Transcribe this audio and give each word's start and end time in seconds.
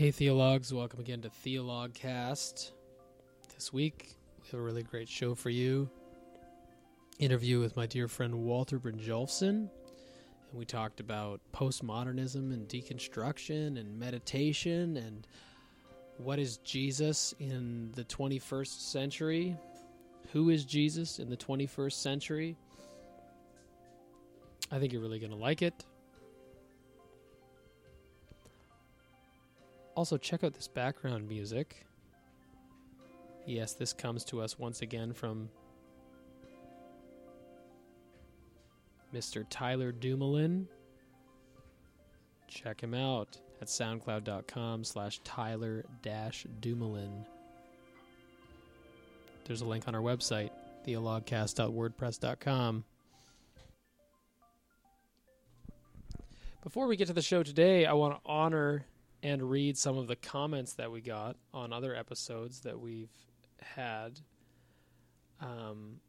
Hey, 0.00 0.12
Theologues, 0.12 0.72
welcome 0.72 0.98
again 0.98 1.20
to 1.20 1.28
Theologue 1.28 1.92
Cast. 1.92 2.72
This 3.54 3.70
week, 3.70 4.16
we 4.40 4.46
have 4.48 4.58
a 4.58 4.62
really 4.62 4.82
great 4.82 5.10
show 5.10 5.34
for 5.34 5.50
you. 5.50 5.90
Interview 7.18 7.60
with 7.60 7.76
my 7.76 7.84
dear 7.84 8.08
friend 8.08 8.36
Walter 8.36 8.80
Brynjolfsson. 8.80 9.48
And 9.50 9.68
we 10.54 10.64
talked 10.64 11.00
about 11.00 11.42
postmodernism 11.52 12.50
and 12.50 12.66
deconstruction 12.66 13.78
and 13.78 13.98
meditation 13.98 14.96
and 14.96 15.26
what 16.16 16.38
is 16.38 16.56
Jesus 16.64 17.34
in 17.38 17.92
the 17.94 18.04
21st 18.04 18.80
century? 18.80 19.54
Who 20.32 20.48
is 20.48 20.64
Jesus 20.64 21.18
in 21.18 21.28
the 21.28 21.36
21st 21.36 21.92
century? 21.92 22.56
I 24.72 24.78
think 24.78 24.94
you're 24.94 25.02
really 25.02 25.18
going 25.18 25.32
to 25.32 25.36
like 25.36 25.60
it. 25.60 25.84
Also, 30.00 30.16
check 30.16 30.42
out 30.42 30.54
this 30.54 30.66
background 30.66 31.28
music. 31.28 31.84
Yes, 33.44 33.74
this 33.74 33.92
comes 33.92 34.24
to 34.24 34.40
us 34.40 34.58
once 34.58 34.80
again 34.80 35.12
from 35.12 35.50
Mr. 39.14 39.44
Tyler 39.50 39.92
Dumoulin. 39.92 40.66
Check 42.48 42.82
him 42.82 42.94
out 42.94 43.36
at 43.60 43.68
soundcloud.com 43.68 44.84
slash 44.84 45.20
Tyler 45.22 45.84
dash 46.00 46.46
Dumoulin. 46.62 47.26
There's 49.44 49.60
a 49.60 49.66
link 49.66 49.86
on 49.86 49.94
our 49.94 50.00
website, 50.00 50.48
theologcast.wordpress.com. 50.86 52.84
Before 56.62 56.86
we 56.86 56.96
get 56.96 57.08
to 57.08 57.12
the 57.12 57.20
show 57.20 57.42
today, 57.42 57.84
I 57.84 57.92
want 57.92 58.14
to 58.14 58.20
honor 58.24 58.86
and 59.22 59.50
read 59.50 59.76
some 59.76 59.98
of 59.98 60.06
the 60.06 60.16
comments 60.16 60.74
that 60.74 60.90
we 60.90 61.00
got 61.00 61.36
on 61.52 61.72
other 61.72 61.94
episodes 61.94 62.60
that 62.60 62.80
we've 62.80 63.12
had. 63.60 64.20
Um, 65.40 66.00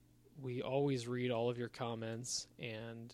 we 0.42 0.62
always 0.62 1.08
read 1.08 1.32
all 1.32 1.50
of 1.50 1.58
your 1.58 1.70
comments, 1.70 2.48
and 2.60 3.14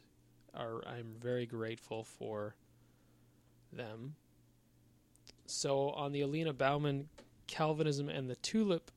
are 0.54 0.82
I'm 0.88 1.16
very 1.20 1.46
grateful 1.46 2.04
for 2.04 2.56
them. 3.74 4.16
So 5.46 5.90
on 5.92 6.12
the 6.12 6.22
Alina 6.22 6.54
Bauman 6.54 7.10
Calvinism 7.48 8.10
and 8.10 8.30
the 8.30 8.36
Tulip 8.38 8.92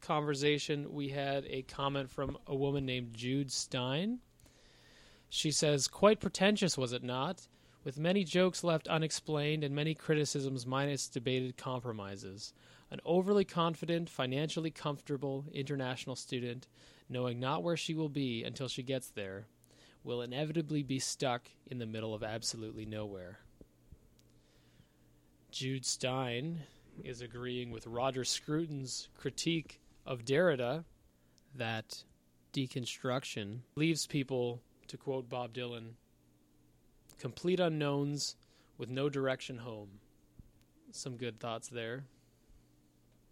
conversation, 0.00 0.92
we 0.92 1.08
had 1.08 1.44
a 1.46 1.62
comment 1.62 2.10
from 2.10 2.36
a 2.46 2.54
woman 2.54 2.84
named 2.86 3.14
Jude 3.14 3.52
Stein. 3.52 4.18
She 5.28 5.50
says, 5.50 5.88
"Quite 5.88 6.20
pretentious, 6.20 6.76
was 6.76 6.92
it 6.92 7.02
not?" 7.02 7.46
With 7.84 7.98
many 7.98 8.24
jokes 8.24 8.62
left 8.62 8.88
unexplained 8.88 9.64
and 9.64 9.74
many 9.74 9.94
criticisms 9.94 10.66
minus 10.66 11.08
debated 11.08 11.56
compromises. 11.56 12.52
An 12.90 13.00
overly 13.04 13.44
confident, 13.44 14.10
financially 14.10 14.70
comfortable 14.70 15.46
international 15.52 16.14
student, 16.14 16.68
knowing 17.08 17.40
not 17.40 17.62
where 17.62 17.76
she 17.76 17.94
will 17.94 18.10
be 18.10 18.44
until 18.44 18.68
she 18.68 18.82
gets 18.82 19.08
there, 19.08 19.46
will 20.04 20.22
inevitably 20.22 20.82
be 20.82 20.98
stuck 20.98 21.48
in 21.66 21.78
the 21.78 21.86
middle 21.86 22.14
of 22.14 22.22
absolutely 22.22 22.84
nowhere. 22.84 23.38
Jude 25.50 25.84
Stein 25.84 26.60
is 27.04 27.22
agreeing 27.22 27.70
with 27.70 27.86
Roger 27.86 28.24
Scruton's 28.24 29.08
critique 29.16 29.80
of 30.06 30.24
Derrida 30.24 30.84
that 31.54 32.04
deconstruction 32.52 33.60
leaves 33.74 34.06
people, 34.06 34.60
to 34.88 34.96
quote 34.96 35.28
Bob 35.28 35.54
Dylan, 35.54 35.92
complete 37.18 37.60
unknowns 37.60 38.36
with 38.78 38.88
no 38.88 39.08
direction 39.08 39.58
home. 39.58 39.88
Some 40.90 41.16
good 41.16 41.40
thoughts 41.40 41.68
there. 41.68 42.04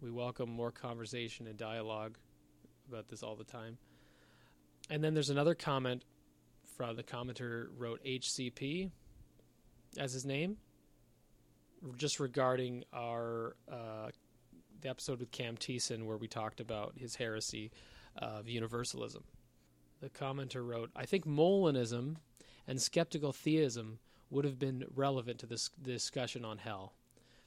We 0.01 0.11
welcome 0.11 0.49
more 0.49 0.71
conversation 0.71 1.47
and 1.47 1.57
dialogue 1.57 2.17
about 2.89 3.07
this 3.07 3.21
all 3.21 3.35
the 3.35 3.43
time. 3.43 3.77
And 4.89 5.03
then 5.03 5.13
there's 5.13 5.29
another 5.29 5.53
comment 5.53 6.03
from 6.75 6.95
the 6.95 7.03
commenter 7.03 7.67
wrote 7.77 8.03
HCP 8.03 8.89
as 9.97 10.13
his 10.13 10.25
name, 10.25 10.57
just 11.97 12.19
regarding 12.19 12.83
our 12.93 13.55
uh, 13.71 14.09
the 14.81 14.89
episode 14.89 15.19
with 15.19 15.31
Cam 15.31 15.57
Thiessen 15.57 16.05
where 16.05 16.17
we 16.17 16.27
talked 16.27 16.59
about 16.59 16.93
his 16.97 17.15
heresy 17.15 17.71
of 18.17 18.47
universalism. 18.47 19.23
The 20.01 20.09
commenter 20.09 20.65
wrote, 20.65 20.89
"I 20.95 21.05
think 21.05 21.25
Molinism 21.25 22.17
and 22.67 22.81
skeptical 22.81 23.31
theism 23.31 23.99
would 24.29 24.45
have 24.45 24.59
been 24.59 24.85
relevant 24.95 25.39
to 25.39 25.45
this 25.45 25.69
discussion 25.81 26.45
on 26.45 26.57
hell. 26.57 26.93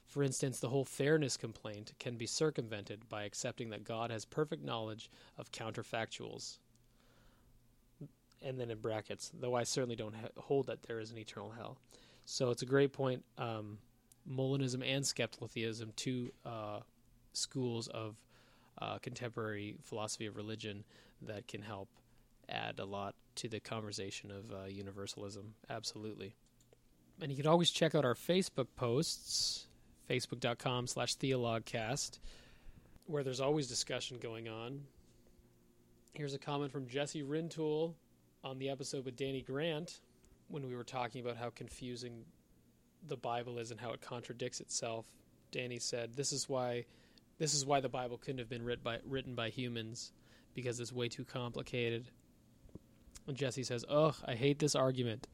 For 0.05 0.21
instance, 0.23 0.59
the 0.59 0.69
whole 0.69 0.85
fairness 0.85 1.35
complaint 1.35 1.93
can 1.99 2.15
be 2.15 2.27
circumvented 2.27 3.09
by 3.09 3.23
accepting 3.23 3.69
that 3.71 3.83
God 3.83 4.11
has 4.11 4.23
perfect 4.23 4.63
knowledge 4.63 5.09
of 5.37 5.51
counterfactuals. 5.51 6.59
And 8.43 8.59
then 8.59 8.69
in 8.69 8.77
brackets, 8.77 9.31
though 9.39 9.55
I 9.55 9.63
certainly 9.63 9.95
don't 9.95 10.13
ha- 10.13 10.27
hold 10.37 10.67
that 10.67 10.83
there 10.83 10.99
is 10.99 11.11
an 11.11 11.17
eternal 11.17 11.51
hell. 11.51 11.79
So 12.25 12.51
it's 12.51 12.61
a 12.61 12.67
great 12.67 12.93
point. 12.93 13.23
Um, 13.37 13.79
Molinism 14.29 14.83
and 14.85 15.05
skeptical 15.05 15.47
theism, 15.47 15.91
two 15.95 16.31
uh, 16.45 16.79
schools 17.33 17.87
of 17.87 18.15
uh, 18.79 18.97
contemporary 18.99 19.77
philosophy 19.83 20.25
of 20.25 20.35
religion 20.35 20.83
that 21.21 21.47
can 21.47 21.61
help 21.61 21.89
add 22.49 22.79
a 22.79 22.85
lot 22.85 23.15
to 23.35 23.47
the 23.47 23.59
conversation 23.59 24.31
of 24.31 24.51
uh, 24.51 24.65
universalism. 24.67 25.53
Absolutely. 25.69 26.35
And 27.21 27.31
you 27.31 27.37
can 27.37 27.47
always 27.47 27.71
check 27.71 27.95
out 27.95 28.05
our 28.05 28.15
Facebook 28.15 28.67
posts, 28.75 29.67
facebook.com 30.09 30.87
slash 30.87 31.15
theologcast, 31.15 32.19
where 33.05 33.23
there's 33.23 33.41
always 33.41 33.67
discussion 33.67 34.17
going 34.19 34.49
on. 34.49 34.81
Here's 36.13 36.33
a 36.33 36.39
comment 36.39 36.71
from 36.71 36.87
Jesse 36.87 37.23
Rintoul 37.23 37.93
on 38.43 38.57
the 38.57 38.69
episode 38.69 39.05
with 39.05 39.15
Danny 39.15 39.41
Grant 39.41 39.99
when 40.47 40.67
we 40.67 40.75
were 40.75 40.83
talking 40.83 41.21
about 41.21 41.37
how 41.37 41.49
confusing 41.49 42.25
the 43.07 43.17
Bible 43.17 43.57
is 43.59 43.71
and 43.71 43.79
how 43.79 43.91
it 43.91 44.01
contradicts 44.01 44.59
itself. 44.61 45.05
Danny 45.51 45.79
said, 45.79 46.15
"This 46.15 46.31
is 46.31 46.49
why, 46.49 46.85
this 47.37 47.53
is 47.53 47.65
why 47.65 47.79
the 47.79 47.89
Bible 47.89 48.17
couldn't 48.17 48.39
have 48.39 48.49
been 48.49 48.63
written 48.63 48.83
by 48.83 48.99
written 49.05 49.35
by 49.35 49.49
humans, 49.49 50.11
because 50.53 50.79
it's 50.79 50.91
way 50.91 51.07
too 51.07 51.25
complicated." 51.25 52.09
Jesse 53.33 53.63
says, 53.63 53.83
Ugh, 53.89 54.15
I 54.25 54.35
hate 54.35 54.59
this 54.59 54.75
argument. 54.75 55.27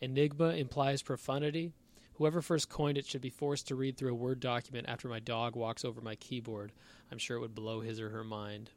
Enigma 0.00 0.50
implies 0.50 1.02
profundity. 1.02 1.72
Whoever 2.14 2.42
first 2.42 2.68
coined 2.68 2.98
it 2.98 3.06
should 3.06 3.20
be 3.20 3.30
forced 3.30 3.66
to 3.68 3.74
read 3.74 3.96
through 3.96 4.12
a 4.12 4.16
Word 4.16 4.38
document 4.38 4.88
after 4.88 5.08
my 5.08 5.18
dog 5.18 5.56
walks 5.56 5.84
over 5.84 6.00
my 6.00 6.14
keyboard. 6.16 6.72
I'm 7.10 7.18
sure 7.18 7.36
it 7.36 7.40
would 7.40 7.54
blow 7.54 7.80
his 7.80 8.00
or 8.00 8.10
her 8.10 8.22
mind. 8.22 8.70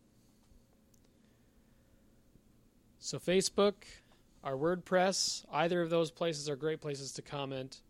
So, 2.98 3.20
Facebook, 3.20 3.74
our 4.44 4.54
WordPress, 4.54 5.46
either 5.52 5.82
of 5.82 5.92
those 5.92 6.10
places 6.10 6.50
are 6.50 6.56
great 6.56 6.82
places 6.82 7.12
to 7.14 7.22
comment. 7.22 7.82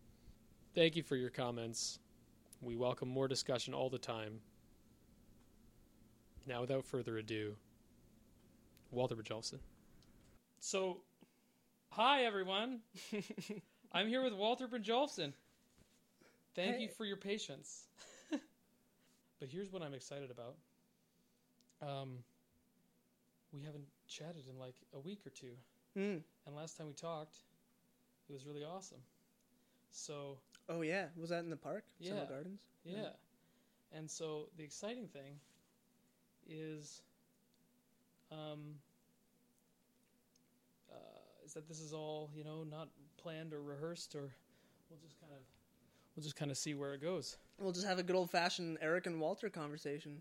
Thank 0.74 0.94
you 0.94 1.02
for 1.02 1.16
your 1.16 1.30
comments. 1.30 2.00
We 2.60 2.76
welcome 2.76 3.08
more 3.08 3.28
discussion 3.28 3.72
all 3.72 3.88
the 3.88 3.98
time. 3.98 4.40
Now, 6.46 6.60
without 6.60 6.84
further 6.84 7.16
ado, 7.16 7.56
Walter 8.90 9.16
Brynjolfsson. 9.16 9.58
So, 10.60 10.98
hi 11.90 12.24
everyone. 12.24 12.80
I'm 13.92 14.08
here 14.08 14.22
with 14.22 14.32
Walter 14.34 14.66
Brynjolfsson. 14.68 15.32
Thank 16.54 16.76
Hey. 16.76 16.82
you 16.82 16.88
for 16.88 17.04
your 17.04 17.16
patience. 17.16 17.86
but 19.40 19.48
here's 19.48 19.70
what 19.70 19.82
I'm 19.82 19.94
excited 19.94 20.30
about. 20.30 20.56
Um, 21.82 22.18
we 23.52 23.62
haven't 23.62 23.84
chatted 24.08 24.48
in 24.48 24.58
like 24.58 24.76
a 24.94 24.98
week 25.00 25.20
or 25.26 25.30
two, 25.30 25.56
Mm. 25.96 26.22
and 26.46 26.54
last 26.56 26.76
time 26.76 26.86
we 26.88 26.92
talked, 26.92 27.38
it 28.28 28.32
was 28.32 28.44
really 28.46 28.64
awesome. 28.64 29.00
So 29.90 30.38
Oh 30.68 30.82
yeah, 30.82 31.06
was 31.16 31.30
that 31.30 31.44
in 31.44 31.50
the 31.50 31.56
park? 31.56 31.84
Yeah. 31.98 32.10
Summer 32.10 32.26
Gardens. 32.28 32.60
yeah, 32.84 33.10
and 33.92 34.10
so 34.10 34.48
the 34.56 34.64
exciting 34.64 35.06
thing 35.08 35.38
is, 36.48 37.02
um, 38.32 38.74
is 41.46 41.54
that 41.54 41.68
this 41.68 41.80
is 41.80 41.92
all 41.92 42.28
you 42.34 42.44
know 42.44 42.64
not 42.64 42.88
planned 43.16 43.52
or 43.54 43.62
rehearsed, 43.62 44.14
or 44.14 44.32
we'll 44.90 44.98
just 45.02 45.18
kind 45.20 45.32
of 45.32 45.38
we'll 46.14 46.22
just 46.24 46.36
kind 46.36 46.50
of 46.50 46.58
see 46.58 46.74
where 46.74 46.92
it 46.94 47.00
goes, 47.00 47.36
We'll 47.58 47.72
just 47.72 47.86
have 47.86 47.98
a 47.98 48.02
good 48.02 48.16
old 48.16 48.30
fashioned 48.30 48.78
Eric 48.82 49.06
and 49.06 49.20
Walter 49.20 49.48
conversation. 49.48 50.20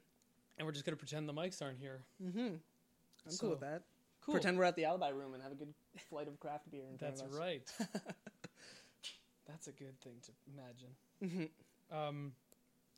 and 0.57 0.65
we're 0.65 0.71
just 0.71 0.85
gonna 0.85 0.95
pretend 0.97 1.27
the 1.27 1.33
mics 1.33 1.61
aren't 1.61 1.79
here. 1.79 2.03
Mm-hmm. 2.23 2.39
I'm 2.39 3.31
So, 3.31 3.41
cool 3.41 3.49
with 3.51 3.59
that. 3.61 3.81
Cool. 4.21 4.33
Pretend 4.35 4.57
we're 4.57 4.63
at 4.63 4.75
the 4.75 4.85
Alibi 4.85 5.09
Room 5.09 5.33
and 5.33 5.43
have 5.43 5.51
a 5.51 5.55
good 5.55 5.73
flight 6.09 6.27
of 6.27 6.39
craft 6.39 6.69
beer. 6.71 6.83
In 6.89 6.97
That's 6.97 7.23
right. 7.37 7.61
That's 9.47 9.67
a 9.67 9.71
good 9.71 9.99
thing 10.01 10.13
to 10.23 10.31
imagine. 10.53 11.49
Mm-hmm. 11.91 11.95
Um, 11.95 12.31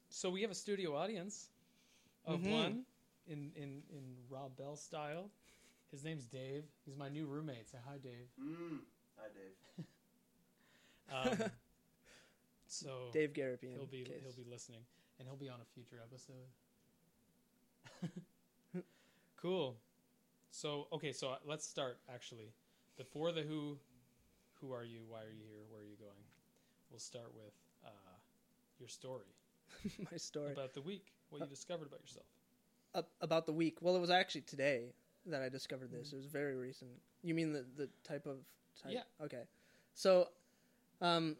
so 0.09 0.29
we 0.29 0.41
have 0.41 0.51
a 0.51 0.55
studio 0.55 0.95
audience 0.95 1.49
of 2.25 2.39
Mhm. 2.39 2.51
one 2.51 2.85
in, 3.27 3.51
in, 3.57 3.83
in 3.89 4.15
Rob 4.29 4.55
Bell 4.55 4.77
style. 4.77 5.29
His 5.91 6.03
name's 6.03 6.25
Dave. 6.25 6.63
He's 6.85 6.97
my 6.97 7.09
new 7.09 7.25
roommate. 7.25 7.69
Say 7.69 7.77
hi, 7.85 7.97
Dave. 7.97 8.27
Mm. 8.41 8.79
Hi, 9.17 9.27
Dave. 9.33 9.85
Um, 11.09 11.37
So 12.67 13.11
Dave 13.13 13.31
Garapian. 13.31 13.71
he'll 13.77 13.85
be 13.85 14.03
case. 14.03 14.15
he'll 14.23 14.43
be 14.43 14.49
listening, 14.49 14.81
and 15.17 15.27
he'll 15.27 15.37
be 15.37 15.47
on 15.47 15.61
a 15.61 15.65
future 15.73 16.01
episode. 16.03 16.49
cool. 19.41 19.77
So 20.51 20.87
okay, 20.91 21.13
so 21.13 21.35
let's 21.45 21.65
start 21.65 21.99
actually. 22.13 22.51
Before 22.97 23.31
the 23.31 23.41
who, 23.41 23.77
who 24.59 24.73
are 24.73 24.83
you? 24.83 25.01
Why 25.07 25.19
are 25.19 25.31
you 25.31 25.45
here? 25.49 25.63
Where 25.69 25.81
are 25.81 25.85
you 25.85 25.95
going? 25.97 26.25
We'll 26.89 26.99
start 26.99 27.31
with 27.35 27.53
uh, 27.85 27.89
your 28.79 28.89
story 28.89 29.25
my 30.11 30.17
story 30.17 30.51
about 30.51 30.73
the 30.73 30.81
week. 30.81 31.13
What 31.29 31.41
you 31.41 31.47
discovered 31.47 31.87
about 31.87 32.01
yourself. 32.01 32.25
A- 32.95 33.05
about 33.23 33.45
the 33.45 33.53
week. 33.53 33.77
Well, 33.81 33.95
it 33.95 33.99
was 34.01 34.09
actually 34.09 34.41
today 34.41 34.93
that 35.27 35.41
I 35.41 35.49
discovered 35.49 35.91
this. 35.91 36.09
Mhm. 36.09 36.13
It 36.13 36.15
was 36.17 36.25
very 36.25 36.55
recent. 36.55 36.91
You 37.21 37.33
mean 37.33 37.53
the 37.53 37.65
the 37.75 37.89
type 38.03 38.25
of 38.25 38.37
type? 38.81 38.93
Yeah. 38.93 39.03
Okay. 39.21 39.43
So, 39.93 40.29
um, 41.01 41.37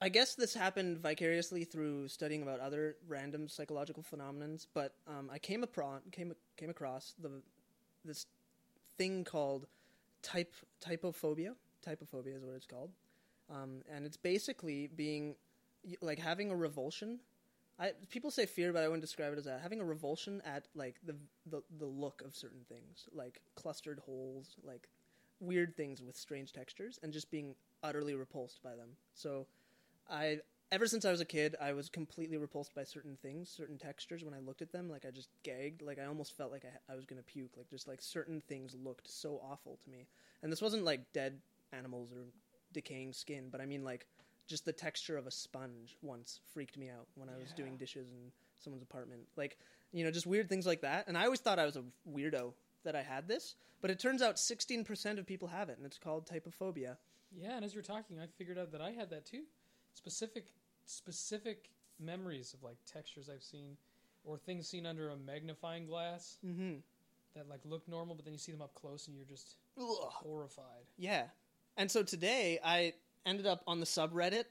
I 0.00 0.08
guess 0.10 0.34
this 0.34 0.52
happened 0.52 0.98
vicariously 0.98 1.64
through 1.64 2.08
studying 2.08 2.42
about 2.42 2.60
other 2.60 2.96
random 3.08 3.48
psychological 3.48 4.02
phenomenons, 4.02 4.66
but 4.74 4.94
um, 5.06 5.30
I 5.32 5.38
came 5.38 5.62
across 5.62 6.02
came 6.12 6.34
came 6.56 6.70
across 6.70 7.14
the 7.18 7.42
this 8.04 8.26
thing 8.98 9.24
called 9.24 9.66
type 10.22 10.54
trypophobia. 10.84 11.54
Trypophobia 11.84 12.36
is 12.36 12.44
what 12.44 12.54
it's 12.54 12.66
called, 12.66 12.90
um, 13.48 13.82
and 13.88 14.04
it's 14.04 14.16
basically 14.16 14.88
being 14.88 15.36
like 16.02 16.18
having 16.18 16.50
a 16.50 16.56
revulsion. 16.56 17.20
I 17.78 17.92
people 18.10 18.30
say 18.30 18.46
fear, 18.46 18.72
but 18.72 18.82
I 18.82 18.88
wouldn't 18.88 19.02
describe 19.02 19.32
it 19.32 19.38
as 19.38 19.44
that. 19.44 19.60
Having 19.60 19.80
a 19.80 19.84
revulsion 19.84 20.40
at 20.44 20.66
like 20.74 20.96
the 21.04 21.14
the 21.50 21.62
the 21.78 21.86
look 21.86 22.22
of 22.24 22.34
certain 22.34 22.64
things, 22.68 23.08
like 23.12 23.40
clustered 23.54 24.00
holes, 24.00 24.56
like 24.64 24.88
weird 25.40 25.76
things 25.76 26.02
with 26.02 26.16
strange 26.16 26.52
textures, 26.52 26.98
and 27.02 27.12
just 27.12 27.30
being 27.30 27.54
utterly 27.82 28.14
repulsed 28.14 28.62
by 28.62 28.74
them. 28.74 28.90
So, 29.14 29.46
I 30.10 30.38
ever 30.72 30.86
since 30.86 31.04
I 31.04 31.10
was 31.10 31.20
a 31.20 31.26
kid, 31.26 31.54
I 31.60 31.72
was 31.72 31.90
completely 31.90 32.38
repulsed 32.38 32.74
by 32.74 32.84
certain 32.84 33.18
things, 33.20 33.50
certain 33.50 33.78
textures. 33.78 34.24
When 34.24 34.34
I 34.34 34.38
looked 34.38 34.62
at 34.62 34.72
them, 34.72 34.88
like 34.88 35.04
I 35.04 35.10
just 35.10 35.28
gagged, 35.42 35.82
like 35.82 35.98
I 35.98 36.06
almost 36.06 36.36
felt 36.36 36.52
like 36.52 36.64
I, 36.64 36.92
I 36.92 36.96
was 36.96 37.04
gonna 37.04 37.22
puke. 37.22 37.52
Like 37.58 37.68
just 37.68 37.86
like 37.86 38.00
certain 38.00 38.40
things 38.48 38.74
looked 38.74 39.10
so 39.10 39.40
awful 39.44 39.78
to 39.84 39.90
me, 39.90 40.06
and 40.42 40.50
this 40.50 40.62
wasn't 40.62 40.84
like 40.84 41.12
dead 41.12 41.38
animals 41.72 42.10
or 42.10 42.24
decaying 42.72 43.12
skin, 43.12 43.48
but 43.50 43.60
I 43.60 43.66
mean 43.66 43.84
like 43.84 44.06
just 44.46 44.64
the 44.64 44.72
texture 44.72 45.16
of 45.16 45.26
a 45.26 45.30
sponge 45.30 45.96
once 46.02 46.40
freaked 46.52 46.76
me 46.76 46.88
out 46.88 47.06
when 47.14 47.28
I 47.28 47.36
was 47.36 47.50
Yeah. 47.50 47.56
doing 47.56 47.76
dishes 47.76 48.10
in 48.12 48.30
someone's 48.56 48.82
apartment. 48.82 49.22
Like, 49.36 49.58
you 49.92 50.04
know, 50.04 50.10
just 50.10 50.26
weird 50.26 50.48
things 50.48 50.66
like 50.66 50.80
that. 50.82 51.08
And 51.08 51.16
I 51.18 51.24
always 51.24 51.40
thought 51.40 51.58
I 51.58 51.64
was 51.64 51.76
a 51.76 51.84
weirdo 52.08 52.52
that 52.84 52.94
I 52.96 53.02
had 53.02 53.26
this, 53.28 53.56
but 53.80 53.90
it 53.90 53.98
turns 53.98 54.22
out 54.22 54.36
16% 54.36 55.18
of 55.18 55.26
people 55.26 55.48
have 55.48 55.68
it, 55.68 55.76
and 55.78 55.86
it's 55.86 55.98
called 55.98 56.28
trypophobia. 56.28 56.96
Yeah, 57.32 57.56
and 57.56 57.64
as 57.64 57.74
you're 57.74 57.82
talking, 57.82 58.18
I 58.20 58.26
figured 58.38 58.56
out 58.58 58.70
that 58.72 58.80
I 58.80 58.92
had 58.92 59.10
that 59.10 59.26
too. 59.26 59.42
Specific, 59.94 60.52
specific 60.84 61.70
memories 61.98 62.54
of 62.54 62.62
like 62.62 62.76
textures 62.86 63.28
I've 63.28 63.42
seen, 63.42 63.76
or 64.24 64.38
things 64.38 64.68
seen 64.68 64.86
under 64.86 65.10
a 65.10 65.16
magnifying 65.16 65.86
glass 65.86 66.38
Mm-hmm. 66.44 66.76
that 67.34 67.48
like 67.48 67.60
look 67.64 67.86
normal, 67.88 68.14
but 68.14 68.24
then 68.24 68.32
you 68.32 68.38
see 68.38 68.52
them 68.52 68.62
up 68.62 68.74
close 68.74 69.08
and 69.08 69.16
you're 69.16 69.24
just 69.26 69.56
Ugh. 69.78 69.84
horrified. 70.10 70.84
Yeah. 70.96 71.24
And 71.76 71.90
so 71.90 72.02
today 72.02 72.58
I 72.64 72.94
ended 73.26 73.46
up 73.46 73.62
on 73.66 73.80
the 73.80 73.86
subreddit 73.86 74.44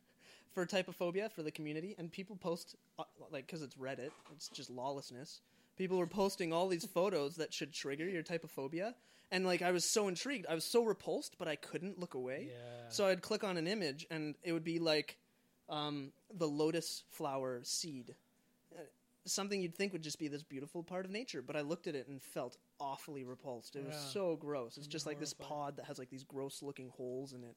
for 0.54 0.64
trypophobia 0.64 1.30
for 1.30 1.42
the 1.42 1.50
community, 1.50 1.94
and 1.98 2.10
people 2.10 2.36
post, 2.36 2.76
uh, 2.98 3.04
like, 3.30 3.46
because 3.46 3.62
it's 3.62 3.74
Reddit, 3.76 4.10
it's 4.32 4.48
just 4.48 4.70
lawlessness. 4.70 5.40
People 5.76 5.98
were 5.98 6.06
posting 6.06 6.52
all 6.52 6.68
these 6.68 6.84
photos 6.86 7.36
that 7.36 7.52
should 7.52 7.72
trigger 7.72 8.08
your 8.08 8.22
trypophobia. 8.22 8.94
And, 9.32 9.44
like, 9.46 9.62
I 9.62 9.70
was 9.70 9.84
so 9.84 10.08
intrigued. 10.08 10.46
I 10.48 10.54
was 10.54 10.64
so 10.64 10.84
repulsed, 10.84 11.36
but 11.38 11.46
I 11.46 11.54
couldn't 11.56 11.98
look 12.00 12.14
away. 12.14 12.48
Yeah. 12.50 12.88
So 12.88 13.06
I'd 13.06 13.22
click 13.22 13.44
on 13.44 13.56
an 13.56 13.66
image, 13.68 14.06
and 14.10 14.34
it 14.42 14.52
would 14.52 14.64
be 14.64 14.78
like 14.80 15.16
um, 15.68 16.10
the 16.34 16.48
lotus 16.48 17.04
flower 17.10 17.60
seed. 17.62 18.14
Uh, 18.76 18.80
Something 19.26 19.60
you'd 19.62 19.76
think 19.76 19.92
would 19.92 20.02
just 20.02 20.18
be 20.18 20.26
this 20.28 20.42
beautiful 20.42 20.82
part 20.82 21.04
of 21.04 21.10
nature, 21.12 21.42
but 21.42 21.54
I 21.54 21.60
looked 21.60 21.86
at 21.86 21.94
it 21.94 22.08
and 22.08 22.20
felt 22.20 22.56
awfully 22.80 23.22
repulsed. 23.22 23.76
It 23.76 23.84
was 23.86 23.94
Yeah. 23.94 24.00
so 24.12 24.36
gross. 24.36 24.76
It's 24.78 24.86
just 24.88 25.06
like 25.06 25.20
this 25.20 25.34
pod 25.34 25.76
that 25.76 25.84
has 25.84 25.98
like 25.98 26.10
these 26.10 26.24
gross 26.24 26.62
looking 26.62 26.88
holes 26.96 27.32
in 27.34 27.44
it. 27.44 27.54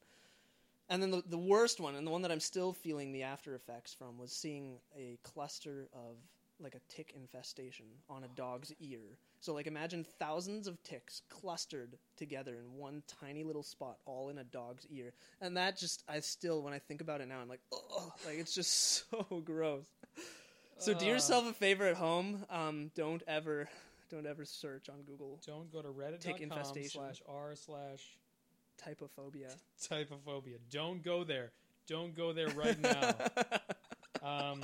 And 0.89 1.01
then 1.01 1.11
the, 1.11 1.23
the 1.27 1.37
worst 1.37 1.79
one, 1.79 1.95
and 1.95 2.05
the 2.05 2.11
one 2.11 2.21
that 2.23 2.31
I'm 2.31 2.39
still 2.39 2.73
feeling 2.73 3.11
the 3.11 3.23
after 3.23 3.55
effects 3.55 3.93
from, 3.93 4.17
was 4.17 4.31
seeing 4.31 4.79
a 4.97 5.17
cluster 5.23 5.87
of 5.93 6.17
like 6.59 6.75
a 6.75 6.93
tick 6.93 7.13
infestation 7.15 7.85
on 8.09 8.23
a 8.23 8.27
dog's 8.35 8.73
ear. 8.79 9.17
So 9.39 9.53
like 9.53 9.67
imagine 9.67 10.05
thousands 10.19 10.67
of 10.67 10.81
ticks 10.83 11.21
clustered 11.29 11.97
together 12.15 12.55
in 12.55 12.77
one 12.77 13.03
tiny 13.07 13.43
little 13.43 13.63
spot, 13.63 13.97
all 14.05 14.29
in 14.29 14.37
a 14.37 14.43
dog's 14.43 14.85
ear. 14.89 15.13
And 15.41 15.57
that 15.57 15.77
just 15.77 16.03
I 16.07 16.19
still 16.21 16.61
when 16.61 16.73
I 16.73 16.79
think 16.79 17.01
about 17.01 17.21
it 17.21 17.27
now, 17.27 17.39
I'm 17.39 17.49
like, 17.49 17.61
oh, 17.73 18.13
like 18.25 18.37
it's 18.37 18.55
just 18.55 19.09
so 19.11 19.41
gross. 19.43 19.85
So 20.77 20.93
do 20.93 21.05
yourself 21.05 21.49
a 21.49 21.53
favor 21.53 21.85
at 21.85 21.95
home. 21.95 22.45
Um, 22.49 22.91
don't 22.95 23.23
ever, 23.27 23.69
don't 24.09 24.25
ever 24.25 24.43
search 24.43 24.89
on 24.89 25.03
Google 25.03 25.39
Don't 25.45 25.71
go 25.71 25.81
to 25.81 25.87
Tick 26.19 26.37
reddit.com 26.37 26.43
infestation. 26.43 27.01
slash 27.01 27.21
r 27.27 27.55
slash 27.55 28.17
trypophobia. 28.85 29.55
trypophobia. 29.81 30.57
Don't 30.71 31.03
go 31.03 31.23
there. 31.23 31.51
Don't 31.87 32.15
go 32.15 32.33
there 32.33 32.49
right 32.49 32.79
now. 32.79 33.15
um, 34.23 34.63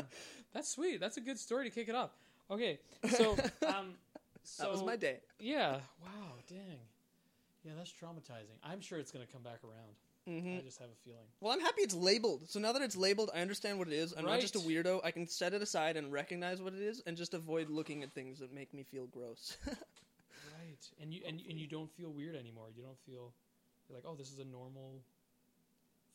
that's 0.54 0.70
sweet. 0.70 1.00
That's 1.00 1.18
a 1.18 1.22
good 1.22 1.40
story 1.40 1.70
to 1.70 1.74
kick 1.74 1.90
it 1.90 1.96
off. 1.96 2.12
Okay, 2.52 2.80
so 3.10 3.34
um, 3.68 3.94
so 4.44 4.64
that 4.64 4.72
was 4.72 4.84
my 4.84 4.96
day. 4.96 5.18
Yeah. 5.40 5.80
Wow. 6.02 6.34
Dang. 6.48 6.58
Yeah, 7.64 7.74
that's 7.78 7.92
traumatizing. 7.92 8.58
I'm 8.64 8.82
sure 8.82 9.00
it's 9.00 9.12
gonna 9.12 9.26
come 9.32 9.44
back 9.44 9.60
around. 9.64 10.42
hmm 10.42 10.58
I 10.58 10.62
just 10.62 10.80
have 10.80 10.88
a 10.90 11.04
feeling. 11.04 11.26
Well, 11.42 11.52
I'm 11.54 11.60
happy 11.60 11.82
it's 11.82 11.94
labeled. 11.94 12.50
So 12.50 12.60
now 12.60 12.72
that 12.72 12.82
it's 12.82 12.96
labeled, 12.96 13.32
I 13.36 13.42
understand 13.42 13.78
what 13.78 13.88
it 13.88 13.94
is. 13.94 14.14
I'm 14.18 14.26
not 14.26 14.40
just 14.40 14.56
a 14.56 14.60
weirdo. 14.60 15.02
I 15.04 15.12
can 15.12 15.28
set 15.28 15.54
it 15.54 15.62
aside 15.62 15.98
and 15.98 16.12
recognize 16.12 16.62
what 16.62 16.74
it 16.74 16.82
is, 16.82 17.04
and 17.06 17.18
just 17.18 17.34
avoid 17.34 17.70
looking 17.70 18.02
at 18.02 18.14
things 18.14 18.40
that 18.40 18.54
make 18.54 18.74
me 18.74 18.84
feel 18.84 19.06
gross. 19.08 19.58
Right. 19.68 20.90
And 21.02 21.14
you 21.14 21.22
and, 21.28 21.42
and 21.50 21.60
you 21.60 21.68
don't 21.68 21.92
feel 21.92 22.12
weird 22.12 22.36
anymore. 22.36 22.68
You 22.76 22.84
don't 22.84 23.00
feel 23.06 23.34
you're 23.90 23.98
like, 23.98 24.06
oh, 24.08 24.16
this 24.16 24.32
is 24.32 24.40
a 24.40 24.46
normal 24.46 25.02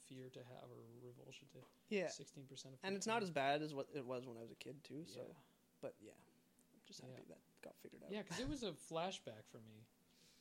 fear 0.09 0.29
to 0.33 0.39
have 0.39 0.71
or 0.71 0.79
revulsion 1.03 1.49
to. 1.53 1.59
yeah, 1.91 2.09
Sixteen 2.09 2.45
percent 2.45 2.75
and 2.85 2.95
it's 2.97 3.07
not 3.07 3.23
as 3.23 3.31
bad 3.31 3.63
as 3.63 3.75
what 3.75 3.89
it 3.95 4.07
was 4.07 4.27
when 4.27 4.37
I 4.37 4.41
was 4.43 4.51
a 4.53 4.55
kid 4.57 4.77
too. 4.85 5.05
So, 5.07 5.21
Yeah. 5.27 5.35
but 5.83 5.95
yeah, 6.01 6.13
I'm 6.13 6.81
just 6.87 7.01
happy 7.01 7.13
Yeah. 7.17 7.35
that 7.35 7.39
got 7.63 7.75
figured 7.83 8.03
out. 8.05 8.13
Yeah, 8.13 8.23
because 8.23 8.39
it 8.41 8.49
was 8.49 8.63
a 8.63 8.73
flashback 8.73 9.45
for 9.51 9.59
me, 9.59 9.85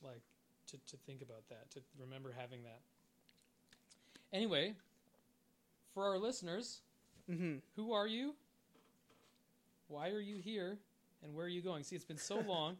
like 0.02 0.22
to 0.68 0.78
to 0.86 0.96
think 0.98 1.22
about 1.22 1.48
that, 1.48 1.70
to 1.72 1.82
remember 1.98 2.32
having 2.32 2.62
that. 2.64 2.80
Anyway, 4.32 4.74
for 5.92 6.04
our 6.06 6.18
listeners, 6.18 6.82
hmm 7.26 7.56
who 7.76 7.92
are 7.92 8.06
you? 8.06 8.34
Why 9.88 10.10
are 10.10 10.20
you 10.20 10.38
here? 10.38 10.78
And 11.22 11.34
where 11.34 11.46
are 11.46 11.48
you 11.50 11.62
going? 11.62 11.84
See, 11.84 11.96
it's 11.96 12.04
been 12.04 12.18
so 12.18 12.38
long, 12.46 12.76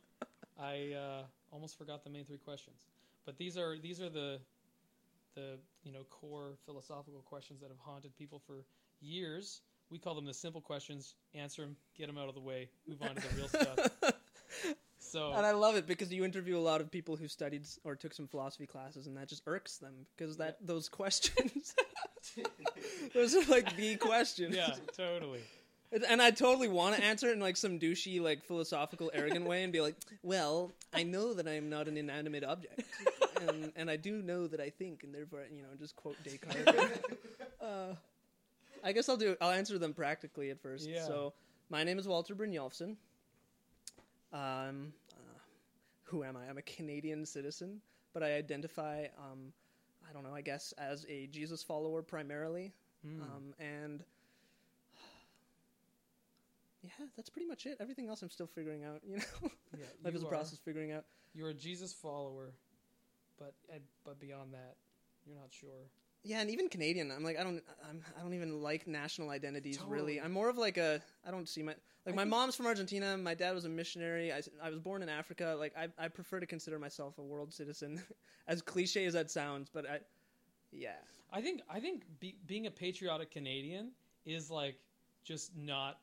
I 0.59 0.93
uh, 0.93 1.23
almost 1.51 1.79
forgot 1.79 2.05
the 2.05 2.11
main 2.11 2.25
three 2.25 2.39
questions. 2.39 2.83
But 3.27 3.39
these 3.39 3.57
are 3.57 3.79
these 3.79 4.01
are 4.01 4.11
the 4.11 4.41
the 5.35 5.59
you 5.83 5.93
know 5.93 6.05
core 6.11 6.55
philosophical 6.65 7.23
questions 7.23 7.61
that 7.61 7.69
have 7.69 7.79
haunted 7.79 8.17
people 8.17 8.41
for 8.47 8.65
years. 9.01 9.63
We 9.91 9.99
call 9.99 10.15
them 10.15 10.25
the 10.25 10.35
simple 10.35 10.61
questions. 10.61 11.15
Answer 11.35 11.63
them, 11.63 11.77
get 11.97 12.07
them 12.07 12.19
out 12.19 12.29
of 12.29 12.35
the 12.35 12.41
way, 12.41 12.69
move 12.89 13.03
on 13.03 13.15
to 13.15 13.29
the 13.29 13.37
real 13.37 13.49
stuff. 13.49 14.15
So 15.15 15.33
And 15.33 15.47
I 15.47 15.53
love 15.53 15.77
it 15.77 15.87
because 15.87 16.13
you 16.13 16.25
interview 16.25 16.57
a 16.57 16.59
lot 16.59 16.81
of 16.81 16.91
people 16.91 17.15
who 17.15 17.29
studied 17.29 17.67
or 17.85 17.95
took 17.95 18.13
some 18.15 18.27
philosophy 18.27 18.67
classes, 18.67 19.07
and 19.07 19.17
that 19.17 19.29
just 19.29 19.43
irks 19.47 19.77
them 19.77 19.93
because 20.17 20.39
that 20.39 20.57
those 20.61 20.89
questions, 20.89 21.75
those 23.15 23.37
are 23.37 23.45
like 23.45 23.77
the 23.77 23.95
questions. 23.97 24.57
yeah, 24.57 24.75
totally. 24.97 25.43
And- 26.09 26.23
I 26.23 26.31
totally 26.31 26.69
want 26.69 26.97
to 26.97 27.05
answer 27.05 27.29
it 27.29 27.33
in 27.33 27.41
like 27.41 27.57
some 27.57 27.79
douchey, 27.79 28.21
like 28.21 28.43
philosophical, 28.45 29.11
arrogant 29.15 29.47
way, 29.47 29.63
and 29.63 29.73
be 29.73 29.81
like, 29.81 29.95
"Well, 30.23 30.73
I 30.93 31.03
know 31.03 31.35
that 31.35 31.47
I 31.47 31.53
am 31.53 31.69
not 31.71 31.87
an 31.89 31.97
inanimate 31.97 32.45
object, 32.45 32.83
and, 33.49 33.73
and 33.77 33.91
I 33.91 33.97
do 33.97 34.23
know 34.23 34.47
that 34.47 34.61
I 34.61 34.71
think, 34.71 35.05
and 35.05 35.15
therefore, 35.15 35.45
you 35.55 35.63
know, 35.63 35.69
just 35.79 35.95
quote 35.97 36.17
Descartes." 36.25 36.99
uh, 37.61 37.95
I 38.83 38.93
guess 38.93 39.09
I'll 39.09 39.17
do. 39.17 39.37
I'll 39.41 39.51
answer 39.53 39.79
them 39.79 39.95
practically 39.95 40.51
at 40.51 40.61
first. 40.61 40.89
Yeah. 40.89 41.05
So, 41.05 41.33
my 41.71 41.85
name 41.85 41.99
is 41.99 42.09
Walter 42.09 42.35
Brynjolfsson. 42.35 42.97
Um, 44.33 44.93
uh, 45.13 45.39
who 46.03 46.25
am 46.25 46.37
I? 46.37 46.49
I'm 46.49 46.59
a 46.59 46.63
Canadian 46.63 47.25
citizen, 47.25 47.81
but 48.13 48.23
I 48.23 48.35
identify, 48.35 49.07
um, 49.19 49.53
I 50.09 50.13
don't 50.13 50.25
know, 50.25 50.35
I 50.35 50.41
guess 50.41 50.75
as 50.77 51.07
a 51.09 51.29
Jesus 51.29 51.63
follower 51.63 52.03
primarily. 52.03 52.73
Mm. 53.07 53.21
Um, 53.23 53.55
and 53.59 54.05
yeah, 56.85 57.07
that's 57.17 57.31
pretty 57.31 57.49
much 57.49 57.67
it. 57.67 57.79
Everything 57.81 58.09
else 58.09 58.23
I'm 58.23 58.31
still 58.31 58.47
figuring 58.47 58.85
out. 58.85 59.01
You 59.07 59.17
know, 59.17 59.25
yeah, 59.77 59.85
life 60.05 60.13
you 60.13 60.19
is 60.19 60.23
a 60.23 60.27
process 60.27 60.59
figuring 60.59 60.93
out. 60.93 61.05
You're 61.35 61.49
a 61.49 61.55
Jesus 61.55 61.93
follower, 61.93 62.53
but 63.39 63.55
but 64.05 64.21
beyond 64.21 64.53
that, 64.53 64.77
you're 65.27 65.37
not 65.37 65.49
sure. 65.51 65.89
Yeah, 66.23 66.41
and 66.41 66.49
even 66.51 66.69
Canadian, 66.69 67.11
I'm 67.11 67.23
like 67.23 67.39
I 67.39 67.43
don't 67.43 67.63
I'm, 67.89 68.03
I 68.19 68.23
don't 68.23 68.35
even 68.35 68.63
like 68.63 68.87
national 68.87 69.31
identities 69.31 69.79
really. 69.87 70.21
I'm 70.21 70.33
more 70.33 70.49
of 70.49 70.59
like 70.59 70.77
a 70.77 71.01
I 71.27 71.31
don't 71.31 71.49
see 71.49 71.63
my 71.63 71.75
like 72.07 72.15
I 72.15 72.17
my 72.17 72.23
think- 72.23 72.31
mom's 72.31 72.57
from 72.57 72.67
Argentina. 72.67 73.17
My 73.17 73.35
dad 73.35 73.55
was 73.55 73.65
a 73.65 73.69
missionary. 73.69 74.33
I, 74.33 74.43
I 74.63 74.71
was 74.71 74.79
born 74.79 75.03
in 75.03 75.09
Africa. 75.09 75.57
Like 75.59 75.75
I 75.77 75.89
I 75.99 76.09
prefer 76.09 76.41
to 76.41 76.47
consider 76.47 76.79
myself 76.79 77.19
a 77.19 77.23
world 77.23 77.53
citizen, 77.53 78.03
as 78.47 78.63
cliche 78.63 79.07
as 79.07 79.15
that 79.15 79.31
sounds. 79.31 79.69
But 79.73 79.89
I, 79.89 79.99
yeah, 80.71 80.97
I 81.33 81.41
think 81.41 81.63
I 81.69 81.81
think 81.81 82.05
be, 82.21 82.37
being 82.47 82.67
a 82.67 82.71
patriotic 82.71 83.31
Canadian 83.31 83.93
is 84.25 84.51
like 84.51 84.77
just 85.25 85.57
not 85.57 85.99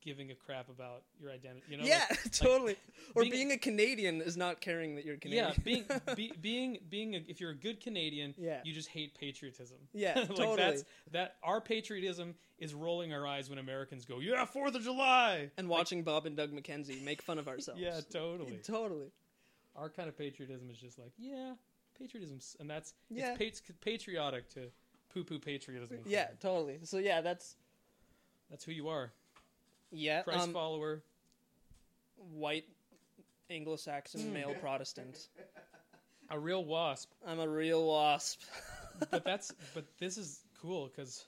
giving 0.00 0.30
a 0.30 0.34
crap 0.34 0.68
about 0.68 1.02
your 1.20 1.30
identity. 1.30 1.62
You 1.68 1.76
know, 1.78 1.84
yeah, 1.84 2.04
like- 2.10 2.32
totally. 2.32 2.76
or 3.14 3.22
being- 3.22 3.32
being, 3.32 3.52
a 3.52 3.58
Canadian 3.58 4.20
is 4.22 4.36
not 4.36 4.60
caring 4.60 4.94
that 4.96 5.04
you're 5.04 5.16
Canadian. 5.16 5.48
yeah, 5.48 5.62
being 5.64 5.84
be, 6.16 6.32
being 6.40 6.78
being 6.88 7.14
a, 7.14 7.22
if 7.28 7.40
you're 7.40 7.50
a 7.50 7.54
good 7.56 7.80
Canadian, 7.80 8.34
Yeah. 8.38 8.60
you 8.64 8.72
just 8.72 8.88
hate 8.88 9.14
patriotism. 9.18 9.76
Yeah, 9.92 10.14
like 10.16 10.28
totally. 10.34 10.56
that's 10.56 10.84
that 11.12 11.36
our 11.42 11.60
patriotism 11.60 12.34
is 12.58 12.74
rolling 12.74 13.12
our 13.12 13.26
eyes 13.26 13.48
when 13.50 13.58
Americans 13.58 14.04
go, 14.04 14.20
"Yeah, 14.20 14.44
4th 14.46 14.74
of 14.74 14.82
July." 14.82 15.50
and 15.58 15.68
watching 15.68 16.02
Bob 16.02 16.26
and 16.26 16.36
Doug 16.36 16.52
McKenzie 16.52 17.02
make 17.02 17.22
fun 17.22 17.38
of 17.38 17.48
ourselves. 17.48 17.80
Yeah, 17.80 18.00
totally. 18.10 18.58
totally. 18.64 19.10
Our 19.76 19.88
kind 19.88 20.08
of 20.08 20.18
patriotism 20.18 20.68
is 20.70 20.76
just 20.78 20.98
like, 20.98 21.12
yeah, 21.18 21.52
patriotism, 21.98 22.38
and 22.58 22.68
that's 22.68 22.94
Yeah. 23.08 23.36
it's 23.38 23.60
pat- 23.60 23.80
patriotic 23.80 24.48
to 24.54 24.70
poo-poo 25.14 25.38
patriotism. 25.38 25.98
Yeah, 26.06 26.28
totally. 26.40 26.78
So 26.84 26.98
yeah, 26.98 27.20
that's 27.20 27.56
that's 28.50 28.64
who 28.64 28.72
you 28.72 28.88
are. 28.88 29.12
Yeah. 29.90 30.22
Christ 30.22 30.40
Um, 30.44 30.52
follower. 30.52 31.02
white 32.32 32.66
Anglo-Saxon 33.48 34.32
male 34.32 34.54
Protestant. 34.60 35.28
A 36.30 36.38
real 36.38 36.64
wasp. 36.64 37.10
I'm 37.26 37.40
a 37.40 37.48
real 37.48 37.86
wasp. 37.86 38.40
But 39.10 39.24
that's 39.24 39.50
but 39.72 39.84
this 39.98 40.18
is 40.18 40.40
cool 40.60 40.88
because 40.88 41.24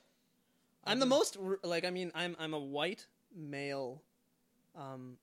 I'm 0.84 0.98
the 0.98 1.06
most 1.06 1.38
like 1.62 1.86
I 1.86 1.90
mean 1.90 2.12
I'm 2.14 2.36
I'm 2.38 2.52
a 2.52 2.58
white 2.58 3.06
male, 3.34 4.02
um, 4.76 5.16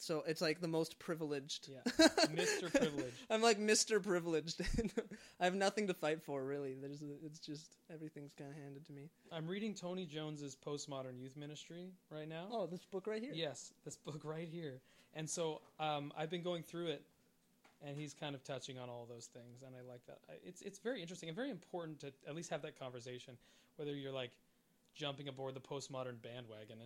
so 0.00 0.24
it's 0.26 0.40
like 0.40 0.62
the 0.62 0.68
most 0.68 0.98
privileged. 0.98 1.68
Yeah. 1.70 2.06
Mr. 2.34 2.70
Privileged. 2.72 3.14
I'm 3.28 3.42
like 3.42 3.60
Mr. 3.60 4.02
Privileged. 4.02 4.62
I 5.40 5.44
have 5.44 5.54
nothing 5.54 5.86
to 5.88 5.94
fight 5.94 6.22
for 6.22 6.42
really. 6.42 6.74
There's 6.80 7.02
a, 7.02 7.06
it's 7.22 7.38
just 7.38 7.76
everything's 7.92 8.32
kind 8.32 8.50
of 8.50 8.56
handed 8.56 8.86
to 8.86 8.92
me. 8.92 9.10
I'm 9.30 9.46
reading 9.46 9.74
Tony 9.74 10.06
Jones's 10.06 10.56
postmodern 10.56 11.20
youth 11.20 11.36
ministry 11.36 11.90
right 12.10 12.26
now. 12.26 12.46
Oh, 12.50 12.66
this 12.66 12.82
book 12.86 13.06
right 13.06 13.20
here. 13.20 13.32
Yes, 13.34 13.74
this 13.84 13.96
book 13.96 14.22
right 14.24 14.48
here. 14.50 14.80
And 15.12 15.28
so 15.28 15.60
um, 15.78 16.14
I've 16.16 16.30
been 16.30 16.42
going 16.42 16.62
through 16.62 16.86
it, 16.86 17.02
and 17.86 17.94
he's 17.94 18.14
kind 18.14 18.34
of 18.34 18.42
touching 18.42 18.78
on 18.78 18.88
all 18.88 19.06
those 19.06 19.26
things, 19.26 19.62
and 19.66 19.74
I 19.76 19.86
like 19.86 20.06
that. 20.06 20.20
It's 20.42 20.62
it's 20.62 20.78
very 20.78 21.02
interesting 21.02 21.28
and 21.28 21.36
very 21.36 21.50
important 21.50 22.00
to 22.00 22.12
at 22.26 22.34
least 22.34 22.48
have 22.50 22.62
that 22.62 22.78
conversation, 22.78 23.36
whether 23.76 23.94
you're 23.94 24.12
like 24.12 24.30
jumping 24.94 25.28
aboard 25.28 25.54
the 25.54 25.60
postmodern 25.60 26.22
bandwagon 26.22 26.78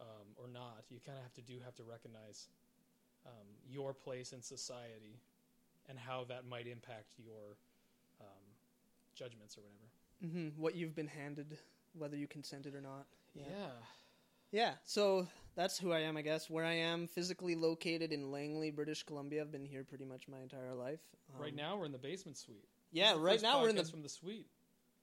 um, 0.00 0.26
or 0.36 0.48
not. 0.48 0.84
You 0.90 0.98
kind 1.04 1.18
of 1.18 1.24
have 1.24 1.34
to 1.34 1.42
do 1.42 1.54
have 1.64 1.74
to 1.76 1.84
recognize 1.84 2.48
um, 3.26 3.46
your 3.68 3.92
place 3.94 4.32
in 4.32 4.42
society 4.42 5.20
and 5.88 5.98
how 5.98 6.24
that 6.28 6.46
might 6.46 6.66
impact 6.66 7.14
your 7.18 7.56
um, 8.20 8.44
judgments 9.14 9.56
or 9.56 9.62
whatever. 9.62 10.34
hmm 10.34 10.60
What 10.60 10.74
you've 10.74 10.94
been 10.94 11.06
handed, 11.08 11.58
whether 11.96 12.16
you 12.16 12.26
consented 12.26 12.74
or 12.74 12.80
not. 12.80 13.06
Yeah. 13.34 13.44
Yeah, 14.50 14.72
so 14.82 15.26
that's 15.56 15.78
who 15.78 15.92
I 15.92 15.98
am, 16.00 16.16
I 16.16 16.22
guess. 16.22 16.48
Where 16.48 16.64
I 16.64 16.72
am 16.72 17.06
physically 17.06 17.54
located 17.54 18.12
in 18.14 18.30
Langley, 18.32 18.70
British 18.70 19.02
Columbia. 19.02 19.42
I've 19.42 19.52
been 19.52 19.66
here 19.66 19.84
pretty 19.84 20.06
much 20.06 20.26
my 20.26 20.40
entire 20.40 20.72
life. 20.74 21.00
Um, 21.34 21.42
right 21.42 21.54
now 21.54 21.76
we're 21.76 21.84
in 21.84 21.92
the 21.92 21.98
basement 21.98 22.38
suite. 22.38 22.64
Yeah, 22.90 23.08
This 23.08 23.10
is 23.10 23.18
the 23.18 23.24
right 23.26 23.42
now 23.42 23.60
we're 23.60 23.68
in 23.68 23.76
the. 23.76 23.84
from 23.84 24.02
the 24.02 24.08
suite. 24.08 24.46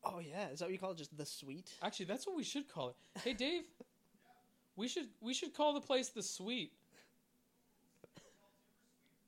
Oh 0.04 0.18
yeah, 0.20 0.50
is 0.50 0.60
that 0.60 0.66
what 0.66 0.72
you 0.72 0.80
call 0.80 0.92
it? 0.92 0.98
Just 0.98 1.16
the 1.16 1.26
suite? 1.28 1.72
Actually, 1.84 2.08
that's 2.08 2.26
what 2.26 2.36
we 2.36 2.44
should 2.44 2.68
call 2.68 2.90
it. 2.90 2.96
Hey, 3.24 3.34
Dave, 3.34 3.66
we 4.76 4.88
should 4.88 5.08
we 5.22 5.34
should 5.34 5.54
call 5.54 5.74
the 5.74 5.82
place 5.82 6.10
the 6.10 6.24
Suite. 6.24 6.74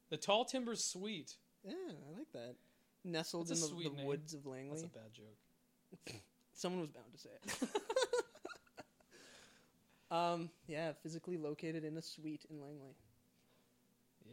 The 0.09 0.17
Tall 0.17 0.45
Timbers 0.45 0.83
Suite. 0.83 1.35
Yeah, 1.65 1.73
I 1.73 2.17
like 2.17 2.31
that. 2.33 2.55
Nestled 3.03 3.49
That's 3.49 3.69
in 3.69 3.77
the, 3.77 3.89
the 3.89 4.05
woods 4.05 4.33
of 4.33 4.45
Langley. 4.45 4.69
That's 4.69 4.83
a 4.83 4.87
bad 4.87 5.13
joke. 5.13 6.15
Someone 6.53 6.81
was 6.81 6.89
bound 6.89 7.13
to 7.13 7.19
say 7.19 7.29
it. 7.43 7.69
um, 10.15 10.49
yeah, 10.67 10.93
physically 11.03 11.37
located 11.37 11.83
in 11.83 11.97
a 11.97 12.01
suite 12.01 12.45
in 12.49 12.61
Langley. 12.61 12.95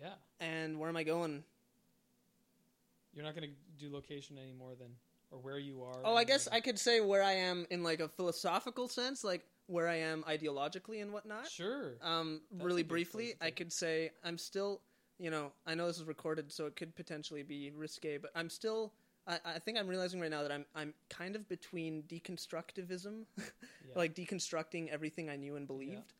Yeah, 0.00 0.14
And 0.40 0.78
where 0.78 0.88
am 0.88 0.97
I 0.97 1.04
going? 1.04 1.44
you're 3.14 3.25
not 3.25 3.37
going 3.37 3.49
to 3.49 3.54
do 3.78 3.92
location 3.92 4.37
any 4.42 4.52
more 4.52 4.75
than 4.78 4.88
or 5.30 5.38
where 5.38 5.59
you 5.59 5.83
are. 5.83 6.00
Oh, 6.04 6.16
I 6.16 6.25
guess 6.25 6.49
I 6.50 6.61
could 6.61 6.78
say 6.78 7.00
where 7.00 7.23
I 7.23 7.33
am 7.33 7.66
in 7.71 7.83
like 7.83 8.00
a 8.00 8.09
philosophical 8.09 8.88
sense, 8.88 9.25
like 9.25 9.42
where 9.66 9.88
I 9.88 9.97
am 9.97 10.23
ideologically 10.28 11.00
and 11.02 11.12
whatnot. 11.12 11.49
Sure. 11.49 11.94
Um, 12.02 12.42
That's 12.52 12.64
really 12.64 12.83
briefly, 12.83 13.35
I 13.40 13.50
could 13.50 13.73
say 13.73 14.11
I'm 14.23 14.38
still, 14.38 14.80
you 15.18 15.30
know, 15.30 15.52
I 15.66 15.75
know 15.75 15.87
this 15.87 15.99
is 15.99 16.04
recorded, 16.04 16.52
so 16.52 16.66
it 16.66 16.76
could 16.76 16.94
potentially 16.94 17.42
be 17.42 17.73
risque, 17.75 18.18
but 18.18 18.30
I'm 18.35 18.50
still. 18.50 18.92
I, 19.26 19.38
I 19.44 19.59
think 19.59 19.78
I'm 19.78 19.88
realizing 19.88 20.21
right 20.21 20.30
now 20.30 20.42
that 20.42 20.52
I'm 20.52 20.66
I'm 20.75 20.92
kind 21.09 21.35
of 21.35 21.49
between 21.49 22.02
deconstructivism, 22.02 23.25
like 23.94 24.14
deconstructing 24.14 24.88
everything 24.88 25.30
I 25.30 25.37
knew 25.37 25.56
and 25.56 25.66
believed. 25.66 26.12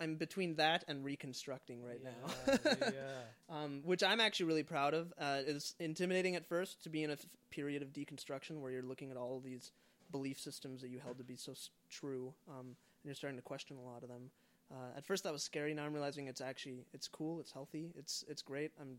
I'm 0.00 0.16
between 0.16 0.56
that 0.56 0.84
and 0.88 1.04
reconstructing 1.04 1.84
right 1.84 2.02
now. 2.02 2.56
Yeah, 2.64 2.74
yeah. 2.80 2.90
um, 3.56 3.82
which 3.84 4.02
I'm 4.02 4.18
actually 4.18 4.46
really 4.46 4.62
proud 4.64 4.94
of. 4.94 5.12
Uh, 5.18 5.40
it's 5.46 5.74
intimidating 5.78 6.34
at 6.34 6.44
first 6.46 6.82
to 6.84 6.88
be 6.90 7.04
in 7.04 7.10
a 7.10 7.14
f- 7.14 7.26
period 7.50 7.82
of 7.82 7.92
deconstruction 7.92 8.60
where 8.60 8.72
you're 8.72 8.82
looking 8.82 9.10
at 9.12 9.16
all 9.16 9.40
these 9.44 9.70
belief 10.12 10.38
systems 10.38 10.80
that 10.82 10.88
you 10.90 11.00
held 11.00 11.18
to 11.18 11.24
be 11.24 11.36
so 11.36 11.52
s- 11.52 11.70
true, 11.90 12.32
um, 12.48 12.66
and 12.66 12.76
you're 13.04 13.14
starting 13.14 13.38
to 13.38 13.42
question 13.42 13.76
a 13.78 13.82
lot 13.82 14.02
of 14.02 14.08
them. 14.08 14.30
Uh, 14.70 14.96
at 14.96 15.04
first, 15.04 15.24
that 15.24 15.32
was 15.32 15.42
scary. 15.42 15.74
Now 15.74 15.84
I'm 15.84 15.92
realizing 15.92 16.28
it's 16.28 16.40
actually 16.40 16.86
it's 16.92 17.08
cool, 17.08 17.40
it's 17.40 17.52
healthy, 17.52 17.92
it's 17.96 18.24
it's 18.28 18.42
great. 18.42 18.70
I'm 18.80 18.98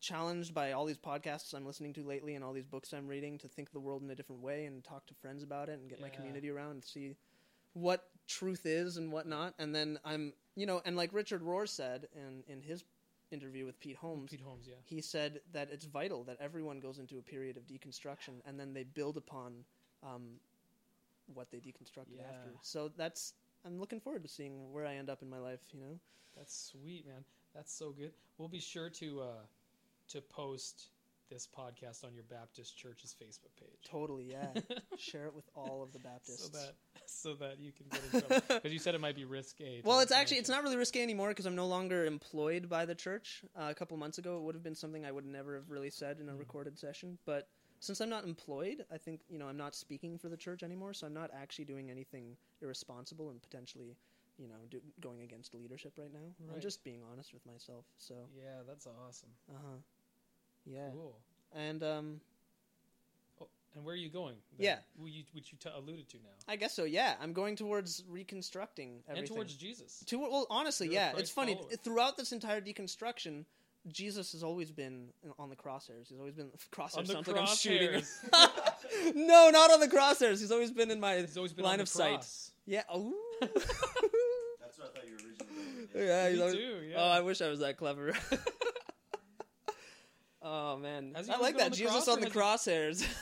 challenged 0.00 0.52
by 0.52 0.72
all 0.72 0.84
these 0.84 0.98
podcasts 0.98 1.54
I'm 1.54 1.64
listening 1.64 1.94
to 1.94 2.02
lately 2.02 2.34
and 2.34 2.44
all 2.44 2.52
these 2.52 2.66
books 2.66 2.92
I'm 2.92 3.06
reading 3.06 3.38
to 3.38 3.48
think 3.48 3.68
of 3.68 3.72
the 3.72 3.80
world 3.80 4.02
in 4.02 4.10
a 4.10 4.14
different 4.14 4.42
way 4.42 4.66
and 4.66 4.84
talk 4.84 5.06
to 5.06 5.14
friends 5.14 5.42
about 5.42 5.70
it 5.70 5.78
and 5.80 5.88
get 5.88 5.98
my 6.00 6.08
community 6.16 6.50
around 6.50 6.72
and 6.72 6.84
see 6.84 7.16
what 7.72 8.04
truth 8.28 8.66
is 8.66 8.98
and 8.98 9.10
whatnot. 9.10 9.54
And 9.58 9.74
then 9.74 9.98
I'm, 10.04 10.34
you 10.56 10.66
know, 10.66 10.82
and 10.84 10.94
like 10.94 11.14
Richard 11.14 11.42
Rohr 11.42 11.66
said 11.66 12.08
in 12.14 12.42
in 12.52 12.60
his 12.60 12.84
interview 13.34 13.66
with 13.66 13.78
Pete 13.80 13.96
Holmes, 13.96 14.30
Pete 14.30 14.40
Holmes. 14.40 14.66
Yeah. 14.68 14.76
he 14.84 15.00
said 15.00 15.40
that 15.52 15.68
it's 15.70 15.84
vital 15.84 16.24
that 16.24 16.38
everyone 16.40 16.80
goes 16.80 16.98
into 16.98 17.18
a 17.18 17.22
period 17.22 17.56
of 17.58 17.66
deconstruction 17.66 18.40
and 18.46 18.58
then 18.58 18.72
they 18.72 18.84
build 18.84 19.16
upon 19.16 19.64
um, 20.02 20.22
what 21.34 21.50
they 21.50 21.58
deconstructed 21.58 22.16
Yeah. 22.16 22.28
after. 22.30 22.50
So 22.62 22.90
that's 22.96 23.34
I'm 23.66 23.78
looking 23.78 24.00
forward 24.00 24.22
to 24.22 24.28
seeing 24.28 24.72
where 24.72 24.86
I 24.86 24.94
end 24.94 25.10
up 25.10 25.22
in 25.22 25.28
my 25.28 25.38
life. 25.38 25.60
You 25.72 25.80
know, 25.80 25.98
That's 26.36 26.54
sweet, 26.72 27.06
man. 27.06 27.24
That's 27.54 27.72
so 27.72 27.90
good. 27.90 28.12
We'll 28.38 28.48
be 28.48 28.60
sure 28.60 28.90
to 28.90 29.20
uh, 29.20 29.42
to 30.08 30.20
post 30.20 30.88
this 31.30 31.46
podcast 31.46 32.04
on 32.04 32.14
your 32.14 32.24
Baptist 32.24 32.76
church's 32.76 33.14
Facebook 33.20 33.54
page. 33.58 33.78
totally, 33.84 34.24
yeah. 34.30 34.48
Share 34.98 35.26
it 35.26 35.34
with 35.34 35.48
all 35.54 35.82
of 35.82 35.92
the 35.92 35.98
Baptists. 35.98 36.42
so 36.44 36.48
that 36.58 36.74
so 37.06 37.34
that 37.34 37.58
you 37.60 37.72
can 37.72 37.86
get 37.90 38.00
in 38.12 38.20
trouble 38.20 38.42
because 38.48 38.72
you 38.72 38.78
said 38.78 38.94
it 38.94 39.00
might 39.00 39.16
be 39.16 39.24
risque. 39.24 39.80
Well, 39.84 40.00
it's 40.00 40.12
actually 40.12 40.38
it's 40.38 40.48
not 40.48 40.62
really 40.62 40.76
risky 40.76 41.02
anymore 41.02 41.28
because 41.28 41.46
I'm 41.46 41.56
no 41.56 41.66
longer 41.66 42.04
employed 42.06 42.68
by 42.68 42.84
the 42.86 42.94
church. 42.94 43.42
Uh, 43.58 43.66
a 43.70 43.74
couple 43.74 43.96
months 43.96 44.18
ago, 44.18 44.38
it 44.38 44.42
would 44.42 44.54
have 44.54 44.64
been 44.64 44.74
something 44.74 45.04
I 45.04 45.12
would 45.12 45.26
never 45.26 45.54
have 45.56 45.70
really 45.70 45.90
said 45.90 46.18
in 46.20 46.28
a 46.28 46.32
Mm. 46.32 46.38
recorded 46.38 46.78
session. 46.78 47.18
But 47.26 47.48
since 47.80 48.00
I'm 48.00 48.08
not 48.08 48.24
employed, 48.24 48.84
I 48.92 48.98
think 48.98 49.20
you 49.28 49.38
know 49.38 49.46
I'm 49.48 49.56
not 49.56 49.74
speaking 49.74 50.18
for 50.18 50.28
the 50.28 50.36
church 50.36 50.62
anymore, 50.62 50.94
so 50.94 51.06
I'm 51.06 51.14
not 51.14 51.30
actually 51.34 51.64
doing 51.66 51.90
anything 51.90 52.36
irresponsible 52.62 53.30
and 53.30 53.42
potentially, 53.42 53.96
you 54.38 54.48
know, 54.48 54.54
do, 54.70 54.80
going 55.00 55.20
against 55.22 55.54
leadership 55.54 55.92
right 55.98 56.12
now. 56.12 56.34
I'm 56.54 56.60
just 56.60 56.82
being 56.84 57.02
honest 57.12 57.34
with 57.34 57.44
myself. 57.44 57.84
So, 57.98 58.14
Yeah, 58.34 58.62
that's 58.66 58.86
awesome. 58.86 59.30
uh 59.50 59.58
huh, 59.62 59.76
yeah, 60.66 60.88
Cool. 60.92 61.16
and 61.54 61.82
um, 61.82 62.20
Oh, 63.40 63.48
and 63.74 63.84
where 63.84 63.94
are 63.94 63.98
you 63.98 64.08
going? 64.08 64.36
Yeah. 64.58 64.76
Which 64.96 65.12
you, 65.12 65.22
which 65.32 65.52
you 65.52 65.58
t- 65.58 65.68
alluded 65.74 66.08
to 66.10 66.16
now. 66.18 66.30
I 66.48 66.56
guess 66.56 66.74
so. 66.74 66.84
Yeah, 66.84 67.14
I'm 67.20 67.32
going 67.32 67.56
towards 67.56 68.04
reconstructing 68.08 69.02
everything. 69.08 69.18
And 69.18 69.26
towards 69.26 69.54
Jesus. 69.54 70.02
To 70.06 70.18
well, 70.18 70.46
honestly, 70.50 70.86
You're 70.86 70.94
yeah, 70.94 71.12
it's 71.16 71.30
funny. 71.30 71.54
follower. 71.54 71.70
Throughout 71.82 72.16
this 72.16 72.32
entire 72.32 72.60
deconstruction, 72.60 73.44
Jesus 73.88 74.32
has 74.32 74.42
always 74.42 74.70
been 74.70 75.08
on 75.38 75.50
the 75.50 75.56
crosshairs. 75.56 76.08
He's 76.08 76.18
always 76.18 76.34
been 76.34 76.50
crosshairs. 76.72 76.98
On 76.98 77.04
the 77.04 77.12
sounds 77.14 77.28
like 77.28 77.38
I'm 77.38 77.46
shooting. 77.46 78.00
crosshairs. 78.32 79.14
no, 79.14 79.50
not 79.50 79.70
on 79.72 79.80
the 79.80 79.88
crosshairs. 79.88 80.40
He's 80.40 80.52
always 80.52 80.70
been 80.70 80.90
in 80.90 81.00
my 81.00 81.16
He's 81.16 81.36
always 81.36 81.52
been 81.52 81.64
line 81.64 81.72
on 81.74 81.78
the 81.78 81.82
of 81.82 81.88
sight. 81.88 82.26
Yeah. 82.66 82.82
Ooh. 82.96 83.14
That's 83.40 83.52
what 84.78 84.94
I 84.96 84.98
thought 84.98 85.06
you 85.06 85.12
were 85.12 85.18
originally 85.18 85.36
going 85.92 86.06
yeah. 86.06 86.28
He's 86.28 86.36
Me 86.38 86.42
always, 86.42 86.56
too, 86.56 86.76
yeah. 86.90 86.96
Oh, 86.98 87.08
I 87.08 87.20
wish 87.20 87.40
I 87.42 87.48
was 87.48 87.60
that 87.60 87.76
clever. 87.76 88.12
Oh 90.44 90.76
man, 90.76 91.12
Has 91.16 91.26
he 91.26 91.32
I 91.32 91.38
like 91.38 91.58
that 91.58 91.72
Jesus 91.72 92.06
on 92.08 92.20
the 92.20 92.30
crosshairs. 92.30 93.04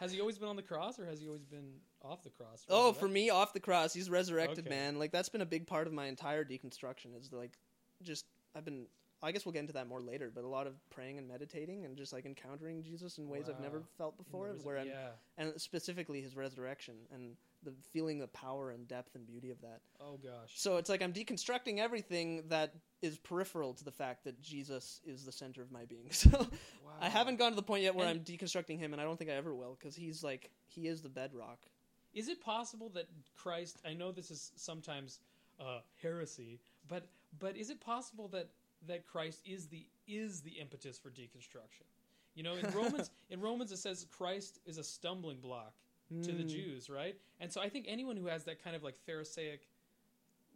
Has 0.00 0.12
he 0.12 0.20
always 0.20 0.38
been 0.38 0.48
on 0.48 0.54
the 0.54 0.62
cross, 0.62 1.00
or 1.00 1.06
has 1.06 1.20
he 1.20 1.26
always 1.26 1.44
been 1.44 1.72
off 2.04 2.22
the 2.22 2.30
cross? 2.30 2.64
Oh, 2.70 2.92
for 2.92 3.08
me, 3.08 3.30
off 3.30 3.52
the 3.52 3.58
cross, 3.58 3.92
he's 3.92 4.08
resurrected, 4.08 4.60
Okay. 4.60 4.68
man. 4.68 4.96
Like 4.96 5.10
that's 5.10 5.28
been 5.28 5.40
a 5.40 5.46
big 5.46 5.66
part 5.66 5.88
of 5.88 5.92
my 5.92 6.06
entire 6.06 6.44
deconstruction. 6.44 7.18
Is 7.18 7.32
like, 7.32 7.58
just 8.04 8.24
I've 8.54 8.64
been 8.64 8.86
I 9.22 9.32
guess 9.32 9.44
we'll 9.44 9.52
get 9.52 9.60
into 9.60 9.72
that 9.72 9.88
more 9.88 10.00
later, 10.00 10.30
but 10.32 10.44
a 10.44 10.48
lot 10.48 10.66
of 10.66 10.74
praying 10.90 11.18
and 11.18 11.26
meditating 11.26 11.84
and 11.84 11.96
just 11.96 12.12
like 12.12 12.24
encountering 12.24 12.82
Jesus 12.84 13.18
in 13.18 13.28
ways 13.28 13.48
I've 13.48 13.60
never 13.60 13.82
felt 13.96 14.16
before. 14.16 14.54
Where 14.62 14.78
I'm, 14.78 14.86
yeah. 14.86 15.08
and 15.36 15.52
specifically 15.60 16.20
his 16.22 16.36
resurrection 16.36 16.94
and 17.12 17.34
the 17.64 17.72
feeling 17.92 18.18
the 18.18 18.26
power 18.28 18.70
and 18.70 18.86
depth 18.86 19.14
and 19.14 19.26
beauty 19.26 19.50
of 19.50 19.60
that. 19.62 19.80
Oh 20.00 20.16
gosh. 20.22 20.52
So 20.54 20.76
it's 20.76 20.88
like 20.88 21.02
I'm 21.02 21.12
deconstructing 21.12 21.78
everything 21.78 22.44
that 22.48 22.74
is 23.02 23.18
peripheral 23.18 23.74
to 23.74 23.84
the 23.84 23.90
fact 23.92 24.24
that 24.24 24.40
Jesus 24.40 25.00
is 25.04 25.24
the 25.24 25.32
center 25.32 25.62
of 25.62 25.70
my 25.72 25.84
being. 25.84 26.08
So 26.12 26.30
Wow. 26.30 26.92
I 27.00 27.08
haven't 27.08 27.36
gone 27.38 27.50
to 27.52 27.56
the 27.56 27.62
point 27.62 27.82
yet 27.82 27.94
where 27.94 28.06
And- 28.06 28.20
I'm 28.20 28.24
deconstructing 28.24 28.78
him, 28.78 28.92
and 28.92 29.00
I 29.00 29.04
don't 29.04 29.18
think 29.18 29.30
I 29.30 29.34
ever 29.34 29.54
will, 29.54 29.76
because 29.78 29.94
he's 29.96 30.22
like 30.22 30.50
he 30.66 30.86
is 30.86 31.02
the 31.02 31.08
bedrock. 31.08 31.58
Is 32.14 32.28
it 32.28 32.40
possible 32.40 32.88
that 32.94 33.06
Christ? 33.36 33.78
I 33.84 33.92
know 33.92 34.10
this 34.12 34.30
is 34.30 34.50
sometimes 34.56 35.20
uh, 35.60 35.80
heresy, 36.00 36.60
but 36.88 37.06
but 37.38 37.56
is 37.56 37.70
it 37.70 37.80
possible 37.80 38.28
that 38.28 38.48
that 38.86 39.06
Christ 39.06 39.40
is 39.44 39.66
the 39.66 39.86
is 40.06 40.40
the 40.40 40.52
impetus 40.52 40.98
for 40.98 41.10
deconstruction? 41.10 41.84
You 42.34 42.44
know, 42.44 42.54
in 42.54 42.70
Romans 42.74 43.10
in 43.30 43.40
Romans 43.40 43.72
it 43.72 43.78
says 43.78 44.06
Christ 44.10 44.60
is 44.64 44.78
a 44.78 44.84
stumbling 44.84 45.40
block 45.40 45.74
to 46.22 46.32
the 46.32 46.44
Mm. 46.44 46.48
Jews, 46.48 46.88
right? 46.88 47.16
And 47.40 47.52
so 47.52 47.60
I 47.60 47.68
think 47.68 47.86
anyone 47.88 48.16
who 48.16 48.26
has 48.26 48.44
that 48.44 48.62
kind 48.62 48.74
of 48.74 48.82
like 48.82 48.96
Pharisaic 49.06 49.68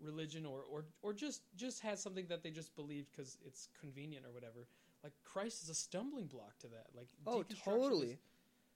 religion 0.03 0.45
or 0.45 0.63
or 0.71 0.85
or 1.03 1.13
just 1.13 1.43
just 1.57 1.81
has 1.81 2.01
something 2.03 2.27
that 2.27 2.43
they 2.43 2.51
just 2.51 2.75
believe 2.75 3.07
because 3.11 3.39
it's 3.47 3.69
convenient 3.81 4.27
or 4.27 4.33
whatever, 4.33 4.67
like 5.05 5.13
Christ 5.25 5.63
is 5.63 5.69
a 5.69 5.75
stumbling 5.75 6.27
block 6.27 6.59
to 6.61 6.69
that. 6.69 6.87
Like 6.97 7.09
Oh, 7.27 7.43
totally. 7.43 8.13
is- 8.13 8.19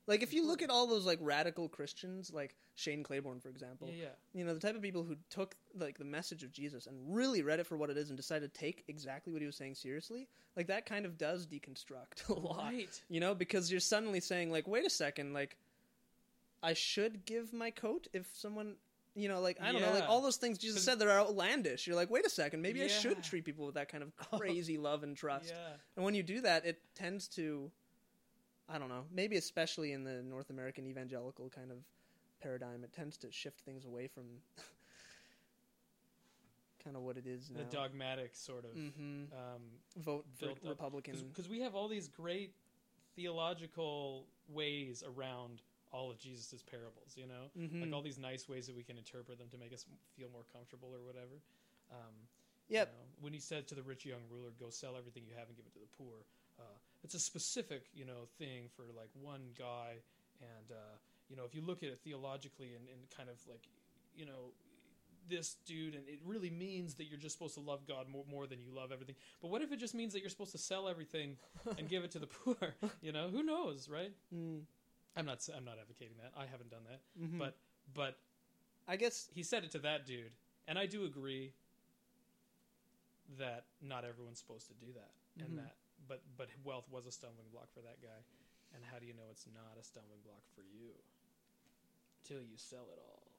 Like 0.05 0.23
if 0.23 0.33
you 0.33 0.47
look 0.47 0.61
at 0.61 0.69
all 0.69 0.87
those 0.87 1.05
like 1.05 1.19
radical 1.21 1.67
Christians, 1.67 2.31
like 2.31 2.55
Shane 2.75 3.03
Claiborne, 3.03 3.41
for 3.41 3.49
example, 3.49 3.89
yeah, 3.89 4.03
yeah. 4.03 4.09
you 4.33 4.45
know 4.45 4.53
the 4.53 4.59
type 4.59 4.75
of 4.75 4.81
people 4.81 5.03
who 5.03 5.17
took 5.29 5.55
like 5.75 5.97
the 5.97 6.05
message 6.05 6.43
of 6.43 6.51
Jesus 6.53 6.87
and 6.87 7.13
really 7.13 7.41
read 7.41 7.59
it 7.59 7.67
for 7.67 7.75
what 7.75 7.89
it 7.89 7.97
is 7.97 8.09
and 8.09 8.15
decided 8.15 8.53
to 8.53 8.59
take 8.59 8.85
exactly 8.87 9.33
what 9.33 9.41
he 9.41 9.45
was 9.47 9.57
saying 9.57 9.75
seriously. 9.75 10.29
Like 10.55 10.67
that 10.67 10.85
kind 10.85 11.05
of 11.05 11.17
does 11.17 11.45
deconstruct 11.45 12.29
a 12.29 12.33
lot, 12.39 12.71
Right. 12.71 13.03
you 13.09 13.19
know, 13.19 13.35
because 13.35 13.69
you're 13.69 13.81
suddenly 13.81 14.21
saying 14.21 14.49
like, 14.49 14.65
wait 14.65 14.85
a 14.85 14.89
second, 14.89 15.33
like 15.33 15.57
I 16.63 16.73
should 16.73 17.25
give 17.25 17.53
my 17.53 17.71
coat 17.71 18.07
if 18.13 18.27
someone. 18.33 18.75
You 19.15 19.27
know, 19.29 19.39
like 19.41 19.57
I 19.59 19.71
don't 19.71 19.81
know, 19.81 19.89
like 19.89 20.07
all 20.07 20.21
those 20.21 20.37
things 20.37 20.59
Jesus 20.59 20.83
said 20.83 20.99
that 20.99 21.07
are 21.07 21.19
outlandish. 21.19 21.87
You're 21.87 21.95
like, 21.95 22.11
wait 22.11 22.23
a 22.23 22.29
second, 22.29 22.61
maybe 22.61 22.83
I 22.83 22.87
should 22.87 23.17
Yeah. 23.17 23.23
treat 23.23 23.45
people 23.45 23.65
with 23.65 23.73
that 23.73 23.89
kind 23.89 24.03
of 24.03 24.15
crazy 24.15 24.77
love 24.77 25.01
and 25.01 25.17
trust. 25.17 25.49
Yeah. 25.55 25.73
And 25.95 26.05
when 26.05 26.13
you 26.13 26.21
do 26.21 26.39
that, 26.41 26.67
it 26.67 26.79
tends 26.93 27.27
to, 27.29 27.71
I 28.69 28.77
don't 28.77 28.89
know, 28.89 29.05
maybe 29.11 29.35
especially 29.37 29.93
in 29.93 30.03
the 30.03 30.21
North 30.21 30.51
American 30.51 30.85
evangelical 30.85 31.49
kind 31.49 31.71
of 31.71 31.77
paradigm, 32.39 32.83
it 32.83 32.93
tends 32.93 33.17
to 33.17 33.31
shift 33.31 33.61
things 33.61 33.85
away 33.85 34.05
from 34.05 34.25
kind 36.83 36.95
of 36.95 37.01
what 37.01 37.17
it 37.17 37.25
is 37.25 37.49
now. 37.49 37.61
The 37.63 37.75
dogmatic 37.75 38.35
sort 38.35 38.65
of 38.65 38.71
hmm 38.71 39.23
um, 39.33 39.61
Vote 39.97 40.25
for 40.35 40.45
built 40.45 40.57
up. 40.63 40.69
Republican. 40.69 41.25
because 41.29 41.49
we 41.49 41.59
have 41.61 41.73
all 41.73 41.87
these 41.87 42.07
great 42.07 42.53
theological 43.15 44.27
ways 44.47 45.03
around 45.05 45.63
all 45.91 46.11
of 46.11 46.17
Jesus's 46.19 46.61
parables, 46.63 47.15
you 47.15 47.25
know, 47.27 47.49
Mhm. 47.57 47.81
like 47.81 47.93
all 47.93 48.01
these 48.01 48.17
nice 48.17 48.47
ways 48.49 48.67
that 48.67 48.75
we 48.75 48.83
can 48.83 48.97
interpret 48.97 49.37
them 49.37 49.49
to 49.49 49.57
make 49.57 49.73
us 49.73 49.85
feel 50.15 50.29
more 50.29 50.43
comfortable 50.51 50.93
or 50.93 51.01
whatever. 51.03 51.41
Um, 51.91 52.27
Yep. 52.69 52.89
you 52.89 52.93
know, 52.99 53.05
when 53.21 53.33
he 53.33 53.39
said 53.39 53.67
to 53.69 53.75
the 53.75 53.83
rich 53.83 54.05
young 54.05 54.27
ruler, 54.29 54.51
"Go 54.51 54.69
sell 54.69 54.97
everything 54.97 55.25
you 55.25 55.33
have 55.35 55.47
and 55.47 55.55
give 55.55 55.65
it 55.65 55.73
to 55.73 55.79
the 55.79 55.87
poor," 55.97 56.25
uh, 56.59 56.77
it's 57.03 57.13
a 57.15 57.19
specific, 57.19 57.89
you 57.93 58.03
know, 58.05 58.25
thing 58.37 58.67
for 58.69 58.91
like 58.91 59.09
one 59.15 59.53
guy. 59.57 60.01
And 60.41 60.71
uh, 60.71 60.97
you 61.29 61.35
know, 61.35 61.45
if 61.45 61.55
you 61.55 61.61
look 61.61 61.81
at 61.83 61.89
it 61.89 61.99
theologically 62.01 62.73
and, 62.75 62.87
and 62.89 63.09
kind 63.09 63.29
of 63.29 63.45
like, 63.47 63.67
you 64.13 64.25
know, 64.25 64.53
this 65.29 65.55
dude, 65.65 65.93
and 65.95 66.07
it 66.07 66.19
really 66.23 66.49
means 66.49 66.95
that 66.95 67.05
you're 67.05 67.17
just 67.19 67.35
supposed 67.37 67.53
to 67.55 67.59
love 67.59 67.85
God 67.85 68.07
more, 68.07 68.23
more 68.29 68.47
than 68.47 68.61
you 68.61 68.71
love 68.71 68.91
everything. 68.93 69.15
But 69.41 69.49
what 69.49 69.61
if 69.61 69.71
it 69.73 69.77
just 69.77 69.93
means 69.93 70.13
that 70.13 70.21
you're 70.21 70.29
supposed 70.29 70.53
to 70.53 70.57
sell 70.57 70.87
everything 70.87 71.37
and 71.77 71.89
give 71.89 72.03
it 72.05 72.11
to 72.11 72.19
the 72.19 72.27
poor? 72.45 72.75
You 73.01 73.11
know, 73.11 73.29
who 73.29 73.43
knows, 73.43 73.89
right? 73.89 74.13
Mm, 74.33 74.65
I'm 75.17 75.25
not. 75.25 75.47
I'm 75.55 75.65
not 75.65 75.77
advocating 75.81 76.15
that. 76.21 76.31
I 76.37 76.45
haven't 76.45 76.69
done 76.69 76.83
that. 76.89 77.01
mhm. 77.19 77.39
But 77.39 77.57
but 77.93 78.17
I 78.87 78.95
guess 78.95 79.27
he 79.33 79.43
said 79.43 79.63
it 79.63 79.71
to 79.71 79.79
that 79.79 80.05
dude, 80.05 80.31
and 80.67 80.77
I 80.77 80.85
do 80.85 81.05
agree 81.05 81.53
that 83.39 83.65
not 83.81 84.05
everyone's 84.05 84.39
supposed 84.39 84.67
to 84.67 84.73
do 84.75 84.93
that, 84.93 85.11
Mhm. 85.37 85.45
and 85.45 85.57
that 85.59 85.75
but 86.07 86.21
but 86.37 86.49
wealth 86.63 86.87
was 86.89 87.05
a 87.05 87.11
stumbling 87.11 87.49
block 87.51 87.71
for 87.73 87.81
that 87.81 88.01
guy. 88.01 88.23
And 88.75 88.83
how 88.85 88.99
do 88.99 89.05
you 89.05 89.13
know 89.13 89.23
it's 89.31 89.47
not 89.47 89.77
a 89.79 89.83
stumbling 89.83 90.21
block 90.21 90.43
for 90.55 90.61
you? 90.61 90.93
Till 92.23 92.41
you 92.43 92.57
sell 92.57 92.87
it 92.91 92.99
all. 92.99 93.31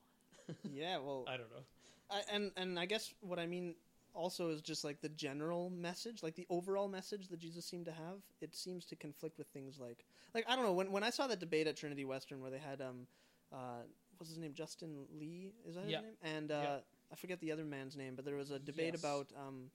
yeah, 0.71 0.97
well, 0.99 1.25
I 1.29 1.37
don't 1.37 1.51
know. 1.51 1.65
I, 2.11 2.23
and 2.33 2.53
and 2.57 2.79
I 2.79 2.87
guess 2.87 3.15
what 3.21 3.39
I 3.39 3.47
mean 3.47 3.75
also 4.19 4.51
is 4.51 4.61
just 4.61 4.85
like 4.85 5.01
the 5.01 5.09
general 5.11 5.71
message, 5.71 6.23
like 6.23 6.35
the 6.35 6.47
overall 6.51 6.89
message 6.89 7.29
that 7.29 7.39
Jesus 7.39 7.65
seemed 7.65 7.87
to 7.87 7.93
have. 7.93 8.19
It 8.41 8.55
seems 8.55 8.85
to 8.87 8.97
conflict 8.97 9.39
with 9.39 9.47
things 9.49 9.79
like 9.79 10.05
like 10.35 10.45
I 10.49 10.57
don't 10.57 10.65
know 10.65 10.73
when 10.75 10.91
when 10.93 11.05
I 11.05 11.11
saw 11.11 11.27
that 11.29 11.41
debate 11.41 11.67
at 11.67 11.77
Trinity 11.77 12.05
Western 12.05 12.41
where 12.43 12.51
they 12.51 12.59
had 12.59 12.81
um 12.81 13.07
uh 13.53 13.83
what's 14.19 14.31
his 14.31 14.39
name 14.39 14.53
Justin 14.53 15.07
Lee 15.19 15.53
is 15.67 15.77
that 15.77 15.85
his 15.85 15.93
Yeah. 15.93 16.01
name 16.01 16.17
and 16.23 16.51
uh, 16.51 16.61
Yeah. 16.63 16.79
I 17.13 17.17
forget 17.17 17.41
the 17.41 17.53
other 17.53 17.65
man's 17.65 17.97
name, 17.97 18.15
but 18.17 18.25
there 18.25 18.37
was 18.37 18.51
a 18.51 18.59
debate 18.59 18.93
Yes. 18.95 19.01
about 19.01 19.33
um 19.37 19.71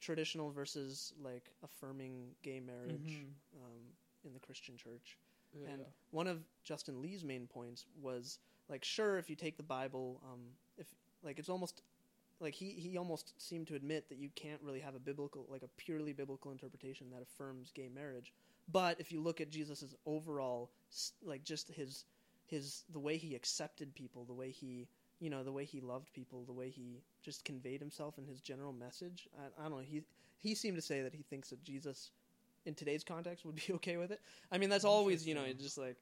traditional 0.00 0.50
versus 0.50 1.12
like 1.22 1.50
affirming 1.64 2.36
gay 2.42 2.60
marriage 2.60 3.18
Mhm. 3.26 3.34
um, 3.64 3.80
in 4.24 4.32
the 4.32 4.40
Christian 4.40 4.76
church. 4.76 5.18
Yeah. 5.52 5.68
And 5.72 5.84
one 6.12 6.26
of 6.28 6.44
Justin 6.62 7.02
Lee's 7.02 7.24
main 7.24 7.46
points 7.46 7.86
was 8.00 8.38
like, 8.68 8.84
sure, 8.84 9.18
if 9.18 9.28
you 9.30 9.36
take 9.36 9.56
the 9.56 9.62
Bible, 9.62 10.20
um, 10.30 10.40
if 10.76 10.86
like 11.22 11.38
it's 11.38 11.48
almost 11.48 11.82
like 12.40 12.54
he 12.54 12.70
he 12.70 12.96
almost 12.96 13.40
seemed 13.40 13.66
to 13.68 13.74
admit 13.74 14.08
that 14.08 14.18
you 14.18 14.30
can't 14.34 14.60
really 14.62 14.80
have 14.80 14.94
a 14.94 14.98
biblical 15.00 15.46
like 15.48 15.62
a 15.62 15.68
purely 15.76 16.12
biblical 16.12 16.50
interpretation 16.50 17.08
that 17.10 17.22
affirms 17.22 17.70
gay 17.70 17.88
marriage. 17.88 18.32
But 18.70 19.00
if 19.00 19.10
you 19.10 19.20
look 19.20 19.40
at 19.40 19.50
Jesus's 19.50 19.94
overall 20.06 20.70
like 21.22 21.44
just 21.44 21.68
his 21.68 22.04
his 22.46 22.84
the 22.92 22.98
way 22.98 23.16
he 23.16 23.34
accepted 23.34 23.94
people, 23.94 24.24
the 24.24 24.34
way 24.34 24.50
he 24.50 24.88
you 25.20 25.30
know 25.30 25.42
the 25.42 25.52
way 25.52 25.64
he 25.64 25.80
loved 25.80 26.12
people, 26.12 26.44
the 26.44 26.52
way 26.52 26.70
he 26.70 27.02
just 27.22 27.44
conveyed 27.44 27.80
himself 27.80 28.18
and 28.18 28.26
his 28.26 28.40
general 28.40 28.72
message. 28.72 29.28
I, 29.38 29.46
I 29.60 29.68
don't 29.68 29.78
know. 29.78 29.84
He 29.84 30.02
he 30.38 30.54
seemed 30.54 30.76
to 30.76 30.82
say 30.82 31.02
that 31.02 31.14
he 31.14 31.22
thinks 31.22 31.50
that 31.50 31.62
Jesus 31.64 32.10
in 32.66 32.74
today's 32.74 33.04
context 33.04 33.44
would 33.44 33.56
be 33.56 33.66
okay 33.74 33.96
with 33.96 34.10
it. 34.10 34.20
I 34.52 34.58
mean, 34.58 34.70
that's 34.70 34.84
always 34.84 35.26
you 35.26 35.34
know 35.34 35.44
just 35.58 35.78
like 35.78 35.96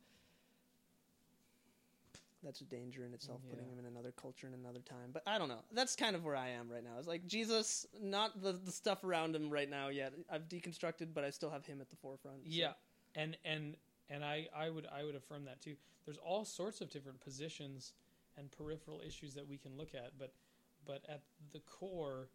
that's 2.46 2.62
a 2.62 2.64
danger 2.64 3.04
in 3.04 3.12
itself, 3.12 3.40
putting 3.50 3.66
him 3.68 3.78
in 3.78 3.84
another 3.86 4.12
culture 4.12 4.46
in 4.46 4.54
another 4.54 4.80
time. 4.80 5.10
But 5.12 5.22
I 5.26 5.36
don't 5.38 5.48
know. 5.48 5.60
That's 5.72 5.94
kind 5.96 6.16
of 6.16 6.24
where 6.24 6.36
I 6.36 6.48
am 6.50 6.70
right 6.70 6.82
now. 6.82 6.92
It's 6.98 7.06
like 7.08 7.26
Jesus, 7.26 7.84
not 8.00 8.40
the 8.42 8.52
the 8.52 8.72
stuff 8.72 9.04
around 9.04 9.36
him 9.36 9.50
right 9.50 9.68
now 9.68 9.88
yet. 9.88 10.12
I've 10.30 10.48
deconstructed, 10.48 11.08
but 11.12 11.24
I 11.24 11.30
still 11.30 11.50
have 11.50 11.66
him 11.66 11.80
at 11.82 11.90
the 11.90 11.96
forefront. 11.96 12.38
so- 12.44 12.48
Yeah, 12.50 12.72
and 13.14 13.36
and 13.44 13.76
and 14.08 14.24
I 14.24 14.48
I 14.56 14.70
would 14.70 14.86
I 14.90 15.04
would 15.04 15.16
affirm 15.16 15.44
that 15.44 15.60
too. 15.60 15.76
There's 16.06 16.18
all 16.18 16.44
sorts 16.44 16.80
of 16.80 16.90
different 16.90 17.20
positions 17.20 17.92
and 18.38 18.50
peripheral 18.52 19.00
issues 19.06 19.34
that 19.34 19.46
we 19.48 19.58
can 19.58 19.76
look 19.76 19.94
at, 19.94 20.12
but 20.18 20.32
but 20.86 21.02
at 21.08 21.22
the 21.52 21.58
core, 21.60 22.28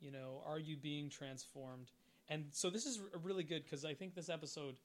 you 0.00 0.10
know, 0.10 0.42
are 0.46 0.58
you 0.58 0.76
being 0.76 1.08
transformed? 1.08 1.90
And 2.28 2.46
so 2.52 2.68
this 2.70 2.84
is 2.84 3.00
r- 3.00 3.20
really 3.22 3.44
good 3.44 3.64
because 3.64 3.84
I 3.84 3.94
think 3.94 4.14
this 4.14 4.28
episode 4.28 4.76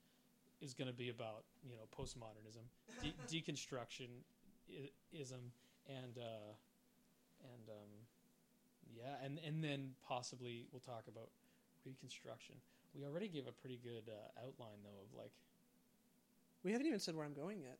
is 0.61 0.73
going 0.75 0.87
to 0.87 0.93
be 0.95 1.09
about 1.09 1.43
you 1.67 1.75
know 1.75 1.87
postmodernism, 1.97 2.61
de- 3.01 3.15
deconstruction, 3.41 4.07
ism, 5.11 5.51
and 5.87 6.17
uh, 6.17 6.53
and 7.43 7.69
um, 7.69 7.91
yeah, 8.95 9.15
and 9.23 9.39
and 9.45 9.63
then 9.63 9.91
possibly 10.07 10.65
we'll 10.71 10.79
talk 10.81 11.03
about 11.07 11.29
reconstruction. 11.85 12.55
We 12.93 13.05
already 13.05 13.27
gave 13.29 13.47
a 13.47 13.51
pretty 13.51 13.79
good 13.83 14.09
uh, 14.09 14.39
outline 14.45 14.79
though 14.83 15.01
of 15.03 15.17
like, 15.17 15.31
We 16.63 16.71
haven't 16.73 16.87
even 16.87 16.99
said 16.99 17.15
where 17.15 17.25
I'm 17.25 17.33
going 17.33 17.61
yet. 17.61 17.77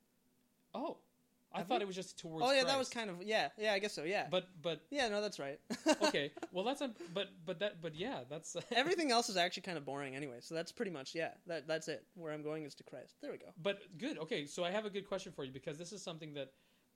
oh, 0.73 0.97
I 1.53 1.57
Have 1.59 1.67
thought 1.67 1.79
we? 1.79 1.83
it 1.83 1.87
was 1.87 1.97
just 1.97 2.17
towards. 2.17 2.45
oh 2.47 2.53
yeah, 2.53 2.63
that 2.63 2.77
was 2.77 2.87
kind 2.87 3.09
of 3.09 3.21
yeah, 3.23 3.49
yeah. 3.57 3.73
I 3.73 3.79
guess 3.79 3.91
so. 3.93 4.03
Yeah, 4.03 4.27
But 4.31 4.47
but 4.61 4.79
yeah, 4.89 5.09
no, 5.09 5.21
that's 5.21 5.37
right. 5.37 5.59
okay, 6.03 6.31
well 6.53 6.63
that's 6.63 6.79
a, 6.79 6.91
but 7.13 7.27
but 7.45 7.59
that 7.59 7.81
but 7.81 7.93
yeah, 7.93 8.19
that's 8.29 8.55
Everything 8.71 9.11
else 9.11 9.27
is 9.27 9.35
actually 9.35 9.63
kind 9.63 9.77
of 9.77 9.83
boring 9.83 10.15
anyway. 10.15 10.37
So 10.39 10.55
that's 10.55 10.71
pretty 10.71 10.91
much 10.91 11.13
yeah. 11.13 11.31
That 11.47 11.67
that's 11.67 11.89
it. 11.89 12.05
Where 12.15 12.31
I'm 12.31 12.41
going 12.41 12.63
is 12.63 12.73
to 12.75 12.83
Christ. 12.83 13.15
There 13.21 13.31
we 13.31 13.37
go. 13.37 13.47
But 13.61 13.79
good. 13.97 14.17
Okay, 14.19 14.45
so 14.45 14.63
I 14.63 14.71
have 14.71 14.85
a 14.85 14.89
good 14.89 15.05
question 15.07 15.33
for 15.33 15.43
you 15.43 15.51
because 15.51 15.77
this 15.77 15.91
is 15.91 16.01
something 16.01 16.33
that 16.35 16.53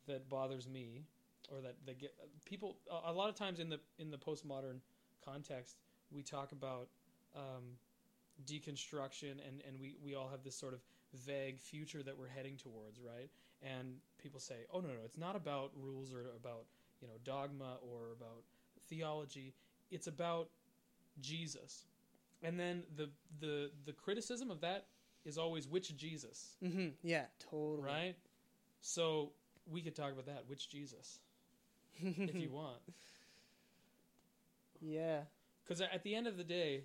that 0.08 0.30
bothers 0.30 0.68
me, 0.68 1.06
or 1.52 1.62
that 1.62 1.76
that 1.86 2.00
get 2.00 2.14
people 2.46 2.78
a, 3.06 3.12
lot 3.14 3.30
of 3.30 3.36
times 3.36 3.60
in 3.60 3.70
the 3.70 3.80
in 4.00 4.12
the 4.12 4.18
postmodern 4.18 4.80
context 5.24 5.78
we 6.12 6.22
talk 6.22 6.52
about 6.52 6.88
um, 7.36 7.78
deconstruction 8.46 9.32
and 9.48 9.62
and 9.68 9.80
we 9.80 9.96
we 10.04 10.16
all 10.16 10.28
have 10.28 10.44
this 10.44 10.56
sort 10.56 10.74
of 10.74 10.80
vague 11.14 11.60
future 11.60 12.04
that 12.04 12.18
we're 12.18 12.28
heading 12.28 12.58
towards, 12.58 13.00
right? 13.00 13.30
And 13.62 13.96
people 14.22 14.40
say, 14.40 14.66
oh 14.74 14.80
no 14.80 14.88
no, 14.90 15.02
it's 15.06 15.18
not 15.18 15.36
about 15.36 15.72
rules 15.76 16.14
or 16.14 16.22
about 16.36 16.66
you 17.02 17.08
know 17.08 17.14
dogma 17.24 17.78
or 17.82 18.12
about 18.12 18.44
theology. 18.90 19.54
It's 19.92 20.08
about 20.08 20.50
Jesus. 21.22 21.86
And 22.44 22.60
then 22.60 22.84
the 22.96 23.10
the 23.40 23.72
the 23.86 23.94
criticism 23.94 24.52
of 24.52 24.62
that 24.62 24.86
is 25.24 25.38
always 25.38 25.68
which 25.68 25.96
Jesus, 25.98 26.56
hmm 26.62 26.90
Yeah, 27.02 27.26
totally. 27.40 27.82
right? 27.82 28.16
So 28.82 29.32
we 29.70 29.82
could 29.82 29.96
talk 29.96 30.12
about 30.12 30.26
that, 30.26 30.44
which 30.48 30.70
Jesus, 30.70 31.20
if 32.02 32.36
you 32.36 32.50
want, 32.52 32.78
yeah. 34.82 35.22
because 35.64 35.82
at 35.82 36.04
the 36.04 36.16
end 36.16 36.28
of 36.28 36.38
the 36.38 36.44
day, 36.44 36.84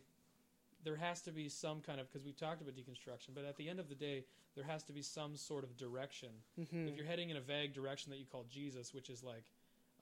there 0.84 0.96
has 0.96 1.20
to 1.22 1.30
be 1.30 1.48
some 1.48 1.80
kind 1.80 2.00
of 2.00 2.10
because 2.10 2.24
we've 2.24 2.38
talked 2.38 2.62
about 2.62 2.74
deconstruction, 2.74 3.34
but 3.34 3.44
at 3.44 3.56
the 3.56 3.68
end 3.68 3.78
of 3.78 3.88
the 3.88 3.94
day, 3.94 4.24
there 4.54 4.64
has 4.64 4.82
to 4.84 4.92
be 4.92 5.02
some 5.02 5.36
sort 5.36 5.62
of 5.64 5.76
direction. 5.76 6.30
Mm-hmm. 6.58 6.88
If 6.88 6.96
you're 6.96 7.06
heading 7.06 7.30
in 7.30 7.36
a 7.36 7.40
vague 7.40 7.74
direction 7.74 8.10
that 8.10 8.18
you 8.18 8.24
call 8.24 8.46
Jesus, 8.50 8.94
which 8.94 9.10
is 9.10 9.22
like 9.22 9.44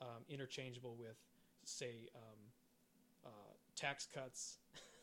um, 0.01 0.23
interchangeable 0.29 0.97
with, 0.99 1.17
say, 1.64 2.09
um, 2.14 2.38
uh, 3.27 3.53
tax 3.77 4.07
cuts 4.12 4.59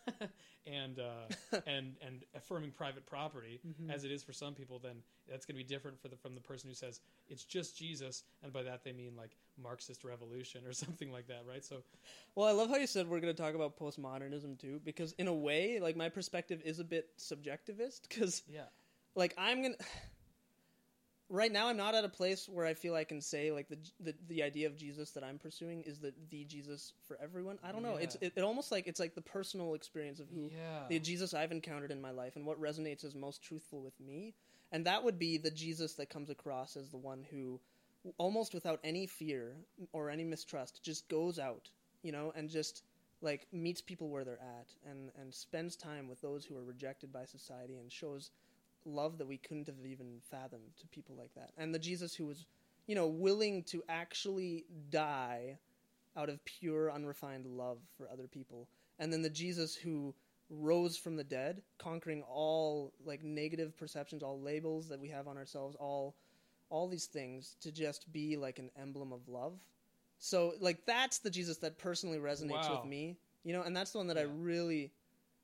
and 0.68 1.00
uh, 1.00 1.60
and 1.68 1.96
and 2.02 2.24
affirming 2.36 2.72
private 2.72 3.06
property, 3.06 3.60
Mhm. 3.66 3.92
as 3.94 4.04
it 4.04 4.12
is 4.12 4.24
for 4.24 4.34
some 4.34 4.54
people, 4.54 4.80
then 4.80 4.98
that's 5.28 5.46
going 5.46 5.58
to 5.58 5.64
be 5.64 5.68
different 5.68 6.00
for 6.00 6.08
the 6.08 6.16
from 6.18 6.36
the 6.36 6.42
person 6.42 6.70
who 6.70 6.76
says 6.76 7.00
it's 7.28 7.44
just 7.44 7.78
Jesus, 7.78 8.24
and 8.44 8.52
by 8.54 8.64
that 8.64 8.84
they 8.84 8.94
mean 8.94 9.16
like 9.16 9.36
Marxist 9.58 10.04
revolution 10.04 10.66
or 10.66 10.74
something 10.74 11.12
like 11.12 11.28
that, 11.28 11.44
right? 11.48 11.64
So 11.64 11.84
Well, 12.36 12.48
I 12.48 12.52
love 12.52 12.70
how 12.70 12.78
you 12.78 12.88
said 12.88 13.08
we're 13.08 13.20
going 13.20 13.36
to 13.36 13.42
talk 13.42 13.56
about 13.56 13.78
postmodernism 13.78 14.60
too, 14.60 14.80
because 14.84 15.14
in 15.14 15.28
a 15.28 15.34
way, 15.34 15.80
like 15.80 15.96
my 15.96 16.10
perspective 16.10 16.62
is 16.66 16.80
a 16.80 16.84
bit 16.84 17.10
subjectivist. 17.18 18.02
Because 18.08 18.44
yeah, 18.48 18.66
like 19.16 19.34
I'm 19.38 19.62
gonna 19.62 19.76
right 21.30 21.52
now 21.52 21.68
I'm 21.68 21.78
not 21.78 21.96
at 21.96 22.04
a 22.04 22.10
place 22.10 22.48
where 22.48 22.66
I 22.66 22.74
feel 22.74 22.96
I 22.96 23.04
can 23.04 23.22
say 23.22 23.52
like 23.52 23.68
the 23.68 23.78
the, 24.00 24.14
the 24.28 24.44
idea 24.44 24.68
of 24.68 24.76
Jesus 24.76 25.12
that 25.12 25.24
I'm 25.24 25.40
pursuing 25.40 25.82
is 25.84 26.00
the 26.00 26.14
the 26.30 26.44
Jesus 26.46 26.94
for 27.08 27.18
everyone. 27.22 27.58
I 27.64 27.72
don't 27.72 27.84
know. 27.84 27.96
It's 27.96 28.16
it, 28.22 28.34
it 28.36 28.42
almost 28.42 28.72
like 28.72 28.88
it's 28.88 29.00
like 29.00 29.16
the 29.16 29.22
personal 29.22 29.74
experience 29.74 30.20
of 30.20 30.30
who 30.30 30.50
yeah, 30.52 30.84
the 30.90 31.00
Jesus 31.00 31.34
I've 31.34 31.52
encountered 31.52 31.92
in 31.92 32.02
my 32.02 32.12
life 32.12 32.36
and 32.36 32.46
what 32.46 32.62
resonates 32.62 33.04
as 33.04 33.16
most 33.16 33.42
truthful 33.42 33.82
with 33.82 34.00
me. 34.00 34.34
And 34.72 34.86
that 34.86 35.04
would 35.04 35.20
be 35.20 35.38
the 35.38 35.52
Jesus 35.52 35.94
that 35.94 36.10
comes 36.10 36.30
across 36.30 36.76
as 36.76 36.90
the 36.90 36.98
one 36.98 37.26
who, 37.30 37.60
almost 38.18 38.54
without 38.54 38.80
any 38.84 39.06
fear 39.06 39.56
or 39.94 40.10
any 40.10 40.24
mistrust, 40.24 40.84
just 40.84 41.08
goes 41.08 41.40
out, 41.40 41.70
you 42.02 42.12
know, 42.12 42.34
and 42.36 42.50
just 42.50 42.84
like 43.22 43.48
meets 43.54 43.80
people 43.80 44.10
where 44.10 44.24
they're 44.24 44.42
at 44.42 44.68
and, 44.90 45.12
and 45.20 45.34
spends 45.34 45.76
time 45.76 46.08
with 46.08 46.20
those 46.22 46.46
who 46.46 46.58
are 46.58 46.64
rejected 46.64 47.14
by 47.14 47.26
society 47.26 47.78
and 47.78 47.92
shows 47.92 48.32
love 48.86 49.18
that 49.18 49.28
we 49.28 49.38
couldn't 49.38 49.68
have 49.68 49.86
even 49.86 50.22
fathomed 50.30 50.76
to 50.80 50.88
people 50.88 51.16
like 51.18 51.34
that. 51.36 51.52
And 51.58 51.74
the 51.74 51.80
Jesus 51.80 52.16
who 52.16 52.26
was, 52.26 52.46
you 52.88 52.96
know, 52.96 53.08
willing 53.08 53.64
to 53.64 53.84
actually 53.90 54.66
die 54.90 55.58
out 56.18 56.30
of 56.30 56.44
pure, 56.46 56.92
unrefined 56.92 57.46
love 57.46 57.80
for 57.98 58.10
other 58.10 58.28
people. 58.28 58.68
And 59.00 59.12
then 59.12 59.22
the 59.22 59.30
Jesus 59.30 59.76
who 59.76 60.14
rose 60.50 60.98
from 60.98 61.16
the 61.16 61.24
dead, 61.24 61.62
conquering 61.78 62.24
all 62.24 62.94
like 63.04 63.24
negative 63.24 63.76
perceptions, 63.78 64.24
all 64.24 64.40
labels 64.40 64.88
that 64.90 65.00
we 65.00 65.10
have 65.10 65.28
on 65.28 65.38
ourselves, 65.38 65.76
all 65.80 66.16
all 66.70 66.88
these 66.88 67.06
things 67.06 67.56
to 67.62 67.72
just 67.72 68.12
be 68.12 68.36
like 68.38 68.58
an 68.58 68.72
emblem 68.80 69.14
of 69.14 69.28
love. 69.28 69.54
So 70.20 70.54
like 70.60 70.86
that's 70.86 71.20
the 71.20 71.30
Jesus 71.30 71.58
that 71.58 71.78
personally 71.78 72.18
resonates 72.18 72.70
Wow. 72.70 72.78
with 72.82 72.86
me, 72.90 73.18
you 73.44 73.54
know, 73.54 73.62
and 73.62 73.76
that's 73.76 73.92
the 73.92 73.98
one 74.00 74.08
that 74.08 74.18
I 74.18 74.24
really 74.24 74.92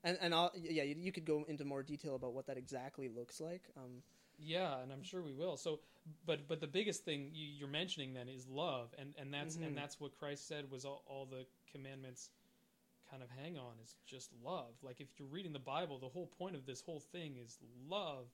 and 0.04 0.18
and 0.22 0.34
I'll, 0.34 0.52
yeah, 0.56 0.84
you, 0.84 0.96
you 1.00 1.12
could 1.12 1.26
go 1.26 1.46
into 1.48 1.66
more 1.66 1.84
detail 1.84 2.16
about 2.16 2.34
what 2.34 2.48
that 2.48 2.58
exactly 2.58 3.08
looks 3.10 3.40
like. 3.40 3.70
Um, 3.78 4.02
yeah, 4.40 4.82
and 4.82 4.92
I'm 4.92 5.04
sure 5.04 5.22
we 5.22 5.34
will. 5.34 5.58
So, 5.58 5.80
but 6.26 6.48
but 6.48 6.60
the 6.60 6.68
biggest 6.68 7.06
thing 7.06 7.30
you, 7.34 7.48
you're 7.48 7.68
mentioning 7.68 8.14
then 8.14 8.28
is 8.30 8.48
love, 8.48 8.94
and 8.98 9.14
and 9.18 9.34
that's 9.34 9.58
Mhm. 9.58 9.66
and 9.68 9.78
that's 9.78 10.00
what 10.00 10.18
Christ 10.18 10.48
said 10.48 10.70
was 10.72 10.86
all, 10.86 11.04
all 11.08 11.26
the 11.26 11.46
commandments 11.72 12.30
kind 13.10 13.22
of 13.24 13.30
hang 13.30 13.58
on 13.58 13.74
is 13.84 13.96
just 14.06 14.32
love. 14.44 14.74
Like 14.82 15.02
if 15.02 15.08
you're 15.18 15.28
reading 15.28 15.54
the 15.54 15.60
Bible, 15.60 16.00
the 16.00 16.10
whole 16.10 16.28
point 16.28 16.56
of 16.56 16.66
this 16.66 16.82
whole 16.82 17.00
thing 17.00 17.38
is 17.38 17.60
love, 17.90 18.28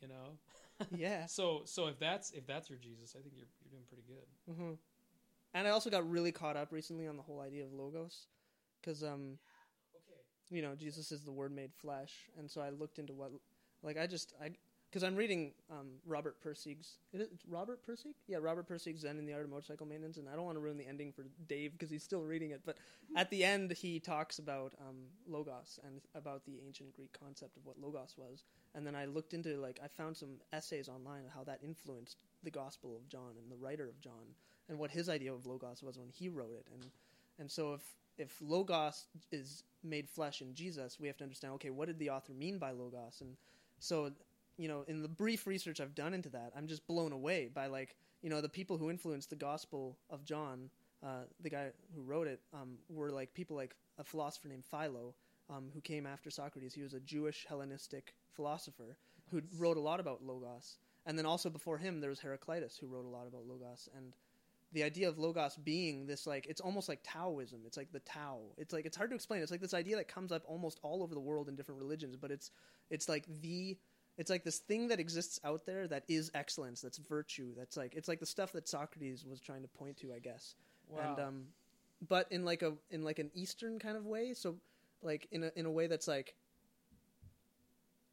you 0.00 0.08
know. 0.08 0.38
yeah. 0.96 1.26
So 1.26 1.62
so 1.64 1.86
if 1.88 1.98
that's 1.98 2.30
if 2.32 2.46
that's 2.46 2.70
your 2.70 2.78
Jesus, 2.78 3.14
I 3.18 3.22
think 3.22 3.34
you're 3.36 3.48
you're 3.62 3.70
doing 3.72 3.84
pretty 3.88 4.04
good. 4.06 4.26
hmm 4.46 4.72
And 5.54 5.66
I 5.66 5.70
also 5.70 5.90
got 5.90 6.08
really 6.08 6.32
caught 6.32 6.56
up 6.56 6.72
recently 6.72 7.06
on 7.06 7.16
the 7.16 7.22
whole 7.22 7.40
idea 7.40 7.64
of 7.64 7.72
logos, 7.72 8.26
because 8.80 9.02
um, 9.02 9.38
Okay. 9.42 9.49
You 10.50 10.62
know, 10.62 10.74
Jesus 10.74 11.12
is 11.12 11.22
the 11.22 11.32
Word 11.32 11.54
made 11.54 11.72
flesh, 11.72 12.28
and 12.38 12.50
so 12.50 12.60
I 12.60 12.70
looked 12.70 12.98
into 12.98 13.12
what, 13.12 13.30
like, 13.82 13.96
I 13.98 14.06
just 14.06 14.34
I, 14.42 14.50
because 14.90 15.04
I'm 15.04 15.14
reading 15.14 15.52
um 15.70 15.86
Robert 16.04 16.36
Pirsig's, 16.44 16.98
Robert 17.48 17.86
Pirsig? 17.86 18.14
Yeah, 18.26 18.38
Robert 18.40 18.68
Pirsig's 18.68 19.02
Zen 19.02 19.18
in 19.18 19.26
the 19.26 19.32
Art 19.32 19.44
of 19.44 19.50
Motorcycle 19.50 19.86
Maintenance, 19.86 20.16
and 20.16 20.28
I 20.28 20.34
don't 20.34 20.44
want 20.44 20.56
to 20.56 20.60
ruin 20.60 20.76
the 20.76 20.86
ending 20.86 21.12
for 21.12 21.24
Dave 21.46 21.72
because 21.72 21.90
he's 21.90 22.02
still 22.02 22.22
reading 22.22 22.50
it, 22.50 22.62
but 22.66 22.78
at 23.16 23.30
the 23.30 23.44
end 23.44 23.70
he 23.72 24.00
talks 24.00 24.40
about 24.40 24.74
um 24.80 24.96
logos 25.28 25.78
and 25.84 26.00
about 26.16 26.44
the 26.44 26.58
ancient 26.66 26.92
Greek 26.92 27.16
concept 27.18 27.56
of 27.56 27.64
what 27.64 27.78
logos 27.80 28.14
was, 28.16 28.42
and 28.74 28.84
then 28.84 28.96
I 28.96 29.04
looked 29.04 29.34
into 29.34 29.56
like 29.60 29.78
I 29.84 29.86
found 29.86 30.16
some 30.16 30.40
essays 30.52 30.88
online 30.88 31.24
of 31.26 31.32
how 31.32 31.44
that 31.44 31.60
influenced 31.62 32.16
the 32.42 32.50
Gospel 32.50 32.96
of 32.96 33.08
John 33.08 33.34
and 33.40 33.50
the 33.50 33.56
writer 33.56 33.88
of 33.88 34.00
John 34.00 34.34
and 34.68 34.78
what 34.78 34.90
his 34.90 35.08
idea 35.08 35.32
of 35.32 35.46
logos 35.46 35.82
was 35.82 35.98
when 35.98 36.08
he 36.08 36.28
wrote 36.28 36.54
it. 36.54 36.66
And 36.72 36.90
and 37.38 37.50
so 37.50 37.74
if 37.74 37.82
if 38.20 38.36
logos 38.40 39.06
is 39.32 39.64
made 39.82 40.08
flesh 40.08 40.42
in 40.42 40.54
Jesus 40.54 41.00
we 41.00 41.06
have 41.06 41.16
to 41.16 41.24
understand 41.24 41.54
okay 41.54 41.70
what 41.70 41.86
did 41.86 41.98
the 41.98 42.10
author 42.10 42.32
mean 42.32 42.58
by 42.58 42.70
logos? 42.70 43.20
And 43.20 43.36
so 43.78 44.10
you 44.56 44.68
know 44.68 44.84
in 44.86 45.02
the 45.02 45.08
brief 45.08 45.46
research 45.46 45.80
I've 45.80 45.94
done 45.94 46.14
into 46.14 46.28
that 46.30 46.52
I'm 46.56 46.68
just 46.68 46.86
blown 46.86 47.12
away 47.12 47.50
by 47.52 47.66
like 47.66 47.96
you 48.22 48.30
know 48.30 48.40
the 48.40 48.48
people 48.48 48.76
who 48.76 48.90
influenced 48.90 49.30
the 49.30 49.36
Gospel 49.36 49.96
of 50.10 50.24
John 50.24 50.70
uh, 51.02 51.24
the 51.40 51.50
guy 51.50 51.70
who 51.94 52.02
wrote 52.02 52.26
it 52.26 52.40
um, 52.52 52.76
were 52.88 53.10
like 53.10 53.32
people 53.32 53.56
like 53.56 53.74
a 53.98 54.04
philosopher 54.04 54.48
named 54.48 54.64
Philo 54.64 55.14
um, 55.48 55.70
who 55.72 55.80
came 55.80 56.06
after 56.06 56.30
Socrates. 56.30 56.74
He 56.74 56.82
was 56.82 56.94
a 56.94 57.00
Jewish 57.00 57.46
Hellenistic 57.48 58.14
philosopher 58.32 58.96
who 59.30 59.40
wrote 59.58 59.76
a 59.76 59.80
lot 59.80 60.00
about 60.00 60.22
logos. 60.22 60.76
And 61.06 61.16
then 61.16 61.26
also 61.26 61.48
before 61.48 61.78
him 61.78 62.00
there 62.00 62.10
was 62.10 62.20
Heraclitus 62.20 62.76
who 62.76 62.86
wrote 62.86 63.06
a 63.06 63.08
lot 63.08 63.26
about 63.26 63.46
logos. 63.46 63.88
And 63.96 64.12
the 64.72 64.82
idea 64.82 65.08
of 65.08 65.18
logos 65.18 65.56
being 65.56 66.06
this 66.06 66.26
like 66.26 66.46
it's 66.46 66.60
almost 66.60 66.88
like 66.88 67.00
taoism. 67.02 67.60
It's 67.66 67.76
like 67.76 67.92
the 67.92 68.00
tao. 68.00 68.40
It's 68.56 68.72
like 68.72 68.86
it's 68.86 68.96
hard 68.96 69.10
to 69.10 69.16
explain. 69.16 69.42
It's 69.42 69.50
like 69.50 69.60
this 69.60 69.74
idea 69.74 69.96
that 69.96 70.08
comes 70.08 70.32
up 70.32 70.42
almost 70.46 70.78
all 70.82 71.02
over 71.02 71.14
the 71.14 71.20
world 71.20 71.48
in 71.48 71.56
different 71.56 71.80
religions 71.80 72.16
but 72.16 72.30
it's 72.30 72.50
it's 72.90 73.08
like 73.08 73.24
the 73.42 73.76
it's 74.16 74.30
like 74.30 74.44
this 74.44 74.58
thing 74.58 74.88
that 74.88 75.00
exists 75.00 75.40
out 75.44 75.64
there 75.66 75.86
that 75.88 76.04
is 76.08 76.30
excellence 76.34 76.80
that's 76.80 76.98
virtue 76.98 77.52
that's 77.56 77.76
like 77.76 77.94
it's 77.94 78.08
like 78.08 78.20
the 78.20 78.26
stuff 78.26 78.52
that 78.52 78.68
socrates 78.68 79.24
was 79.24 79.40
trying 79.40 79.62
to 79.62 79.68
point 79.68 79.96
to 79.96 80.12
i 80.12 80.18
guess. 80.18 80.54
Wow. 80.88 81.00
and 81.16 81.20
um 81.20 81.44
but 82.08 82.26
in 82.30 82.44
like 82.44 82.62
a 82.62 82.74
in 82.90 83.02
like 83.02 83.18
an 83.18 83.30
eastern 83.34 83.78
kind 83.78 83.96
of 83.96 84.06
way 84.06 84.34
so 84.34 84.56
like 85.02 85.28
in 85.30 85.44
a 85.44 85.52
in 85.56 85.66
a 85.66 85.70
way 85.70 85.86
that's 85.86 86.08
like 86.08 86.34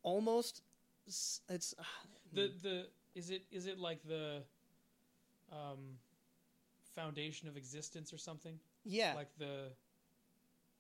almost 0.04 0.62
it's 1.06 1.42
the 2.34 2.52
the 2.62 2.86
is 3.16 3.30
it 3.30 3.44
is 3.52 3.66
it 3.66 3.80
like 3.80 4.00
the 4.08 4.42
um 5.52 5.98
foundation 7.02 7.48
of 7.48 7.56
existence 7.58 8.12
or 8.14 8.18
something? 8.18 8.60
yeah 8.86 9.14
Like 9.16 9.30
the 9.38 9.56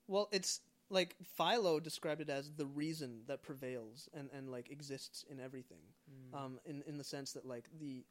Well, 0.08 0.28
it's 0.32 0.62
like 0.90 1.16
Philo 1.38 1.80
described 1.80 2.22
it 2.22 2.30
as 2.30 2.52
the 2.62 2.66
reason 2.66 3.22
that 3.28 3.44
prevails 3.44 4.10
and, 4.14 4.30
and 4.34 4.50
like 4.50 4.72
exists 4.72 5.26
in 5.30 5.40
everything. 5.40 5.84
mm, 6.10 6.38
Um, 6.38 6.60
in 6.66 6.78
in 6.90 6.98
the 6.98 7.04
sense 7.04 7.30
that 7.34 7.46
like 7.46 7.66
the 7.80 8.04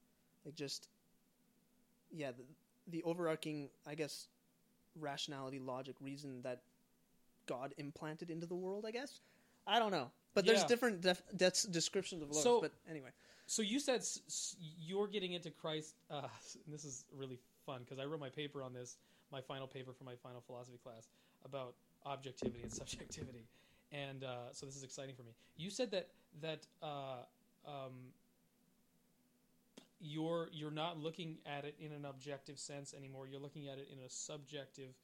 like 0.45 0.55
just 0.55 0.89
yeah 2.11 2.33
the, 2.39 2.45
the 2.95 3.03
overarching 3.03 3.69
I 3.87 3.95
guess 3.95 4.29
rationality, 5.01 5.59
logic, 5.59 5.97
reason 6.01 6.43
that 6.43 6.61
God 7.47 7.75
implanted 7.79 8.31
into 8.31 8.47
the 8.47 8.55
world. 8.67 8.85
I 8.87 8.93
guess 8.93 9.21
I 9.67 9.79
don't 9.81 9.91
know, 9.99 10.11
but 10.35 10.45
there's 10.47 10.61
Yeah. 10.63 10.69
different 10.73 11.01
def- 11.01 11.23
des- 11.37 11.69
descriptions 11.71 12.23
of 12.23 12.29
logos. 12.29 12.43
So- 12.43 12.61
but 12.61 12.73
anyway, 12.89 13.11
So 13.47 13.63
you 13.63 13.79
said 13.81 14.01
s- 14.01 14.21
s- 14.27 14.57
you're 14.89 15.09
getting 15.09 15.33
into 15.39 15.51
Christ. 15.51 15.95
Uh, 16.11 16.29
and 16.65 16.73
this 16.75 16.85
is 16.85 17.05
really 17.21 17.39
fun 17.67 17.81
because 17.85 17.99
I 17.99 18.05
wrote 18.05 18.21
my 18.21 18.31
paper 18.31 18.63
on 18.63 18.73
this, 18.73 18.97
my 19.33 19.41
final 19.41 19.67
paper 19.67 19.93
for 19.93 20.05
my 20.05 20.15
final 20.23 20.41
philosophy 20.41 20.79
class 20.83 21.09
about 21.45 21.75
objectivity 22.07 22.63
and 22.63 22.73
subjectivity, 22.83 23.47
and 23.93 24.25
uh, 24.25 24.53
so 24.53 24.67
this 24.67 24.77
is 24.77 24.85
exciting 24.85 25.15
for 25.15 25.23
me. 25.23 25.33
You 25.57 25.71
said 25.71 25.91
that 25.91 26.09
that 26.41 26.67
uh, 26.83 27.25
um, 27.67 28.13
you're 30.01 30.49
you're 30.53 30.71
not 30.71 30.99
looking 30.99 31.39
at 31.47 31.65
it 31.65 31.75
in 31.81 31.93
an 31.93 32.05
objective 32.05 32.59
sense 32.59 32.95
anymore. 32.95 33.27
You're 33.27 33.41
looking 33.41 33.69
at 33.69 33.79
it 33.79 33.89
in 33.93 33.99
a 34.05 34.09
subjective, 34.09 34.95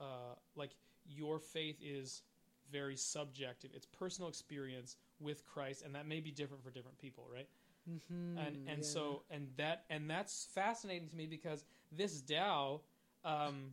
uh, 0.00 0.36
like 0.56 0.70
your 1.06 1.38
faith 1.38 1.76
is 1.82 2.22
very 2.70 2.96
subjective. 2.96 3.70
It's 3.74 3.86
personal 3.86 4.28
experience 4.28 4.96
with 5.20 5.44
Christ, 5.46 5.82
and 5.84 5.94
that 5.94 6.06
may 6.06 6.20
be 6.20 6.30
different 6.30 6.62
for 6.62 6.70
different 6.70 6.98
people, 6.98 7.26
right? 7.32 7.48
mm-hmm, 7.88 8.38
and 8.38 8.56
and 8.66 8.84
so 8.84 9.22
and 9.30 9.48
that 9.56 9.84
and 9.90 10.08
that's 10.08 10.48
fascinating 10.52 11.08
to 11.08 11.16
me 11.16 11.26
because 11.26 11.64
this 11.96 12.20
Tao, 12.22 12.80
um, 13.24 13.72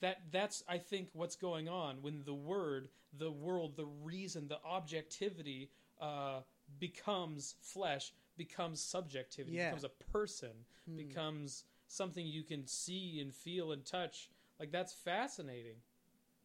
that 0.00 0.22
that's 0.30 0.64
I 0.68 0.78
think 0.78 1.08
what's 1.12 1.36
going 1.36 1.68
on 1.68 1.96
when 2.02 2.22
the 2.24 2.34
word, 2.34 2.88
the 3.18 3.30
world, 3.30 3.76
the 3.76 3.86
reason, 4.02 4.48
the 4.48 4.58
objectivity 4.64 5.70
uh, 6.00 6.40
becomes 6.78 7.56
flesh, 7.60 8.12
becomes 8.36 8.80
subjectivity, 8.80 9.56
Yeah. 9.56 9.66
becomes 9.70 9.84
a 9.84 10.12
person, 10.12 10.52
Hmm. 10.86 10.96
becomes 10.96 11.64
something 11.88 12.26
you 12.26 12.42
can 12.42 12.66
see 12.66 13.20
and 13.20 13.34
feel 13.34 13.72
and 13.72 13.84
touch. 13.84 14.30
Like 14.58 14.70
that's 14.70 14.92
fascinating. 14.92 15.76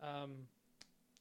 Um, 0.02 0.48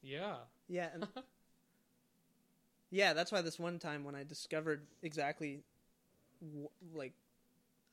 yeah. 0.01 0.37
Yeah, 0.67 0.89
and 0.93 1.07
yeah, 2.91 3.13
that's 3.13 3.31
why 3.31 3.41
this 3.41 3.59
one 3.59 3.79
time 3.79 4.03
when 4.03 4.15
I 4.15 4.23
discovered 4.23 4.85
exactly, 5.01 5.63
wh- 6.41 6.95
like, 6.97 7.13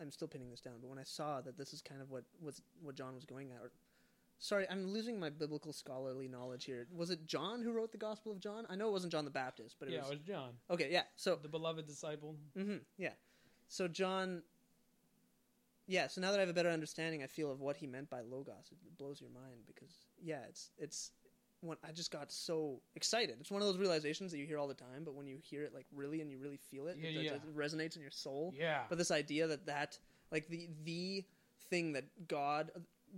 I'm 0.02 0.10
still 0.10 0.28
pinning 0.28 0.50
this 0.50 0.60
down, 0.60 0.74
but 0.80 0.90
when 0.90 0.98
I 0.98 1.04
saw 1.04 1.40
that 1.40 1.56
this 1.56 1.72
is 1.72 1.80
kind 1.80 2.02
of 2.02 2.10
what 2.10 2.24
was 2.40 2.60
what 2.82 2.94
John 2.96 3.14
was 3.14 3.24
going 3.24 3.50
at, 3.52 3.58
or 3.62 3.70
sorry, 4.38 4.66
I'm 4.68 4.86
losing 4.92 5.18
my 5.18 5.30
biblical 5.30 5.72
scholarly 5.72 6.28
knowledge 6.28 6.64
here. 6.64 6.86
Was 6.94 7.10
it 7.10 7.24
John 7.26 7.62
who 7.62 7.72
wrote 7.72 7.92
the 7.92 7.98
Gospel 7.98 8.32
of 8.32 8.40
John? 8.40 8.66
I 8.68 8.74
know 8.74 8.88
it 8.88 8.92
wasn't 8.92 9.12
John 9.12 9.24
the 9.24 9.30
Baptist, 9.30 9.76
but 9.78 9.88
it 9.88 9.92
yeah, 9.92 10.00
was. 10.00 10.10
it 10.10 10.18
was 10.18 10.20
John, 10.26 10.50
Okay, 10.70 10.88
yeah. 10.90 11.02
So 11.16 11.36
the 11.40 11.48
beloved 11.48 11.86
disciple. 11.86 12.36
hmm 12.56 12.78
yeah. 12.98 13.12
So 13.68 13.88
John. 13.88 14.42
Yeah. 15.86 16.06
So 16.08 16.20
now 16.20 16.30
that 16.30 16.38
I 16.38 16.40
have 16.40 16.48
a 16.50 16.54
better 16.54 16.70
understanding, 16.70 17.22
I 17.22 17.26
feel 17.26 17.50
of 17.50 17.60
what 17.60 17.76
he 17.76 17.86
meant 17.86 18.10
by 18.10 18.20
logos. 18.20 18.70
It 18.70 18.98
blows 18.98 19.20
your 19.20 19.30
mind 19.30 19.62
because 19.66 19.94
yeah, 20.22 20.40
it's 20.48 20.70
it's. 20.78 21.12
When 21.62 21.78
I 21.88 21.92
just 21.92 22.10
got 22.10 22.30
so 22.32 22.80
excited. 22.96 23.36
It's 23.40 23.50
one 23.50 23.62
of 23.62 23.68
those 23.68 23.78
realizations 23.78 24.32
that 24.32 24.38
you 24.38 24.46
hear 24.46 24.58
all 24.58 24.66
the 24.68 24.74
time, 24.74 25.04
but 25.04 25.14
when 25.14 25.26
you 25.26 25.38
hear 25.40 25.62
it 25.62 25.72
like 25.72 25.86
really 25.94 26.20
and 26.20 26.28
you 26.30 26.38
really 26.38 26.58
feel 26.70 26.88
it, 26.88 26.96
Yeah, 27.00 27.10
it, 27.10 27.24
yeah. 27.24 27.32
it 27.34 27.56
resonates 27.56 27.94
in 27.94 28.02
your 28.02 28.10
soul. 28.10 28.52
Yeah, 28.58 28.80
But 28.88 28.98
this 28.98 29.10
idea 29.12 29.46
that 29.46 29.66
that 29.66 29.98
like 30.32 30.48
the 30.48 30.68
the 30.84 31.24
thing 31.70 31.92
that 31.92 32.04
God 32.26 32.70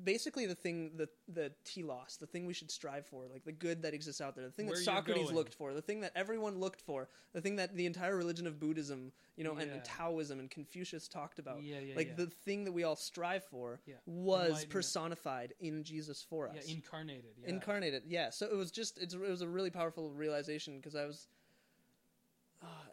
basically 0.02 0.46
the 0.46 0.54
thing 0.54 0.92
the 0.96 1.09
the 1.28 1.52
telos, 1.64 2.16
the 2.18 2.26
thing 2.26 2.46
we 2.46 2.54
should 2.54 2.70
strive 2.70 3.07
for, 3.07 3.26
like 3.30 3.44
the 3.44 3.52
good 3.52 3.83
that 3.83 3.94
exists 3.94 4.20
out 4.20 4.35
there, 4.35 4.44
the 4.44 4.50
thing 4.50 4.66
Where 4.66 4.76
that 4.76 4.83
Socrates 4.83 5.30
looked 5.30 5.54
for, 5.54 5.72
the 5.72 5.83
thing 5.83 6.00
that 6.00 6.12
everyone 6.16 6.59
looked 6.59 6.80
for, 6.80 7.09
the 7.33 7.40
thing 7.40 7.57
that 7.57 7.76
the 7.76 7.87
entire 7.87 8.16
religion 8.16 8.46
of 8.46 8.59
Buddhism, 8.59 9.12
you 9.37 9.44
know, 9.44 9.52
and, 9.52 9.68
Yeah. 9.68 9.74
and 9.74 9.85
Taoism 9.85 10.40
and 10.40 10.50
Confucius 10.50 11.07
talked 11.09 11.38
about. 11.38 11.62
yeah, 11.62 11.78
yeah, 11.78 11.94
like 11.96 12.09
yeah. 12.09 12.14
the 12.16 12.26
thing 12.26 12.64
that 12.64 12.72
we 12.72 12.83
all 12.85 12.96
strive 12.96 13.44
for 13.44 13.80
was 14.07 14.64
personified 14.64 15.54
in 15.61 15.85
Jesus 15.85 16.22
for 16.22 16.48
us. 16.48 16.57
yeah, 16.66 16.74
incarnated. 16.74 17.35
Yeah. 17.42 17.50
Incarnated, 17.50 18.02
yeah. 18.07 18.30
So 18.30 18.46
it 18.46 18.57
was 18.57 18.70
just 18.70 18.98
it's, 18.98 19.14
it 19.14 19.20
was 19.20 19.42
a 19.42 19.48
really 19.48 19.70
powerful 19.70 20.11
realization 20.11 20.76
because 20.78 20.94
I 20.94 21.04
was. 21.04 21.28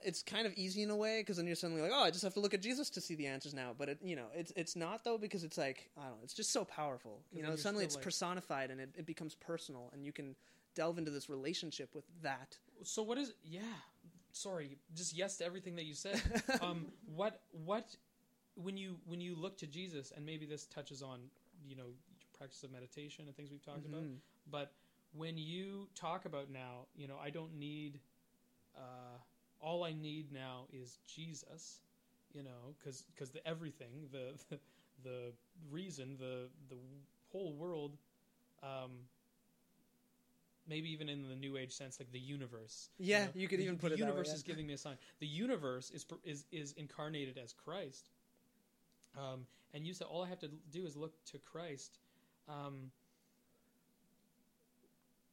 It's 0.04 0.24
kind 0.24 0.46
of 0.48 0.54
easy 0.56 0.82
in 0.84 0.90
a 0.90 0.96
way 0.96 1.22
because 1.22 1.38
then 1.38 1.46
you're 1.48 1.56
suddenly 1.56 1.82
like, 1.82 1.92
oh, 1.94 2.04
I 2.04 2.12
just 2.12 2.24
have 2.24 2.34
to 2.36 2.40
look 2.40 2.54
at 2.54 2.62
Jesus 2.62 2.90
to 2.92 3.02
see 3.02 3.16
the 3.16 3.28
answers 3.28 3.54
now. 3.54 3.74
But 3.78 3.90
it, 3.90 4.00
you 4.04 4.16
know, 4.16 4.28
it's 4.34 4.52
it's 4.56 4.76
not 4.76 5.04
though 5.04 5.18
because 5.18 5.44
it's 5.44 5.58
like 5.58 5.90
I 5.98 6.04
don't 6.04 6.12
know, 6.12 6.24
it's 6.24 6.34
just 6.34 6.52
so 6.52 6.66
powerful. 6.66 7.22
You 7.32 7.44
know, 7.44 7.56
suddenly 7.56 7.86
it's 7.86 7.96
like- 7.96 8.04
personified 8.04 8.72
and 8.72 8.80
it, 8.82 8.90
it 8.98 9.06
becomes 9.06 9.36
personal, 9.36 9.90
and 9.94 10.06
you 10.06 10.12
can 10.12 10.36
delve 10.76 10.98
into 10.98 11.12
this 11.12 11.30
relationship 11.30 11.94
with 11.94 12.06
that. 12.24 12.58
So 12.84 13.04
what 13.04 13.18
is? 13.18 13.34
Yeah, 13.44 13.62
sorry, 14.32 14.78
just 14.96 15.16
yes 15.16 15.38
to 15.38 15.46
everything 15.46 15.76
that 15.76 15.86
you 15.86 15.94
said. 15.94 16.22
um, 16.62 16.88
what 17.16 17.42
what 17.66 17.96
when 18.56 18.78
you 18.78 18.98
when 19.06 19.22
you 19.22 19.36
look 19.36 19.58
to 19.60 19.68
Jesus, 19.68 20.12
and 20.16 20.26
maybe 20.26 20.46
this 20.46 20.66
touches 20.66 21.02
on 21.02 21.20
you 21.68 21.76
know 21.76 21.88
practice 22.38 22.64
of 22.64 22.72
meditation 22.72 23.26
and 23.28 23.36
things 23.36 23.52
we've 23.52 23.64
talked 23.64 23.86
about, 23.86 24.02
Mhm. 24.02 24.16
but 24.50 24.74
when 25.14 25.38
you 25.38 25.90
talk 25.94 26.26
about 26.26 26.50
now, 26.50 26.88
you 26.96 27.08
know, 27.08 27.18
I 27.22 27.30
don't 27.30 27.54
need. 27.60 28.00
Uh, 28.76 29.11
all 29.62 29.84
I 29.84 29.93
need 29.93 30.32
now 30.32 30.65
is 30.74 30.97
Jesus, 31.08 31.82
you 32.34 32.43
know, 32.43 32.76
because 32.80 33.30
the 33.30 33.45
everything, 33.47 34.08
the, 34.12 34.34
the 34.50 34.60
the 35.04 35.34
reason, 35.71 36.17
the 36.19 36.50
the 36.69 36.78
whole 37.32 37.54
world, 37.54 37.97
um, 38.63 38.91
maybe 40.67 40.91
even 40.91 41.10
in 41.10 41.28
the 41.28 41.36
new 41.36 41.58
age 41.58 41.71
sense, 41.71 42.00
like 42.00 42.12
the 42.12 42.19
universe. 42.19 42.89
Yeah, 42.97 43.26
know, 43.26 43.32
you 43.36 43.47
could 43.47 43.60
the- 43.60 43.63
even 43.63 43.76
the 43.76 43.82
put 43.82 43.91
it 43.91 44.00
that 44.00 44.04
way, 44.04 44.10
universe 44.10 44.30
yeah. 44.30 44.36
is 44.36 44.43
giving 44.43 44.67
me 44.67 44.74
a 44.74 44.78
sign. 44.78 44.97
The 45.19 45.28
universe 45.28 45.91
is 45.91 46.06
is 46.24 46.45
is 46.52 46.74
incarnated 46.74 47.38
as 47.38 47.54
Christ. 47.54 48.10
Um, 49.17 49.45
and 49.74 49.86
you 49.86 49.93
said 49.93 50.08
all 50.10 50.24
I 50.24 50.30
have 50.30 50.39
to 50.39 50.50
do 50.71 50.86
is 50.86 50.95
look 50.95 51.13
to 51.26 51.38
Christ. 51.38 51.97
Um, 52.47 52.91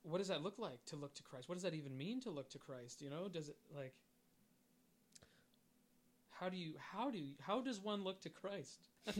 what 0.02 0.18
does 0.18 0.28
that 0.28 0.42
look 0.42 0.58
like 0.58 0.84
to 0.86 0.96
look 0.96 1.14
to 1.14 1.22
Christ? 1.22 1.48
What 1.48 1.56
does 1.56 1.62
that 1.62 1.74
even 1.74 1.96
mean 1.96 2.20
to 2.22 2.30
look 2.30 2.50
to 2.50 2.58
Christ? 2.58 3.02
You 3.02 3.10
know, 3.10 3.28
does 3.28 3.48
it 3.48 3.56
like 3.76 3.94
how 6.40 6.48
do 6.48 6.56
you 6.56 6.74
how 6.92 7.10
do 7.10 7.18
you, 7.18 7.32
how 7.40 7.60
does 7.60 7.80
one 7.80 8.04
look 8.04 8.20
to 8.22 8.28
Christ? 8.28 8.88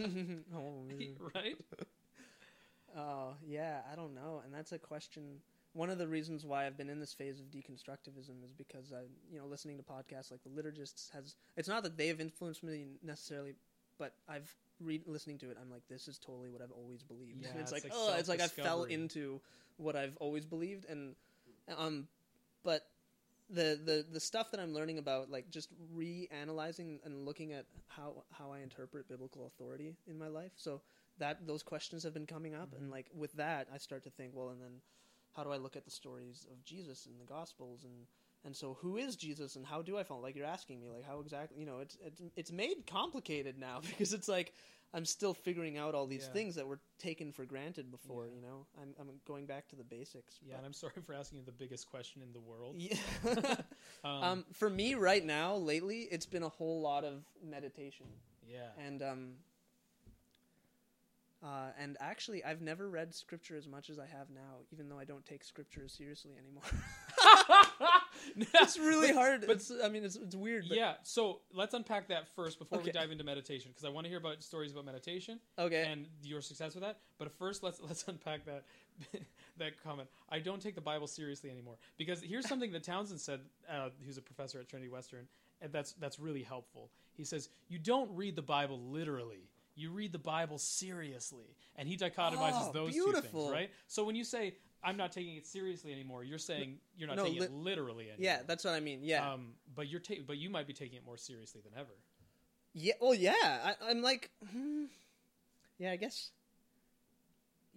oh, 0.54 0.84
right? 1.34 1.56
Oh, 2.96 3.34
yeah, 3.46 3.80
I 3.92 3.94
don't 3.96 4.14
know. 4.14 4.40
And 4.44 4.52
that's 4.52 4.72
a 4.72 4.78
question. 4.78 5.40
One 5.74 5.90
of 5.90 5.98
the 5.98 6.08
reasons 6.08 6.46
why 6.46 6.66
I've 6.66 6.78
been 6.78 6.88
in 6.88 6.98
this 6.98 7.12
phase 7.12 7.38
of 7.38 7.46
deconstructivism 7.46 8.42
is 8.42 8.50
because 8.56 8.92
I, 8.92 9.02
you 9.30 9.38
know, 9.38 9.44
listening 9.44 9.76
to 9.76 9.82
podcasts 9.82 10.30
like 10.30 10.40
the 10.42 10.48
liturgists 10.48 11.12
has. 11.12 11.36
It's 11.56 11.68
not 11.68 11.82
that 11.82 11.98
they've 11.98 12.18
influenced 12.18 12.64
me 12.64 12.86
necessarily, 13.02 13.54
but 13.98 14.14
I've 14.26 14.50
read 14.80 15.02
listening 15.06 15.36
to 15.38 15.50
it. 15.50 15.58
I'm 15.60 15.70
like, 15.70 15.82
this 15.88 16.08
is 16.08 16.18
totally 16.18 16.48
what 16.48 16.62
I've 16.62 16.72
always 16.72 17.02
believed. 17.02 17.42
Yeah, 17.42 17.50
and 17.50 17.60
it's, 17.60 17.72
it's 17.72 17.84
like, 17.84 17.92
like 17.92 17.92
oh, 17.94 18.16
it's 18.18 18.28
like 18.28 18.40
I 18.40 18.48
fell 18.48 18.84
into 18.84 19.40
what 19.76 19.94
I've 19.94 20.16
always 20.16 20.46
believed, 20.46 20.86
and 20.88 21.14
um, 21.76 22.08
but 22.64 22.86
the 23.50 23.78
the 23.82 24.06
the 24.12 24.20
stuff 24.20 24.50
that 24.50 24.60
I'm 24.60 24.74
learning 24.74 24.98
about, 24.98 25.30
like 25.30 25.50
just 25.50 25.70
reanalyzing 25.94 26.98
and 27.04 27.24
looking 27.24 27.52
at 27.52 27.66
how 27.88 28.24
how 28.30 28.50
I 28.52 28.60
interpret 28.60 29.08
biblical 29.08 29.46
authority 29.46 29.96
in 30.06 30.18
my 30.18 30.28
life. 30.28 30.52
So 30.56 30.82
that 31.18 31.46
those 31.46 31.62
questions 31.62 32.02
have 32.04 32.14
been 32.14 32.26
coming 32.26 32.54
up, 32.54 32.72
and 32.74 32.88
Mhm. 32.88 32.92
like 32.92 33.10
with 33.14 33.32
that, 33.34 33.68
I 33.72 33.78
start 33.78 34.04
to 34.04 34.10
think, 34.10 34.34
well, 34.34 34.50
and 34.50 34.60
then 34.60 34.80
how 35.32 35.44
do 35.44 35.50
I 35.50 35.56
look 35.56 35.76
at 35.76 35.84
the 35.84 35.90
stories 35.90 36.46
of 36.50 36.64
Jesus 36.64 37.06
in 37.06 37.18
the 37.18 37.24
Gospels 37.24 37.84
and 37.84 38.06
and 38.44 38.56
so 38.56 38.74
who 38.74 38.96
is 38.96 39.16
Jesus 39.16 39.56
and 39.56 39.66
how 39.66 39.82
do 39.82 39.98
I 39.98 40.04
follow? 40.04 40.20
Like 40.22 40.36
you're 40.36 40.46
asking 40.46 40.80
me, 40.80 40.88
like 40.88 41.04
how 41.04 41.20
exactly? 41.20 41.58
You 41.58 41.66
know, 41.66 41.78
it's 41.80 41.96
it's 42.00 42.22
it's 42.36 42.52
made 42.52 42.86
complicated 42.86 43.58
now 43.58 43.80
because 43.86 44.12
it's 44.12 44.28
like 44.28 44.52
I'm 44.94 45.04
still 45.04 45.34
figuring 45.34 45.76
out 45.76 45.94
all 45.94 46.06
these 46.06 46.24
Yeah. 46.26 46.32
things 46.32 46.54
that 46.54 46.66
were 46.66 46.80
taken 46.98 47.30
for 47.32 47.44
granted 47.44 47.90
before. 47.90 48.26
Yeah. 48.26 48.34
You 48.36 48.40
know, 48.40 48.66
I'm 48.80 48.94
I'm 48.98 49.08
going 49.26 49.46
back 49.46 49.68
to 49.68 49.76
the 49.76 49.84
basics. 49.84 50.38
Yeah, 50.42 50.56
and 50.56 50.64
I'm 50.64 50.72
sorry 50.72 50.94
for 51.06 51.12
asking 51.14 51.38
you 51.40 51.44
the 51.44 51.52
biggest 51.52 51.90
question 51.90 52.22
in 52.22 52.32
the 52.32 52.40
world. 52.40 52.76
Yeah. 52.78 52.96
Um, 54.04 54.22
um, 54.22 54.44
for 54.52 54.70
me 54.70 54.94
right 54.94 55.24
now, 55.24 55.56
lately, 55.56 56.02
it's 56.02 56.24
been 56.26 56.44
a 56.44 56.48
whole 56.48 56.80
lot 56.80 57.02
of 57.04 57.24
meditation, 57.44 58.06
yeah. 58.48 58.68
and 58.78 59.02
um, 59.02 59.30
uh, 61.42 61.70
and 61.78 61.96
actually, 62.00 62.44
I've 62.44 62.60
never 62.60 62.88
read 62.88 63.14
scripture 63.14 63.56
as 63.56 63.66
much 63.66 63.90
as 63.90 63.98
I 63.98 64.06
have 64.06 64.30
now, 64.30 64.58
even 64.72 64.88
though 64.88 64.98
I 64.98 65.04
don't 65.04 65.24
take 65.26 65.42
scripture 65.44 65.82
as 65.84 65.92
seriously 65.92 66.32
anymore. 66.38 66.62
it's 68.36 68.78
really 68.78 69.12
hard. 69.12 69.42
But- 69.46 69.56
it's, 69.56 69.72
I 69.82 69.88
mean, 69.88 70.04
it's 70.04 70.16
it's 70.16 70.34
weird. 70.36 70.64
But, 70.68 70.76
yeah, 70.76 70.94
so 71.02 71.40
let's 71.52 71.74
unpack 71.74 72.08
that 72.08 72.28
first 72.34 72.58
before 72.58 72.80
we 72.80 72.90
dive 72.90 73.10
into 73.10 73.24
meditation 73.24 73.70
because 73.70 73.84
I 73.84 73.88
want 73.90 74.04
to 74.04 74.08
hear 74.08 74.18
about 74.18 74.42
stories 74.42 74.72
about 74.72 74.84
meditation 74.84 75.38
Okay. 75.58 75.86
and 75.90 76.06
your 76.22 76.40
success 76.40 76.74
with 76.74 76.82
that. 76.84 76.98
But 77.18 77.32
first, 77.38 77.62
let's 77.62 77.80
let's 77.80 78.04
unpack 78.08 78.44
that 78.46 78.64
that 79.58 79.82
comment. 79.82 80.08
I 80.28 80.38
don't 80.38 80.60
take 80.60 80.74
the 80.74 80.80
Bible 80.80 81.06
seriously 81.06 81.50
anymore 81.50 81.76
because 81.96 82.20
here's 82.22 82.48
something 82.48 82.72
that 82.72 82.84
Townsend 82.84 83.20
said, 83.20 83.40
uh, 83.70 83.88
who's 84.04 84.18
a 84.18 84.22
professor 84.22 84.58
at 84.60 84.68
Trinity 84.68 84.90
Western, 84.90 85.26
and 85.60 85.72
that's 85.72 85.92
that's 85.94 86.18
really 86.18 86.42
helpful. 86.42 86.90
He 87.14 87.24
says 87.24 87.48
you 87.68 87.78
don't 87.78 88.10
read 88.14 88.36
the 88.36 88.42
Bible 88.42 88.80
literally. 88.80 89.48
You 89.78 89.90
read 89.92 90.12
the 90.12 90.18
Bible 90.18 90.58
seriously, 90.58 91.56
and 91.76 91.88
he 91.88 91.96
dichotomizes 91.96 92.68
Oh, 92.68 92.72
those 92.72 92.94
two 92.94 93.12
things, 93.12 93.50
right? 93.50 93.70
So 93.86 94.04
when 94.04 94.16
you 94.16 94.24
say 94.24 94.54
I'm 94.82 94.96
not 94.96 95.12
taking 95.12 95.36
it 95.36 95.46
seriously 95.46 95.92
anymore, 95.92 96.24
you're 96.24 96.38
saying 96.38 96.78
you're 96.96 97.08
not 97.08 97.16
No, 97.16 97.24
taking 97.24 97.42
it 97.42 97.52
literally 97.52 98.10
anymore. 98.10 98.18
yeah, 98.20 98.40
that's 98.46 98.64
what 98.64 98.74
I 98.74 98.80
mean. 98.80 99.00
Yeah. 99.02 99.32
Um, 99.32 99.54
but 99.74 99.88
you're 99.88 100.00
ta- 100.00 100.22
but 100.26 100.36
you 100.36 100.50
might 100.50 100.66
be 100.66 100.72
taking 100.72 100.96
it 100.98 101.04
more 101.04 101.16
seriously 101.16 101.60
than 101.64 101.72
ever. 101.78 101.94
yeah. 102.74 102.94
Well, 103.00 103.14
yeah. 103.14 103.32
I, 103.42 103.74
I'm 103.90 104.02
like, 104.02 104.30
hmm, 104.52 104.84
yeah. 105.78 105.92
I 105.92 105.96
guess. 105.96 106.30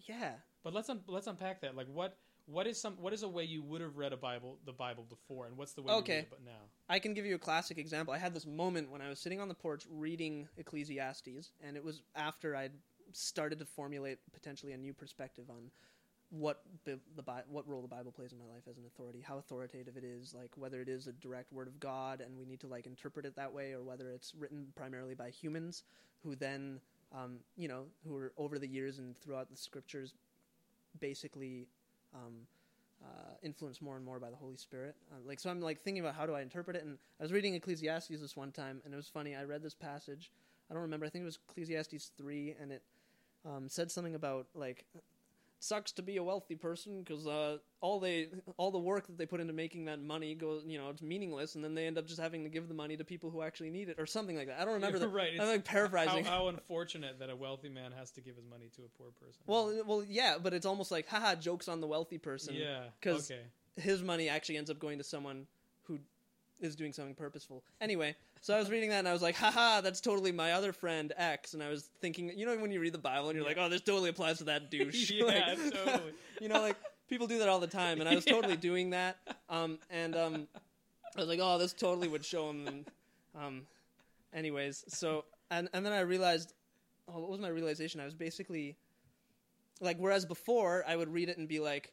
Yeah. 0.08 0.34
But 0.64 0.74
let's 0.74 0.90
un- 0.90 1.04
let's 1.08 1.28
unpack 1.28 1.62
that. 1.62 1.76
Like, 1.76 1.88
what 1.88 2.18
what 2.46 2.68
is 2.68 2.80
some 2.80 2.94
what 2.96 3.14
is 3.14 3.24
a 3.24 3.28
way 3.30 3.44
you 3.44 3.62
would 3.64 3.82
have 3.82 3.98
read 3.98 4.14
a 4.14 4.18
Bible 4.18 4.58
the 4.66 4.74
Bible 4.74 5.06
before, 5.08 5.46
and 5.48 5.58
what's 5.58 5.74
the 5.74 5.82
way 5.82 5.94
Okay. 5.94 6.12
you 6.14 6.18
read 6.20 6.24
it 6.26 6.30
but 6.32 6.44
now? 6.46 6.62
I 6.90 7.00
can 7.00 7.14
give 7.14 7.26
you 7.26 7.36
a 7.36 7.40
classic 7.40 7.78
example. 7.78 8.14
I 8.14 8.18
had 8.18 8.34
this 8.34 8.46
moment 8.46 8.92
when 8.92 9.02
I 9.02 9.10
was 9.10 9.20
sitting 9.20 9.40
on 9.40 9.48
the 9.48 9.54
porch 9.54 9.86
reading 9.90 10.48
Ecclesiastes, 10.58 11.52
and 11.64 11.78
it 11.78 11.84
was 11.84 12.02
after 12.16 12.56
I'd 12.56 12.74
started 13.14 13.60
to 13.60 13.66
formulate 13.66 14.20
potentially 14.34 14.72
a 14.74 14.78
new 14.78 14.94
perspective 14.94 15.50
on 15.50 15.70
what 16.30 16.64
the 16.86 16.98
Bi- 17.24 17.44
what 17.50 17.68
role 17.68 17.82
the 17.82 17.88
Bible 17.90 18.12
plays 18.12 18.32
in 18.32 18.40
my 18.40 18.46
life 18.46 18.64
as 18.70 18.78
an 18.78 18.86
authority, 18.86 19.20
how 19.22 19.38
authoritative 19.38 19.98
it 19.98 20.04
is, 20.06 20.34
like 20.34 20.52
whether 20.56 20.82
it 20.82 20.88
is 20.88 21.08
a 21.08 21.12
direct 21.12 21.52
word 21.52 21.68
of 21.68 21.78
God 21.80 22.22
and 22.22 22.38
we 22.38 22.46
need 22.46 22.62
to 22.62 22.68
like 22.68 22.86
interpret 22.88 23.26
it 23.26 23.36
that 23.36 23.54
way, 23.54 23.74
or 23.74 23.84
whether 23.84 24.10
it's 24.12 24.34
written 24.34 24.68
primarily 24.76 25.14
by 25.14 25.30
humans 25.30 25.84
who 26.24 26.36
then, 26.36 26.80
um, 27.14 27.40
you 27.58 27.68
know, 27.68 27.84
who 28.08 28.16
are 28.16 28.32
over 28.38 28.58
the 28.60 28.68
years 28.68 28.98
and 28.98 29.18
throughout 29.18 29.50
the 29.50 29.58
scriptures, 29.58 30.14
basically. 31.00 31.68
Um, 32.14 32.48
uh, 33.04 33.34
influenced 33.42 33.82
more 33.82 33.96
and 33.96 34.06
more 34.06 34.20
by 34.20 34.30
the 34.30 34.36
Holy 34.36 34.58
Spirit. 34.58 34.96
Uh, 35.12 35.16
like 35.26 35.40
so, 35.40 35.50
I'm 35.50 35.60
like 35.60 35.82
thinking 35.82 36.04
about 36.04 36.16
how 36.16 36.26
do 36.26 36.34
I 36.36 36.42
interpret 36.42 36.76
it. 36.76 36.84
And 36.84 36.98
I 37.20 37.24
was 37.24 37.32
reading 37.32 37.56
Ecclesiastes 37.56 38.10
this 38.10 38.38
one 38.38 38.52
time, 38.52 38.82
and 38.86 38.94
it 38.94 38.98
was 38.98 39.08
funny. 39.08 39.36
I 39.36 39.44
read 39.44 39.64
this 39.64 39.74
passage. 39.74 40.32
I 40.70 40.74
don't 40.74 40.84
remember. 40.84 41.06
I 41.06 41.10
think 41.10 41.24
it 41.24 41.26
was 41.26 41.40
Ecclesiastes 41.50 42.12
three, 42.18 42.56
and 42.62 42.72
it 42.72 42.84
um, 43.46 43.68
said 43.70 43.90
something 43.92 44.16
about 44.16 44.48
like 44.54 44.86
sucks 45.64 45.92
to 45.92 46.02
be 46.02 46.18
a 46.18 46.24
wealthy 46.24 46.56
person 46.56 47.04
because 47.04 47.28
uh, 47.28 47.58
all 47.82 48.00
they 48.00 48.30
all 48.58 48.72
the 48.72 48.80
work 48.80 49.06
that 49.06 49.16
they 49.18 49.28
put 49.28 49.40
into 49.40 49.54
making 49.54 49.86
that 49.86 50.02
money 50.02 50.34
goes 50.34 50.64
you 50.66 50.78
know 50.80 50.90
it's 50.90 51.04
meaningless, 51.04 51.54
and 51.54 51.64
then 51.64 51.76
they 51.76 51.86
end 51.86 51.98
up 52.00 52.08
just 52.08 52.20
having 52.20 52.44
to 52.44 52.50
give 52.50 52.68
the 52.68 52.74
money 52.74 52.98
to 52.98 53.04
people 53.04 53.30
who 53.30 53.44
actually 53.44 53.70
need 53.70 53.88
it 53.88 53.98
or 54.00 54.08
something 54.08 54.36
like 54.36 54.48
that. 54.48 54.60
I 54.60 54.66
don't 54.66 54.74
remember 54.74 54.98
that. 54.98 55.08
right. 55.10 55.34
I'm 55.40 55.48
like 55.48 55.64
paraphrasing. 55.64 56.26
How, 56.26 56.32
how 56.32 56.48
unfortunate 56.48 57.20
that 57.20 57.30
a 57.30 57.36
wealthy 57.36 57.70
man 57.70 57.92
has 57.92 58.10
to 58.12 58.22
give 58.22 58.36
his 58.36 58.46
money 58.50 58.70
to 58.76 58.82
a 58.82 58.90
poor 58.98 59.12
person. 59.22 59.42
well, 59.46 59.84
well, 59.86 60.04
yeah, 60.08 60.38
but 60.42 60.54
it's 60.54 60.66
almost 60.66 60.90
like 60.92 61.08
haha, 61.08 61.36
jokes 61.36 61.68
on 61.68 61.80
the 61.80 61.88
wealthy 61.88 62.18
person. 62.18 62.56
yeah, 62.56 62.86
'cause- 63.02 63.30
okay, 63.32 63.42
his 63.78 64.02
money 64.02 64.30
actually 64.30 64.58
ends 64.58 64.70
up 64.72 64.80
going 64.80 64.98
to 64.98 65.04
someone 65.04 65.46
who 65.84 66.00
is 66.60 66.76
doing 66.76 66.92
something 66.92 67.16
purposeful. 67.16 67.64
Anyway, 67.80 68.16
So 68.44 68.56
I 68.56 68.60
was 68.60 68.72
reading 68.72 68.90
that 68.90 68.98
and 68.98 69.08
I 69.08 69.14
was 69.14 69.22
like, 69.22 69.36
haha, 69.36 69.82
that's 69.82 70.02
totally 70.02 70.32
my 70.32 70.54
other 70.54 70.74
friend 70.74 71.14
X. 71.16 71.54
And 71.54 71.62
I 71.62 71.70
was 71.70 71.92
thinking, 72.02 72.32
you 72.36 72.48
know, 72.48 72.58
when 72.58 72.72
you 72.72 72.80
read 72.80 72.94
the 72.94 72.98
Bible 72.98 73.30
and 73.30 73.38
you're 73.38 73.46
like, 73.46 73.58
oh, 73.60 73.70
this 73.70 73.82
totally 73.82 74.10
applies 74.10 74.40
to 74.40 74.46
that 74.46 74.72
douche. 74.72 75.12
yeah, 75.14 75.26
Like, 75.26 75.58
totally. 75.72 76.14
you 76.42 76.48
know, 76.48 76.60
like 76.60 76.76
people 77.08 77.28
do 77.28 77.38
that 77.38 77.48
all 77.48 77.60
the 77.60 77.68
time, 77.68 78.00
and 78.00 78.10
I 78.10 78.16
was 78.16 78.26
totally 78.26 78.58
doing 78.58 78.90
that. 78.90 79.18
Um, 79.48 79.78
and 79.92 80.16
um, 80.16 80.48
I 81.16 81.20
was 81.20 81.30
like, 81.30 81.40
oh, 81.40 81.60
this 81.60 81.72
totally 81.72 82.08
would 82.08 82.26
show 82.26 82.50
him. 82.50 82.68
And, 82.68 82.86
um, 83.40 83.62
anyways, 84.34 84.86
so 84.88 85.26
and 85.52 85.70
and 85.74 85.86
then 85.86 85.94
I 85.94 86.00
realized, 86.00 86.54
oh, 87.08 87.20
what 87.20 87.30
was 87.30 87.40
my 87.40 87.50
realization? 87.50 88.02
I 88.02 88.06
was 88.06 88.16
basically 88.16 88.76
like, 89.82 89.98
whereas 90.00 90.26
before 90.26 90.84
I 90.88 90.96
would 90.96 91.14
read 91.14 91.30
it 91.30 91.38
and 91.38 91.48
be 91.48 91.60
like, 91.60 91.92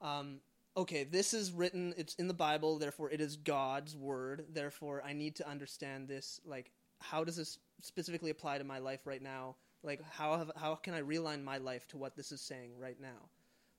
um, 0.00 0.36
okay, 0.76 1.04
this 1.04 1.34
is 1.34 1.52
written, 1.52 1.94
it's 1.96 2.14
in 2.14 2.28
the 2.28 2.34
Bible, 2.34 2.78
therefore 2.78 3.10
it 3.10 3.20
is 3.20 3.36
God's 3.36 3.96
word, 3.96 4.46
therefore 4.52 5.02
I 5.04 5.12
need 5.12 5.36
to 5.36 5.48
understand 5.48 6.08
this. 6.08 6.40
Like, 6.44 6.72
how 7.00 7.24
does 7.24 7.36
this 7.36 7.58
specifically 7.80 8.30
apply 8.30 8.58
to 8.58 8.64
my 8.64 8.78
life 8.78 9.00
right 9.06 9.22
now? 9.22 9.56
Like, 9.82 10.00
how 10.10 10.38
have, 10.38 10.52
how 10.56 10.74
can 10.76 10.94
I 10.94 11.02
realign 11.02 11.42
my 11.42 11.58
life 11.58 11.86
to 11.88 11.96
what 11.96 12.16
this 12.16 12.32
is 12.32 12.40
saying 12.40 12.72
right 12.78 13.00
now? 13.00 13.28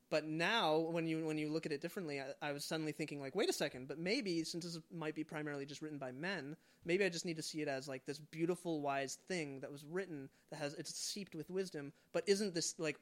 But 0.09 0.27
now, 0.27 0.77
when 0.77 1.07
you 1.07 1.25
when 1.25 1.39
you 1.39 1.49
look 1.49 1.65
at 1.65 1.71
it 1.71 1.81
differently, 1.81 2.21
I, 2.21 2.49
I 2.49 2.51
was 2.51 2.63
suddenly 2.63 2.91
thinking 2.91 3.19
like, 3.19 3.33
wait 3.33 3.49
a 3.49 3.53
second, 3.53 3.87
but 3.87 3.97
maybe 3.97 4.43
since 4.43 4.63
this 4.63 4.77
might 4.95 5.15
be 5.15 5.23
primarily 5.23 5.65
just 5.65 5.81
written 5.81 5.97
by 5.97 6.11
men, 6.11 6.55
maybe 6.85 7.03
I 7.03 7.09
just 7.09 7.25
need 7.25 7.37
to 7.37 7.41
see 7.41 7.63
it 7.63 7.67
as 7.67 7.87
like 7.87 8.05
this 8.05 8.19
beautiful, 8.19 8.81
wise 8.81 9.17
thing 9.27 9.59
that 9.61 9.71
was 9.71 9.85
written 9.85 10.29
that 10.51 10.57
has 10.57 10.75
it's 10.75 10.93
seeped 10.93 11.33
with 11.33 11.49
wisdom, 11.49 11.93
but 12.11 12.23
isn't 12.27 12.53
this 12.53 12.75
like 12.77 12.99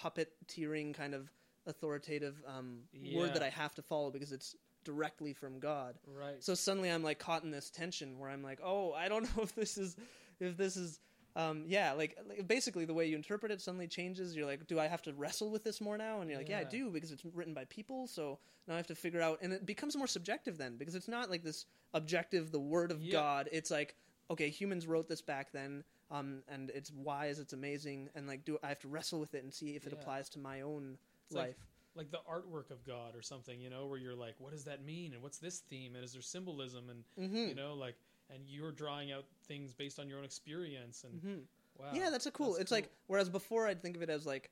puppeteering 0.00 0.94
kind 0.94 1.14
of 1.14 1.32
authoritative 1.66 2.42
um, 2.46 2.80
word 3.14 3.34
that 3.34 3.42
I 3.42 3.50
have 3.50 3.74
to 3.76 3.82
follow 3.82 4.10
because 4.10 4.32
it's 4.32 4.54
directly 4.84 5.32
from 5.32 5.58
God. 5.58 5.96
Right. 6.06 6.42
So 6.42 6.54
suddenly 6.54 6.90
I'm 6.90 7.02
like 7.02 7.18
caught 7.18 7.42
in 7.44 7.50
this 7.50 7.70
tension 7.70 8.18
where 8.18 8.30
I'm 8.30 8.42
like, 8.42 8.60
oh, 8.62 8.92
I 8.92 9.08
don't 9.08 9.24
know 9.36 9.42
if 9.42 9.54
this 9.54 9.76
is, 9.76 9.96
if 10.40 10.56
this 10.56 10.76
is, 10.76 11.00
um, 11.34 11.64
yeah, 11.66 11.92
like, 11.92 12.16
like 12.28 12.48
basically 12.48 12.84
the 12.86 12.94
way 12.94 13.06
you 13.06 13.16
interpret 13.16 13.52
it 13.52 13.60
suddenly 13.60 13.86
changes. 13.88 14.34
You're 14.34 14.46
like, 14.46 14.66
do 14.66 14.80
I 14.80 14.86
have 14.86 15.02
to 15.02 15.12
wrestle 15.12 15.50
with 15.50 15.64
this 15.64 15.80
more 15.80 15.98
now? 15.98 16.20
And 16.20 16.30
you're 16.30 16.38
like, 16.38 16.48
yeah, 16.48 16.60
I 16.60 16.64
do 16.64 16.90
because 16.90 17.10
it's 17.12 17.24
written 17.24 17.52
by 17.52 17.64
people. 17.66 18.06
So 18.06 18.38
now 18.66 18.74
I 18.74 18.76
have 18.78 18.86
to 18.86 18.94
figure 18.94 19.20
out, 19.20 19.40
and 19.42 19.52
it 19.52 19.66
becomes 19.66 19.96
more 19.96 20.06
subjective 20.06 20.56
then 20.56 20.76
because 20.76 20.94
it's 20.94 21.08
not 21.08 21.30
like 21.30 21.42
this 21.42 21.66
objective, 21.92 22.52
the 22.52 22.60
word 22.60 22.90
of 22.90 23.02
Yeah. 23.02 23.12
God. 23.12 23.48
It's 23.52 23.70
like, 23.70 23.96
okay, 24.30 24.48
humans 24.48 24.86
wrote 24.86 25.08
this 25.08 25.20
back 25.20 25.52
then. 25.52 25.84
Um, 26.10 26.42
and 26.48 26.70
it's 26.70 26.92
wise, 26.92 27.40
it's 27.40 27.52
amazing, 27.52 28.10
and 28.14 28.28
like, 28.28 28.44
do 28.44 28.58
I 28.62 28.68
have 28.68 28.78
to 28.80 28.88
wrestle 28.88 29.18
with 29.18 29.34
it 29.34 29.42
and 29.42 29.52
see 29.52 29.74
if 29.74 29.88
it 29.88 29.92
Yeah. 29.92 29.98
applies 29.98 30.28
to 30.30 30.38
my 30.38 30.60
own 30.60 30.98
It's 31.26 31.36
like- 31.36 31.46
life? 31.48 31.56
like 31.96 32.10
the 32.10 32.20
artwork 32.30 32.70
of 32.70 32.84
God 32.84 33.16
or 33.16 33.22
something, 33.22 33.58
you 33.58 33.70
know, 33.70 33.86
where 33.86 33.98
you're 33.98 34.14
like, 34.14 34.34
what 34.38 34.52
does 34.52 34.64
that 34.64 34.84
mean? 34.84 35.14
And 35.14 35.22
what's 35.22 35.38
this 35.38 35.60
theme? 35.60 35.94
And 35.94 36.04
is 36.04 36.12
there 36.12 36.20
symbolism? 36.20 36.90
And, 36.90 37.04
mm-hmm. 37.18 37.48
you 37.48 37.54
know, 37.54 37.72
like, 37.72 37.96
and 38.30 38.42
you're 38.46 38.72
drawing 38.72 39.12
out 39.12 39.24
things 39.46 39.72
based 39.72 39.98
on 39.98 40.08
your 40.08 40.18
own 40.18 40.24
experience. 40.24 41.04
And 41.04 41.14
mm-hmm. 41.14 41.82
wow. 41.82 41.86
Yeah, 41.94 42.10
that's 42.10 42.26
a 42.26 42.30
cool. 42.30 42.52
that's 42.52 42.62
it's 42.62 42.72
like 42.72 42.90
whereas 43.06 43.28
before 43.28 43.66
I'd 43.66 43.82
think 43.82 43.96
of 43.96 44.02
it 44.02 44.10
as 44.10 44.26
like 44.26 44.50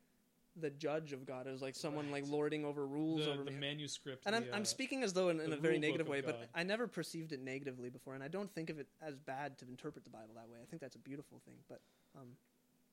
the 0.57 0.71
judge 0.71 1.13
of 1.13 1.27
God, 1.27 1.47
as 1.47 1.61
like 1.61 1.75
someone 1.75 2.11
like 2.11 2.25
lording 2.29 2.65
over 2.65 2.87
rules 2.87 3.25
the, 3.25 3.33
over 3.33 3.45
the 3.45 3.51
me. 3.51 3.59
manuscript. 3.59 4.23
and 4.27 4.37
I'm 4.37 4.45
the, 4.45 4.55
I'm 4.55 4.63
uh, 4.63 4.65
speaking 4.65 5.03
as 5.03 5.13
though 5.13 5.29
in, 5.31 5.41
in 5.41 5.53
a 5.53 5.57
very 5.57 5.79
negative 5.79 6.07
way, 6.07 6.21
but 6.21 6.49
I 6.55 6.63
never 6.63 6.87
perceived 6.87 7.33
it 7.33 7.41
negatively 7.41 7.91
before, 7.91 8.15
and 8.15 8.23
I 8.23 8.29
don't 8.29 8.53
think 8.55 8.71
of 8.71 8.79
it 8.79 8.87
as 9.03 9.17
bad 9.17 9.59
to 9.59 9.67
interpret 9.67 10.05
the 10.05 10.11
Bible 10.11 10.35
that 10.37 10.49
way. 10.49 10.59
I 10.63 10.67
think 10.67 10.81
that's 10.81 10.95
a 10.95 11.01
beautiful 11.01 11.41
thing. 11.45 11.57
But 11.69 11.81
um, 12.17 12.29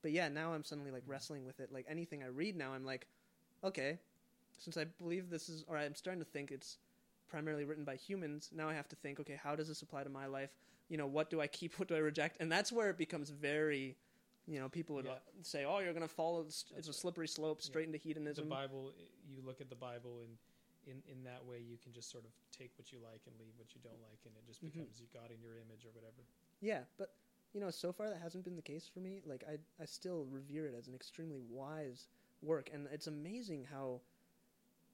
but 0.02 0.10
yeah, 0.10 0.28
now 0.28 0.52
I'm 0.52 0.64
suddenly 0.64 0.90
like 0.90 1.04
wrestling 1.06 1.44
with 1.44 1.60
it. 1.60 1.70
Like 1.72 1.86
anything 1.88 2.24
I 2.24 2.26
read 2.26 2.56
now, 2.56 2.72
I'm 2.72 2.84
like, 2.84 3.06
okay, 3.64 3.98
since 4.58 4.76
I 4.76 4.84
believe 4.84 5.30
this 5.30 5.48
is, 5.48 5.64
or 5.68 5.76
I'm 5.76 5.94
starting 5.94 6.22
to 6.22 6.28
think 6.28 6.50
it's 6.50 6.78
primarily 7.28 7.64
written 7.64 7.84
by 7.84 7.96
humans. 7.96 8.50
Now 8.54 8.68
I 8.68 8.74
have 8.74 8.88
to 8.88 8.96
think, 8.96 9.18
okay, 9.20 9.38
how 9.42 9.56
does 9.56 9.68
this 9.68 9.82
apply 9.82 10.04
to 10.04 10.10
my 10.10 10.26
life? 10.26 10.50
You 10.88 10.98
know, 10.98 11.06
what 11.06 11.30
do 11.30 11.40
I 11.40 11.46
keep? 11.46 11.74
What 11.78 11.88
do 11.88 11.94
I 11.94 11.98
reject? 11.98 12.36
And 12.40 12.50
that's 12.52 12.70
where 12.70 12.90
it 12.90 12.98
becomes 12.98 13.30
very, 13.30 13.96
you 14.46 14.60
know, 14.60 14.68
people 14.68 14.96
would 14.96 15.06
Yeah. 15.06 15.18
say, 15.42 15.64
oh, 15.64 15.78
you're 15.78 15.94
going 15.94 16.06
to 16.06 16.14
follow. 16.14 16.42
It's 16.42 16.64
That's 16.74 16.88
a 16.88 16.92
slippery 16.92 17.28
slope 17.28 17.60
Yeah. 17.60 17.66
straight 17.66 17.86
into 17.86 17.98
the 17.98 18.02
hedonism. 18.04 18.48
Bible. 18.48 18.92
You 19.26 19.40
look 19.42 19.60
at 19.60 19.70
the 19.70 19.76
Bible, 19.76 20.20
and 20.20 20.36
in 20.86 21.02
in 21.10 21.24
that 21.24 21.44
way, 21.46 21.60
you 21.60 21.78
can 21.78 21.92
just 21.92 22.10
sort 22.10 22.24
of 22.24 22.30
take 22.50 22.70
what 22.76 22.92
you 22.92 22.98
like 22.98 23.22
and 23.26 23.34
leave 23.38 23.54
what 23.56 23.74
you 23.74 23.80
don't 23.82 24.00
like, 24.02 24.20
and 24.26 24.36
it 24.36 24.44
just 24.46 24.60
Mhm. 24.62 24.72
becomes 24.72 25.00
you 25.00 25.06
God 25.12 25.30
in 25.30 25.40
your 25.40 25.56
image 25.58 25.86
or 25.86 25.90
whatever. 25.92 26.22
Yeah, 26.60 26.84
but 26.98 27.14
you 27.54 27.60
know, 27.60 27.70
so 27.70 27.92
far 27.92 28.10
that 28.10 28.20
hasn't 28.20 28.44
been 28.44 28.56
the 28.56 28.62
case 28.62 28.86
for 28.88 29.00
me. 29.00 29.22
Like 29.24 29.44
I, 29.44 29.58
I 29.80 29.86
still 29.86 30.24
revere 30.26 30.66
it 30.68 30.74
as 30.74 30.88
an 30.88 30.94
extremely 30.94 31.40
wise 31.40 32.08
work, 32.42 32.70
and 32.72 32.86
it's 32.92 33.06
amazing 33.06 33.66
how 33.72 34.00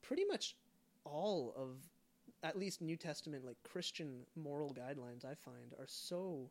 pretty 0.03 0.25
much 0.25 0.55
all 1.05 1.55
of 1.57 1.77
at 2.43 2.57
least 2.59 2.81
New 2.81 2.97
Testament 2.97 3.45
like 3.45 3.57
Christian 3.65 4.21
moral 4.37 4.73
guidelines 4.75 5.25
I 5.25 5.35
find 5.35 5.75
are 5.79 5.87
so 5.87 6.51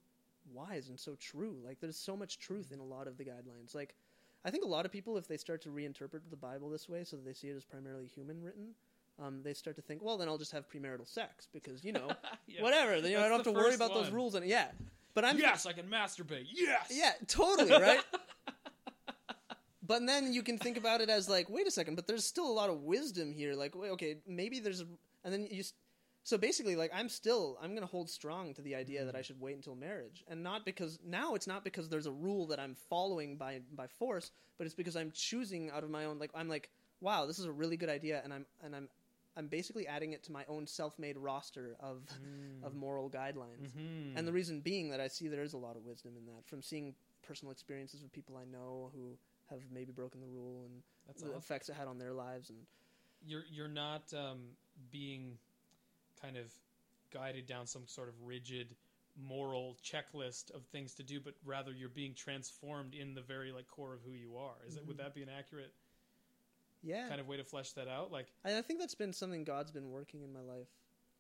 wise 0.54 0.90
and 0.90 1.00
so 1.00 1.16
true. 1.20 1.56
Like 1.64 1.80
there's 1.80 1.98
so 1.98 2.18
much 2.18 2.40
truth 2.40 2.72
in 2.72 2.80
a 2.80 2.84
lot 2.84 3.08
of 3.08 3.18
the 3.18 3.24
guidelines. 3.24 3.74
Like 3.76 3.96
I 4.46 4.50
think 4.50 4.64
a 4.64 4.68
lot 4.68 4.86
of 4.86 4.92
people, 4.92 5.18
if 5.18 5.28
they 5.28 5.38
start 5.38 5.62
to 5.64 5.70
reinterpret 5.70 6.22
the 6.30 6.36
Bible 6.36 6.70
this 6.70 6.88
way, 6.90 7.04
so 7.04 7.16
that 7.18 7.26
they 7.26 7.34
see 7.34 7.50
it 7.50 7.56
as 7.56 7.64
primarily 7.64 8.06
human 8.08 8.42
written, 8.44 8.70
um, 9.22 9.42
they 9.44 9.54
start 9.54 9.76
to 9.78 9.82
think, 9.82 10.02
well, 10.04 10.18
then 10.18 10.28
I'll 10.28 10.38
just 10.38 10.52
have 10.52 10.70
premarital 10.70 11.08
sex 11.08 11.48
because 11.54 11.84
you 11.84 11.92
know, 11.94 12.10
Yeah. 12.48 12.62
whatever. 12.62 13.02
Then 13.02 13.12
you 13.12 13.18
know, 13.18 13.26
I 13.26 13.30
don't 13.30 13.38
have 13.40 13.46
to 13.46 13.52
worry 13.52 13.76
about 13.76 13.94
those 13.94 14.10
rules. 14.10 14.36
And 14.36 14.46
yeah, 14.46 14.68
but 15.14 15.26
I'm 15.26 15.38
yes, 15.38 15.66
I 15.66 15.74
can 15.74 15.88
masturbate. 15.88 16.48
Yes. 16.52 16.92
yeah, 16.94 17.12
totally, 17.28 17.72
right? 17.72 18.02
but 19.88 20.06
then 20.06 20.34
you 20.34 20.44
can 20.44 20.58
think 20.58 20.78
about 20.78 21.02
it 21.02 21.10
as 21.10 21.28
like, 21.30 21.50
wait 21.50 21.68
a 21.68 21.72
second, 21.72 21.96
but 21.96 22.08
there's 22.08 22.26
still 22.26 22.48
a 22.50 22.52
lot 22.62 22.70
of 22.70 22.82
wisdom 22.84 23.32
here. 23.32 23.54
Like, 23.56 23.76
wait, 23.76 23.92
okay, 23.92 24.18
maybe 24.28 24.60
there's, 24.60 24.82
a, 24.82 24.88
and 25.24 25.34
then 25.34 25.48
you. 25.50 25.64
So 26.24 26.38
basically, 26.38 26.76
like, 26.76 26.92
I'm 26.94 27.08
still, 27.08 27.58
I'm 27.62 27.74
gonna 27.74 27.86
hold 27.86 28.10
strong 28.10 28.54
to 28.56 28.62
the 28.62 28.76
idea 28.76 29.06
that 29.06 29.16
I 29.16 29.22
should 29.22 29.40
wait 29.40 29.56
until 29.56 29.76
marriage, 29.76 30.26
and 30.28 30.44
not 30.44 30.66
because 30.66 31.00
now 31.06 31.36
it's 31.36 31.48
not 31.48 31.64
because 31.64 31.88
there's 31.88 32.06
a 32.06 32.12
rule 32.12 32.48
that 32.48 32.60
I'm 32.60 32.76
following 32.90 33.38
by 33.38 33.62
by 33.74 33.88
force, 33.88 34.32
but 34.58 34.66
it's 34.66 34.76
because 34.76 34.98
I'm 34.98 35.12
choosing 35.12 35.72
out 35.72 35.84
of 35.86 35.90
my 35.90 36.04
own. 36.06 36.20
Like, 36.20 36.32
I'm 36.36 36.50
like, 36.50 36.70
wow, 37.00 37.26
this 37.26 37.40
is 37.40 37.46
a 37.46 37.52
really 37.52 37.78
good 37.78 37.90
idea, 37.90 38.22
and 38.24 38.34
I'm 38.34 38.46
and 38.64 38.76
I'm. 38.76 38.90
I'm 39.38 39.48
basically 39.50 39.86
adding 39.86 40.14
it 40.14 40.24
to 40.24 40.32
my 40.32 40.44
own 40.48 40.66
self-made 40.66 41.16
roster 41.16 41.78
of 41.80 42.02
Mm. 42.10 42.66
of 42.66 42.74
moral 42.74 43.08
guidelines. 43.08 43.70
Mhm. 43.72 44.18
And 44.18 44.28
the 44.28 44.34
reason 44.34 44.62
being 44.62 44.90
that 44.90 45.00
I 45.00 45.08
see 45.10 45.28
there 45.28 45.44
is 45.44 45.54
a 45.54 45.60
lot 45.60 45.76
of 45.78 45.86
wisdom 45.86 46.18
in 46.18 46.26
that 46.26 46.44
from 46.48 46.64
seeing 46.64 46.96
personal 47.22 47.52
experiences 47.52 48.02
with 48.02 48.12
people 48.12 48.36
I 48.36 48.46
know 48.46 48.90
who 48.96 49.16
have 49.50 49.60
maybe 49.72 49.92
broken 49.92 50.22
the 50.22 50.28
rule 50.28 50.64
and 50.66 50.82
That's 51.06 51.22
the 51.22 51.30
awesome. 51.30 51.38
effects 51.40 51.70
it 51.70 51.76
had 51.76 51.88
on 51.88 51.98
their 51.98 52.14
lives. 52.14 52.50
And 52.50 52.60
you're 53.26 53.44
you're 53.52 53.68
not 53.68 54.14
um, 54.14 54.40
being 54.92 55.38
kind 56.22 56.38
of 56.38 56.52
guided 57.12 57.46
down 57.46 57.66
some 57.66 57.88
sort 57.88 58.10
of 58.10 58.16
rigid 58.24 58.76
moral 59.20 59.78
checklist 59.84 60.52
of 60.54 60.64
things 60.66 60.94
to 60.96 61.04
do, 61.04 61.20
but 61.20 61.34
rather 61.44 61.72
you're 61.72 61.90
being 61.90 62.14
transformed 62.14 62.94
in 62.94 63.14
the 63.16 63.22
very 63.22 63.52
like 63.52 63.68
core 63.68 63.94
of 63.94 64.02
who 64.06 64.12
you 64.12 64.38
are. 64.38 64.56
Is 64.68 64.76
it 64.76 64.86
would 64.88 64.98
Mhm. 64.98 65.00
that 65.04 65.14
be 65.16 65.24
an 65.24 65.30
accurate 65.30 65.74
yeah, 66.84 67.08
kind 67.08 67.20
of 67.20 67.28
way 67.28 67.38
to 67.38 67.44
flesh 67.44 67.72
that 67.74 67.88
out? 67.88 68.12
Like, 68.12 68.28
I, 68.46 68.58
I 68.58 68.62
think 68.62 68.80
that's 68.80 68.94
been 68.96 69.14
something 69.14 69.44
God's 69.44 69.72
been 69.72 69.90
working 69.90 70.22
in 70.22 70.32
my 70.32 70.42
life, 70.42 70.68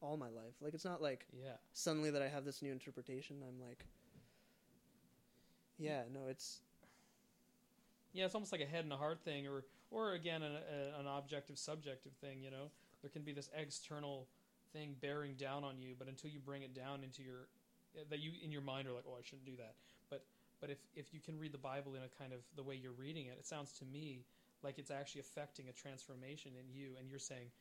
all 0.01 0.17
my 0.17 0.29
life. 0.29 0.53
Like 0.61 0.73
it's 0.75 0.85
not 0.85 1.01
like 1.01 1.25
yeah, 1.33 1.53
suddenly 1.73 2.11
that 2.11 2.21
I 2.21 2.27
have 2.27 2.45
this 2.45 2.61
new 2.61 2.71
interpretation. 2.71 3.37
I'm 3.47 3.59
like, 3.59 3.83
yeah, 5.79 6.03
no, 6.11 6.27
it's 6.27 6.61
yeah, 8.17 8.25
it's 8.25 8.33
almost 8.33 8.51
like 8.51 8.61
a 8.61 8.65
head 8.65 8.83
and 8.83 8.91
a 8.91 8.97
heart 8.97 9.19
thing, 9.23 9.47
or 9.47 9.63
or 9.91 10.13
again 10.13 10.41
an, 10.41 10.51
a, 10.51 10.99
an 10.99 11.05
objective 11.05 11.57
subjective 11.59 12.13
thing. 12.19 12.41
You 12.41 12.49
know, 12.49 12.71
there 13.03 13.11
can 13.11 13.21
be 13.21 13.31
this 13.31 13.49
external 13.55 14.27
thing 14.73 14.95
bearing 14.99 15.35
down 15.35 15.63
on 15.63 15.79
you, 15.79 15.93
but 15.97 16.07
until 16.07 16.31
you 16.31 16.39
bring 16.39 16.63
it 16.63 16.73
down 16.73 17.03
into 17.03 17.21
your 17.21 17.47
eh, 17.95 18.03
that 18.09 18.19
you 18.19 18.31
in 18.43 18.51
your 18.51 18.63
mind 18.63 18.87
are 18.87 18.93
like, 18.93 19.03
oh, 19.07 19.13
I 19.13 19.21
shouldn't 19.23 19.45
do 19.45 19.55
that. 19.57 19.75
But 20.09 20.25
but 20.59 20.71
if 20.71 20.79
if 20.95 21.13
you 21.13 21.19
can 21.19 21.37
read 21.37 21.51
the 21.51 21.59
Bible 21.59 21.93
in 21.93 22.01
a 22.01 22.09
kind 22.17 22.33
of 22.33 22.39
the 22.55 22.63
way 22.63 22.73
you're 22.73 22.97
reading 22.97 23.27
it, 23.27 23.37
it 23.37 23.45
sounds 23.45 23.71
to 23.73 23.85
me 23.85 24.25
like 24.63 24.79
it's 24.79 24.89
actually 24.89 25.21
affecting 25.21 25.69
a 25.69 25.71
transformation 25.71 26.53
in 26.59 26.65
you, 26.73 26.93
and 26.99 27.07
you're 27.07 27.19
saying, 27.19 27.51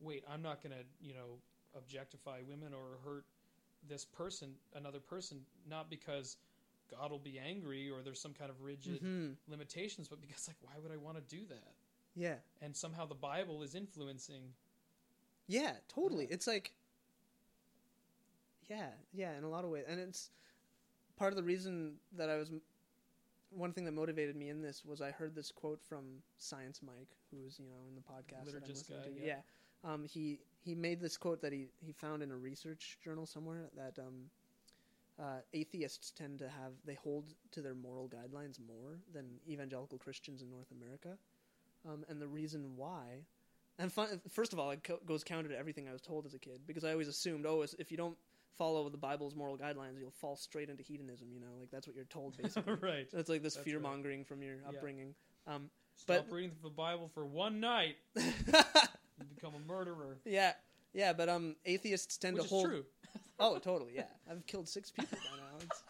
wait, 0.00 0.24
I'm 0.32 0.40
not 0.40 0.62
to 0.62 0.70
you 1.02 1.12
know 1.12 1.36
objectify 1.76 2.40
women 2.48 2.72
or 2.72 2.96
hurt 3.04 3.26
this 3.86 4.06
person, 4.06 4.54
another 4.74 5.00
person, 5.00 5.40
not 5.68 5.90
because 5.90 6.38
God 6.90 7.10
will 7.10 7.18
be 7.18 7.38
angry 7.38 7.90
or 7.90 8.02
there's 8.02 8.20
some 8.20 8.34
kind 8.34 8.50
of 8.50 8.60
rigid 8.62 9.00
mhm, 9.02 9.36
limitations, 9.48 10.08
but 10.08 10.20
because 10.20 10.48
like 10.48 10.56
why 10.62 10.72
would 10.82 10.92
I 10.92 10.96
want 10.96 11.16
to 11.16 11.36
do 11.36 11.44
that? 11.48 11.74
yeah, 12.16 12.34
And 12.60 12.74
somehow 12.76 13.06
the 13.06 13.14
Bible 13.14 13.62
is 13.62 13.74
influencing. 13.74 14.54
Yeah, 15.46 15.72
totally. 15.88 16.24
Yeah. 16.24 16.34
It's 16.34 16.46
like, 16.46 16.72
yeah, 18.68 18.88
yeah, 19.12 19.36
in 19.38 19.44
a 19.44 19.48
lot 19.48 19.64
of 19.64 19.70
ways, 19.70 19.84
and 19.88 19.98
it's 20.00 20.30
part 21.16 21.32
of 21.32 21.36
the 21.36 21.42
reason 21.42 21.94
that 22.16 22.28
I 22.28 22.36
was. 22.36 22.50
One 23.50 23.72
thing 23.72 23.86
that 23.86 23.92
motivated 23.92 24.36
me 24.36 24.50
in 24.50 24.60
this 24.60 24.84
was 24.84 25.00
I 25.00 25.10
heard 25.10 25.34
this 25.34 25.50
quote 25.50 25.80
from 25.88 26.04
Science 26.36 26.80
Mike, 26.82 27.16
who's 27.30 27.58
you 27.58 27.66
know 27.66 27.86
in 27.88 27.94
the 27.94 28.02
podcast 28.02 28.52
that 28.52 28.62
I'm 28.62 28.68
listening 28.68 28.98
guy, 29.00 29.04
to. 29.06 29.26
yeah. 29.26 29.36
Yeah, 29.84 29.90
um, 29.92 30.04
he 30.04 30.40
he 30.60 30.74
made 30.74 31.00
this 31.00 31.16
quote 31.16 31.40
that 31.40 31.52
he 31.52 31.68
he 31.80 31.92
found 31.92 32.22
in 32.22 32.30
a 32.30 32.36
research 32.36 32.98
journal 33.02 33.24
somewhere 33.24 33.70
that 33.74 33.98
um, 33.98 34.24
uh, 35.20 35.40
atheists 35.52 36.10
tend 36.10 36.38
to 36.38 36.48
have 36.48 36.72
they 36.84 36.94
hold 36.94 37.34
to 37.52 37.60
their 37.62 37.74
moral 37.74 38.08
guidelines 38.08 38.58
more 38.66 38.98
than 39.12 39.26
evangelical 39.48 39.98
Christians 39.98 40.42
in 40.42 40.50
North 40.50 40.70
America, 40.70 41.16
um, 41.88 42.04
and 42.08 42.20
the 42.20 42.28
reason 42.28 42.76
why 42.76 43.24
and 43.80 43.92
fun, 43.92 44.20
first 44.32 44.52
of 44.52 44.58
all, 44.58 44.70
it 44.72 44.82
co- 44.82 44.98
goes 45.06 45.22
counter 45.22 45.48
to 45.50 45.56
everything 45.58 45.88
I 45.88 45.92
was 45.92 46.00
told 46.02 46.26
as 46.26 46.34
a 46.34 46.38
kid 46.38 46.62
because 46.66 46.82
I 46.84 46.90
always 46.92 47.06
assumed, 47.06 47.46
oh, 47.46 47.64
if 47.78 47.90
you 47.92 47.96
don't 47.96 48.16
follow 48.56 48.88
the 48.88 48.96
Bible's 48.98 49.36
moral 49.36 49.56
guidelines, 49.56 50.00
you'll 50.00 50.10
fall 50.20 50.34
straight 50.34 50.68
into 50.68 50.82
hedonism. 50.82 51.28
You 51.32 51.38
know, 51.38 51.54
like 51.60 51.70
that's 51.70 51.86
what 51.86 51.94
you're 51.94 52.04
told 52.06 52.36
basically. 52.42 52.74
right. 52.80 53.06
It's 53.12 53.28
like 53.28 53.42
this 53.44 53.54
That's 53.54 53.64
fear 53.64 53.76
right. 53.76 53.82
mongering 53.84 54.24
from 54.24 54.42
your 54.42 54.56
Yeah. 54.56 54.68
upbringing. 54.70 55.14
Um, 55.46 55.70
Stop 55.94 56.26
But- 56.28 56.34
reading 56.34 56.52
the 56.62 56.70
Bible 56.70 57.08
for 57.14 57.24
one 57.26 57.60
night. 57.60 57.96
You 58.16 59.24
become 59.34 59.54
a 59.54 59.58
murderer. 59.72 60.18
yeah, 60.24 60.52
yeah, 60.92 61.12
but 61.12 61.28
um, 61.28 61.56
atheists 61.64 62.16
tend 62.18 62.34
Which 62.36 62.44
to 62.44 62.48
hold. 62.48 62.66
true. 62.66 62.84
Oh, 63.40 63.58
totally. 63.58 63.92
Yeah, 63.94 64.02
I've 64.30 64.44
killed 64.46 64.68
six 64.68 64.90
people 64.90 65.18
by 65.18 65.36
now. 65.36 65.58
It's... 65.62 65.82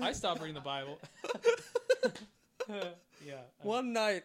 I 0.00 0.12
stopped 0.12 0.40
reading 0.40 0.54
the 0.54 0.60
Bible. 0.60 0.98
yeah. 2.68 3.34
I- 3.34 3.66
One 3.66 3.92
night, 3.92 4.24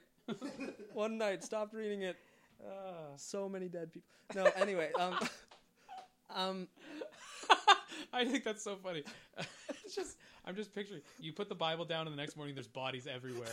one 0.94 1.18
night, 1.18 1.44
stopped 1.44 1.74
reading 1.74 2.04
it. 2.04 2.16
Ah. 2.66 3.16
So 3.18 3.48
many 3.48 3.68
dead 3.68 3.92
people. 3.94 4.08
No, 4.36 4.50
anyway, 4.62 4.92
um, 5.00 5.18
um, 6.36 6.68
I 8.14 8.26
think 8.26 8.44
that's 8.44 8.64
so 8.64 8.76
funny. 8.82 9.04
it's 9.86 9.96
just 9.96 10.18
I'm 10.46 10.56
just 10.56 10.74
picturing 10.74 11.02
you 11.20 11.34
put 11.34 11.50
the 11.50 11.56
Bible 11.56 11.86
down 11.86 12.08
and 12.08 12.14
the 12.18 12.22
next 12.22 12.36
morning 12.36 12.56
there's 12.56 12.68
bodies 12.68 13.08
everywhere. 13.08 13.48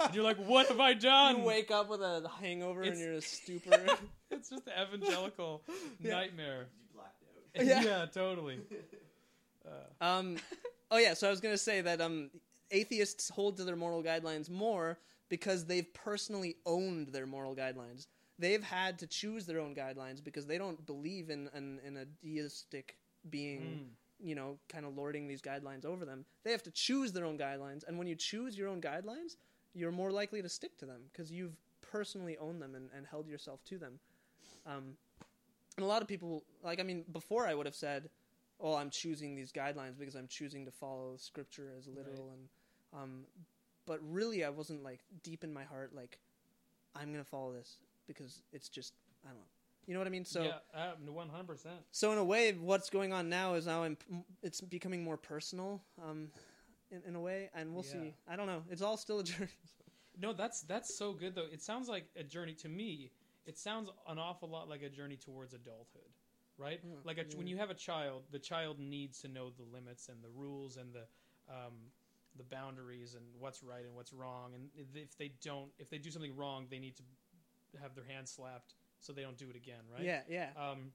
and 0.00 0.14
you're 0.14 0.24
like, 0.24 0.38
what 0.38 0.66
have 0.68 0.80
I 0.80 0.94
done? 0.94 1.38
you 1.38 1.44
wake 1.44 1.70
up 1.70 1.88
with 1.88 2.00
a 2.00 2.28
hangover 2.40 2.82
and 2.82 2.98
you're 2.98 3.12
a 3.14 3.20
stupor. 3.22 3.78
It's 4.30 4.50
just 4.50 4.64
the 4.64 4.72
evangelical 4.82 5.62
Yeah. 6.00 6.14
nightmare. 6.14 6.66
Out. 7.58 7.66
Yeah. 7.66 8.06
totally. 8.12 8.60
Uh, 9.66 10.04
Um, 10.04 10.36
oh 10.90 10.98
yeah, 10.98 11.14
so 11.14 11.26
I 11.26 11.30
was 11.30 11.40
gonna 11.40 11.58
say 11.58 11.80
that 11.80 12.00
um, 12.00 12.30
atheists 12.70 13.28
hold 13.28 13.56
to 13.58 13.64
their 13.64 13.76
moral 13.76 14.02
guidelines 14.02 14.50
more 14.50 14.98
because 15.28 15.64
they've 15.64 15.92
personally 15.94 16.56
owned 16.66 17.08
their 17.08 17.26
moral 17.26 17.54
guidelines. 17.54 18.06
They've 18.38 18.62
had 18.62 18.98
to 19.00 19.06
choose 19.06 19.46
their 19.46 19.60
own 19.60 19.74
guidelines 19.74 20.22
because 20.22 20.46
they 20.46 20.58
don't 20.58 20.84
believe 20.86 21.30
in 21.30 21.50
in, 21.54 21.80
in 21.84 21.96
a 21.96 22.04
deistic 22.22 22.96
being, 23.30 23.60
mm, 23.60 24.26
you 24.26 24.34
know, 24.34 24.58
kind 24.68 24.86
of 24.86 24.96
lording 24.96 25.26
these 25.26 25.42
guidelines 25.42 25.84
over 25.84 26.04
them. 26.04 26.24
They 26.44 26.52
have 26.52 26.62
to 26.62 26.70
choose 26.70 27.12
their 27.12 27.24
own 27.24 27.36
guidelines, 27.38 27.86
and 27.86 27.98
when 27.98 28.06
you 28.06 28.14
choose 28.14 28.56
your 28.56 28.68
own 28.68 28.80
guidelines, 28.80 29.36
you're 29.74 29.92
more 29.92 30.10
likely 30.12 30.40
to 30.42 30.48
stick 30.48 30.78
to 30.78 30.86
them 30.86 31.02
because 31.12 31.30
you've 31.30 31.56
personally 31.82 32.36
owned 32.38 32.62
them 32.62 32.74
and, 32.74 32.88
and 32.96 33.06
held 33.06 33.28
yourself 33.28 33.64
to 33.64 33.78
them. 33.78 33.98
Um, 34.66 34.96
and 35.78 35.84
a 35.84 35.88
lot 35.88 36.02
of 36.02 36.08
people, 36.08 36.42
like, 36.64 36.80
I 36.80 36.82
mean, 36.82 37.04
before 37.12 37.46
I 37.46 37.54
would 37.54 37.64
have 37.64 37.74
said, 37.76 38.10
"Oh, 38.58 38.74
I'm 38.74 38.90
choosing 38.90 39.36
these 39.36 39.52
guidelines 39.52 39.96
because 39.96 40.16
I'm 40.16 40.26
choosing 40.26 40.64
to 40.64 40.72
follow 40.72 41.16
Scripture 41.16 41.72
as 41.78 41.86
literal," 41.86 42.30
and 42.32 42.48
um, 42.92 43.24
but 43.86 44.00
really, 44.02 44.44
I 44.44 44.50
wasn't 44.50 44.82
like 44.82 45.00
deep 45.22 45.44
in 45.44 45.52
my 45.52 45.62
heart, 45.62 45.94
like, 45.94 46.18
I'm 46.96 47.12
gonna 47.12 47.22
follow 47.22 47.52
this 47.52 47.78
because 48.08 48.42
it's 48.52 48.68
just, 48.68 48.94
I 49.24 49.28
don't 49.28 49.38
know, 49.38 49.44
you 49.86 49.94
know 49.94 50.00
what 50.00 50.08
I 50.08 50.10
mean? 50.10 50.24
So, 50.24 50.42
yeah, 50.42 50.58
uh, 50.74 50.94
100%. 51.06 51.70
so 51.92 52.10
in 52.10 52.18
a 52.18 52.24
way, 52.24 52.52
what's 52.54 52.90
going 52.90 53.12
on 53.12 53.28
now 53.28 53.54
is 53.54 53.66
now 53.66 53.84
I'm, 53.84 53.96
it's 54.42 54.60
becoming 54.60 55.04
more 55.04 55.16
personal, 55.16 55.80
um, 56.02 56.28
in, 56.90 57.02
in 57.06 57.14
a 57.14 57.20
way, 57.20 57.50
and 57.54 57.72
we'll 57.72 57.84
Yeah. 57.84 57.92
see. 57.92 58.14
I 58.28 58.34
don't 58.34 58.48
know. 58.48 58.64
It's 58.68 58.82
all 58.82 58.96
still 58.96 59.20
a 59.20 59.24
journey. 59.24 59.50
No, 60.20 60.32
that's 60.32 60.62
that's 60.62 60.92
so 60.92 61.12
good 61.12 61.36
though. 61.36 61.46
It 61.52 61.62
sounds 61.62 61.88
like 61.88 62.06
a 62.16 62.24
journey 62.24 62.54
to 62.54 62.68
me. 62.68 63.12
It 63.48 63.58
sounds 63.58 63.88
an 64.06 64.18
awful 64.18 64.48
lot 64.48 64.68
like 64.68 64.82
a 64.82 64.90
journey 64.90 65.16
towards 65.16 65.54
adulthood, 65.54 66.12
right? 66.58 66.84
Mm, 66.84 66.98
like 67.04 67.16
a, 67.16 67.24
when 67.34 67.46
you 67.46 67.56
have 67.56 67.70
a 67.70 67.74
child, 67.74 68.24
the 68.30 68.38
child 68.38 68.78
needs 68.78 69.22
to 69.22 69.28
know 69.28 69.50
the 69.50 69.64
limits 69.72 70.08
and 70.10 70.22
the 70.22 70.28
rules 70.28 70.76
and 70.76 70.92
the 70.92 71.06
um, 71.52 71.72
the 72.36 72.44
boundaries 72.44 73.14
and 73.14 73.24
what's 73.40 73.62
right 73.62 73.84
and 73.86 73.94
what's 73.94 74.12
wrong. 74.12 74.52
And 74.54 74.68
if 74.94 75.16
they 75.16 75.32
don't, 75.42 75.70
if 75.78 75.88
they 75.88 75.96
do 75.96 76.10
something 76.10 76.36
wrong, 76.36 76.66
they 76.70 76.78
need 76.78 76.94
to 76.96 77.02
have 77.80 77.94
their 77.94 78.04
hand 78.04 78.28
slapped 78.28 78.74
so 79.00 79.14
they 79.14 79.22
don't 79.22 79.38
do 79.38 79.48
it 79.48 79.56
again, 79.56 79.82
right? 79.90 80.04
Yeah, 80.04 80.20
yeah, 80.28 80.48
Um, 80.60 80.92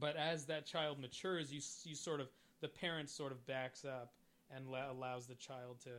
but 0.00 0.16
as 0.16 0.46
that 0.46 0.66
child 0.66 0.98
matures, 0.98 1.52
you 1.52 1.60
you 1.88 1.94
sort 1.94 2.20
of 2.20 2.28
the 2.60 2.68
parent 2.68 3.08
sort 3.08 3.30
of 3.30 3.46
backs 3.46 3.84
up 3.84 4.12
and 4.54 4.66
la- 4.68 4.90
allows 4.90 5.26
the 5.26 5.34
child 5.36 5.80
to 5.84 5.90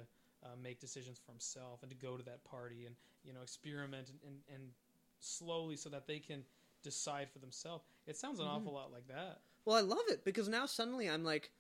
uh, 0.44 0.50
make 0.62 0.80
decisions 0.80 1.18
for 1.18 1.32
himself 1.32 1.82
and 1.82 1.90
to 1.90 1.98
go 1.98 2.18
to 2.18 2.24
that 2.24 2.44
party 2.44 2.86
and 2.86 2.96
you 3.24 3.34
know 3.34 3.42
experiment 3.42 4.10
and, 4.10 4.20
and, 4.28 4.38
and 4.54 4.64
slowly 5.20 5.76
so 5.76 5.90
that 5.90 6.08
they 6.08 6.20
can 6.20 6.44
decide 6.84 7.30
for 7.32 7.40
themselves. 7.40 7.84
It 8.06 8.16
sounds 8.18 8.40
an 8.40 8.46
Mhm. 8.46 8.50
awful 8.50 8.74
lot 8.74 8.92
like 8.92 9.08
that. 9.08 9.42
Well, 9.66 9.76
I 9.76 9.82
love 9.82 10.04
it 10.10 10.24
because 10.24 10.48
now 10.48 10.66
suddenly 10.66 11.10
I'm 11.10 11.24
like 11.24 11.52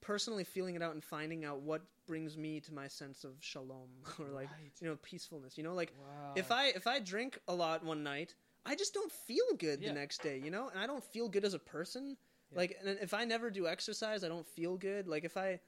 personally 0.00 0.44
feeling 0.44 0.74
it 0.74 0.82
out 0.82 0.94
and 0.94 1.04
finding 1.04 1.44
out 1.44 1.60
what 1.60 1.82
brings 2.06 2.36
me 2.36 2.58
to 2.60 2.72
my 2.72 2.88
sense 2.88 3.22
of 3.24 3.36
shalom 3.40 3.88
or 4.18 4.28
like 4.30 4.50
Right. 4.50 4.72
you 4.80 4.88
know 4.88 4.96
peacefulness. 5.02 5.56
You 5.58 5.64
know, 5.64 5.74
like 5.74 5.92
Wow. 5.98 6.34
if 6.36 6.50
I 6.50 6.68
if 6.68 6.86
I 6.86 6.98
drink 7.00 7.38
a 7.48 7.54
lot 7.54 7.84
one 7.84 8.02
night, 8.02 8.34
I 8.64 8.74
just 8.74 8.94
don't 8.94 9.12
feel 9.12 9.54
good 9.58 9.80
Yeah. 9.82 9.88
the 9.88 9.94
next 9.94 10.22
day. 10.22 10.38
You 10.38 10.50
know, 10.50 10.68
and 10.68 10.78
I 10.78 10.86
don't 10.86 11.04
feel 11.04 11.28
good 11.28 11.44
as 11.44 11.54
a 11.54 11.58
person. 11.58 12.16
Yeah. 12.50 12.58
Like, 12.58 12.76
and 12.80 12.88
if 13.00 13.14
I 13.14 13.24
never 13.24 13.50
do 13.50 13.66
exercise, 13.66 14.24
I 14.24 14.28
don't 14.28 14.46
feel 14.46 14.76
good. 14.76 15.06
Like 15.08 15.24
if 15.24 15.36
I, 15.36 15.60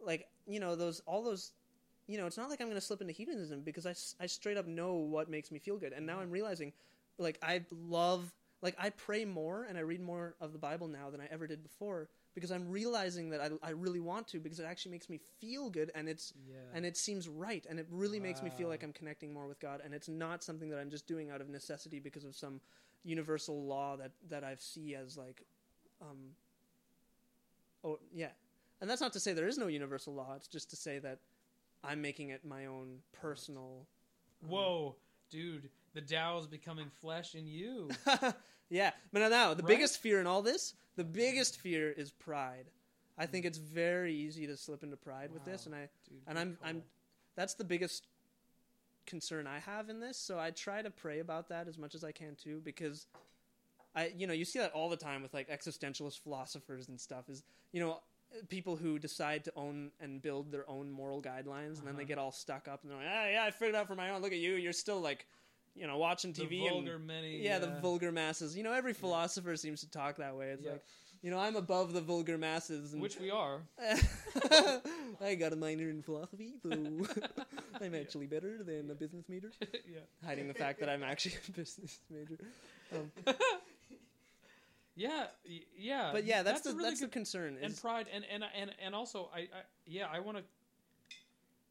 like 0.00 0.28
you 0.46 0.60
know 0.60 0.76
those 0.76 1.00
all 1.00 1.22
those. 1.22 1.52
You 2.06 2.18
know, 2.18 2.26
it's 2.26 2.36
not 2.36 2.50
like 2.50 2.60
I'm 2.60 2.66
going 2.66 2.76
to 2.80 2.84
slip 2.84 3.00
into 3.00 3.12
hedonism 3.12 3.62
because 3.62 3.86
I, 3.86 3.94
I 4.22 4.26
straight 4.26 4.56
up 4.56 4.66
know 4.66 4.94
what 4.94 5.30
makes 5.30 5.50
me 5.50 5.58
feel 5.58 5.78
good. 5.78 5.92
And 5.92 6.04
now 6.04 6.20
I'm 6.20 6.30
realizing, 6.30 6.72
like, 7.18 7.38
I 7.42 7.62
love, 7.88 8.32
like, 8.60 8.76
I 8.78 8.90
pray 8.90 9.24
more 9.24 9.64
and 9.64 9.78
I 9.78 9.80
read 9.80 10.02
more 10.02 10.34
of 10.40 10.52
the 10.52 10.58
Bible 10.58 10.86
now 10.86 11.10
than 11.10 11.20
I 11.20 11.28
ever 11.30 11.46
did 11.46 11.62
before 11.62 12.08
because 12.34 12.50
I'm 12.50 12.68
realizing 12.68 13.30
that 13.30 13.40
I, 13.40 13.50
I 13.62 13.70
really 13.70 14.00
want 14.00 14.28
to 14.28 14.40
because 14.40 14.58
it 14.58 14.66
actually 14.66 14.92
makes 14.92 15.08
me 15.08 15.20
feel 15.40 15.70
good 15.70 15.90
and 15.94 16.08
it's 16.08 16.32
yeah. 16.48 16.56
and 16.74 16.84
it 16.84 16.96
seems 16.96 17.28
right 17.28 17.64
and 17.68 17.78
it 17.78 17.86
really 17.90 18.18
makes 18.18 18.42
me 18.42 18.50
feel 18.50 18.68
like 18.68 18.82
I'm 18.82 18.92
connecting 18.92 19.32
more 19.32 19.46
with 19.46 19.60
God 19.60 19.80
and 19.84 19.94
it's 19.94 20.08
not 20.08 20.42
something 20.42 20.68
that 20.70 20.78
I'm 20.78 20.90
just 20.90 21.06
doing 21.06 21.30
out 21.30 21.40
of 21.40 21.48
necessity 21.48 22.00
because 22.00 22.24
of 22.24 22.34
some 22.34 22.60
universal 23.04 23.64
law 23.64 23.96
that 23.96 24.10
that 24.28 24.42
I 24.42 24.56
see 24.58 24.94
as 24.94 25.16
like 25.16 25.42
um 26.02 26.32
oh 27.84 27.98
yeah 28.12 28.30
and 28.80 28.90
that's 28.90 29.00
not 29.00 29.12
to 29.12 29.20
say 29.20 29.32
there 29.32 29.48
is 29.48 29.58
no 29.58 29.68
universal 29.68 30.14
law 30.14 30.34
it's 30.36 30.48
just 30.48 30.70
to 30.70 30.76
say 30.76 30.98
that 30.98 31.20
I'm 31.86 32.00
making 32.00 32.30
it 32.30 32.44
my 32.44 32.66
own 32.66 32.98
personal 33.12 33.86
um, 34.42 34.50
Whoa, 34.50 34.96
dude, 35.30 35.68
the 35.94 36.00
Tao 36.00 36.38
is 36.38 36.46
becoming 36.46 36.90
flesh 37.00 37.34
in 37.34 37.46
you. 37.46 37.88
yeah 38.70 38.92
but 39.12 39.20
now, 39.20 39.28
now 39.28 39.54
the 39.54 39.62
Right? 39.62 39.68
biggest 39.68 39.98
fear 39.98 40.20
in 40.20 40.26
all 40.26 40.40
this 40.42 40.72
the 40.96 41.04
biggest 41.04 41.60
fear 41.60 41.90
is 41.90 42.10
pride 42.10 42.64
I 43.18 43.26
think 43.26 43.44
mm. 43.44 43.48
it's 43.48 43.58
very 43.58 44.14
easy 44.14 44.46
to 44.46 44.56
slip 44.56 44.82
into 44.82 44.96
pride 44.96 45.30
with 45.32 45.44
this 45.44 45.66
and 45.66 45.74
I 45.74 45.88
Dude, 46.08 46.20
and 46.26 46.38
I'm 46.38 46.58
I'm 46.64 46.82
that's 47.36 47.54
the 47.54 47.64
biggest 47.64 48.06
concern 49.06 49.46
I 49.46 49.58
have 49.58 49.88
in 49.88 50.00
this. 50.00 50.16
So 50.16 50.38
I 50.38 50.50
try 50.50 50.82
to 50.82 50.90
pray 50.90 51.20
about 51.20 51.48
that 51.48 51.68
as 51.68 51.78
much 51.78 51.94
as 51.94 52.04
I 52.04 52.12
can 52.12 52.36
too, 52.36 52.60
because 52.64 53.06
I 53.94 54.12
you 54.16 54.26
know 54.26 54.32
you 54.32 54.44
see 54.44 54.58
that 54.58 54.72
all 54.72 54.88
the 54.88 54.96
time 54.96 55.22
with 55.22 55.34
like 55.34 55.48
existentialist 55.48 56.20
philosophers 56.20 56.88
and 56.88 57.00
stuff. 57.00 57.28
Is 57.28 57.42
you 57.72 57.80
know 57.80 58.00
people 58.48 58.76
who 58.76 58.98
decide 58.98 59.44
to 59.44 59.52
own 59.56 59.90
and 60.00 60.20
build 60.22 60.50
their 60.52 60.68
own 60.68 60.90
moral 60.90 61.20
guidelines, 61.22 61.78
and 61.78 61.86
then 61.86 61.96
they 61.96 62.02
Uh-huh. 62.02 62.08
get 62.08 62.18
all 62.18 62.32
stuck 62.32 62.68
up 62.68 62.82
and 62.82 62.90
they're 62.90 62.98
like, 62.98 63.06
ah, 63.10 63.28
yeah, 63.28 63.44
I 63.44 63.50
figured 63.50 63.74
it 63.74 63.78
out 63.78 63.86
for 63.86 63.94
my 63.94 64.10
own. 64.10 64.22
Look 64.22 64.32
at 64.32 64.38
you, 64.38 64.54
you're 64.54 64.72
still 64.72 65.00
like, 65.00 65.26
you 65.74 65.86
know, 65.86 65.98
watching 65.98 66.32
the 66.32 66.42
TV 66.42 66.62
and 66.66 66.70
vulgar 66.86 66.98
many. 66.98 67.42
yeah, 67.42 67.58
the 67.58 67.68
vulgar 67.80 68.12
masses. 68.12 68.56
You 68.56 68.62
know, 68.62 68.72
every 68.72 68.92
philosopher 68.92 69.56
seems 69.56 69.80
to 69.80 69.90
talk 69.90 70.16
that 70.16 70.36
way. 70.36 70.50
It's 70.50 70.64
like, 70.64 70.84
you 71.22 71.30
know, 71.30 71.38
I'm 71.38 71.56
above 71.56 71.92
the 71.94 72.00
vulgar 72.02 72.36
masses, 72.36 72.92
and 72.92 73.00
which 73.00 73.18
we 73.18 73.30
are. 73.30 73.62
I 75.22 75.34
got 75.38 75.52
a 75.52 75.56
minor 75.56 75.88
in 75.88 76.02
philosophy, 76.02 76.52
so 76.62 76.70
I'm 77.80 77.94
actually 77.94 78.26
better 78.26 78.62
than 78.62 78.90
a 78.90 78.94
business 78.94 79.24
major. 79.28 79.50
yeah. 79.62 80.00
Hiding 80.24 80.48
the 80.48 80.54
fact 80.54 80.80
that 80.80 80.88
I'm 80.88 81.02
actually 81.02 81.36
a 81.48 81.52
business 81.52 81.98
major. 82.10 82.38
Um, 82.94 83.10
Yeah, 84.96 85.26
yeah. 85.76 86.10
but 86.12 86.24
yeah, 86.24 86.42
that's, 86.42 86.64
a 86.66 86.70
the 86.70 86.76
really 86.76 86.90
that's 86.90 87.00
good 87.00 87.10
the 87.10 87.12
concern. 87.12 87.56
and 87.60 87.72
Is, 87.72 87.80
pride 87.80 88.06
and 88.12 88.24
and 88.32 88.44
and 88.56 88.70
and 88.84 88.94
also 88.94 89.28
I, 89.34 89.40
I 89.40 89.46
yeah 89.86 90.06
I 90.12 90.20
want 90.20 90.38
to 90.38 90.44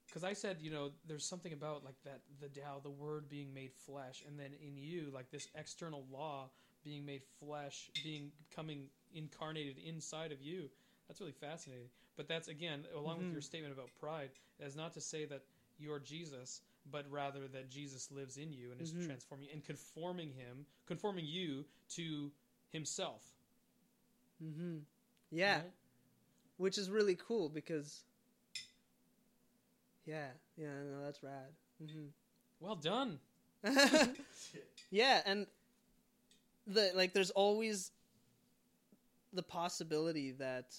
because 0.07 0.23
I 0.23 0.33
said 0.33 0.57
you 0.61 0.71
know 0.71 0.91
there's 1.07 1.25
something 1.25 1.53
about 1.53 1.83
like 1.83 1.95
that 2.03 2.21
the 2.41 2.49
Tao 2.49 2.79
the 2.83 2.89
word 2.89 3.29
being 3.29 3.53
made 3.53 3.71
flesh 3.73 4.23
and 4.27 4.37
then 4.39 4.51
in 4.61 4.77
you 4.77 5.09
like 5.13 5.31
this 5.31 5.47
external 5.55 6.05
law 6.11 6.49
being 6.83 7.05
made 7.05 7.21
flesh 7.39 7.89
being 8.03 8.31
coming 8.53 8.87
incarnated 9.15 9.77
inside 9.85 10.31
of 10.31 10.41
you 10.41 10.69
that's 11.07 11.19
really 11.19 11.31
fascinating 11.31 11.87
but 12.17 12.27
that's 12.27 12.47
again 12.47 12.85
along 12.95 13.19
with 13.19 13.27
Mhm. 13.27 13.31
your 13.33 13.41
statement 13.41 13.73
about 13.73 13.89
pride 13.99 14.31
is 14.59 14.75
not 14.75 14.93
to 14.93 15.01
say 15.01 15.25
that 15.25 15.43
you're 15.79 15.99
Jesus 15.99 16.61
but 16.91 17.09
rather 17.09 17.47
that 17.47 17.69
Jesus 17.69 18.11
lives 18.11 18.37
in 18.37 18.51
you 18.51 18.71
and 18.71 18.81
is 18.81 18.91
Mhm. 18.91 19.05
transforming 19.05 19.49
and 19.51 19.63
conforming 19.63 20.31
him 20.31 20.65
conforming 20.85 21.25
you 21.25 21.65
to 21.89 22.31
himself 22.73 23.23
hmm 24.41 24.77
yeah, 25.31 25.55
right? 25.55 25.71
which 26.57 26.77
is 26.77 26.89
really 26.91 27.15
cool 27.15 27.49
because, 27.49 28.03
yeah, 30.05 30.27
yeah, 30.57 30.67
no, 30.91 31.03
that's 31.03 31.23
rad. 31.23 31.51
hmm 31.79 32.05
well 32.59 32.75
done 32.75 33.19
yeah, 34.91 35.21
and 35.25 35.47
the 36.67 36.91
like, 36.95 37.13
there's 37.13 37.31
always 37.31 37.91
the 39.33 39.43
possibility 39.43 40.31
that 40.31 40.75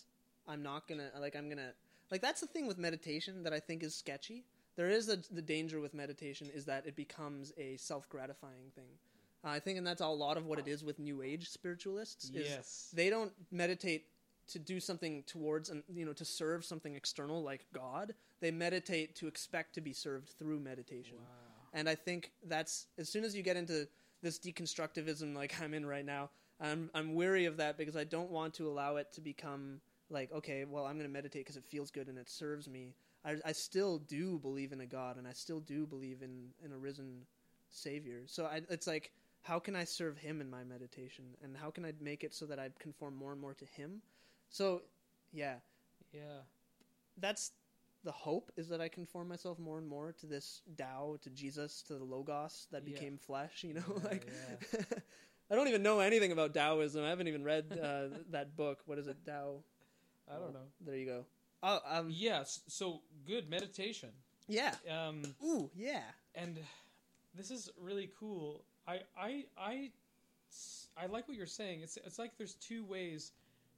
I'm 0.47 0.62
not 0.62 0.86
gonna 0.88 1.11
like 1.20 1.36
I'm 1.36 1.49
gonna 1.49 1.72
like 2.11 2.22
that's 2.22 2.40
the 2.40 2.47
thing 2.47 2.66
with 2.66 2.78
meditation 2.78 3.42
that 3.42 3.53
I 3.53 3.61
think 3.61 3.82
is 3.82 3.95
sketchy. 3.95 4.45
There 4.76 4.90
is 4.90 5.07
the 5.07 5.24
the 5.30 5.42
danger 5.42 5.80
with 5.80 5.95
meditation 5.95 6.51
is 6.55 6.64
that 6.66 6.86
it 6.86 6.97
becomes 6.97 7.53
a 7.59 7.76
self 7.76 8.09
gratifying 8.09 8.70
thing. 8.74 8.99
I 9.45 9.59
think, 9.59 9.78
and 9.78 9.86
that's 9.86 10.01
a 10.01 10.07
lot 10.07 10.36
of 10.36 10.47
what 10.47 10.59
it 10.59 10.68
is 10.68 10.82
with 10.82 10.99
New 10.99 11.22
Age 11.22 11.51
spiritualists. 11.51 12.24
Is 12.24 12.49
yes 12.49 12.90
they 12.95 13.11
don't 13.11 13.32
meditate 13.51 14.07
to 14.47 14.59
do 14.59 14.78
something 14.80 15.22
towards 15.26 15.70
and 15.70 15.82
you 15.92 16.05
know 16.05 16.12
to 16.12 16.24
serve 16.24 16.64
something 16.64 16.95
external 16.95 17.42
like 17.42 17.66
God, 17.72 18.14
they 18.40 18.51
meditate 18.51 19.14
to 19.16 19.26
expect 19.26 19.74
to 19.74 19.80
be 19.80 19.92
served 19.92 20.30
through 20.38 20.61
meditation. 20.61 21.18
And 21.72 21.88
I 21.88 21.95
think 21.95 22.32
that's 22.47 22.86
as 22.99 23.09
soon 23.09 23.24
as 23.24 23.34
you 23.34 23.42
get 23.42 23.57
into 23.57 23.88
this 24.22 24.38
deconstructivism 24.38 25.34
like 25.34 25.55
I'm 25.62 25.74
in 25.74 25.86
right 25.86 26.05
now, 26.05 26.30
I'm 26.61 26.90
I'm 26.95 27.14
weary 27.14 27.47
of 27.47 27.57
that 27.59 27.76
because 27.76 27.97
I 27.97 28.05
don't 28.05 28.30
want 28.30 28.55
to 28.55 28.68
allow 28.68 28.97
it 28.97 29.12
to 29.14 29.20
become 29.20 29.80
like 30.11 30.32
okay, 30.32 30.64
well 30.64 30.84
I'm 30.84 30.95
going 30.95 31.07
to 31.07 31.12
meditate 31.12 31.45
because 31.45 31.57
it 31.57 31.64
feels 31.64 31.90
good 31.90 32.09
and 32.09 32.18
it 32.18 32.28
serves 32.28 32.68
me. 32.68 32.95
I, 33.26 33.36
I 33.45 33.53
still 33.53 33.99
do 33.99 34.38
believe 34.38 34.72
in 34.72 34.82
a 34.82 34.86
God 34.86 35.16
and 35.16 35.26
I 35.26 35.32
still 35.32 35.61
do 35.61 35.86
believe 35.86 36.22
in 36.22 36.51
in 36.64 36.72
a 36.72 36.76
risen 36.76 37.22
Savior. 37.70 38.22
So 38.26 38.45
I, 38.47 38.61
it's 38.70 38.86
like 38.86 39.11
how 39.45 39.59
can 39.61 39.76
I 39.76 39.84
serve 39.84 40.18
Him 40.18 40.40
in 40.40 40.51
my 40.51 40.64
meditation 40.64 41.24
and 41.42 41.57
how 41.57 41.70
can 41.70 41.84
I 41.84 41.92
make 42.01 42.24
it 42.24 42.34
so 42.34 42.47
that 42.47 42.59
I 42.59 42.70
conform 42.78 43.14
more 43.16 43.32
and 43.32 43.40
more 43.40 43.55
to 43.55 43.64
Him? 43.64 44.03
So 44.51 44.82
yeah, 45.32 45.57
Yeah. 46.12 46.40
that's 47.18 47.53
the 48.05 48.12
hope 48.12 48.51
is 48.57 48.68
that 48.68 48.80
I 48.80 48.88
conform 48.88 49.28
myself 49.28 49.59
more 49.59 49.78
and 49.78 49.86
more 49.88 50.12
to 50.20 50.26
this 50.26 50.61
Tao, 50.76 51.16
to 51.22 51.30
Jesus, 51.30 51.82
to 51.88 51.95
the 51.95 52.05
Logos 52.05 52.66
that 52.70 52.82
Yeah. 52.86 52.92
became 52.92 53.16
flesh. 53.18 53.64
You 53.64 53.74
know, 53.74 53.82
Yeah, 54.03 54.09
like 54.11 54.28
I 55.51 55.55
don't 55.55 55.68
even 55.68 55.82
know 55.82 56.01
anything 56.01 56.32
about 56.32 56.53
Taoism. 56.55 57.05
I 57.05 57.09
haven't 57.11 57.28
even 57.28 57.45
read 57.45 57.78
uh, 57.80 58.09
that 58.30 58.57
book. 58.57 58.80
What 58.86 58.99
is 58.99 59.07
it, 59.07 59.16
Tao? 59.24 59.62
I 60.28 60.38
don't 60.38 60.53
know. 60.55 60.68
There 60.80 60.97
you 60.97 61.07
go. 61.07 61.26
Oh, 61.62 61.80
um, 61.86 62.09
Yes. 62.11 62.61
So 62.68 63.03
good 63.26 63.49
meditation. 63.51 64.11
yeah. 64.49 64.74
Um, 64.90 65.22
Ooh, 65.42 65.70
yeah. 65.74 66.03
and 66.34 66.59
this 67.34 67.51
is 67.51 67.70
really 67.78 68.11
cool. 68.18 68.64
I 68.87 69.01
I 69.18 69.45
I 69.57 69.91
I 70.97 71.07
like 71.07 71.26
what 71.28 71.37
you're 71.37 71.47
saying. 71.47 71.80
It's 71.82 71.97
it's 72.05 72.18
like 72.18 72.32
there's 72.39 72.55
two 72.55 72.85
ways 72.85 73.32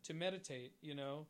to 0.05 0.15
meditate, 0.15 0.73
you 0.83 0.95
know, 0.95 1.27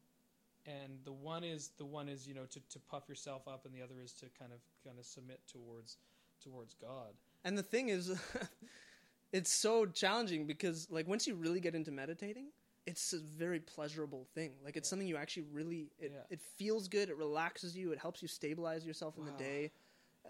and 0.66 0.98
the 1.04 1.12
one 1.12 1.44
is 1.44 1.70
the 1.78 1.84
one 1.84 2.08
is 2.08 2.26
you 2.26 2.34
know 2.34 2.44
to, 2.50 2.60
to 2.70 2.78
puff 2.90 3.08
yourself 3.08 3.46
up, 3.48 3.64
and 3.64 3.74
the 3.74 3.82
other 3.82 4.00
is 4.02 4.12
to 4.14 4.26
kind 4.38 4.52
of 4.52 4.58
kind 4.84 4.98
of 4.98 5.04
submit 5.04 5.40
towards 5.50 5.98
towards 6.42 6.74
God. 6.74 7.14
And 7.44 7.56
the 7.56 7.62
thing 7.62 7.88
is, 7.90 8.10
it's 9.32 9.52
so 9.52 9.86
challenging 9.86 10.46
because, 10.46 10.88
like, 10.90 11.06
once 11.06 11.26
you 11.26 11.34
really 11.34 11.60
get 11.60 11.74
into 11.74 11.92
meditating, 11.92 12.46
it's 12.86 13.12
a 13.12 13.18
very 13.18 13.60
pleasurable 13.60 14.26
thing. 14.34 14.52
Like, 14.64 14.76
it's 14.76 14.88
Yeah. 14.88 14.90
something 14.90 15.08
you 15.08 15.16
actually 15.16 15.44
really 15.52 15.90
it, 15.98 16.12
Yeah. 16.12 16.22
it 16.30 16.40
feels 16.40 16.88
good. 16.88 17.08
It 17.08 17.16
relaxes 17.16 17.76
you. 17.76 17.92
It 17.92 17.98
helps 17.98 18.20
you 18.22 18.28
stabilize 18.28 18.84
yourself 18.84 19.16
in 19.18 19.24
the 19.24 19.32
day. 19.32 19.70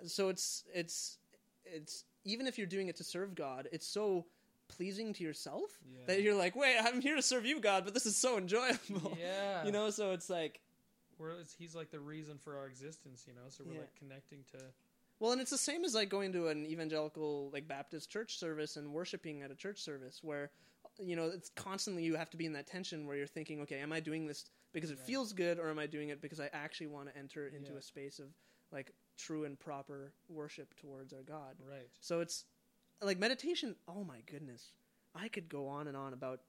So 0.06 0.28
it's 0.28 0.64
it's 0.74 1.18
it's 1.64 2.04
even 2.26 2.46
if 2.46 2.58
you're 2.58 2.66
doing 2.66 2.88
it 2.88 2.96
to 2.96 3.04
serve 3.04 3.34
God, 3.34 3.68
it's 3.72 3.86
so 3.86 4.26
pleasing 4.68 5.12
to 5.14 5.22
yourself 5.24 5.70
Yeah. 5.88 6.00
that 6.06 6.22
you're 6.22 6.34
like, 6.34 6.56
wait, 6.56 6.76
I'm 6.78 7.00
here 7.00 7.16
to 7.16 7.22
serve 7.22 7.46
you, 7.46 7.60
God, 7.60 7.84
but 7.84 7.94
this 7.94 8.04
is 8.04 8.16
so 8.16 8.36
enjoyable. 8.36 9.16
Yeah, 9.18 9.64
You 9.64 9.72
know, 9.72 9.90
so 9.90 10.10
it's 10.12 10.28
like 10.28 10.60
Where 11.18 11.30
it's, 11.40 11.54
he's 11.58 11.74
like 11.74 11.90
the 11.90 12.00
reason 12.00 12.36
for 12.38 12.58
our 12.58 12.66
existence, 12.66 13.24
you 13.26 13.32
know. 13.34 13.48
So 13.48 13.64
we're 13.64 13.74
Yeah. 13.74 13.80
like 13.80 13.94
connecting 13.98 14.44
to. 14.52 14.58
Well, 15.18 15.32
and 15.32 15.40
it's 15.40 15.50
the 15.50 15.56
same 15.56 15.84
as 15.84 15.94
like 15.94 16.10
going 16.10 16.32
to 16.32 16.48
an 16.48 16.66
evangelical 16.66 17.48
like 17.52 17.66
Baptist 17.66 18.10
church 18.10 18.38
service 18.38 18.76
and 18.76 18.92
worshiping 18.92 19.40
at 19.42 19.50
a 19.50 19.54
church 19.54 19.80
service 19.80 20.18
where 20.22 20.50
you 20.98 21.16
know 21.16 21.24
it's 21.26 21.48
constantly 21.56 22.02
you 22.02 22.16
have 22.16 22.28
to 22.30 22.36
be 22.36 22.44
in 22.44 22.52
that 22.52 22.66
tension 22.66 23.06
where 23.06 23.16
you're 23.16 23.26
thinking, 23.26 23.60
okay, 23.62 23.78
am 23.78 23.92
I 23.92 24.00
doing 24.00 24.26
this 24.26 24.44
because 24.74 24.90
it 24.90 24.98
Right. 24.98 25.06
feels 25.06 25.32
good 25.32 25.58
or 25.58 25.70
am 25.70 25.78
I 25.78 25.86
doing 25.86 26.10
it 26.10 26.20
because 26.20 26.38
I 26.40 26.50
actually 26.52 26.88
want 26.88 27.08
to 27.08 27.16
enter 27.16 27.46
into 27.48 27.72
Yeah. 27.72 27.78
a 27.78 27.82
space 27.82 28.18
of 28.18 28.26
like 28.72 28.92
true 29.16 29.44
and 29.44 29.58
proper 29.58 30.12
worship 30.28 30.74
towards 30.80 31.12
our 31.12 31.22
God. 31.22 31.56
Right. 31.68 31.88
So 32.00 32.20
it's 32.20 32.44
like 33.02 33.18
meditation, 33.18 33.76
oh 33.88 34.04
my 34.04 34.20
goodness. 34.30 34.72
I 35.14 35.28
could 35.28 35.48
go 35.48 35.68
on 35.68 35.88
and 35.88 35.96
on 35.96 36.12
about 36.12 36.40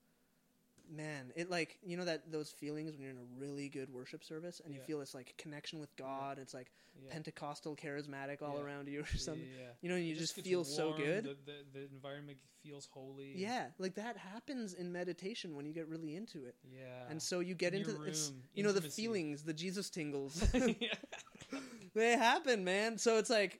man, 0.89 1.33
it 1.35 1.49
like 1.49 1.77
you 1.83 1.97
know 1.97 2.05
that 2.05 2.31
those 2.31 2.49
feelings 2.49 2.93
when 2.93 3.01
you're 3.01 3.11
in 3.11 3.17
a 3.17 3.39
really 3.39 3.67
good 3.67 3.89
worship 3.89 4.23
service 4.23 4.61
and 4.63 4.73
you 4.73 4.79
feel 4.79 4.99
this 4.99 5.13
like 5.13 5.33
connection 5.37 5.79
with 5.79 5.93
God, 5.97 6.39
it's 6.39 6.53
like 6.53 6.71
Yeah. 7.03 7.11
Pentecostal 7.11 7.75
charismatic 7.75 8.41
all 8.41 8.55
Yeah. 8.55 8.63
around 8.63 8.87
you 8.87 9.01
or 9.01 9.17
something. 9.17 9.43
yeah, 9.43 9.59
yeah. 9.63 9.69
You 9.81 9.89
know, 9.89 9.95
and 9.95 10.05
you 10.05 10.13
It 10.15 10.17
just, 10.19 10.35
gets 10.35 10.47
feel 10.47 10.63
so 10.63 10.93
good. 10.93 11.25
The, 11.25 11.35
the, 11.45 11.79
the 11.79 11.85
environment 11.93 12.39
feels 12.63 12.87
holy. 12.91 13.33
Yeah, 13.35 13.67
like 13.77 13.95
that 13.95 14.15
happens 14.17 14.73
in 14.73 14.91
meditation 14.91 15.55
when 15.55 15.65
you 15.65 15.73
get 15.73 15.87
really 15.89 16.15
into 16.15 16.45
it. 16.45 16.55
Yeah. 16.73 17.03
And 17.09 17.21
so 17.21 17.39
you 17.41 17.53
get 17.53 17.73
In 17.73 17.81
into 17.81 17.91
room, 17.93 18.13
you 18.55 18.63
know 18.63 18.71
the 18.71 18.81
feelings, 18.81 19.43
the 19.43 19.53
Jesus 19.53 19.89
tingles. 19.89 20.41
they 21.97 22.17
happen, 22.17 22.63
man. 22.63 22.97
So 22.97 23.17
it's 23.17 23.29
like, 23.29 23.59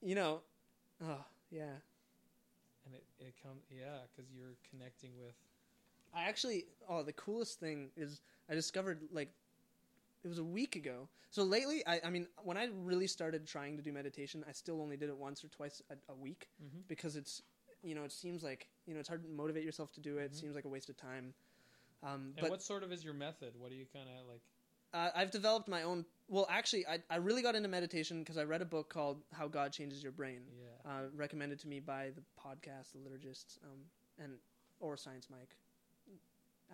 you 0.00 0.14
know, 0.14 0.40
oh, 1.04 1.24
yeah. 1.50 1.74
And 2.84 2.94
it, 2.94 3.04
it 3.18 3.34
comes, 3.42 3.62
yeah, 3.70 3.98
because 4.14 4.30
you're 4.32 4.56
connecting 4.70 5.10
with. 5.18 5.34
I 6.14 6.24
actually, 6.24 6.66
oh, 6.88 7.02
the 7.02 7.12
coolest 7.12 7.58
thing 7.60 7.90
is 7.96 8.20
I 8.50 8.54
discovered 8.54 9.00
like 9.12 9.30
it 10.24 10.28
was 10.28 10.38
a 10.38 10.44
week 10.44 10.76
ago. 10.76 11.08
So 11.30 11.42
lately, 11.42 11.82
I, 11.86 12.00
I 12.04 12.10
mean, 12.10 12.26
when 12.42 12.56
I 12.58 12.68
really 12.84 13.06
started 13.06 13.46
trying 13.46 13.76
to 13.78 13.82
do 13.82 13.92
meditation, 13.92 14.44
I 14.48 14.52
still 14.52 14.80
only 14.82 14.96
did 14.96 15.08
it 15.08 15.16
once 15.16 15.42
or 15.42 15.48
twice 15.48 15.80
a, 15.90 15.94
a 16.12 16.14
week 16.14 16.48
Mhm. 16.62 16.82
because 16.88 17.16
it's, 17.16 17.42
you 17.82 17.94
know, 17.94 18.04
it 18.04 18.12
seems 18.12 18.42
like 18.42 18.68
you 18.86 18.94
know 18.94 19.00
it's 19.00 19.08
hard 19.08 19.22
to 19.22 19.28
motivate 19.28 19.64
yourself 19.64 19.90
to 19.92 20.00
do 20.00 20.18
it. 20.18 20.24
It 20.24 20.32
Mhm. 20.32 20.40
seems 20.40 20.54
like 20.54 20.64
a 20.64 20.68
waste 20.68 20.90
of 20.90 20.96
time. 20.96 21.34
Um, 22.02 22.34
And 22.36 22.42
but 22.42 22.50
what 22.50 22.62
sort 22.62 22.82
of 22.82 22.92
is 22.92 23.02
your 23.02 23.14
method? 23.14 23.56
What 23.56 23.70
do 23.70 23.76
you 23.76 23.86
kind 23.86 24.08
of 24.08 24.26
like? 24.28 24.42
Uh, 24.94 25.10
I've 25.14 25.30
developed 25.30 25.68
my 25.68 25.82
own. 25.82 26.04
Well, 26.28 26.46
actually, 26.50 26.86
I, 26.86 26.98
I 27.10 27.16
really 27.16 27.42
got 27.42 27.54
into 27.54 27.68
meditation 27.68 28.20
because 28.20 28.38
I 28.38 28.44
read 28.44 28.62
a 28.62 28.66
book 28.66 28.88
called 28.88 29.22
How 29.32 29.48
God 29.48 29.72
Changes 29.72 30.02
Your 30.02 30.12
Brain, 30.12 30.40
Yeah. 30.58 30.90
uh, 30.90 31.00
recommended 31.14 31.58
to 31.60 31.68
me 31.68 31.80
by 31.80 32.10
the 32.14 32.22
podcast, 32.40 32.92
The 32.92 32.98
Liturgists, 32.98 33.58
um, 33.64 33.80
and 34.18 34.34
or 34.80 34.96
Science 34.96 35.28
Mike. 35.30 35.56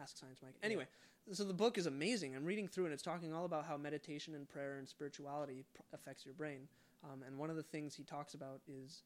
Ask 0.01 0.17
Science 0.17 0.39
Mike. 0.43 0.55
Anyway, 0.63 0.87
so 1.33 1.45
the 1.45 1.53
book 1.53 1.77
is 1.77 1.87
amazing. 1.87 2.37
I'm 2.37 2.45
reading 2.45 2.69
through 2.69 2.85
and 2.85 2.95
it's 2.95 3.03
talking 3.03 3.33
all 3.35 3.45
about 3.45 3.67
how 3.67 3.77
meditation 3.77 4.35
and 4.35 4.49
prayer 4.49 4.79
and 4.79 4.89
spirituality 4.89 5.65
pr- 5.75 5.83
affects 5.93 6.25
your 6.25 6.35
brain. 6.35 6.69
Um, 7.05 7.23
and 7.27 7.37
one 7.37 7.51
of 7.51 7.57
the 7.57 7.63
things 7.63 7.95
he 7.95 8.05
talks 8.05 8.35
about 8.35 8.61
is, 8.69 9.03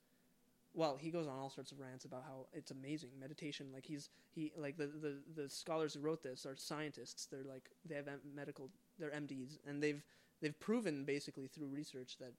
well, 0.75 0.97
he 0.97 1.11
goes 1.11 1.27
on 1.29 1.39
all 1.39 1.51
sorts 1.51 1.73
of 1.73 1.81
rants 1.81 2.05
about 2.05 2.25
how 2.27 2.47
it's 2.53 2.71
amazing 2.71 3.11
meditation. 3.19 3.67
Like 3.73 3.85
he's 3.87 4.11
he 4.31 4.53
like 4.57 4.77
the 4.77 4.87
the, 4.87 5.19
the 5.43 5.49
scholars 5.49 5.95
who 5.95 6.01
wrote 6.01 6.23
this 6.23 6.47
are 6.47 6.57
scientists. 6.57 7.27
They're 7.27 7.45
like 7.45 7.71
they 7.87 7.95
have 7.95 8.09
medical 8.35 8.71
they're 8.99 9.11
MDs 9.11 9.59
and 9.67 9.83
they've 9.83 10.03
they've 10.41 10.59
proven 10.61 11.05
basically 11.05 11.47
through 11.47 11.67
research 11.69 12.17
that 12.19 12.33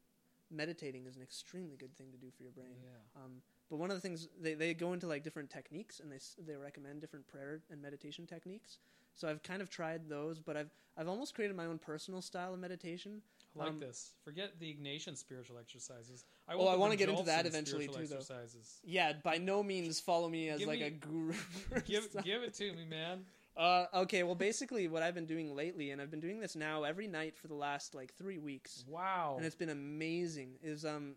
meditating 0.51 1.06
is 1.06 1.16
an 1.16 1.22
extremely 1.22 1.76
good 1.78 1.95
thing 1.95 2.12
to 2.12 2.18
do 2.18 2.28
for 2.36 2.43
your 2.43 2.51
brain. 2.51 2.76
Yeah. 2.84 3.22
Um, 3.24 3.41
but 3.70 3.78
one 3.78 3.89
of 3.89 3.97
the 3.97 4.01
things 4.01 4.28
they, 4.39 4.54
they 4.54 4.74
go 4.74 4.93
into 4.93 5.08
like 5.08 5.24
different 5.24 5.49
techniques 5.49 5.99
and 5.99 6.12
they 6.12 6.20
they 6.45 6.56
recommend 6.56 7.01
different 7.01 7.28
prayer 7.28 7.62
and 7.72 7.82
meditation 7.82 8.26
techniques. 8.28 8.78
So 9.16 9.28
I've 9.28 9.43
kind 9.43 9.62
of 9.62 9.70
tried 9.70 10.10
those, 10.10 10.39
but 10.39 10.58
I've 10.58 10.70
I've 10.97 11.08
almost 11.08 11.34
created 11.36 11.56
my 11.56 11.66
own 11.66 11.80
personal 11.80 12.22
style 12.22 12.54
of 12.54 12.60
meditation. 12.60 13.22
I 13.56 13.60
like 13.60 13.70
Um, 13.70 13.80
this. 13.80 14.14
Forget 14.24 14.60
the 14.60 14.66
Ignatian 14.76 15.16
spiritual 15.16 15.58
exercises. 15.60 16.26
I 16.47 16.54
Oh, 16.56 16.68
I 16.68 16.76
wanna 16.76 16.95
get 16.95 17.10
into 17.10 17.24
that 17.24 17.45
eventually, 17.45 17.86
too, 17.88 17.93
though. 18.08 18.18
Exercises. 18.18 18.80
Yeah, 18.84 19.14
by 19.14 19.38
no 19.38 19.62
means 19.62 19.99
follow 19.99 20.28
me 20.30 20.49
as 20.49 20.60
Give 20.60 20.68
like 20.68 20.80
me- 20.80 20.86
a 20.88 20.89
guru. 20.91 21.34
give 21.86 22.10
give 22.24 22.41
it 22.43 22.54
to 22.56 22.74
me, 22.74 22.86
man. 22.86 23.26
Uh, 23.56 23.86
okay, 23.93 24.24
well, 24.24 24.36
basically, 24.36 24.88
what 24.88 25.04
I've 25.04 25.14
been 25.14 25.26
doing 25.28 25.56
lately, 25.56 25.91
and 25.91 26.01
I've 26.01 26.10
been 26.10 26.20
doing 26.20 26.39
this 26.39 26.56
now 26.56 26.84
every 26.84 27.08
night 27.08 27.38
for 27.38 27.47
the 27.47 27.54
last 27.54 27.93
like 27.93 28.14
three 28.16 28.39
weeks, 28.39 28.84
Wow. 28.88 29.36
and 29.38 29.45
it's 29.45 29.56
been 29.56 29.70
amazing. 29.70 30.58
Is 30.64 30.86
um, 30.86 31.16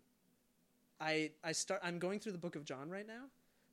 I 1.01 1.31
I 1.43 1.51
start 1.51 1.81
I'm 1.83 1.97
going 1.99 2.19
through 2.19 2.33
the 2.33 2.37
Book 2.37 2.55
of 2.55 2.63
John 2.63 2.89
right 2.89 3.07
now, 3.07 3.23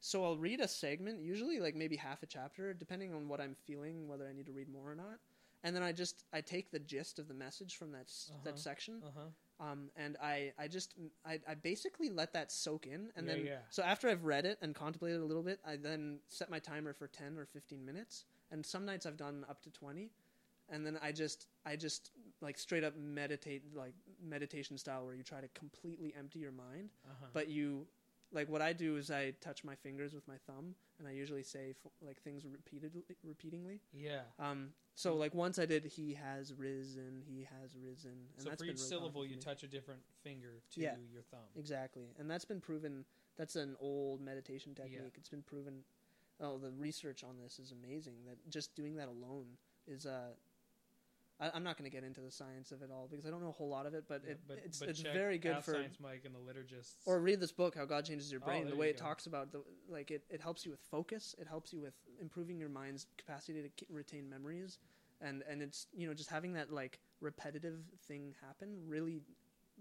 so 0.01 0.25
I'll 0.25 0.39
read 0.39 0.61
a 0.61 0.69
segment, 0.69 1.21
usually 1.21 1.61
like 1.61 1.75
maybe 1.75 1.97
half 1.97 2.23
a 2.23 2.27
chapter, 2.27 2.73
depending 2.73 3.13
on 3.13 3.29
what 3.29 3.41
I'm 3.41 3.55
feeling, 3.67 4.09
whether 4.09 4.27
I 4.27 4.33
need 4.33 4.47
to 4.47 4.53
read 4.53 4.69
more 4.71 4.91
or 4.91 4.95
not, 4.95 5.19
and 5.63 5.77
then 5.77 5.83
I 5.83 5.93
just 5.93 6.25
I 6.33 6.41
take 6.41 6.71
the 6.71 6.79
gist 6.79 7.19
of 7.19 7.29
the 7.29 7.35
message 7.35 7.77
from 7.77 7.93
that 7.93 8.11
Uh-huh. 8.31 8.39
that 8.45 8.59
section, 8.59 9.03
Uh 9.05 9.11
huh. 9.15 9.67
um, 9.67 9.91
and 9.95 10.17
I 10.23 10.55
I 10.59 10.69
just 10.69 10.95
I, 11.27 11.39
I 11.47 11.55
basically 11.55 12.09
let 12.09 12.33
that 12.33 12.51
soak 12.51 12.87
in, 12.87 13.11
and 13.15 13.27
Yeah, 13.29 13.35
then 13.35 13.45
yeah. 13.47 13.59
so 13.69 13.83
after 13.83 14.09
I've 14.09 14.25
read 14.25 14.47
it 14.47 14.57
and 14.63 14.75
contemplated 14.75 15.21
it 15.21 15.23
a 15.23 15.27
little 15.27 15.43
bit, 15.43 15.61
I 15.67 15.77
then 15.77 16.21
set 16.29 16.49
my 16.49 16.59
timer 16.61 16.95
for 16.95 17.09
ten 17.09 17.37
or 17.37 17.45
fifteen 17.45 17.85
minutes, 17.85 18.25
and 18.51 18.65
some 18.65 18.85
nights 18.85 19.07
I've 19.07 19.17
done 19.17 19.45
up 19.49 19.63
to 19.63 19.71
twenty, 19.71 20.11
and 20.69 20.85
then 20.87 20.99
I 21.03 21.13
just 21.13 21.47
I 21.67 21.77
just 21.77 22.11
like 22.41 22.59
straight 22.59 22.85
up 22.85 22.97
meditate 22.97 23.63
like 23.75 23.95
meditation 24.23 24.77
style 24.79 25.05
where 25.07 25.15
you 25.15 25.23
try 25.23 25.41
to 25.41 25.49
completely 25.49 26.15
empty 26.19 26.39
your 26.41 26.53
mind, 26.53 26.91
Uh-huh. 27.09 27.27
but 27.33 27.49
you 27.49 27.87
like 28.33 28.49
what 28.49 28.63
I 28.63 28.73
do 28.73 28.97
is 28.97 29.11
I 29.11 29.33
touch 29.41 29.63
my 29.65 29.75
fingers 29.77 30.13
with 30.13 30.27
my 30.27 30.37
thumb, 30.47 30.75
and 30.99 31.07
I 31.07 31.13
usually 31.13 31.43
say 31.45 31.71
f- 31.85 31.93
like 32.03 32.21
things 32.23 32.45
repeatedly 32.45 33.05
repeatingly. 33.23 33.81
yeah. 33.93 34.23
Um, 34.39 34.73
so 34.97 35.15
like 35.17 35.35
once 35.35 35.59
I 35.59 35.67
did, 35.67 35.85
he 35.85 36.15
has 36.15 36.53
risen, 36.55 37.23
he 37.27 37.47
has 37.61 37.77
risen, 37.77 38.13
and 38.35 38.43
So 38.43 38.49
that's 38.49 38.61
for 38.63 38.67
each 38.67 38.77
really 38.77 38.89
syllable, 38.89 39.27
you 39.27 39.37
touch 39.37 39.63
a 39.63 39.69
different 39.69 40.03
finger 40.23 40.63
to 40.73 40.81
Yeah. 40.81 40.97
your 41.13 41.23
thumb. 41.23 41.49
Exactly, 41.57 42.15
and 42.19 42.31
that's 42.31 42.45
been 42.45 42.61
proven. 42.61 43.05
That's 43.37 43.57
an 43.57 43.77
old 43.81 44.21
meditation 44.21 44.75
technique. 44.75 45.15
It's 45.17 45.29
been 45.29 45.43
proven. 45.43 45.85
Oh, 46.45 46.59
the 46.59 46.71
research 46.71 47.25
on 47.25 47.37
this 47.43 47.59
is 47.59 47.73
amazing. 47.73 48.15
That 48.27 48.37
just 48.51 48.75
doing 48.75 48.97
that 48.97 49.09
alone 49.09 49.47
is. 49.87 50.07
Uh, 50.07 50.31
I, 51.41 51.51
I'm 51.53 51.65
not 51.65 51.77
going 51.77 51.91
to 51.91 51.95
get 51.95 52.05
into 52.05 52.21
the 52.21 52.31
science 52.31 52.71
of 52.71 52.83
it 52.83 52.91
all 52.93 53.09
because 53.11 53.27
I 53.27 53.31
don't 53.31 53.43
know 53.43 53.49
a 53.49 53.53
whole 53.53 53.69
lot 53.69 53.87
of 53.87 53.95
it, 53.95 54.05
but 54.09 54.23
Yeah, 54.25 54.33
it, 54.33 54.41
but, 54.47 54.59
it's 54.65 54.79
but 54.79 54.89
it's 54.89 55.01
very 55.01 55.39
good 55.39 55.65
for. 55.65 55.73
Science 55.73 55.97
Mike 56.01 56.23
and 56.25 56.35
the 56.35 56.39
liturgists. 56.39 56.95
Or 57.07 57.19
read 57.19 57.41
this 57.41 57.51
book, 57.51 57.75
How 57.75 57.85
God 57.85 58.05
Changes 58.05 58.31
Your 58.31 58.41
Oh, 58.43 58.47
Brain. 58.47 58.65
there 58.65 58.71
the 58.73 58.77
way 58.79 58.89
it 58.89 58.99
go. 58.99 59.05
talks 59.05 59.27
about 59.27 59.51
the 59.51 59.63
like 59.89 60.11
it, 60.11 60.23
it 60.31 60.41
helps 60.41 60.65
you 60.65 60.71
with 60.71 60.81
focus. 60.91 61.35
It 61.39 61.49
helps 61.49 61.73
you 61.73 61.81
with 61.81 61.95
improving 62.21 62.59
your 62.59 62.69
mind's 62.69 63.07
capacity 63.19 63.63
to 63.63 63.87
retain 63.91 64.29
memories, 64.29 64.79
and 65.21 65.43
and 65.49 65.61
it's 65.61 65.89
you 65.93 66.07
know 66.07 66.15
just 66.15 66.31
having 66.31 66.53
that 66.53 66.73
like 66.73 67.01
repetitive 67.21 67.81
thing 68.07 68.35
happen 68.41 68.77
really 68.87 69.21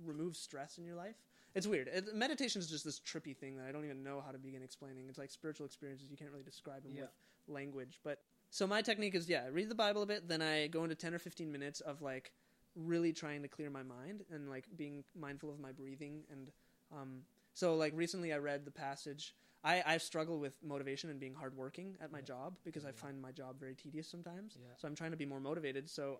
removes 0.04 0.40
stress 0.40 0.78
in 0.78 0.86
your 0.86 0.96
life. 0.96 1.16
It's 1.56 1.68
weird. 1.68 1.88
It, 1.88 2.16
meditation 2.16 2.60
is 2.60 2.70
just 2.70 2.84
this 2.84 3.00
trippy 3.00 3.36
thing 3.38 3.58
that 3.58 3.68
I 3.68 3.72
don't 3.72 3.86
even 3.86 4.04
know 4.04 4.22
how 4.26 4.32
to 4.32 4.40
begin 4.40 4.64
explaining. 4.64 5.06
It's 5.10 5.20
like 5.20 5.30
spiritual 5.30 5.66
experiences 5.66 6.08
you 6.10 6.18
can't 6.18 6.32
really 6.32 6.44
describe 6.44 6.84
them 6.84 6.94
Yeah. 6.96 7.02
with 7.02 7.12
language. 7.48 8.00
But 8.04 8.20
so 8.50 8.66
my 8.66 8.82
technique 8.82 9.14
is 9.16 9.30
yeah, 9.30 9.48
read 9.52 9.70
the 9.70 9.76
Bible 9.76 10.02
a 10.02 10.06
bit, 10.06 10.28
then 10.28 10.42
I 10.42 10.68
go 10.68 10.84
into 10.84 10.96
ten 10.96 11.14
or 11.14 11.20
fifteen 11.20 11.52
minutes 11.52 11.80
of 11.82 12.02
like 12.02 12.32
really 12.76 13.14
trying 13.14 13.44
to 13.44 13.48
clear 13.48 13.70
my 13.70 13.84
mind 13.84 14.24
and 14.32 14.50
like 14.50 14.66
being 14.76 15.04
mindful 15.16 15.52
of 15.52 15.60
my 15.60 15.72
breathing 15.72 16.24
and 16.32 16.50
um 16.92 17.22
so 17.54 17.76
like 17.76 17.94
recently 17.96 18.34
I 18.34 18.38
read 18.38 18.66
the 18.66 18.72
passage 18.72 19.36
I, 19.64 19.84
I 19.86 19.98
struggle 19.98 20.40
with 20.40 20.58
motivation 20.64 21.12
and 21.12 21.20
being 21.20 21.36
hardworking 21.36 21.96
at 22.02 22.12
my 22.12 22.18
Yeah. 22.18 22.26
job 22.26 22.58
because 22.64 22.84
I 22.84 22.92
find 22.92 23.22
my 23.22 23.32
job 23.32 23.60
very 23.60 23.76
tedious 23.76 24.08
sometimes. 24.10 24.58
Yeah. 24.60 24.68
So 24.78 24.88
I'm 24.88 24.96
trying 24.96 25.12
to 25.12 25.18
be 25.18 25.26
more 25.26 25.40
motivated. 25.40 25.90
So 25.90 26.20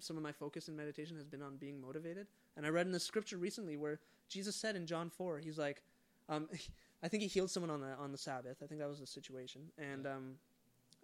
some 0.00 0.16
of 0.16 0.22
my 0.22 0.32
focus 0.32 0.68
in 0.68 0.76
meditation 0.76 1.16
has 1.16 1.24
been 1.26 1.40
on 1.40 1.56
being 1.56 1.80
motivated. 1.80 2.26
And 2.56 2.66
I 2.66 2.70
read 2.70 2.86
in 2.86 2.92
the 2.92 3.00
scripture 3.00 3.36
recently 3.36 3.76
where 3.76 4.00
Jesus 4.28 4.56
said 4.56 4.76
in 4.76 4.86
John 4.86 5.10
four, 5.10 5.38
he's 5.38 5.58
like, 5.58 5.82
um, 6.28 6.48
I 7.02 7.08
think 7.08 7.22
he 7.22 7.28
healed 7.28 7.50
someone 7.50 7.70
on 7.70 7.80
the 7.80 7.94
on 7.98 8.10
the 8.12 8.18
Sabbath. 8.18 8.56
I 8.62 8.66
think 8.66 8.80
that 8.80 8.88
was 8.88 9.00
the 9.00 9.06
situation. 9.06 9.62
And 9.78 10.06
um, 10.06 10.34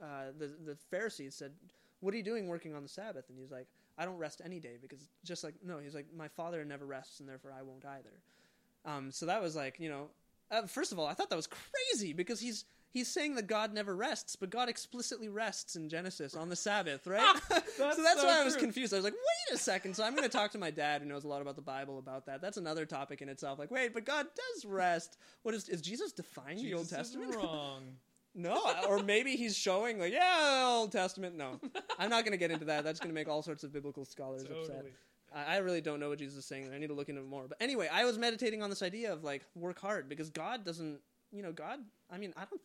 uh, 0.03 0.33
the 0.39 0.51
the 0.65 0.77
Pharisees 0.91 1.35
said, 1.35 1.53
"What 2.01 2.15
are 2.15 2.17
you 2.17 2.23
doing 2.23 2.49
working 2.49 2.75
on 2.75 2.83
the 2.83 2.89
Sabbath?" 2.89 3.29
And 3.29 3.39
he's 3.39 3.51
like, 3.51 3.67
"I 3.99 4.05
don't 4.05 4.19
rest 4.19 4.41
any 4.45 4.59
day 4.59 4.79
because 4.81 5.09
just 5.25 5.45
like 5.45 5.55
no." 5.63 5.79
He's 5.79 5.95
like, 5.95 6.07
"My 6.17 6.29
Father 6.29 6.65
never 6.65 6.87
rests, 6.87 7.21
and 7.21 7.29
therefore 7.29 7.53
I 7.57 7.63
won't 7.63 7.85
either." 7.85 8.23
Um, 8.85 9.13
so 9.13 9.27
that 9.27 9.43
was 9.43 9.55
like 9.55 9.79
you 9.79 9.91
know, 9.91 10.09
uh, 10.51 10.67
first 10.67 10.93
of 10.93 10.99
all, 10.99 11.07
I 11.07 11.15
thought 11.15 11.31
that 11.31 11.37
was 11.37 11.49
crazy 11.49 12.13
because 12.13 12.41
he's 12.41 12.65
he's 12.93 13.09
saying 13.09 13.35
that 13.37 13.47
God 13.47 13.73
never 13.73 13.97
rests, 13.97 14.37
but 14.37 14.51
God 14.51 14.69
explicitly 14.69 15.29
rests 15.29 15.77
in 15.77 15.89
Genesis 15.89 16.35
on 16.35 16.49
the 16.49 16.57
Sabbath, 16.57 17.07
right? 17.07 17.21
Ah, 17.23 17.41
that's 17.51 17.77
so 17.77 18.03
that's 18.03 18.21
so 18.21 18.27
why 18.27 18.41
I 18.41 18.45
was 18.45 18.55
true. 18.55 18.63
confused. 18.63 18.93
I 18.93 18.97
was 18.97 19.05
like, 19.05 19.15
wait 19.15 19.55
a 19.55 19.59
second. 19.59 19.95
So 19.97 20.05
I'm 20.05 20.15
going 20.15 20.29
to 20.29 20.29
talk 20.29 20.53
to 20.53 20.59
my 20.59 20.71
dad, 20.71 21.03
who 21.03 21.09
knows 21.09 21.25
a 21.25 21.29
lot 21.29 21.43
about 21.43 21.57
the 21.57 21.63
Bible, 21.63 21.99
about 21.99 22.27
that. 22.27 22.41
That's 22.41 22.57
another 22.57 22.87
topic 22.87 23.23
in 23.23 23.29
itself. 23.29 23.59
Like, 23.59 23.71
wait, 23.71 23.95
but 23.95 24.05
God 24.05 24.27
does 24.35 24.65
rest. 24.65 25.17
What 25.43 25.55
is 25.55 25.69
is 25.69 25.81
Jesus 25.81 26.13
defying 26.13 26.59
the 26.59 26.75
Old 26.75 26.85
Jesus 26.85 26.97
Testament? 26.99 27.35
wrong. 27.43 27.83
No, 28.35 28.63
or 28.89 29.03
maybe 29.03 29.37
he's 29.37 29.57
showing 29.57 29.99
like, 29.99 30.13
yeah, 30.13 30.65
Old 30.67 30.91
Testament. 30.93 31.37
No, 31.37 31.61
I'm 31.99 32.09
not 32.09 32.25
going 32.25 32.33
to 32.33 32.39
get 32.39 32.51
into 32.51 32.65
that. 32.67 32.83
That's 32.83 32.99
going 32.99 33.11
to 33.11 33.15
make 33.15 33.29
all 33.29 33.43
sorts 33.43 33.63
of 33.63 33.73
biblical 33.73 34.05
scholars 34.07 34.43
upset. 34.45 34.69
totally. 34.69 34.93
I 35.35 35.55
I 35.55 35.57
really 35.59 35.81
don't 35.81 36.01
know 36.01 36.09
what 36.09 36.19
Jesus 36.19 36.39
is 36.39 36.47
saying. 36.47 36.71
I 36.75 36.79
need 36.79 36.89
to 36.89 36.95
look 36.95 37.09
into 37.09 37.21
it 37.21 37.29
more. 37.29 37.45
But 37.49 37.59
anyway, 37.61 37.89
I 37.93 38.05
was 38.05 38.17
meditating 38.19 38.63
on 38.63 38.71
this 38.71 38.83
idea 38.83 39.13
of 39.13 39.23
like 39.25 39.43
work 39.55 39.79
hard 39.79 40.09
because 40.09 40.31
God 40.31 40.65
doesn't, 40.65 41.01
you 41.31 41.43
know, 41.43 41.53
God. 41.53 41.81
I 42.11 42.19
mean, 42.19 42.33
I 42.37 42.45
don't. 42.51 42.61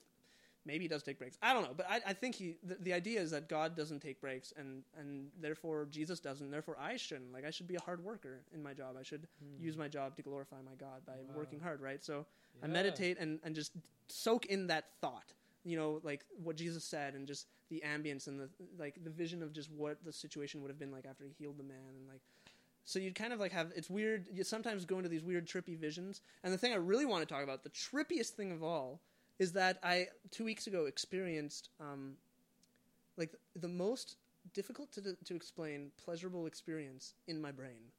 Maybe 0.67 0.83
he 0.83 0.87
does 0.89 1.01
take 1.01 1.17
breaks. 1.17 1.37
I 1.41 1.53
don't 1.53 1.63
know, 1.63 1.73
but 1.75 1.87
I, 1.89 2.01
I 2.07 2.13
think 2.13 2.35
he. 2.35 2.57
The, 2.61 2.75
the 2.81 2.93
idea 2.93 3.21
is 3.21 3.31
that 3.31 3.47
God 3.47 3.75
doesn't 3.75 4.01
take 4.01 4.19
breaks, 4.19 4.53
and 4.57 4.83
and 4.99 5.29
therefore 5.39 5.87
Jesus 5.89 6.19
doesn't. 6.19 6.51
Therefore, 6.51 6.77
I 6.79 6.97
shouldn't. 6.97 7.31
Like 7.31 7.45
I 7.45 7.51
should 7.51 7.67
be 7.67 7.75
a 7.75 7.81
hard 7.81 8.03
worker 8.03 8.41
in 8.53 8.61
my 8.61 8.73
job. 8.73 8.97
I 8.99 9.03
should 9.03 9.27
hmm. 9.39 9.63
use 9.63 9.77
my 9.77 9.87
job 9.87 10.17
to 10.17 10.21
glorify 10.21 10.57
my 10.57 10.75
God 10.77 11.05
by 11.05 11.13
Wow. 11.13 11.37
working 11.37 11.61
hard. 11.61 11.81
Right. 11.81 12.03
So 12.03 12.25
I 12.61 12.67
meditate 12.67 13.17
and 13.17 13.39
and 13.43 13.55
just 13.55 13.71
soak 14.07 14.47
in 14.47 14.67
that 14.67 14.85
thought. 14.99 15.33
You 15.63 15.77
know, 15.77 16.01
like 16.03 16.25
what 16.43 16.57
Jesus 16.57 16.83
said, 16.83 17.15
and 17.15 17.25
just 17.25 17.47
the 17.69 17.81
ambience 17.85 18.27
and 18.27 18.37
the 18.37 18.49
like 18.77 19.01
the 19.03 19.09
vision 19.09 19.41
of 19.41 19.53
just 19.53 19.71
what 19.71 20.03
the 20.03 20.11
situation 20.11 20.61
would 20.61 20.69
have 20.69 20.79
been 20.79 20.91
like 20.91 21.05
after 21.05 21.23
he 21.23 21.31
healed 21.39 21.57
the 21.57 21.63
man, 21.63 21.95
and 21.95 22.07
like 22.09 22.21
so 22.87 22.99
you'd 22.99 23.15
kind 23.15 23.33
of 23.33 23.39
like 23.41 23.51
have 23.51 23.73
it's 23.75 23.89
weird. 23.89 24.27
You 24.31 24.45
sometimes 24.45 24.85
go 24.85 24.95
into 24.97 25.09
these 25.09 25.23
weird 25.23 25.45
trippy 25.45 25.77
visions. 25.77 26.21
And 26.43 26.53
the 26.53 26.57
thing 26.57 26.71
I 26.71 26.77
really 26.77 27.05
want 27.05 27.27
to 27.27 27.33
talk 27.33 27.43
about, 27.43 27.63
the 27.63 27.69
trippiest 27.69 28.29
thing 28.29 28.51
of 28.51 28.63
all, 28.63 29.01
is 29.39 29.53
that 29.53 29.79
I 29.83 30.07
two 30.31 30.43
weeks 30.45 30.67
ago 30.67 30.85
experienced 30.85 31.69
um, 31.79 32.13
like 33.17 33.33
the 33.55 33.67
most 33.67 34.17
difficult 34.53 34.91
to 34.93 35.15
to 35.25 35.35
explain 35.35 35.91
pleasurable 36.03 36.45
experience 36.45 37.13
in 37.27 37.41
my 37.41 37.51
brain. 37.51 37.91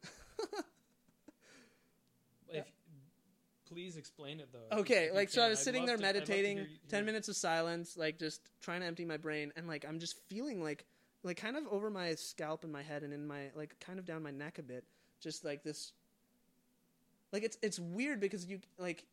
If, 2.50 2.64
please 3.68 3.96
explain 3.96 4.40
it 4.40 4.48
though. 4.52 4.78
Okay, 4.78 5.10
like 5.12 5.28
so 5.28 5.42
I 5.42 5.48
was 5.50 5.58
sitting 5.58 5.84
there 5.84 5.96
to- 5.98 6.02
I'd 6.02 6.14
love 6.14 6.14
to 6.14 6.20
meditating, 6.20 6.56
hear 6.56 6.66
you- 6.66 6.78
10 6.88 7.04
minutes 7.04 7.28
of 7.28 7.36
silence, 7.36 7.96
like 7.96 8.18
just 8.18 8.40
trying 8.60 8.80
to 8.80 8.86
empty 8.86 9.04
my 9.04 9.18
brain 9.18 9.52
and 9.56 9.68
like 9.68 9.84
I'm 9.86 9.98
just 9.98 10.16
feeling 10.28 10.62
like 10.62 10.86
like 11.24 11.36
kind 11.36 11.56
of 11.56 11.66
over 11.68 11.90
my 11.90 12.14
scalp 12.14 12.64
and 12.64 12.72
my 12.72 12.82
head 12.82 13.02
and 13.02 13.12
in 13.12 13.26
my 13.26 13.50
like 13.54 13.78
kind 13.80 13.98
of 13.98 14.06
down 14.06 14.22
my 14.22 14.30
neck 14.30 14.58
a 14.58 14.62
bit, 14.62 14.84
just 15.20 15.44
like 15.44 15.62
this 15.62 15.92
like 17.32 17.42
it's 17.42 17.58
it's 17.60 17.78
weird 17.78 18.18
because 18.20 18.46
you 18.46 18.60
like 18.78 19.04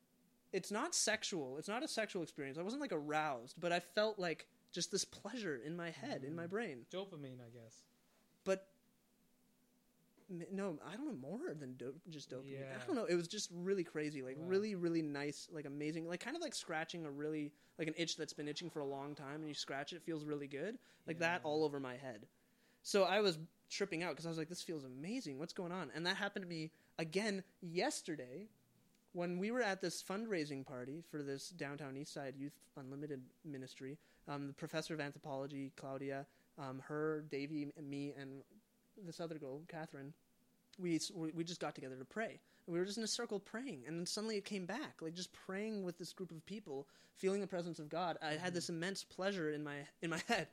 it's 0.56 0.72
not 0.72 0.96
sexual. 0.96 1.58
It's 1.58 1.68
not 1.68 1.84
a 1.84 1.88
sexual 1.88 2.24
experience. 2.24 2.58
I 2.58 2.62
wasn't 2.62 2.82
like 2.82 2.94
aroused, 2.94 3.56
but 3.60 3.72
I 3.72 3.80
felt 3.82 4.18
like 4.18 4.48
just 4.72 4.92
this 4.92 5.04
pleasure 5.06 5.58
in 5.58 5.76
my 5.76 5.90
head, 5.90 6.24
in 6.24 6.36
my 6.36 6.46
Mm. 6.48 6.50
brain. 6.50 6.86
Dopamine, 6.92 7.40
I 7.46 7.50
guess. 7.50 7.84
But 8.46 8.68
no, 10.52 10.80
I 10.84 10.96
don't 10.96 11.06
know 11.06 11.30
more 11.30 11.54
than 11.54 11.74
do- 11.74 11.94
just 12.10 12.30
dopamine. 12.32 12.60
Yeah. 12.60 12.80
I 12.82 12.86
don't 12.88 12.96
know. 12.96 13.06
It 13.06 13.16
was 13.16 13.28
just 13.28 13.50
really 13.54 13.84
crazy, 13.84 14.24
like 14.24 14.38
Wow. 14.38 14.46
really, 14.48 14.74
really 14.76 15.04
nice, 15.04 15.48
like 15.52 15.66
amazing, 15.66 16.08
like 16.08 16.20
kind 16.20 16.36
of 16.36 16.42
like 16.42 16.56
scratching 16.56 17.06
a 17.06 17.12
really 17.12 17.52
like 17.78 17.88
an 17.88 17.94
itch 17.98 18.16
that's 18.18 18.34
been 18.34 18.48
itching 18.48 18.70
for 18.70 18.80
a 18.80 18.86
long 18.86 19.14
time, 19.14 19.42
and 19.42 19.48
you 19.48 19.54
scratch 19.54 19.94
it, 19.94 19.98
it 19.98 20.02
feels 20.04 20.26
really 20.26 20.48
good, 20.48 20.80
like 21.06 21.20
that 21.20 21.42
all 21.44 21.64
over 21.64 21.80
my 21.80 21.96
head. 21.98 22.28
So 22.82 23.04
I 23.04 23.20
was 23.22 23.38
tripping 23.70 24.02
out 24.04 24.12
because 24.12 24.26
I 24.26 24.30
was 24.30 24.38
like, 24.38 24.50
"This 24.50 24.62
feels 24.64 24.84
amazing. 24.86 25.38
What's 25.38 25.54
going 25.54 25.72
on?" 25.72 25.92
And 25.94 26.06
that 26.08 26.16
happened 26.18 26.44
to 26.44 26.50
me 26.50 26.72
again 26.98 27.44
yesterday 27.62 28.48
when 29.16 29.38
we 29.38 29.50
were 29.50 29.62
at 29.62 29.80
this 29.80 30.04
fundraising 30.04 30.66
party 30.66 31.02
for 31.10 31.24
this 31.24 31.50
downtown 31.50 31.96
East 31.96 32.14
Side 32.14 32.36
Youth 32.38 32.52
Unlimited 32.78 33.22
ministry. 33.46 33.98
Um, 34.28 34.48
the 34.48 34.54
professor 34.54 34.94
of 34.94 35.00
anthropology, 35.00 35.72
Claudia, 35.78 36.26
um, 36.60 36.82
her, 36.86 37.24
Davey, 37.32 37.68
and 37.78 37.90
me, 37.90 38.14
and 38.20 38.42
this 39.06 39.22
other 39.22 39.36
girl, 39.36 39.62
Catherine, 39.70 40.14
we 40.78 41.00
we 41.16 41.44
just 41.46 41.62
got 41.62 41.76
together 41.76 41.96
to 41.96 42.04
pray. 42.06 42.40
And 42.68 42.74
we 42.74 42.80
were 42.80 42.86
just 42.86 42.98
in 42.98 43.04
a 43.04 43.08
circle 43.08 43.40
praying, 43.40 43.84
and 43.88 43.98
then 43.98 44.06
suddenly 44.06 44.36
it 44.36 44.44
came 44.44 44.66
back, 44.66 45.02
like 45.02 45.14
just 45.14 45.32
praying 45.32 45.84
with 45.84 45.98
this 45.98 46.12
group 46.12 46.32
of 46.32 46.46
people, 46.46 46.88
feeling 47.16 47.40
the 47.40 47.48
presence 47.48 47.80
of 47.80 47.88
God. 47.88 48.18
I 48.22 48.32
had 48.32 48.54
this 48.54 48.70
immense 48.70 49.04
pleasure 49.04 49.52
in 49.52 49.64
my 49.64 49.78
in 50.02 50.10
my 50.10 50.22
head, 50.28 50.48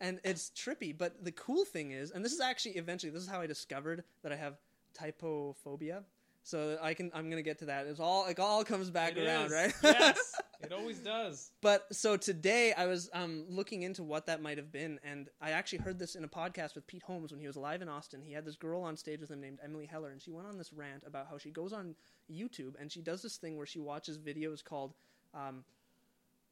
and 0.00 0.20
it's 0.24 0.50
trippy. 0.50 0.96
But 0.96 1.24
the 1.24 1.32
cool 1.32 1.64
thing 1.64 1.92
is, 1.92 2.10
and 2.10 2.22
this 2.22 2.32
is 2.32 2.40
actually 2.40 2.72
eventually, 2.72 3.10
this 3.10 3.22
is 3.22 3.28
how 3.28 3.40
I 3.40 3.46
discovered 3.46 4.04
that 4.22 4.32
I 4.32 4.36
have 4.36 4.58
trypophobia. 4.98 6.02
So 6.44 6.78
I 6.82 6.92
can 6.92 7.10
I'm 7.14 7.30
gonna 7.30 7.42
get 7.42 7.58
to 7.60 7.64
that. 7.66 7.86
It's 7.86 8.00
all 8.00 8.26
it 8.26 8.38
all 8.38 8.64
comes 8.64 8.90
back 8.90 9.16
It 9.16 9.26
around, 9.26 9.46
is. 9.46 9.52
right? 9.52 9.74
yes, 9.82 10.34
it 10.62 10.72
always 10.74 10.98
does. 10.98 11.50
But 11.62 11.86
so 11.90 12.18
today 12.18 12.74
I 12.76 12.84
was 12.84 13.08
um, 13.14 13.46
looking 13.48 13.82
into 13.82 14.02
what 14.02 14.26
that 14.26 14.42
might 14.42 14.58
have 14.58 14.70
been, 14.70 15.00
and 15.02 15.30
I 15.40 15.52
actually 15.52 15.78
heard 15.78 15.98
this 15.98 16.16
in 16.16 16.22
a 16.22 16.28
podcast 16.28 16.74
with 16.74 16.86
Pete 16.86 17.02
Holmes 17.02 17.32
when 17.32 17.40
he 17.40 17.46
was 17.46 17.56
live 17.56 17.80
in 17.80 17.88
Austin. 17.88 18.20
He 18.22 18.34
had 18.34 18.44
this 18.44 18.56
girl 18.56 18.82
on 18.82 18.94
stage 18.94 19.20
with 19.22 19.30
him 19.30 19.40
named 19.40 19.58
Emily 19.64 19.86
Heller, 19.86 20.10
and 20.10 20.20
she 20.20 20.30
went 20.30 20.46
on 20.46 20.58
this 20.58 20.70
rant 20.70 21.02
about 21.06 21.28
how 21.30 21.38
she 21.38 21.50
goes 21.50 21.72
on 21.72 21.94
YouTube 22.30 22.74
and 22.78 22.92
she 22.92 23.00
does 23.00 23.22
this 23.22 23.36
thing 23.36 23.56
where 23.56 23.66
she 23.66 23.80
watches 23.80 24.18
videos 24.18 24.62
called, 24.62 24.92
um, 25.34 25.64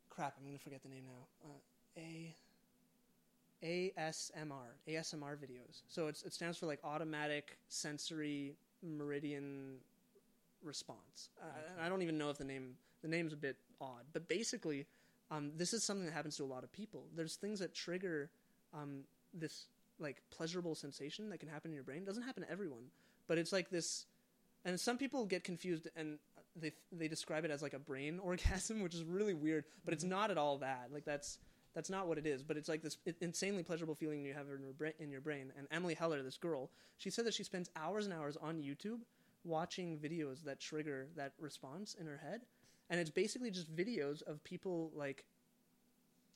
crap, 0.09 0.34
I'm 0.38 0.47
gonna 0.47 0.59
forget 0.59 0.82
the 0.82 0.88
name 0.88 1.05
now. 1.07 1.51
Uh, 1.51 1.59
A. 1.99 2.34
ASMR, 3.64 4.74
ASMR 4.88 5.36
videos. 5.36 5.82
So 5.88 6.09
it's, 6.09 6.22
it 6.24 6.32
stands 6.32 6.59
for 6.59 6.66
like 6.66 6.80
automatic 6.82 7.59
sensory 7.68 8.57
meridian 8.83 9.76
response. 10.62 11.30
Uh, 11.41 11.47
and 11.74 11.85
I 11.85 11.89
don't 11.89 12.03
even 12.03 12.18
know 12.18 12.30
if 12.30 12.39
the 12.39 12.45
name 12.45 12.74
the 13.03 13.09
name's 13.09 13.33
a 13.33 13.37
bit 13.37 13.57
odd, 13.80 14.05
but 14.12 14.28
basically, 14.28 14.87
um, 15.30 15.51
this 15.57 15.72
is 15.72 15.83
something 15.83 16.07
that 16.07 16.12
happens 16.12 16.37
to 16.37 16.45
a 16.45 16.47
lot 16.47 16.62
of 16.62 16.72
people. 16.72 17.07
There's 17.16 17.35
things 17.35 17.59
that 17.59 17.74
trigger 17.74 18.30
um, 18.72 19.01
this 19.35 19.66
like 19.99 20.22
pleasurable 20.30 20.74
sensation 20.74 21.30
that 21.30 21.39
can 21.39 21.49
happen 21.49 21.70
in 21.70 21.74
your 21.74 21.85
brain. 21.85 21.99
It 21.99 22.07
doesn't 22.07 22.22
happen 22.22 22.43
to 22.43 22.51
everyone, 22.51 22.85
but 23.28 23.39
it's 23.39 23.53
like 23.53 23.70
this. 23.70 24.07
And 24.64 24.78
some 24.78 24.99
people 24.99 25.26
get 25.26 25.43
confused 25.43 25.89
and 25.97 26.18
they 26.55 26.72
they 26.93 27.09
describe 27.09 27.45
it 27.45 27.51
as 27.51 27.62
like 27.62 27.74
a 27.74 27.78
brain 27.78 28.18
orgasm, 28.22 28.83
which 28.83 28.95
is 28.95 29.05
really 29.05 29.35
weird. 29.35 29.64
But 29.85 29.95
it's 29.95 30.05
not 30.05 30.30
at 30.30 30.39
all 30.39 30.59
that. 30.59 30.89
Like 30.93 31.05
that's 31.05 31.39
that's 31.75 31.91
not 31.91 32.07
what 32.07 32.18
it 32.18 32.27
is. 32.27 32.43
But 32.43 32.57
it's 32.57 32.68
like 32.68 32.83
this 32.83 32.99
insanely 33.20 33.62
pleasurable 33.62 33.95
feeling 33.95 34.25
you 34.25 34.35
have 34.35 34.47
in 34.55 34.62
your 34.62 34.73
brain. 34.73 34.93
In 34.99 35.11
your 35.11 35.20
brain. 35.20 35.53
And 35.57 35.66
Emily 35.70 35.95
Heller, 35.95 36.23
this 36.23 36.37
girl, 36.37 36.70
she 36.99 37.11
said 37.11 37.27
that 37.27 37.35
she 37.35 37.45
spends 37.45 37.70
hours 37.77 38.05
and 38.05 38.14
hours 38.14 38.37
on 38.37 38.57
YouTube 38.57 39.01
watching 39.45 39.99
videos 39.99 40.45
that 40.45 40.61
trigger 40.61 41.09
that 41.16 41.33
response 41.41 41.95
in 41.99 42.07
her 42.07 42.20
head 42.23 42.43
and 42.91 43.01
it's 43.01 43.11
basically 43.11 43.51
just 43.51 43.75
videos 43.75 44.23
of 44.23 44.43
people 44.45 44.93
like 44.95 45.25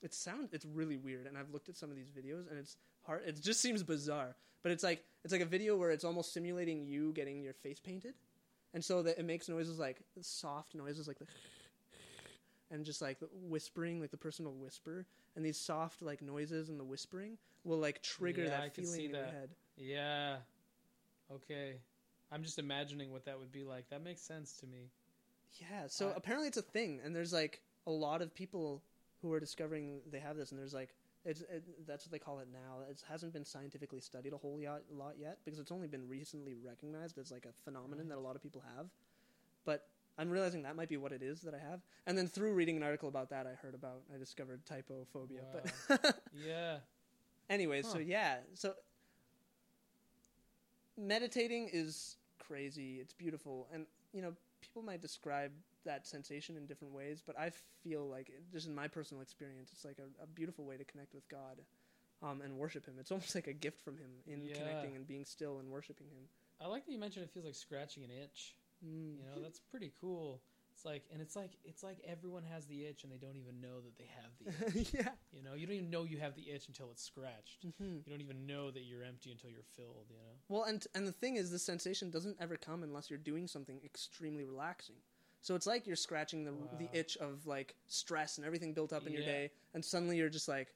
it 0.01 0.13
sounds 0.13 0.49
it's 0.51 0.65
really 0.65 0.97
weird 0.97 1.25
and 1.25 1.37
i've 1.37 1.49
looked 1.51 1.69
at 1.69 1.77
some 1.77 1.89
of 1.89 1.95
these 1.95 2.09
videos 2.09 2.49
and 2.49 2.59
it's 2.59 2.75
hard 3.03 3.21
it 3.25 3.41
just 3.41 3.61
seems 3.61 3.81
bizarre 3.81 4.35
but 4.61 4.71
it's 4.71 4.83
like 4.83 5.03
it's 5.23 5.31
like 5.31 5.41
a 5.41 5.45
video 5.45 5.77
where 5.77 5.91
it's 5.91 6.03
almost 6.03 6.33
simulating 6.33 6.85
you 6.85 7.13
getting 7.13 7.41
your 7.41 7.53
face 7.53 7.79
painted 7.79 8.13
and 8.73 8.83
so 8.83 9.01
that 9.01 9.17
it 9.17 9.25
makes 9.25 9.47
noises 9.47 9.79
like 9.79 10.01
soft 10.19 10.75
noises 10.75 11.07
like 11.07 11.17
the 11.17 11.27
and 12.71 12.83
just 12.85 13.01
like 13.01 13.19
the 13.19 13.29
whispering 13.33 13.99
like 14.01 14.11
the 14.11 14.17
person 14.17 14.45
will 14.45 14.55
whisper 14.55 15.05
and 15.35 15.45
these 15.45 15.57
soft 15.57 16.01
like 16.01 16.21
noises 16.21 16.69
and 16.69 16.79
the 16.79 16.83
whispering 16.83 17.37
will 17.63 17.77
like 17.77 18.01
trigger 18.01 18.43
Yeah, 18.43 18.49
that 18.49 18.61
I 18.61 18.69
feeling 18.69 18.91
see 18.93 19.05
in 19.05 19.11
your 19.11 19.23
head 19.25 19.49
Yeah. 19.77 20.37
Okay. 21.33 21.75
I'm 22.31 22.43
just 22.43 22.59
imagining 22.59 23.11
what 23.11 23.25
that 23.25 23.39
would 23.39 23.51
be 23.51 23.63
like. 23.63 23.89
That 23.89 24.03
makes 24.03 24.21
sense 24.21 24.53
to 24.57 24.65
me. 24.67 24.89
Yeah, 25.61 25.87
so 25.87 26.09
I- 26.09 26.13
apparently 26.15 26.47
it's 26.47 26.57
a 26.57 26.61
thing, 26.61 26.99
and 27.03 27.15
there's 27.15 27.31
like 27.33 27.61
a 27.85 27.91
lot 27.91 28.21
of 28.21 28.33
people 28.33 28.83
who 29.21 29.31
are 29.33 29.39
discovering 29.39 30.01
they 30.11 30.19
have 30.19 30.35
this, 30.37 30.51
and 30.51 30.59
there's 30.59 30.73
like 30.73 30.93
It's 31.25 31.41
it, 31.41 31.63
that's 31.87 32.05
what 32.05 32.11
they 32.11 32.19
call 32.19 32.39
it 32.39 32.47
now. 32.51 32.81
It 32.89 33.01
hasn't 33.09 33.33
been 33.33 33.43
scientifically 33.45 33.99
studied 34.01 34.33
a 34.33 34.37
whole 34.37 34.59
lot, 34.61 34.81
lot 34.91 35.15
yet 35.19 35.39
because 35.43 35.59
it's 35.59 35.71
only 35.71 35.87
been 35.87 36.07
recently 36.07 36.55
recognized 36.55 37.17
as 37.17 37.31
like 37.31 37.45
a 37.45 37.53
phenomenon 37.63 38.07
that 38.09 38.17
a 38.17 38.21
lot 38.21 38.35
of 38.35 38.41
people 38.43 38.63
have. 38.75 38.87
But 39.65 39.87
I'm 40.17 40.29
realizing 40.29 40.63
that 40.63 40.75
might 40.75 40.89
be 40.89 40.97
what 40.97 41.11
it 41.11 41.21
is 41.21 41.41
that 41.41 41.53
I 41.53 41.59
have. 41.59 41.81
And 42.05 42.17
then 42.17 42.27
through 42.27 42.53
reading 42.53 42.77
an 42.77 42.83
article 42.83 43.07
about 43.09 43.29
that, 43.29 43.45
I 43.45 43.51
heard 43.51 43.75
about 43.75 44.01
I 44.13 44.17
discovered 44.17 44.61
trypophobia. 44.65 45.43
But 45.51 46.21
Yeah. 46.33 46.77
Anyways, 47.49 47.87
so 47.87 47.99
yeah, 47.99 48.37
so 48.55 48.73
meditating 50.97 51.69
is 51.71 52.17
crazy. 52.39 52.95
It's 52.99 53.13
beautiful, 53.13 53.67
and 53.73 53.85
you 54.13 54.21
know, 54.21 54.33
people 54.61 54.81
might 54.81 55.01
describe 55.01 55.51
that 55.85 56.05
sensation 56.07 56.57
in 56.57 56.65
different 56.65 56.93
ways, 56.93 57.21
but 57.25 57.37
I 57.39 57.51
feel 57.83 58.07
like, 58.09 58.29
it- 58.29 58.43
just 58.51 58.67
in 58.67 58.75
my 58.75 58.87
personal 58.87 59.21
experience, 59.21 59.69
it's 59.71 59.85
like 59.85 59.99
a, 59.99 60.23
a 60.23 60.27
beautiful 60.27 60.65
way 60.65 60.75
to 60.77 60.83
connect 60.83 61.13
with 61.13 61.27
God, 61.29 61.61
um, 62.23 62.41
and 62.41 62.57
worship 62.57 62.85
Him. 62.85 62.95
It's 62.99 63.11
almost 63.11 63.35
like 63.35 63.47
a 63.47 63.53
gift 63.53 63.79
from 63.81 63.97
Him 63.97 64.09
in 64.25 64.43
Yeah. 64.43 64.55
connecting 64.55 64.95
and 64.95 65.07
being 65.07 65.23
still 65.25 65.59
and 65.59 65.69
worshiping 65.69 66.07
Him. 66.07 66.27
I 66.59 66.67
like 66.67 66.85
that 66.85 66.91
you 66.91 66.99
mentioned 66.99 67.23
it 67.25 67.31
feels 67.31 67.45
like 67.45 67.55
scratching 67.55 68.03
an 68.03 68.09
itch. 68.11 68.55
Mm. 68.85 69.17
You 69.19 69.25
know, 69.25 69.41
that's 69.41 69.59
pretty 69.59 69.91
cool. 69.99 70.41
It's 70.73 70.85
like, 70.85 71.05
and 71.11 71.21
it's 71.21 71.35
like, 71.35 71.51
it's 71.65 71.81
like 71.81 71.97
everyone 72.07 72.43
has 72.43 72.67
the 72.67 72.85
itch 72.85 73.03
and 73.03 73.11
they 73.11 73.17
don't 73.17 73.35
even 73.35 73.59
know 73.59 73.81
that 73.81 73.97
they 73.97 74.07
have 74.21 74.31
the 74.39 74.79
itch. 74.79 74.93
yeah. 74.93 75.09
You 75.31 75.41
know, 75.41 75.55
you 75.55 75.65
don't 75.65 75.75
even 75.75 75.89
know 75.89 76.03
you 76.03 76.19
have 76.19 76.35
the 76.35 76.49
itch 76.51 76.67
until 76.67 76.91
it's 76.91 77.01
scratched. 77.03 77.65
hmm 77.79 77.97
You 78.05 78.11
don't 78.11 78.21
even 78.21 78.45
know 78.45 78.69
that 78.69 78.81
you're 78.83 79.03
empty 79.03 79.31
until 79.31 79.49
you're 79.49 79.63
filled. 79.75 80.05
You 80.09 80.17
know. 80.17 80.33
Well, 80.49 80.63
and 80.65 80.85
and 80.93 81.07
the 81.07 81.11
thing 81.11 81.37
is, 81.37 81.49
the 81.49 81.57
sensation 81.57 82.11
doesn't 82.11 82.37
ever 82.39 82.57
come 82.57 82.83
unless 82.83 83.09
you're 83.09 83.17
doing 83.17 83.47
something 83.47 83.79
extremely 83.83 84.45
relaxing. 84.45 84.97
So 85.41 85.55
it's 85.55 85.65
like 85.65 85.87
you're 85.87 85.95
scratching 85.95 86.43
the 86.43 86.51
the 86.77 86.89
itch 86.93 87.17
of 87.17 87.47
like 87.47 87.75
stress 87.87 88.37
and 88.37 88.45
everything 88.45 88.73
built 88.73 88.93
up 88.93 89.07
in 89.07 89.13
your 89.13 89.23
day, 89.23 89.49
and 89.73 89.83
suddenly 89.83 90.17
you're 90.17 90.29
just 90.29 90.47
like 90.47 90.73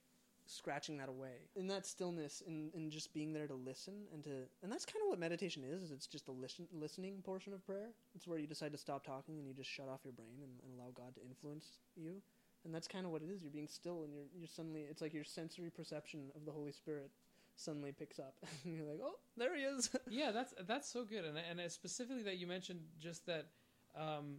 scratching 0.51 0.97
that 0.97 1.09
away. 1.09 1.47
In 1.55 1.67
that 1.67 1.85
stillness, 1.85 2.41
in 2.45 2.69
in 2.73 2.89
just 2.89 3.13
being 3.13 3.33
there 3.33 3.47
to 3.47 3.53
listen 3.53 3.93
and 4.13 4.23
to, 4.23 4.31
and 4.61 4.71
that's 4.71 4.85
kind 4.85 5.01
of 5.03 5.09
what 5.09 5.19
meditation 5.19 5.63
is. 5.63 5.83
is 5.83 5.91
It's 5.91 6.07
just 6.07 6.25
the 6.25 6.31
listen 6.31 6.67
listening 6.71 7.21
portion 7.23 7.53
of 7.53 7.65
prayer. 7.65 7.89
It's 8.15 8.27
where 8.27 8.37
you 8.37 8.47
decide 8.47 8.71
to 8.73 8.77
stop 8.77 9.05
talking 9.05 9.37
and 9.37 9.47
you 9.47 9.53
just 9.53 9.69
shut 9.69 9.87
off 9.87 10.01
your 10.03 10.13
brain 10.13 10.39
and, 10.43 10.51
and 10.63 10.79
allow 10.79 10.91
God 10.93 11.15
to 11.15 11.21
influence 11.21 11.79
you. 11.95 12.21
And 12.63 12.73
that's 12.73 12.87
kind 12.87 13.05
of 13.05 13.11
what 13.11 13.23
it 13.23 13.29
is. 13.29 13.41
You're 13.41 13.51
being 13.51 13.67
still, 13.67 14.03
and 14.03 14.13
you're 14.13 14.27
you're 14.37 14.47
suddenly. 14.47 14.81
It's 14.89 15.01
like 15.01 15.13
your 15.13 15.23
sensory 15.23 15.69
perception 15.69 16.31
of 16.35 16.45
the 16.45 16.51
Holy 16.51 16.71
Spirit 16.71 17.09
suddenly 17.55 17.91
picks 17.91 18.19
up, 18.19 18.35
and 18.63 18.75
you're 18.75 18.85
like, 18.85 18.99
oh, 19.03 19.15
there 19.37 19.55
he 19.55 19.63
is. 19.63 19.89
yeah, 20.09 20.31
that's 20.31 20.53
that's 20.67 20.91
so 20.91 21.03
good, 21.03 21.25
and 21.25 21.37
and 21.37 21.71
specifically 21.71 22.23
that 22.23 22.37
you 22.37 22.47
mentioned 22.47 22.81
just 22.99 23.25
that 23.25 23.47
um, 23.95 24.37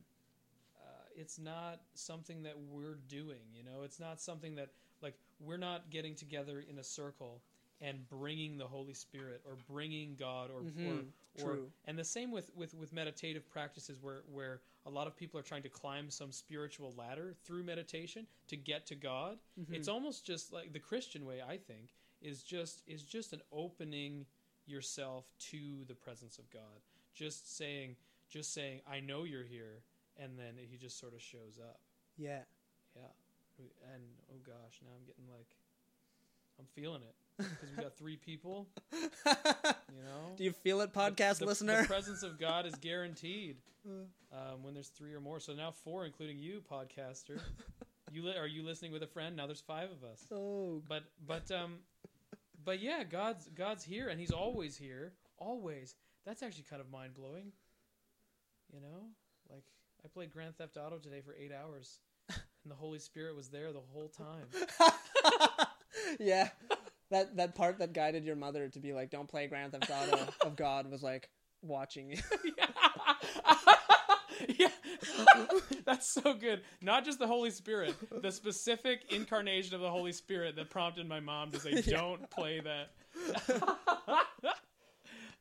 uh, 0.76 1.04
it's 1.16 1.38
not 1.38 1.80
something 1.94 2.42
that 2.44 2.54
we're 2.70 2.98
doing. 3.08 3.42
You 3.54 3.64
know, 3.64 3.82
it's 3.82 4.00
not 4.00 4.20
something 4.20 4.54
that 4.56 4.70
like 5.02 5.14
we're 5.40 5.56
not 5.56 5.90
getting 5.90 6.14
together 6.14 6.64
in 6.68 6.78
a 6.78 6.84
circle 6.84 7.42
and 7.80 8.08
bringing 8.08 8.56
the 8.56 8.66
Holy 8.66 8.94
Spirit 8.94 9.42
or 9.44 9.56
bringing 9.68 10.14
God 10.14 10.50
or 10.50 10.60
Mhm, 10.62 11.06
or, 11.42 11.50
or 11.50 11.58
and 11.86 11.98
the 11.98 12.04
same 12.04 12.30
with, 12.30 12.50
with 12.54 12.74
with 12.74 12.92
meditative 12.92 13.48
practices 13.50 13.98
where 14.00 14.22
where 14.30 14.60
a 14.86 14.90
lot 14.90 15.06
of 15.06 15.16
people 15.16 15.38
are 15.38 15.42
trying 15.44 15.62
to 15.62 15.68
climb 15.68 16.10
some 16.10 16.30
spiritual 16.32 16.92
ladder 16.96 17.34
through 17.44 17.62
meditation 17.64 18.26
to 18.48 18.56
get 18.56 18.86
to 18.86 18.94
God. 18.94 19.38
Mm-hmm. 19.60 19.74
It's 19.74 19.88
almost 19.88 20.24
just 20.24 20.52
like 20.52 20.72
the 20.72 20.78
Christian 20.80 21.24
way, 21.24 21.40
I 21.42 21.56
think, 21.56 21.94
is 22.20 22.42
just 22.42 22.82
is 22.86 23.02
just 23.02 23.32
an 23.32 23.40
opening 23.52 24.26
yourself 24.66 25.32
to 25.50 25.84
the 25.88 25.94
presence 25.94 26.38
of 26.38 26.48
God. 26.50 26.80
Just 27.14 27.56
saying 27.56 27.96
just 28.28 28.52
saying 28.54 28.80
I 28.90 29.00
know 29.00 29.24
you're 29.24 29.44
here 29.44 29.82
and 30.16 30.38
then 30.38 30.54
he 30.58 30.76
just 30.76 30.98
sort 31.00 31.14
of 31.14 31.20
shows 31.22 31.58
up. 31.60 31.80
yeah. 32.16 32.42
Yeah. 32.94 33.08
And 33.58 34.02
oh 34.30 34.36
gosh, 34.44 34.80
now 34.82 34.90
I'm 34.98 35.04
getting 35.06 35.24
like 35.30 35.56
I'm 36.58 36.66
feeling 36.74 37.02
it 37.02 37.14
because 37.38 37.70
we 37.76 37.82
got 37.82 37.96
three 37.96 38.16
people, 38.16 38.68
you 38.92 40.02
know. 40.04 40.34
Do 40.36 40.44
you 40.44 40.52
feel 40.52 40.80
it, 40.82 40.92
The- 40.92 41.00
podcast 41.00 41.38
the, 41.38 41.46
listener? 41.46 41.82
The 41.82 41.88
presence 41.88 42.22
of 42.22 42.38
God 42.38 42.66
is 42.66 42.74
guaranteed 42.76 43.56
um, 44.32 44.62
when 44.62 44.74
there's 44.74 44.88
three 44.88 45.14
or 45.14 45.20
more. 45.20 45.40
So 45.40 45.54
now 45.54 45.70
four, 45.72 46.04
including 46.06 46.38
you, 46.38 46.62
podcaster. 46.70 47.40
You 48.14 48.22
li- 48.26 48.36
are 48.36 48.46
you 48.46 48.62
listening 48.62 48.92
with 48.92 49.02
a 49.02 49.06
friend? 49.06 49.34
Now 49.36 49.46
there's 49.46 49.62
five 49.62 49.88
of 49.90 50.04
us. 50.04 50.26
oh, 50.30 50.82
But 50.86 51.04
but 51.26 51.50
um, 51.50 51.76
but 52.62 52.78
yeah, 52.78 53.04
God's 53.04 53.48
God's 53.54 53.82
here, 53.82 54.08
and 54.10 54.20
He's 54.20 54.30
always 54.32 54.76
here, 54.76 55.14
always. 55.38 55.94
That's 56.26 56.42
actually 56.42 56.64
kind 56.68 56.82
of 56.82 56.90
mind 56.90 57.14
blowing. 57.14 57.52
You 58.70 58.82
know, 58.82 59.06
like 59.50 59.64
I 60.04 60.08
played 60.08 60.30
Grand 60.30 60.58
Theft 60.58 60.76
Auto 60.76 60.98
today 60.98 61.22
for 61.24 61.34
eight 61.34 61.52
hours, 61.52 62.00
and 62.64 62.70
the 62.70 62.76
Holy 62.76 62.98
Spirit 62.98 63.36
was 63.36 63.48
there 63.48 63.72
the 63.72 63.82
whole 63.92 64.08
time. 64.08 64.46
yeah. 66.20 66.48
That 67.10 67.36
that 67.36 67.54
part 67.54 67.78
that 67.78 67.92
guided 67.92 68.24
your 68.24 68.36
mother 68.36 68.68
to 68.68 68.80
be 68.80 68.94
like, 68.94 69.10
"Don't 69.10 69.28
play 69.28 69.46
Grand 69.46 69.72
Theft 69.72 69.90
Auto 69.90 70.28
of 70.46 70.56
God" 70.56 70.90
was 70.90 71.02
like 71.02 71.28
watching 71.60 72.10
you. 72.10 72.16
yeah, 74.58 74.68
that's 75.84 76.08
so 76.08 76.32
good. 76.32 76.62
Not 76.80 77.04
just 77.04 77.18
the 77.18 77.26
Holy 77.26 77.50
Spirit, 77.50 77.94
the 78.22 78.32
specific 78.32 79.12
incarnation 79.12 79.74
of 79.74 79.82
the 79.82 79.90
Holy 79.90 80.12
Spirit 80.12 80.56
that 80.56 80.70
prompted 80.70 81.06
my 81.06 81.20
mom 81.20 81.50
to 81.50 81.60
say, 81.60 81.82
"Don't 81.82 82.30
play 82.30 82.60
that." 82.60 82.92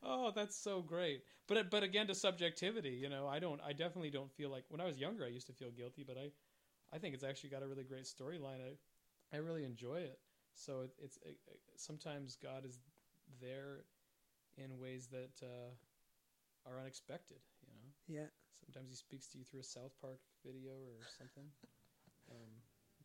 oh, 0.04 0.34
that's 0.36 0.58
so 0.58 0.82
great. 0.82 1.24
But 1.48 1.70
but 1.70 1.84
again, 1.84 2.08
to 2.08 2.16
subjectivity, 2.16 2.92
you 3.02 3.10
know, 3.10 3.28
I 3.28 3.40
don't. 3.40 3.62
I 3.66 3.72
definitely 3.72 4.12
don't 4.12 4.32
feel 4.32 4.50
like 4.50 4.66
when 4.70 4.82
I 4.82 4.86
was 4.86 4.98
younger, 4.98 5.24
I 5.26 5.30
used 5.30 5.48
to 5.48 5.54
feel 5.54 5.72
guilty, 5.72 6.04
but 6.06 6.18
I, 6.18 6.32
I 6.94 6.98
think 6.98 7.14
it's 7.16 7.24
actually 7.24 7.50
got 7.52 7.64
a 7.64 7.68
really 7.68 7.84
great 7.84 8.04
storyline. 8.06 8.60
I, 8.62 9.36
I 9.36 9.40
really 9.40 9.64
enjoy 9.64 9.96
it. 9.98 10.20
So 10.54 10.82
it, 10.82 10.92
it's 11.00 11.18
it, 11.18 11.38
it- 11.48 11.60
sometimes 11.78 12.36
God 12.42 12.66
is 12.66 12.80
there 13.42 13.86
in 14.58 14.78
ways 14.80 15.08
that 15.12 15.32
uh, 15.42 16.70
are 16.70 16.80
unexpected. 16.80 17.38
You 17.66 17.74
know, 17.74 18.20
yeah. 18.22 18.28
sometimes 18.66 18.90
He 18.90 18.96
speaks 18.96 19.28
to 19.30 19.38
you 19.38 19.44
through 19.46 19.62
a 19.62 19.64
South 19.64 19.94
Park 20.02 20.20
video 20.46 20.72
or 20.74 21.06
something. 21.18 21.46
Um, 22.30 22.52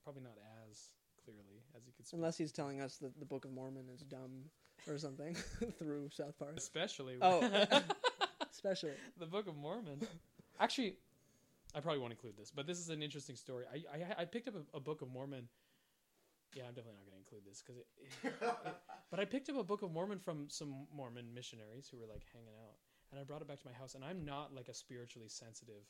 probably 0.04 0.22
not 0.22 0.36
as 0.70 0.90
clearly 1.24 1.64
as 1.76 1.82
He 1.84 1.90
could 1.90 2.06
speak. 2.06 2.16
Unless 2.18 2.36
he's 2.38 2.52
telling 2.52 2.80
us 2.80 2.98
that 2.98 3.18
the 3.18 3.24
Book 3.24 3.44
of 3.44 3.50
Mormon 3.50 3.86
is 3.92 4.02
dumb 4.02 4.44
or 4.86 4.98
something 4.98 5.34
through 5.80 6.10
South 6.10 6.38
Park. 6.38 6.52
especially 6.56 7.16
Oh, 7.20 7.40
especially. 8.52 8.92
the 9.18 9.26
Book 9.26 9.48
of 9.48 9.56
Mormon. 9.56 10.00
Actually, 10.60 10.96
I 11.76 11.80
probably 11.80 12.00
won't 12.00 12.12
include 12.12 12.36
this, 12.38 12.50
but 12.50 12.66
this 12.66 12.78
is 12.78 12.88
an 12.88 13.02
interesting 13.02 13.36
story. 13.36 13.66
I 13.72 13.98
I, 13.98 14.22
I 14.22 14.24
picked 14.24 14.48
up 14.48 14.54
a, 14.56 14.76
a 14.78 14.80
Book 14.80 15.02
of 15.02 15.10
Mormon. 15.10 15.48
Yeah, 16.54 16.64
I'm 16.68 16.74
definitely 16.74 16.96
not 17.04 17.06
going 17.10 17.20
to 17.20 17.24
include 17.26 17.44
this 17.44 17.60
because 17.62 17.76
it, 17.78 17.86
it- 18.24 18.76
But 19.10 19.20
I 19.20 19.24
picked 19.24 19.48
up 19.50 19.56
a 19.56 19.62
Book 19.64 19.82
of 19.82 19.92
Mormon 19.92 20.18
from 20.18 20.48
some 20.48 20.86
Mormon 20.94 21.32
missionaries 21.34 21.88
who 21.88 21.98
were 21.98 22.06
like 22.06 22.24
hanging 22.32 22.56
out, 22.64 22.76
and 23.12 23.20
I 23.20 23.24
brought 23.24 23.42
it 23.42 23.48
back 23.48 23.60
to 23.60 23.66
my 23.66 23.72
house. 23.74 23.94
And 23.94 24.04
I'm 24.04 24.24
not 24.24 24.54
like 24.54 24.68
a 24.68 24.74
spiritually 24.74 25.28
sensitive, 25.28 25.84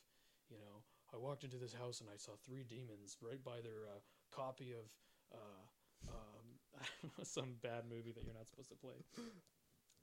you 0.50 0.58
know. 0.58 0.82
I 1.14 1.18
walked 1.18 1.44
into 1.44 1.56
this 1.56 1.72
house 1.72 2.00
and 2.00 2.10
I 2.12 2.16
saw 2.16 2.32
three 2.44 2.64
demons 2.64 3.16
right 3.22 3.42
by 3.42 3.60
their 3.62 3.86
uh, 3.88 4.00
copy 4.34 4.72
of 4.72 4.90
uh, 5.32 6.10
um, 6.12 7.22
some 7.22 7.54
bad 7.62 7.84
movie 7.88 8.12
that 8.12 8.24
you're 8.24 8.34
not 8.34 8.48
supposed 8.48 8.70
to 8.70 8.76
play. 8.76 8.98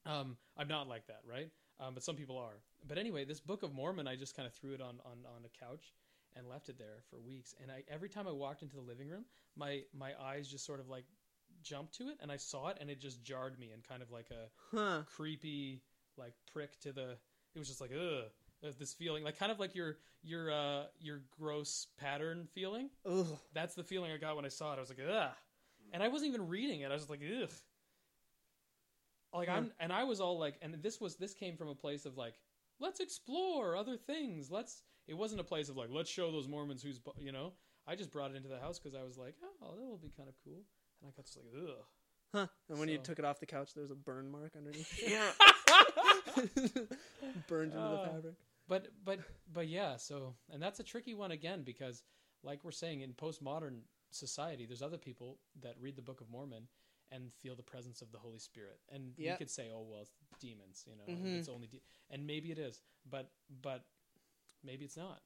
Um, 0.06 0.38
I'm 0.58 0.68
not 0.68 0.88
like 0.88 1.08
that, 1.08 1.22
right? 1.30 1.50
Um, 1.80 1.94
but 1.94 2.04
some 2.04 2.16
people 2.16 2.38
are. 2.38 2.62
But 2.88 2.98
anyway, 2.98 3.26
this 3.26 3.40
Book 3.40 3.64
of 3.64 3.74
Mormon, 3.74 4.08
I 4.08 4.16
just 4.16 4.36
kind 4.36 4.48
of 4.48 4.54
threw 4.54 4.74
it 4.74 4.82
on, 4.82 5.00
on, 5.06 5.20
on 5.26 5.46
a 5.46 5.66
couch 5.66 5.94
and 6.36 6.48
left 6.48 6.70
it 6.70 6.78
there 6.78 7.04
for 7.10 7.20
weeks. 7.20 7.56
And 7.62 7.72
I 7.72 7.84
every 7.88 8.10
time 8.10 8.28
I 8.28 8.32
walked 8.32 8.62
into 8.62 8.76
the 8.76 8.82
living 8.82 9.08
room, 9.08 9.26
my 9.56 9.82
my 9.98 10.12
eyes 10.22 10.48
just 10.48 10.66
sort 10.66 10.80
of 10.80 10.90
like 10.90 11.06
jumped 11.62 11.96
to 11.96 12.10
it, 12.10 12.18
and 12.22 12.32
I 12.32 12.38
saw 12.38 12.70
it, 12.70 12.78
and 12.82 12.90
it 12.90 13.00
just 13.00 13.24
jarred 13.24 13.60
me, 13.60 13.72
and 13.72 13.84
kind 13.84 14.02
of 14.02 14.12
like 14.12 14.30
a 14.32 14.50
Huh. 14.76 15.04
creepy 15.06 15.82
like 16.18 16.34
prick 16.52 16.80
to 16.82 16.92
the. 16.92 17.18
It 17.56 17.60
was 17.60 17.68
just 17.68 17.82
like 17.82 17.92
ugh, 17.94 18.32
this 18.80 18.94
feeling, 18.94 19.24
like 19.24 19.38
kind 19.38 19.52
of 19.52 19.60
like 19.60 19.76
your 19.76 19.98
your 20.24 20.52
uh 20.52 20.86
your 21.00 21.22
gross 21.40 21.88
pattern 21.98 22.48
feeling. 22.54 22.90
Ugh. 23.06 23.28
That's 23.54 23.76
the 23.76 23.84
feeling 23.84 24.12
I 24.12 24.18
got 24.18 24.36
when 24.36 24.46
I 24.46 24.50
saw 24.50 24.74
it. 24.74 24.78
I 24.78 24.80
was 24.80 24.90
like 24.90 25.00
ugh, 25.08 25.32
and 25.92 26.02
I 26.02 26.08
wasn't 26.08 26.30
even 26.34 26.48
reading 26.48 26.82
it. 26.82 26.86
I 26.90 26.94
was 26.94 27.04
just 27.04 27.10
like 27.10 27.22
ugh. 27.22 27.50
Like 29.34 29.50
Huh. 29.50 29.56
I'm, 29.56 29.72
and 29.80 29.92
I 29.92 30.04
was 30.04 30.22
all 30.22 30.38
like, 30.40 30.56
and 30.62 30.76
this 30.82 31.02
was 31.02 31.16
this 31.16 31.34
came 31.34 31.58
from 31.58 31.68
a 31.70 31.76
place 31.76 32.06
of 32.06 32.18
like, 32.18 32.36
let's 32.80 33.00
explore 33.00 33.76
other 33.76 33.98
things. 33.98 34.52
Let's. 34.52 34.84
It 35.08 35.16
wasn't 35.16 35.42
a 35.42 35.44
place 35.44 35.68
of 35.68 35.76
like, 35.76 35.90
let's 35.92 36.10
show 36.10 36.32
those 36.32 36.48
Mormons 36.48 36.82
who's, 36.82 37.02
you 37.20 37.32
know. 37.34 37.54
I 37.86 37.96
just 37.96 38.12
brought 38.12 38.32
it 38.32 38.38
into 38.38 38.48
the 38.48 38.60
house 38.60 38.80
because 38.80 38.96
I 38.98 39.04
was 39.04 39.18
like, 39.18 39.36
oh, 39.62 39.76
that 39.76 39.82
will 39.86 39.98
be 39.98 40.12
kind 40.16 40.30
of 40.30 40.36
cool. 40.46 40.64
And 41.02 41.10
I 41.10 41.12
got 41.18 41.26
just 41.26 41.36
like, 41.38 41.48
ugh. 41.58 41.86
Huh. 42.34 42.48
And 42.70 42.80
when 42.80 42.88
you 42.88 42.98
took 42.98 43.20
it 43.20 43.26
off 43.26 43.42
the 43.42 43.46
couch, 43.46 43.74
there 43.74 43.82
was 43.82 43.92
a 43.92 43.96
burn 43.96 44.32
mark 44.32 44.54
underneath. 44.58 44.98
Yeah. 45.08 45.32
Burned 47.48 47.74
into 47.74 47.84
the 47.84 48.00
Oh. 48.00 48.06
fabric. 48.06 48.34
but 48.68 48.88
but 49.04 49.20
but 49.52 49.68
yeah. 49.68 49.98
So 49.98 50.36
and 50.52 50.62
that's 50.62 50.80
a 50.80 50.84
tricky 50.84 51.14
one 51.14 51.32
again 51.32 51.64
because, 51.64 52.04
like 52.44 52.64
we're 52.64 52.72
saying, 52.72 53.02
in 53.02 53.14
postmodern 53.14 53.82
society, 54.12 54.66
there's 54.66 54.82
other 54.82 54.98
people 54.98 55.38
that 55.62 55.76
read 55.80 55.96
the 55.96 56.02
Book 56.02 56.22
of 56.22 56.30
Mormon 56.30 56.68
and 57.12 57.32
feel 57.42 57.56
the 57.56 57.64
presence 57.64 58.02
of 58.02 58.12
the 58.12 58.18
Holy 58.20 58.40
Spirit, 58.40 58.80
and 58.90 59.14
Yeah. 59.18 59.32
you 59.32 59.38
could 59.38 59.50
say, 59.50 59.70
oh 59.74 59.82
well, 59.82 60.02
it's 60.02 60.12
demons, 60.40 60.84
you 60.88 60.96
know, 60.96 61.06
Mhm. 61.06 61.40
it's 61.40 61.50
only, 61.50 61.68
de-. 61.68 61.82
and 62.10 62.26
maybe 62.26 62.52
it 62.52 62.58
is, 62.60 62.82
but 63.06 63.32
but 63.50 63.86
maybe 64.64 64.86
it's 64.86 64.98
not. 64.98 65.22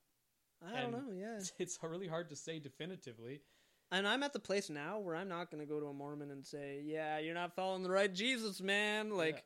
I 0.61 0.82
don't 0.82 0.91
know. 0.91 1.11
Yeah. 1.11 1.39
It's, 1.59 1.78
really 1.84 2.07
hard 2.07 2.30
to 2.30 2.36
say 2.36 2.59
definitively. 2.59 3.43
and 3.91 4.07
I'm 4.07 4.23
at 4.23 4.34
the 4.34 4.39
place 4.39 4.69
now 4.69 4.99
where 4.99 5.15
I'm 5.15 5.30
not 5.30 5.49
going 5.51 5.61
to 5.61 5.67
go 5.67 5.80
to 5.80 5.86
a 5.88 5.93
Mormon 5.93 6.32
and 6.32 6.45
say, 6.45 6.82
"Yeah, 6.84 7.19
you're 7.19 7.36
not 7.36 7.53
following 7.55 7.84
the 7.84 7.89
right 7.91 8.11
Jesus, 8.13 8.59
man." 8.59 9.11
Like, 9.11 9.45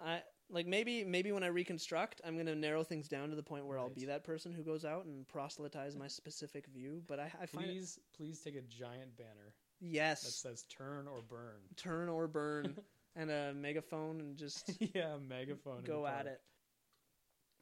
I 0.00 0.22
like 0.48 0.66
maybe 0.66 1.04
maybe 1.04 1.32
when 1.32 1.42
I 1.42 1.48
reconstruct, 1.48 2.20
I'm 2.24 2.34
going 2.34 2.46
to 2.46 2.54
narrow 2.54 2.84
things 2.84 3.08
down 3.08 3.30
to 3.30 3.36
the 3.36 3.42
point 3.42 3.66
where 3.66 3.78
I'll 3.78 3.90
be 3.90 4.06
that 4.06 4.24
person 4.24 4.52
who 4.52 4.62
goes 4.62 4.84
out 4.84 5.04
and 5.04 5.26
proselytize 5.28 5.96
my 5.96 6.06
specific 6.08 6.66
view. 6.68 7.02
But 7.06 7.18
I, 7.20 7.30
I 7.40 7.46
find 7.46 7.66
it, 7.66 7.72
please, 7.72 7.98
please 8.16 8.40
take 8.40 8.56
a 8.56 8.62
giant 8.62 9.16
banner 9.16 9.54
that 9.90 9.90
yes, 9.90 10.22
says 10.34 10.64
"Turn 10.68 11.06
or 11.06 11.20
Burn." 11.22 11.60
turn 11.76 12.08
or 12.08 12.26
burn, 12.26 12.76
and 13.16 13.30
a 13.30 13.52
megaphone 13.54 14.20
and 14.20 14.36
just 14.36 14.70
yeah, 14.94 15.16
megaphone. 15.28 15.82
go 15.84 16.06
at 16.06 16.26
it. 16.26 16.40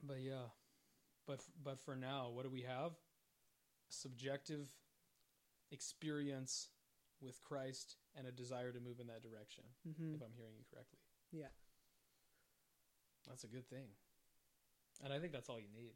But 0.02 0.20
yeah, 0.20 0.50
but 1.26 1.40
but 1.62 1.78
for 1.80 1.94
now, 1.96 2.30
what 2.30 2.44
do 2.44 2.50
we 2.50 2.62
have? 2.62 2.92
Subjective 3.88 4.68
experience 5.70 6.68
with 7.20 7.40
Christ 7.42 7.96
and 8.16 8.26
a 8.26 8.32
desire 8.32 8.72
to 8.72 8.80
move 8.80 9.00
in 9.00 9.06
that 9.08 9.22
direction. 9.22 9.64
hmm 9.84 10.14
If 10.14 10.22
I'm 10.22 10.32
hearing 10.36 10.54
you 10.58 10.64
correctly. 10.72 10.98
Yeah. 11.32 11.48
That's 13.28 13.44
a 13.44 13.46
good 13.46 13.68
thing, 13.68 13.86
and 15.04 15.12
I 15.12 15.20
think 15.20 15.32
that's 15.32 15.48
all 15.48 15.60
you 15.60 15.68
need. 15.72 15.92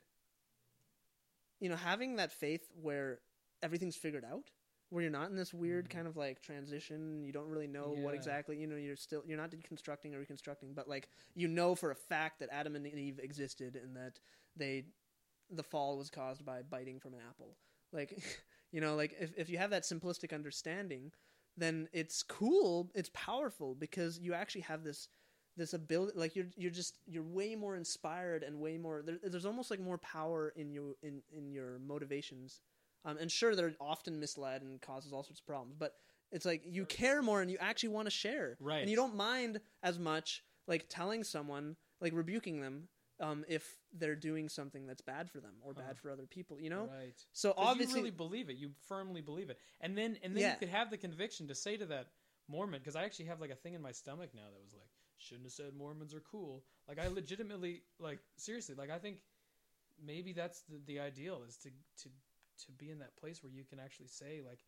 You 1.61 1.69
know, 1.71 1.77
having 1.77 2.17
that 2.17 2.31
faith 2.31 2.69
where 2.81 3.19
everything's 3.63 3.97
figured 3.97 4.25
out, 4.25 4.51
where 4.91 5.03
you're 5.03 5.11
not 5.11 5.31
in 5.31 5.37
this 5.37 5.53
weird 5.53 5.87
Mhm. 5.87 5.91
kind 5.91 6.07
of 6.07 6.17
like 6.17 6.41
transition. 6.43 7.23
You 7.25 7.33
don't 7.33 7.49
really 7.49 7.67
know 7.67 7.93
what 7.93 8.15
exactly. 8.15 8.57
You 8.59 8.67
know, 8.67 8.77
you're 8.77 8.97
still 8.97 9.23
you're 9.27 9.37
not 9.39 9.51
deconstructing 9.51 10.15
or 10.15 10.19
reconstructing, 10.21 10.75
but 10.75 10.89
like 10.89 11.09
you 11.35 11.49
know 11.49 11.75
for 11.75 11.91
a 11.91 11.97
fact 11.97 12.39
that 12.41 12.49
Adam 12.53 12.77
and 12.77 12.87
Eve 12.87 13.19
existed 13.21 13.77
and 13.77 13.97
that 13.97 14.19
they 14.57 14.87
the 15.51 15.63
fall 15.63 15.97
was 15.97 16.11
caused 16.11 16.45
by 16.45 16.63
biting 16.63 16.99
from 17.01 17.15
an 17.15 17.21
apple. 17.29 17.57
Like, 17.93 18.13
you 18.73 18.81
know, 18.81 18.97
like 18.97 19.15
if 19.21 19.33
if 19.37 19.49
you 19.49 19.59
have 19.59 19.71
that 19.71 19.85
simplistic 19.85 20.33
understanding, 20.35 21.13
then 21.57 21.89
it's 21.93 22.23
cool, 22.23 22.91
it's 22.95 23.11
powerful 23.15 23.75
because 23.75 24.19
you 24.19 24.35
actually 24.35 24.63
have 24.63 24.83
this 24.85 25.09
this 25.57 25.73
ability 25.73 26.19
like 26.19 26.37
you're 26.37 26.49
you're 26.57 26.71
just 26.71 26.99
you're 27.07 27.23
way 27.23 27.55
more 27.55 27.77
inspired 27.77 28.43
and 28.43 28.61
way 28.61 28.77
more 28.77 29.03
there, 29.03 29.19
there's 29.23 29.47
almost 29.47 29.71
like 29.71 29.81
more 29.81 29.97
power 29.99 30.53
in 30.55 30.71
you 30.71 30.95
in 31.03 31.23
in 31.33 31.51
your 31.51 31.79
motivations 31.79 32.61
um, 33.07 33.17
and 33.19 33.33
sure 33.33 33.55
they're 33.57 33.75
often 33.81 34.21
misled 34.21 34.61
and 34.61 34.83
causes 34.83 35.13
all 35.13 35.23
sorts 35.23 35.41
of 35.41 35.47
problems 35.47 35.75
but 35.79 35.95
it's 36.33 36.45
like 36.45 36.63
you 36.67 36.85
care 36.85 37.23
more 37.23 37.41
and 37.41 37.51
you 37.51 37.57
actually 37.61 37.89
want 37.89 38.07
to 38.07 38.11
share 38.11 38.59
Right. 38.61 38.81
and 38.83 38.91
you 38.91 38.97
don't 38.97 39.17
mind 39.17 39.61
as 39.83 39.99
much 39.99 40.43
like 40.69 40.87
telling 40.91 41.25
someone 41.25 41.77
like 42.01 42.13
rebuking 42.13 42.61
them 42.61 42.89
um, 43.19 43.47
if 43.49 43.79
they're 43.95 44.15
doing 44.15 44.47
something 44.51 44.87
that's 44.87 45.01
bad 45.01 45.31
for 45.31 45.41
them 45.41 45.55
or 45.63 45.73
Huh. 45.75 45.85
bad 45.87 45.99
for 45.99 46.11
other 46.11 46.27
people 46.27 46.61
you 46.61 46.69
know 46.69 46.91
right? 46.93 47.15
so 47.33 47.55
obviously 47.57 48.01
you 48.01 48.05
really 48.07 48.17
believe 48.17 48.51
it. 48.51 48.57
You 48.57 48.73
firmly 48.89 49.23
believe 49.23 49.49
it, 49.49 49.59
and 49.81 49.97
then 49.97 50.19
and 50.23 50.35
then 50.37 50.43
Yeah. 50.43 50.53
you 50.53 50.59
could 50.59 50.69
have 50.69 50.91
the 50.91 50.99
conviction 50.99 51.49
to 51.49 51.55
say 51.55 51.77
to 51.79 51.87
that 51.87 52.09
Mormon, 52.49 52.81
because 52.81 52.95
I 52.97 53.05
actually 53.05 53.25
have 53.27 53.41
like 53.41 53.51
a 53.51 53.57
thing 53.57 53.75
in 53.75 53.83
my 53.83 53.93
stomach 53.93 54.31
now 54.35 54.49
that 54.53 54.63
was 54.63 54.73
like, 54.75 54.89
shouldn't 55.19 55.47
have 55.47 55.53
said 55.53 55.75
Mormons 55.75 56.15
are 56.15 56.21
cool. 56.31 56.65
Like 56.89 56.99
I 56.99 57.09
legitimately, 57.09 57.83
like 57.99 58.21
seriously, 58.37 58.75
like 58.77 58.91
I 58.91 58.99
think 58.99 59.17
maybe 60.05 60.33
that's 60.33 60.63
the 60.69 60.81
the 60.87 61.01
ideal 61.01 61.43
is 61.49 61.57
to 61.59 61.71
to 62.03 62.09
to 62.65 62.73
be 62.73 62.91
in 62.91 62.99
that 63.01 63.17
place 63.17 63.43
where 63.43 63.53
you 63.53 63.65
can 63.65 63.79
actually 63.79 64.09
say 64.09 64.41
like, 64.47 64.61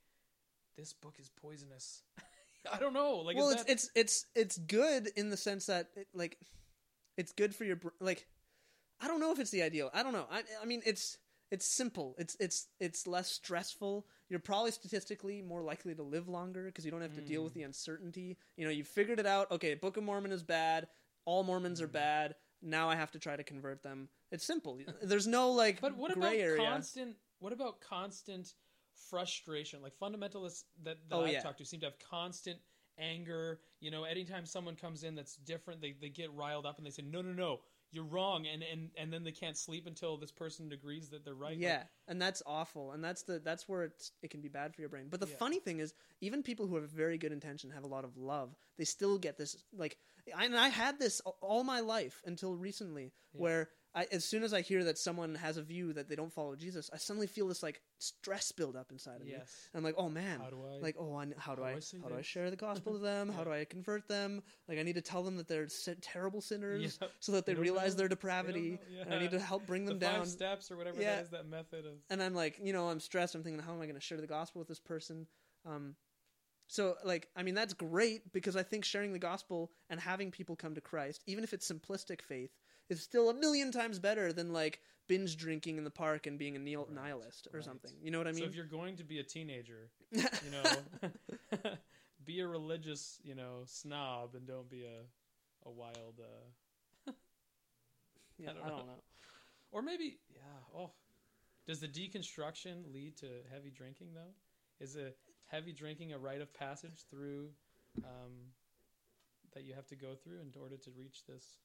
this 0.76 0.92
book 0.92 1.16
is 1.18 1.30
poisonous. 1.42 2.02
I 2.72 2.78
don't 2.78 2.92
know. 2.92 3.16
Like, 3.18 3.36
well 3.36 3.50
it's 3.50 3.64
that- 3.64 3.72
it's 3.72 3.90
it's 3.94 4.26
it's 4.34 4.58
good 4.58 5.08
in 5.16 5.30
the 5.30 5.36
sense 5.36 5.66
that 5.66 5.88
it, 5.96 6.08
like 6.14 6.38
it's 7.16 7.32
good 7.32 7.54
for 7.54 7.64
your 7.64 7.78
like 8.00 8.26
i 9.00 9.08
don't 9.08 9.20
know 9.20 9.32
if 9.32 9.38
it's 9.40 9.50
the 9.50 9.62
ideal 9.62 9.90
i 9.94 10.02
don't 10.02 10.12
know 10.12 10.26
i 10.30 10.42
i 10.62 10.64
mean 10.64 10.82
it's 10.86 11.18
it's 11.50 11.66
simple 11.66 12.14
it's 12.18 12.36
it's 12.38 12.66
it's 12.78 13.06
less 13.06 13.28
stressful 13.30 14.06
you're 14.28 14.38
probably 14.40 14.70
statistically 14.70 15.40
more 15.42 15.62
likely 15.62 15.94
to 15.94 16.02
live 16.02 16.28
longer 16.28 16.64
because 16.66 16.84
you 16.84 16.90
don't 16.90 17.00
have 17.00 17.14
to 17.14 17.20
deal 17.20 17.40
Mm. 17.40 17.44
with 17.44 17.54
the 17.54 17.62
uncertainty 17.62 18.36
you 18.56 18.64
know 18.64 18.70
you 18.70 18.84
figured 18.84 19.18
it 19.18 19.26
out 19.26 19.50
okay 19.50 19.74
book 19.74 19.96
of 19.96 20.04
mormon 20.04 20.30
is 20.32 20.42
bad 20.42 20.86
all 21.24 21.42
mormons 21.44 21.80
are 21.80 21.88
Mm. 21.88 21.92
bad 21.92 22.34
now 22.62 22.88
i 22.90 22.94
have 22.96 23.10
to 23.12 23.18
try 23.18 23.34
to 23.36 23.42
convert 23.44 23.82
them 23.82 24.08
it's 24.30 24.44
simple 24.44 24.78
there's 25.02 25.26
no 25.26 25.50
like 25.52 25.80
But 25.80 25.96
what 25.96 26.12
gray 26.14 26.40
about 26.40 26.44
area 26.44 26.66
constant? 26.70 27.16
What 27.40 27.52
about 27.52 27.80
constant 27.80 28.54
frustration? 29.10 29.82
Like 29.82 29.92
fundamentalists 30.00 30.64
that, 30.84 30.96
that 31.08 31.16
Oh, 31.16 31.22
I've 31.24 31.32
yeah. 31.34 31.40
talked 31.40 31.58
to 31.58 31.64
seem 31.64 31.80
to 31.80 31.86
have 31.86 31.98
constant 32.10 32.58
anger. 32.98 33.60
You 33.80 33.90
know, 33.90 34.04
anytime 34.04 34.44
someone 34.46 34.74
comes 34.76 35.04
in 35.04 35.14
that's 35.14 35.36
different, 35.36 35.80
they, 35.80 35.94
they 36.00 36.08
get 36.08 36.32
riled 36.32 36.66
up 36.66 36.78
and 36.78 36.86
they 36.86 36.90
say, 36.90 37.02
"No, 37.02 37.22
no, 37.22 37.32
no, 37.32 37.60
you're 37.92 38.04
wrong," 38.04 38.46
and 38.52 38.62
and 38.62 38.90
and 38.98 39.12
then 39.12 39.22
they 39.22 39.30
can't 39.32 39.56
sleep 39.56 39.86
until 39.86 40.16
this 40.16 40.32
person 40.32 40.72
agrees 40.72 41.10
that 41.10 41.24
they're 41.24 41.34
right. 41.34 41.52
Like, 41.52 41.60
Yeah, 41.60 41.84
and 42.08 42.20
that's 42.20 42.42
awful, 42.44 42.92
and 42.92 43.02
that's 43.04 43.22
the 43.22 43.38
that's 43.38 43.68
where 43.68 43.84
it's 43.84 44.10
it 44.22 44.30
can 44.30 44.40
be 44.40 44.48
bad 44.48 44.74
for 44.74 44.80
your 44.82 44.90
brain. 44.90 45.06
But 45.08 45.20
the 45.20 45.26
Yeah. 45.28 45.36
funny 45.38 45.60
thing 45.60 45.78
is, 45.78 45.94
even 46.20 46.42
people 46.42 46.66
who 46.66 46.74
have 46.76 46.90
very 46.90 47.18
good 47.18 47.32
intention 47.32 47.70
have 47.70 47.84
a 47.84 47.88
lot 47.88 48.04
of 48.04 48.16
love. 48.16 48.56
They 48.76 48.84
still 48.84 49.18
get 49.18 49.36
this 49.38 49.56
like, 49.72 49.96
I- 50.34 50.44
and 50.46 50.56
I 50.56 50.68
had 50.68 50.98
this 50.98 51.20
all 51.40 51.62
my 51.62 51.80
life 51.80 52.20
until 52.24 52.56
recently, 52.56 53.12
Yeah. 53.32 53.40
where 53.42 53.70
I, 53.98 54.06
as 54.12 54.24
soon 54.24 54.42
as 54.44 54.52
I 54.54 54.60
hear 54.60 54.84
that 54.84 54.96
someone 54.96 55.34
has 55.34 55.56
a 55.56 55.62
view 55.62 55.92
that 55.94 56.08
they 56.08 56.14
don't 56.14 56.32
follow 56.32 56.54
Jesus, 56.54 56.88
I 56.92 56.98
suddenly 56.98 57.26
feel 57.26 57.48
this 57.48 57.62
like 57.62 57.80
stress 57.98 58.52
build 58.52 58.76
up 58.76 58.92
inside 58.92 59.16
of 59.20 59.26
me. 59.26 59.32
yes. 59.32 59.68
I'm 59.74 59.82
like, 59.82 59.96
oh 59.98 60.08
man, 60.08 60.38
How 60.40 60.50
do 60.50 60.62
I? 60.64 60.78
like 60.80 60.96
oh 60.98 61.16
I, 61.16 61.26
how 61.36 61.54
do 61.56 61.62
how 61.62 61.68
I, 61.68 61.70
do 61.72 61.76
I 61.76 61.80
say 61.80 61.98
how 62.02 62.08
do 62.08 62.14
I 62.16 62.22
share 62.22 62.48
the 62.50 62.56
gospel 62.56 62.92
to 62.92 62.98
them? 63.00 63.28
How 63.28 63.42
do 63.48 63.50
I 63.52 63.64
convert 63.64 64.06
them? 64.06 64.42
Like 64.68 64.78
I 64.78 64.82
need 64.82 64.94
to 64.94 65.00
tell 65.00 65.22
them 65.24 65.36
that 65.38 65.48
they're 65.48 65.66
terrible 66.00 66.40
sinners 66.40 66.98
so 67.20 67.32
that 67.32 67.44
they 67.44 67.54
They 67.54 67.60
realize 67.60 67.94
know. 67.94 67.98
their 67.98 68.08
depravity, 68.08 68.78
know. 68.94 69.02
and 69.02 69.14
I 69.14 69.18
need 69.18 69.32
to 69.32 69.40
help 69.40 69.66
bring 69.66 69.84
the 69.84 69.94
them 69.94 70.00
five 70.00 70.16
down. 70.18 70.26
steps 70.26 70.70
or 70.70 70.76
whatever 70.76 71.00
Yeah. 71.02 71.16
that 71.16 71.22
is. 71.24 71.30
That 71.30 71.46
method 71.48 71.84
of 71.86 71.94
and 72.10 72.22
I'm 72.22 72.34
like, 72.34 72.60
you 72.62 72.72
know, 72.72 72.88
I'm 72.88 73.00
stressed. 73.00 73.34
I'm 73.34 73.42
thinking, 73.42 73.60
how 73.62 73.72
am 73.72 73.80
I 73.80 73.86
going 73.86 73.96
to 73.96 74.00
share 74.00 74.20
the 74.20 74.26
gospel 74.28 74.60
with 74.60 74.68
this 74.68 74.80
person? 74.80 75.26
Um, 75.66 75.96
so, 76.70 76.96
like, 77.04 77.28
I 77.34 77.42
mean, 77.42 77.54
that's 77.54 77.72
great 77.72 78.30
because 78.32 78.54
I 78.54 78.62
think 78.62 78.84
sharing 78.84 79.12
the 79.12 79.18
gospel 79.18 79.70
and 79.88 79.98
having 79.98 80.30
people 80.30 80.54
come 80.54 80.74
to 80.74 80.80
Christ, 80.82 81.22
even 81.26 81.42
if 81.42 81.52
it's 81.54 81.70
simplistic 81.70 82.20
faith, 82.20 82.50
is 82.88 83.02
still 83.02 83.30
a 83.30 83.34
million 83.34 83.72
times 83.72 83.98
better 83.98 84.32
than 84.32 84.52
like 84.52 84.80
binge 85.08 85.36
drinking 85.36 85.78
in 85.78 85.84
the 85.84 85.90
park 85.90 86.26
and 86.26 86.38
being 86.38 86.56
a 86.56 86.58
nihil- 86.58 86.88
Right, 86.88 87.04
nihilist 87.04 87.48
or 87.52 87.58
right. 87.58 87.64
something. 87.64 87.92
You 88.02 88.10
know 88.10 88.18
what 88.18 88.28
I 88.28 88.32
mean? 88.32 88.44
so 88.44 88.48
if 88.50 88.54
you're 88.54 88.64
going 88.66 88.96
to 88.96 89.04
be 89.04 89.18
a 89.18 89.22
teenager, 89.22 89.90
you 90.12 90.50
know, 90.50 90.84
be 92.24 92.40
a 92.40 92.46
religious, 92.46 93.20
you 93.22 93.34
know, 93.34 93.62
snob 93.66 94.34
and 94.34 94.46
don't 94.46 94.68
be 94.70 94.84
a 94.84 95.04
a 95.66 95.70
wild. 95.70 96.20
uh 96.20 97.12
yeah, 98.38 98.50
I 98.50 98.52
don't 98.52 98.64
I 98.64 98.68
don't 98.68 98.78
know. 98.78 98.84
know. 98.86 99.02
Or 99.72 99.82
maybe, 99.82 100.18
yeah. 100.32 100.40
Oh, 100.76 100.90
does 101.66 101.80
the 101.80 101.88
deconstruction 101.88 102.92
lead 102.92 103.16
to 103.18 103.26
heavy 103.52 103.70
drinking 103.70 104.08
though? 104.14 104.32
Is 104.80 104.96
a 104.96 105.12
heavy 105.46 105.72
drinking 105.72 106.12
a 106.12 106.18
rite 106.18 106.40
of 106.40 106.52
passage 106.54 107.04
through 107.10 107.50
um, 108.04 108.52
that 109.54 109.64
you 109.64 109.74
have 109.74 109.86
to 109.88 109.96
go 109.96 110.14
through 110.14 110.40
in 110.40 110.52
order 110.60 110.76
to 110.76 110.90
reach 110.96 111.24
this? 111.26 111.58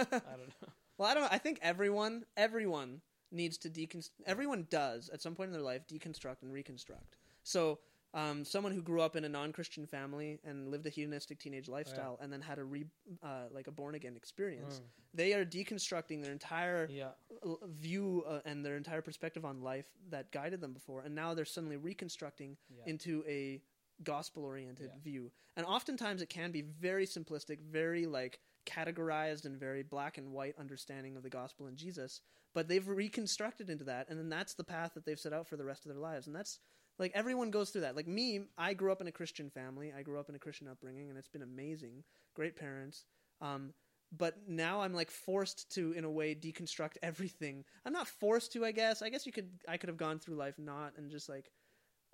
I 0.00 0.36
don't 0.36 0.48
know. 0.48 0.68
Well, 0.98 1.08
I 1.08 1.14
don't. 1.14 1.32
I 1.32 1.38
think 1.38 1.58
everyone, 1.62 2.24
everyone 2.36 3.00
needs 3.32 3.56
to 3.58 3.70
deconstruct. 3.70 4.10
Everyone 4.26 4.66
does 4.68 5.08
at 5.08 5.22
some 5.22 5.34
point 5.34 5.48
in 5.48 5.52
their 5.54 5.62
life 5.62 5.86
deconstruct 5.88 6.42
and 6.42 6.52
reconstruct. 6.52 7.16
So, 7.42 7.78
um, 8.12 8.44
someone 8.44 8.72
who 8.72 8.82
grew 8.82 9.00
up 9.00 9.16
in 9.16 9.24
a 9.24 9.28
non-Christian 9.28 9.86
family 9.86 10.40
and 10.44 10.68
lived 10.68 10.84
a 10.84 10.90
hedonistic 10.90 11.38
teenage 11.38 11.68
lifestyle, 11.68 12.18
and 12.20 12.30
then 12.30 12.42
had 12.42 12.58
a 12.58 12.64
re, 12.64 12.84
uh, 13.22 13.44
like 13.50 13.66
a 13.66 13.70
born 13.70 13.94
again 13.94 14.14
experience, 14.14 14.82
they 15.14 15.32
are 15.32 15.44
deconstructing 15.44 16.20
their 16.22 16.32
entire 16.32 16.86
Mm, 16.88 16.96
yeah, 16.96 17.08
l- 17.46 17.60
view 17.66 18.22
uh, 18.28 18.40
and 18.44 18.62
their 18.62 18.76
entire 18.76 19.00
perspective 19.00 19.46
on 19.46 19.62
life 19.62 19.86
that 20.10 20.30
guided 20.32 20.60
them 20.60 20.74
before, 20.74 21.00
and 21.00 21.14
now 21.14 21.32
they're 21.32 21.46
suddenly 21.46 21.78
reconstructing 21.78 22.58
yeah. 22.68 22.82
into 22.84 23.24
a 23.26 23.62
gospel 24.02 24.44
oriented 24.44 24.90
Yeah. 24.92 25.00
view. 25.02 25.32
And 25.56 25.64
oftentimes 25.64 26.20
it 26.20 26.28
can 26.28 26.52
be 26.52 26.60
very 26.62 27.06
simplistic, 27.06 27.60
very 27.60 28.06
like 28.06 28.38
categorized 28.66 29.44
and 29.44 29.58
very 29.58 29.82
black 29.82 30.18
and 30.18 30.32
white 30.32 30.54
understanding 30.58 31.16
of 31.16 31.22
the 31.22 31.30
gospel 31.30 31.66
and 31.66 31.76
Jesus, 31.76 32.20
but 32.54 32.68
they've 32.68 32.86
reconstructed 32.86 33.70
into 33.70 33.84
that 33.84 34.08
and 34.08 34.18
then 34.18 34.28
that's 34.28 34.54
the 34.54 34.64
path 34.64 34.92
that 34.94 35.04
they've 35.04 35.20
set 35.20 35.32
out 35.32 35.48
for 35.48 35.56
the 35.56 35.64
rest 35.64 35.84
of 35.84 35.90
their 35.90 36.00
lives. 36.00 36.26
And 36.26 36.34
that's 36.34 36.58
like 36.98 37.12
everyone 37.14 37.50
goes 37.50 37.70
through 37.70 37.82
that. 37.82 37.96
Like 37.96 38.06
me, 38.06 38.40
I 38.58 38.74
grew 38.74 38.92
up 38.92 39.00
in 39.00 39.06
a 39.06 39.12
Christian 39.12 39.50
family. 39.50 39.92
I 39.96 40.02
grew 40.02 40.20
up 40.20 40.28
in 40.28 40.34
a 40.34 40.38
Christian 40.40 40.68
upbringing 40.68 41.08
and 41.08 41.18
it's 41.18 41.28
been 41.28 41.42
amazing. 41.42 42.04
Great 42.34 42.56
parents. 42.56 43.04
Um 43.40 43.72
but 44.12 44.36
now 44.48 44.80
I'm 44.80 44.92
like 44.92 45.10
forced 45.10 45.70
to 45.74 45.92
in 45.92 46.04
a 46.04 46.10
way 46.10 46.34
deconstruct 46.34 46.96
everything. 47.02 47.64
I'm 47.86 47.92
not 47.92 48.08
forced 48.08 48.52
to, 48.52 48.64
I 48.64 48.72
guess. 48.72 49.02
I 49.02 49.08
guess 49.08 49.26
you 49.26 49.32
could 49.32 49.50
I 49.68 49.76
could 49.76 49.88
have 49.88 49.96
gone 49.96 50.18
through 50.18 50.36
life 50.36 50.58
not 50.58 50.92
and 50.96 51.10
just 51.10 51.28
like 51.28 51.50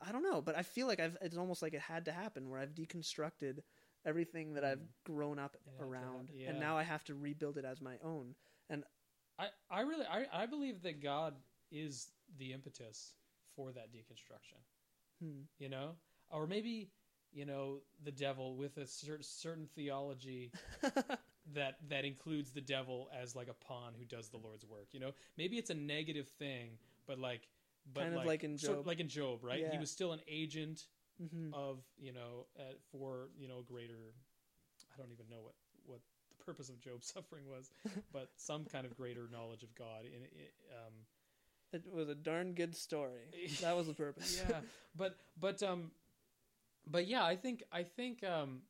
I 0.04 0.12
don't 0.12 0.22
know, 0.22 0.42
but 0.42 0.56
I 0.56 0.62
feel 0.62 0.86
like 0.86 1.00
I've 1.00 1.16
it's 1.22 1.36
almost 1.36 1.62
like 1.62 1.74
it 1.74 1.80
had 1.80 2.04
to 2.04 2.12
happen 2.12 2.48
where 2.48 2.60
I've 2.60 2.74
deconstructed 2.74 3.60
everything 4.06 4.54
that 4.54 4.64
I've 4.64 4.80
grown 5.04 5.38
up 5.38 5.56
to 5.64 5.84
around 5.84 6.30
yeah. 6.34 6.50
and 6.50 6.60
now 6.60 6.78
I 6.78 6.84
have 6.84 7.04
to 7.04 7.14
rebuild 7.14 7.58
it 7.58 7.64
as 7.64 7.80
my 7.80 7.96
own. 8.04 8.34
And 8.70 8.84
I, 9.38 9.48
I 9.70 9.80
really 9.80 10.06
I, 10.06 10.26
I 10.32 10.46
believe 10.46 10.82
that 10.82 11.02
God 11.02 11.34
is 11.70 12.08
the 12.38 12.52
impetus 12.52 13.14
for 13.54 13.72
that 13.72 13.92
deconstruction. 13.92 14.60
Hmm. 15.20 15.42
You 15.58 15.68
know, 15.68 15.90
or 16.30 16.46
maybe 16.46 16.90
you 17.32 17.44
know 17.44 17.80
the 18.04 18.12
devil 18.12 18.56
with 18.56 18.76
a 18.78 18.86
cer- 18.86 19.22
certain 19.22 19.68
theology 19.74 20.52
that 21.54 21.76
that 21.88 22.04
includes 22.04 22.52
the 22.52 22.60
devil 22.60 23.08
as 23.18 23.34
like 23.34 23.48
a 23.48 23.54
pawn 23.54 23.92
who 23.98 24.04
does 24.04 24.28
the 24.28 24.38
Lord's 24.38 24.64
work. 24.64 24.88
You 24.92 25.00
know, 25.00 25.12
maybe 25.36 25.56
it's 25.56 25.70
a 25.70 25.74
negative 25.74 26.28
thing, 26.38 26.78
but 27.06 27.18
like 27.18 27.48
but 27.92 28.02
Kind 28.02 28.16
of 28.16 28.24
like 28.24 28.44
in 28.44 28.58
sort- 28.58 28.78
Job. 28.78 28.86
like 28.86 29.00
in 29.00 29.08
Job, 29.08 29.44
right? 29.44 29.64
He 29.70 29.78
was 29.78 29.90
still 29.90 30.12
an 30.12 30.20
agent 30.28 30.86
hmm 31.18 31.50
of 31.52 31.78
you 31.98 32.12
know 32.12 32.46
uh, 32.58 32.74
for 32.92 33.28
you 33.38 33.48
know 33.48 33.62
greater. 33.66 34.14
I 34.92 34.96
don't 34.98 35.12
even 35.12 35.26
know 35.30 35.42
what 35.42 35.54
what 35.86 36.00
the 36.36 36.44
purpose 36.44 36.68
of 36.68 36.80
Job's 36.80 37.06
suffering 37.14 37.44
was, 37.48 37.70
but 38.12 38.28
some 38.36 38.64
kind 38.64 38.86
of 38.86 38.96
greater 38.96 39.28
knowledge 39.32 39.62
of 39.62 39.74
God. 39.74 40.04
In 40.04 40.22
it, 40.22 40.54
um, 40.72 40.92
It 41.72 41.92
was 41.92 42.08
a 42.08 42.14
darn 42.14 42.54
good 42.54 42.74
story. 42.76 43.30
That 43.60 43.76
was 43.76 43.86
the 43.86 43.94
purpose. 44.06 44.42
yeah, 44.48 44.60
but 44.96 45.16
but 45.38 45.62
um, 45.62 45.90
but 46.86 47.06
yeah, 47.06 47.24
I 47.24 47.36
think 47.36 47.62
I 47.72 47.82
think 47.82 48.22
um, 48.24 48.62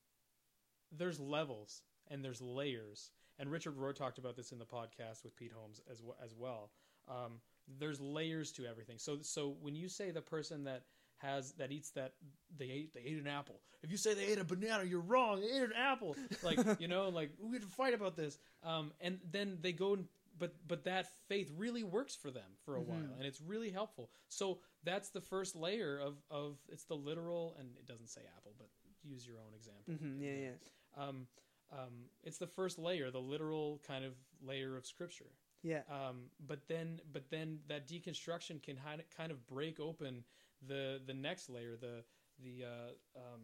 there's 0.92 1.18
levels 1.20 1.82
and 2.08 2.24
there's 2.24 2.40
layers, 2.40 3.10
and 3.38 3.50
Richard 3.50 3.76
Rohr 3.76 3.94
talked 3.94 4.18
about 4.18 4.36
this 4.36 4.52
in 4.52 4.58
the 4.58 4.64
podcast 4.64 5.24
with 5.24 5.36
Pete 5.36 5.52
Holmes 5.54 5.80
as 5.90 6.02
well. 6.02 6.16
As 6.24 6.34
well. 6.34 6.70
Um, 7.08 7.40
there's 7.78 8.00
layers 8.00 8.52
to 8.52 8.66
everything. 8.66 8.98
So 8.98 9.18
so 9.22 9.56
when 9.60 9.74
you 9.74 9.88
say 9.88 10.10
the 10.10 10.20
person 10.22 10.64
that 10.64 10.84
has 11.18 11.52
that 11.54 11.72
eats 11.72 11.90
that 11.90 12.14
they 12.56 12.66
ate 12.66 12.94
they 12.94 13.00
ate 13.00 13.18
an 13.18 13.26
apple. 13.26 13.60
If 13.82 13.90
you 13.90 13.96
say 13.96 14.14
they 14.14 14.26
ate 14.26 14.38
a 14.38 14.44
banana, 14.44 14.84
you're 14.84 15.00
wrong. 15.00 15.40
They 15.40 15.48
ate 15.48 15.62
an 15.62 15.72
apple. 15.76 16.16
Like 16.42 16.58
you 16.80 16.88
know, 16.88 17.08
like 17.08 17.30
we 17.40 17.52
have 17.56 17.62
to 17.62 17.68
fight 17.68 17.94
about 17.94 18.16
this. 18.16 18.38
Um, 18.62 18.92
and 19.00 19.18
then 19.30 19.58
they 19.60 19.72
go 19.72 19.94
and 19.94 20.06
but 20.38 20.54
but 20.68 20.84
that 20.84 21.06
faith 21.28 21.50
really 21.56 21.82
works 21.82 22.14
for 22.14 22.30
them 22.30 22.56
for 22.64 22.76
a 22.76 22.80
Mhm. 22.80 22.86
while, 22.86 23.14
and 23.18 23.26
it's 23.26 23.40
really 23.40 23.70
helpful. 23.70 24.10
So 24.28 24.60
that's 24.84 25.08
the 25.10 25.20
first 25.20 25.56
layer 25.56 25.98
of 25.98 26.22
of 26.30 26.58
it's 26.68 26.84
the 26.84 26.96
literal, 26.96 27.56
and 27.58 27.76
it 27.78 27.86
doesn't 27.86 28.08
say 28.08 28.20
apple, 28.36 28.54
but 28.58 28.68
use 29.02 29.26
your 29.26 29.38
own 29.38 29.54
example. 29.54 29.94
hmm 29.94 30.20
Yeah, 30.22 30.32
yeah, 30.34 31.02
Um, 31.08 31.26
um, 31.72 32.10
it's 32.22 32.38
the 32.38 32.46
first 32.46 32.78
layer, 32.78 33.10
the 33.10 33.20
literal 33.20 33.80
kind 33.86 34.04
of 34.04 34.14
layer 34.42 34.76
of 34.76 34.86
scripture. 34.86 35.32
yeah. 35.62 35.82
Um, 35.90 36.30
but 36.46 36.68
then, 36.68 37.00
but 37.12 37.28
then 37.30 37.60
that 37.68 37.88
deconstruction 37.88 38.62
can 38.62 38.78
kind 39.16 39.32
of 39.32 39.46
break 39.46 39.80
open 39.80 40.24
the 40.66 41.00
the 41.06 41.14
next 41.14 41.48
layer, 41.48 41.76
the 41.76 42.04
the 42.42 42.64
uh, 42.64 43.18
um, 43.18 43.42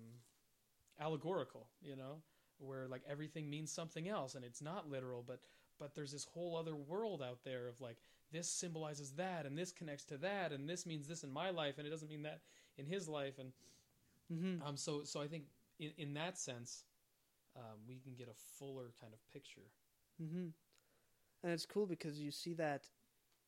allegorical, 1.00 1.68
you 1.82 1.96
know, 1.96 2.22
where 2.58 2.88
like 2.88 3.02
everything 3.08 3.48
means 3.50 3.72
something 3.72 4.08
else, 4.08 4.34
and 4.34 4.44
it's 4.44 4.62
not 4.62 4.90
literal, 4.90 5.22
but 5.26 5.40
but 5.78 5.94
there's 5.94 6.12
this 6.12 6.24
whole 6.24 6.56
other 6.56 6.76
world 6.76 7.22
out 7.22 7.44
there 7.44 7.66
of 7.68 7.80
like 7.80 7.98
this 8.30 8.48
symbolizes 8.48 9.12
that, 9.12 9.46
and 9.46 9.58
this 9.58 9.72
connects 9.72 10.04
to 10.06 10.16
that, 10.18 10.52
and 10.52 10.68
this 10.68 10.86
means 10.86 11.06
this 11.08 11.24
in 11.24 11.30
my 11.32 11.50
life, 11.50 11.78
and 11.78 11.86
it 11.86 11.90
doesn't 11.90 12.08
mean 12.10 12.22
that 12.22 12.40
in 12.78 12.86
his 12.86 13.08
life, 13.08 13.38
and 13.38 13.52
hmm 14.28 14.62
um, 14.64 14.76
so 14.76 15.02
so 15.04 15.20
I 15.20 15.26
think 15.28 15.44
in 15.78 15.92
in 15.98 16.14
that 16.14 16.38
sense, 16.38 16.84
um, 17.56 17.78
we 17.88 17.98
can 17.98 18.14
get 18.14 18.28
a 18.28 18.34
fuller 18.58 18.92
kind 19.00 19.12
of 19.12 19.20
picture. 19.32 19.70
hmm 20.18 20.48
And 21.42 21.52
it's 21.52 21.66
cool 21.66 21.86
because 21.86 22.20
you 22.20 22.30
see 22.30 22.54
that 22.54 22.84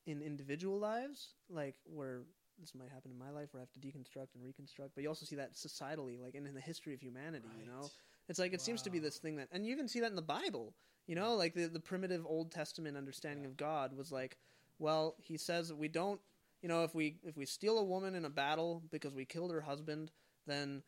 in 0.07 0.23
individual 0.23 0.79
lives, 0.79 1.35
like 1.49 1.77
where 1.85 2.23
this 2.61 2.75
might 2.75 2.91
happen 2.91 3.11
in 3.11 3.19
my 3.19 3.31
life 3.31 3.49
where 3.53 3.61
I 3.61 3.65
have 3.65 3.73
to 3.73 3.81
deconstruct 3.81 4.35
and 4.35 4.45
reconstruct, 4.45 4.95
but 4.95 5.03
you 5.03 5.09
also 5.09 5.27
see 5.27 5.37
that 5.37 5.55
societally, 5.55 6.21
like 6.21 6.35
in, 6.35 6.47
in 6.47 6.55
the 6.55 6.61
history 6.61 6.95
of 6.95 7.01
humanity, 7.01 7.49
you 7.59 7.67
know? 7.67 7.91
It's 8.29 8.39
like 8.39 8.55
it 8.55 8.61
seems 8.63 8.81
to 8.83 8.91
be 8.91 8.99
this 8.99 9.19
thing 9.19 9.37
that, 9.37 9.49
and 9.53 9.67
you 9.67 9.73
even 9.73 9.89
see 9.89 10.01
that 10.01 10.11
in 10.11 10.17
the 10.17 10.23
Bible, 10.23 10.75
you 11.07 11.15
know, 11.15 11.35
like 11.35 11.55
the, 11.55 11.67
the 11.67 11.81
primitive 11.81 12.25
Old 12.27 12.51
Testament 12.51 12.97
understanding 12.97 13.45
Yeah. 13.45 13.51
of 13.51 13.57
God 13.57 13.97
was 13.97 14.11
like, 14.11 14.39
well, 14.79 15.15
he 15.19 15.37
says 15.37 15.73
we 15.73 15.89
don't, 15.89 16.21
you 16.63 16.69
know, 16.69 16.85
if 16.85 16.95
we 16.95 17.19
if 17.23 17.37
we 17.37 17.45
steal 17.45 17.79
a 17.79 17.85
woman 17.85 18.15
in 18.15 18.25
a 18.25 18.31
battle 18.31 18.83
because 18.91 19.15
we 19.15 19.27
killed 19.27 19.53
her 19.53 19.61
husband, 19.61 20.11
then, 20.47 20.83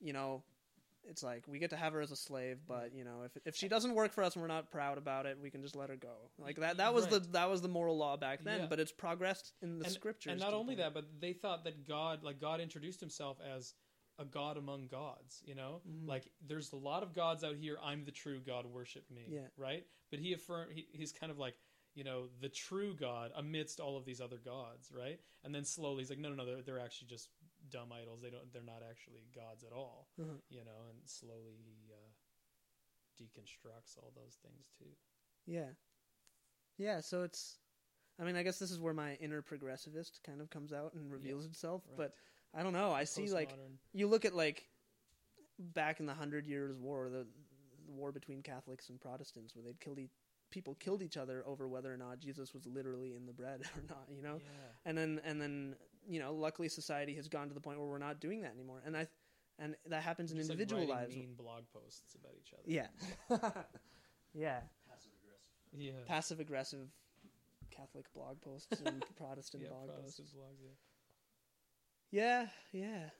you 0.00 0.12
know, 0.12 0.44
it's 1.08 1.22
like 1.22 1.44
we 1.46 1.58
get 1.58 1.70
to 1.70 1.76
have 1.76 1.92
her 1.92 2.00
as 2.00 2.10
a 2.10 2.16
slave, 2.16 2.58
but 2.66 2.94
you 2.94 3.04
know, 3.04 3.22
if 3.24 3.32
if 3.44 3.56
she 3.56 3.68
doesn't 3.68 3.94
work 3.94 4.12
for 4.12 4.22
us 4.22 4.34
and 4.34 4.42
we're 4.42 4.48
not 4.48 4.70
proud 4.70 4.98
about 4.98 5.26
it, 5.26 5.38
we 5.40 5.50
can 5.50 5.62
just 5.62 5.76
let 5.76 5.88
her 5.90 5.96
go. 5.96 6.30
Like 6.38 6.56
that. 6.56 6.76
That 6.78 6.94
was 6.94 7.06
the 7.06 7.20
that 7.32 7.50
was 7.50 7.60
the 7.62 7.68
moral 7.68 7.96
law 7.96 8.16
back 8.16 8.42
then, 8.44 8.60
Yeah. 8.60 8.66
but 8.66 8.80
it's 8.80 8.92
progressed 8.92 9.52
in 9.62 9.78
the 9.78 9.84
and, 9.86 9.94
scriptures. 9.94 10.30
And 10.32 10.40
not 10.40 10.54
only 10.54 10.76
that, 10.76 10.94
but 10.94 11.20
they 11.20 11.32
thought 11.32 11.64
that 11.64 11.86
God, 11.86 12.22
like 12.22 12.40
God, 12.40 12.60
introduced 12.60 13.00
Himself 13.00 13.38
as 13.40 13.74
a 14.18 14.24
God 14.24 14.56
among 14.56 14.88
gods. 14.88 15.42
You 15.44 15.54
know, 15.54 15.80
Mhm. 15.88 16.06
like 16.06 16.30
there's 16.46 16.72
a 16.72 16.76
lot 16.76 17.02
of 17.02 17.14
gods 17.14 17.42
out 17.44 17.56
here. 17.56 17.78
I'm 17.82 18.04
the 18.04 18.12
true 18.12 18.40
God. 18.40 18.66
Worship 18.66 19.10
me. 19.10 19.26
Yeah. 19.28 19.48
Right. 19.56 19.86
But 20.10 20.20
He 20.20 20.32
affirmed. 20.32 20.72
He, 20.72 20.86
he's 20.92 21.12
kind 21.12 21.32
of 21.32 21.38
like 21.38 21.56
you 21.94 22.04
know 22.04 22.28
the 22.40 22.48
true 22.48 22.94
God 22.94 23.32
amidst 23.34 23.78
all 23.80 23.96
of 23.98 24.04
these 24.04 24.20
other 24.20 24.38
gods. 24.38 24.90
Right. 24.90 25.20
And 25.44 25.54
then 25.54 25.64
slowly 25.64 25.98
he's 26.02 26.10
like, 26.10 26.18
no, 26.20 26.28
no, 26.30 26.36
no. 26.36 26.46
They're 26.46 26.62
they're 26.62 26.78
actually 26.80 27.08
just 27.08 27.28
dumb 27.72 27.92
idols. 27.92 28.20
They 28.22 28.30
don't. 28.30 28.52
They're 28.52 28.62
not 28.62 28.82
actually 28.88 29.24
gods 29.34 29.64
at 29.64 29.72
all. 29.72 30.08
Mhm. 30.20 30.38
You 30.50 30.64
know. 30.64 30.86
And 30.90 30.98
slowly 31.04 31.56
he 31.64 31.92
uh, 31.92 32.12
deconstructs 33.20 33.96
all 33.96 34.12
those 34.14 34.36
things 34.42 34.70
too. 34.78 34.92
Yeah. 35.46 35.70
Yeah, 36.78 37.00
so 37.00 37.22
it's 37.22 37.58
I 38.20 38.24
mean, 38.24 38.36
I 38.36 38.42
guess 38.42 38.58
this 38.58 38.70
is 38.70 38.78
where 38.78 38.94
my 38.94 39.14
inner 39.14 39.42
progressivist 39.42 40.22
kind 40.24 40.40
of 40.40 40.50
comes 40.50 40.72
out 40.72 40.94
and 40.94 41.10
reveals 41.10 41.44
itself, 41.46 41.82
right. 41.88 41.96
but 41.96 42.14
I 42.58 42.62
don't 42.62 42.72
know. 42.72 42.92
I 42.92 43.04
see 43.04 43.30
like 43.30 43.50
you 43.92 44.06
look 44.06 44.24
at 44.24 44.34
like 44.34 44.68
back 45.58 46.00
in 46.00 46.06
the 46.06 46.12
100 46.12 46.46
years 46.46 46.76
war, 46.78 47.08
the, 47.08 47.26
the 47.86 47.92
war 47.92 48.12
between 48.12 48.42
Catholics 48.42 48.90
and 48.90 49.00
Protestants 49.00 49.54
where 49.54 49.64
they'd 49.64 49.80
killed 49.80 49.98
e- 49.98 50.10
people 50.50 50.74
killed 50.74 51.02
each 51.02 51.16
other 51.16 51.42
over 51.46 51.68
whether 51.68 51.92
or 51.92 51.96
not 51.96 52.18
Jesus 52.18 52.52
was 52.52 52.66
literally 52.66 53.14
in 53.14 53.26
the 53.26 53.32
bread 53.32 53.62
or 53.76 53.82
not, 53.88 54.06
you 54.14 54.22
know? 54.22 54.34
Yeah. 54.36 54.68
and 54.84 54.96
then 54.96 55.20
and 55.24 55.40
then 55.40 55.74
you 56.08 56.18
know 56.20 56.34
luckily 56.34 56.68
society 56.68 57.14
has 57.14 57.28
gone 57.28 57.48
to 57.48 57.54
the 57.54 57.60
point 57.60 57.78
where 57.78 57.88
we're 57.88 57.98
not 57.98 58.20
doing 58.20 58.42
that 58.42 58.52
anymore 58.52 58.82
and 58.84 58.96
i 58.96 59.06
and 59.58 59.76
that 59.86 60.02
happens 60.02 60.32
in 60.32 60.38
Just, 60.38 60.48
like, 60.50 60.58
individual 60.58 60.82
writing 60.82 60.96
lives 61.04 61.16
Mean 61.16 61.34
blog 61.34 61.62
posts 61.72 62.14
about 62.14 62.32
each 62.40 62.52
other. 62.52 62.62
yeah 62.66 62.86
yeah 64.34 64.60
Passive 64.88 65.12
aggressive. 65.22 65.72
Yeah. 65.72 65.92
passive 66.06 66.40
aggressive 66.40 66.88
catholic 67.70 68.12
blog 68.14 68.40
posts 68.40 68.80
and 68.84 69.04
protestant 69.16 69.62
yeah, 69.62 69.68
blog 69.70 69.86
Protestant 69.88 70.28
posts 70.28 70.34
blogs, 70.36 70.68
yeah. 72.10 72.46
yeah 72.72 72.82
yeah 72.84 73.10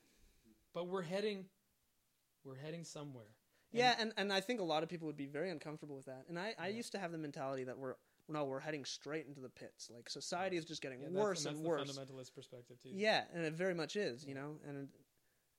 But 0.73 0.87
we're 0.87 1.01
heading, 1.03 1.45
we're 2.43 2.55
heading 2.57 2.83
somewhere. 2.83 3.25
And- 3.71 3.79
yeah 3.79 3.95
and 3.99 4.13
and 4.17 4.31
i 4.33 4.39
think 4.41 4.59
a 4.59 4.63
lot 4.63 4.83
of 4.83 4.89
people 4.89 5.07
would 5.07 5.17
be 5.17 5.25
very 5.25 5.49
uncomfortable 5.49 5.95
with 5.95 6.05
that 6.05 6.25
and 6.29 6.37
i 6.37 6.53
i 6.59 6.67
Yeah. 6.67 6.75
used 6.77 6.91
to 6.91 6.99
have 6.99 7.11
the 7.11 7.17
mentality 7.17 7.63
that 7.63 7.77
we're 7.77 7.95
no 8.33 8.43
we're 8.43 8.59
heading 8.59 8.83
straight 8.83 9.25
into 9.27 9.39
the 9.39 9.49
pits 9.49 9.89
like 9.93 10.09
society 10.09 10.57
is 10.57 10.65
just 10.65 10.81
getting 10.81 10.99
yeah, 11.01 11.07
worse 11.09 11.45
and, 11.45 11.61
worse 11.61 11.81
fundamentalist 11.81 12.33
perspective 12.33 12.77
too. 12.81 12.89
Yeah, 12.91 13.23
and 13.33 13.45
it 13.45 13.53
very 13.53 13.73
much 13.73 13.95
is, 13.95 14.25
you 14.25 14.33
know, 14.35 14.57
and 14.67 14.87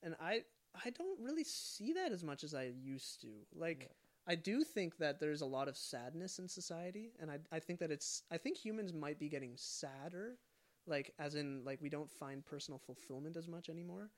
and 0.03 0.15
I 0.21 0.43
I 0.85 0.91
don't 0.91 1.21
really 1.21 1.45
see 1.45 1.93
that 1.95 2.13
as 2.13 2.23
much 2.23 2.45
as 2.45 2.55
I 2.55 2.73
used 2.83 3.21
to. 3.23 3.29
Like 3.55 3.83
Yeah. 3.83 3.87
I 4.27 4.35
do 4.37 4.65
think 4.65 4.97
that 4.99 5.21
there's 5.21 5.43
a 5.43 5.47
lot 5.47 5.69
of 5.69 5.77
sadness 5.77 6.39
in 6.39 6.49
society, 6.49 7.13
and 7.21 7.31
I 7.31 7.39
I 7.53 7.61
think 7.61 7.79
that 7.81 7.91
it's 7.91 8.23
I 8.31 8.39
think 8.39 8.57
humans 8.57 8.93
might 8.93 9.19
be 9.19 9.29
getting 9.29 9.53
sadder, 9.57 10.39
like 10.87 11.13
as 11.19 11.35
in 11.35 11.65
like 11.65 11.81
we 11.81 11.89
don't 11.89 12.11
find 12.11 12.45
personal 12.45 12.79
fulfillment 12.79 13.37
as 13.37 13.49
much 13.49 13.69
anymore. 13.69 14.11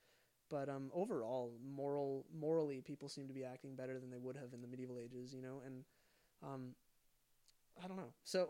But 0.48 0.68
um, 0.68 0.92
overall, 0.94 1.54
moral 1.61 2.24
morally, 2.32 2.80
people 2.80 3.09
seem 3.09 3.26
to 3.26 3.34
be 3.34 3.44
acting 3.44 3.74
better 3.74 3.98
than 3.98 4.11
they 4.11 4.18
would 4.18 4.36
have 4.36 4.54
in 4.54 4.62
the 4.62 4.68
medieval 4.68 4.98
ages, 5.00 5.34
you 5.34 5.42
know, 5.42 5.61
and 5.66 5.84
um, 6.42 6.74
I 7.83 7.89
don't 7.89 7.97
know. 7.97 8.12
So 8.24 8.47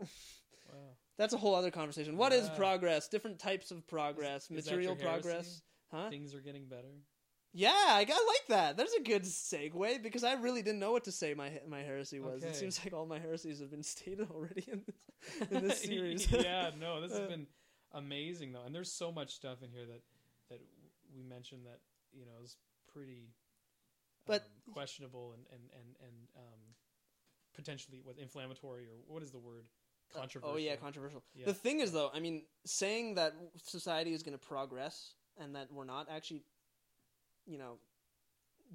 Wow. 0.71 0.75
that's 1.17 1.33
a 1.33 1.37
whole 1.37 1.55
other 1.55 1.71
conversation. 1.71 2.17
What 2.17 2.33
is 2.33 2.47
Yeah. 2.47 2.55
progress? 2.55 3.07
Different 3.07 3.39
types 3.39 3.71
of 3.71 3.85
progress, 3.87 4.45
is 4.45 4.65
material 4.65 4.95
heresy? 4.95 5.05
progress. 5.05 5.61
Huh? 5.91 6.09
Things 6.09 6.33
are 6.35 6.41
getting 6.41 6.65
better. 6.65 6.91
Yeah, 7.53 7.71
I, 7.73 8.05
I 8.07 8.25
like 8.27 8.47
that. 8.49 8.77
That's 8.77 8.93
a 8.93 9.01
good 9.01 9.23
segue 9.23 10.03
because 10.03 10.23
I 10.23 10.33
really 10.33 10.61
didn't 10.61 10.79
know 10.79 10.91
what 10.91 11.05
to 11.05 11.11
say 11.11 11.33
my 11.33 11.59
my 11.67 11.79
heresy 11.81 12.19
was. 12.19 12.43
Okay. 12.43 12.51
It 12.51 12.55
seems 12.55 12.79
like 12.83 12.93
all 12.93 13.05
my 13.05 13.17
heresies 13.19 13.59
have 13.61 13.71
been 13.71 13.83
stated 13.83 14.29
already 14.29 14.65
in 14.71 14.83
this, 14.85 15.49
in 15.51 15.67
this 15.67 15.81
series. 15.81 16.29
yeah, 16.31 16.71
no, 16.77 17.01
this 17.01 17.11
has 17.13 17.21
Uh, 17.21 17.27
been 17.27 17.47
amazing 17.93 18.51
though, 18.51 18.63
and 18.63 18.75
there's 18.75 18.91
so 18.91 19.11
much 19.11 19.33
stuff 19.33 19.63
in 19.63 19.71
here 19.71 19.85
that 19.85 20.01
that 20.49 20.59
we 21.15 21.23
mentioned 21.23 21.65
that 21.65 21.79
you 22.13 22.25
know 22.25 22.43
is 22.43 22.57
pretty, 22.93 23.29
But- 24.25 24.43
um, 24.67 24.73
questionable 24.73 25.31
and 25.33 25.47
and 25.51 25.71
and 25.73 25.95
and 26.05 26.27
um, 26.35 26.59
potentially 27.57 27.99
what 28.03 28.17
inflammatory 28.17 28.83
or 28.85 28.95
what 29.07 29.21
is 29.23 29.31
the 29.31 29.39
word 29.39 29.65
controversial? 30.15 30.53
Oh 30.55 30.57
yeah, 30.57 30.75
controversial. 30.77 31.23
Yeah. 31.35 31.45
The 31.47 31.53
thing 31.53 31.81
is 31.81 31.91
though, 31.91 32.09
I 32.13 32.19
mean, 32.21 32.43
saying 32.65 33.15
that 33.15 33.33
society 33.61 34.13
is 34.13 34.23
going 34.23 34.37
to 34.37 34.45
progress 34.45 35.15
and 35.37 35.55
that 35.55 35.67
we're 35.71 35.83
not 35.83 36.07
actually, 36.09 36.43
you 37.45 37.57
know, 37.57 37.79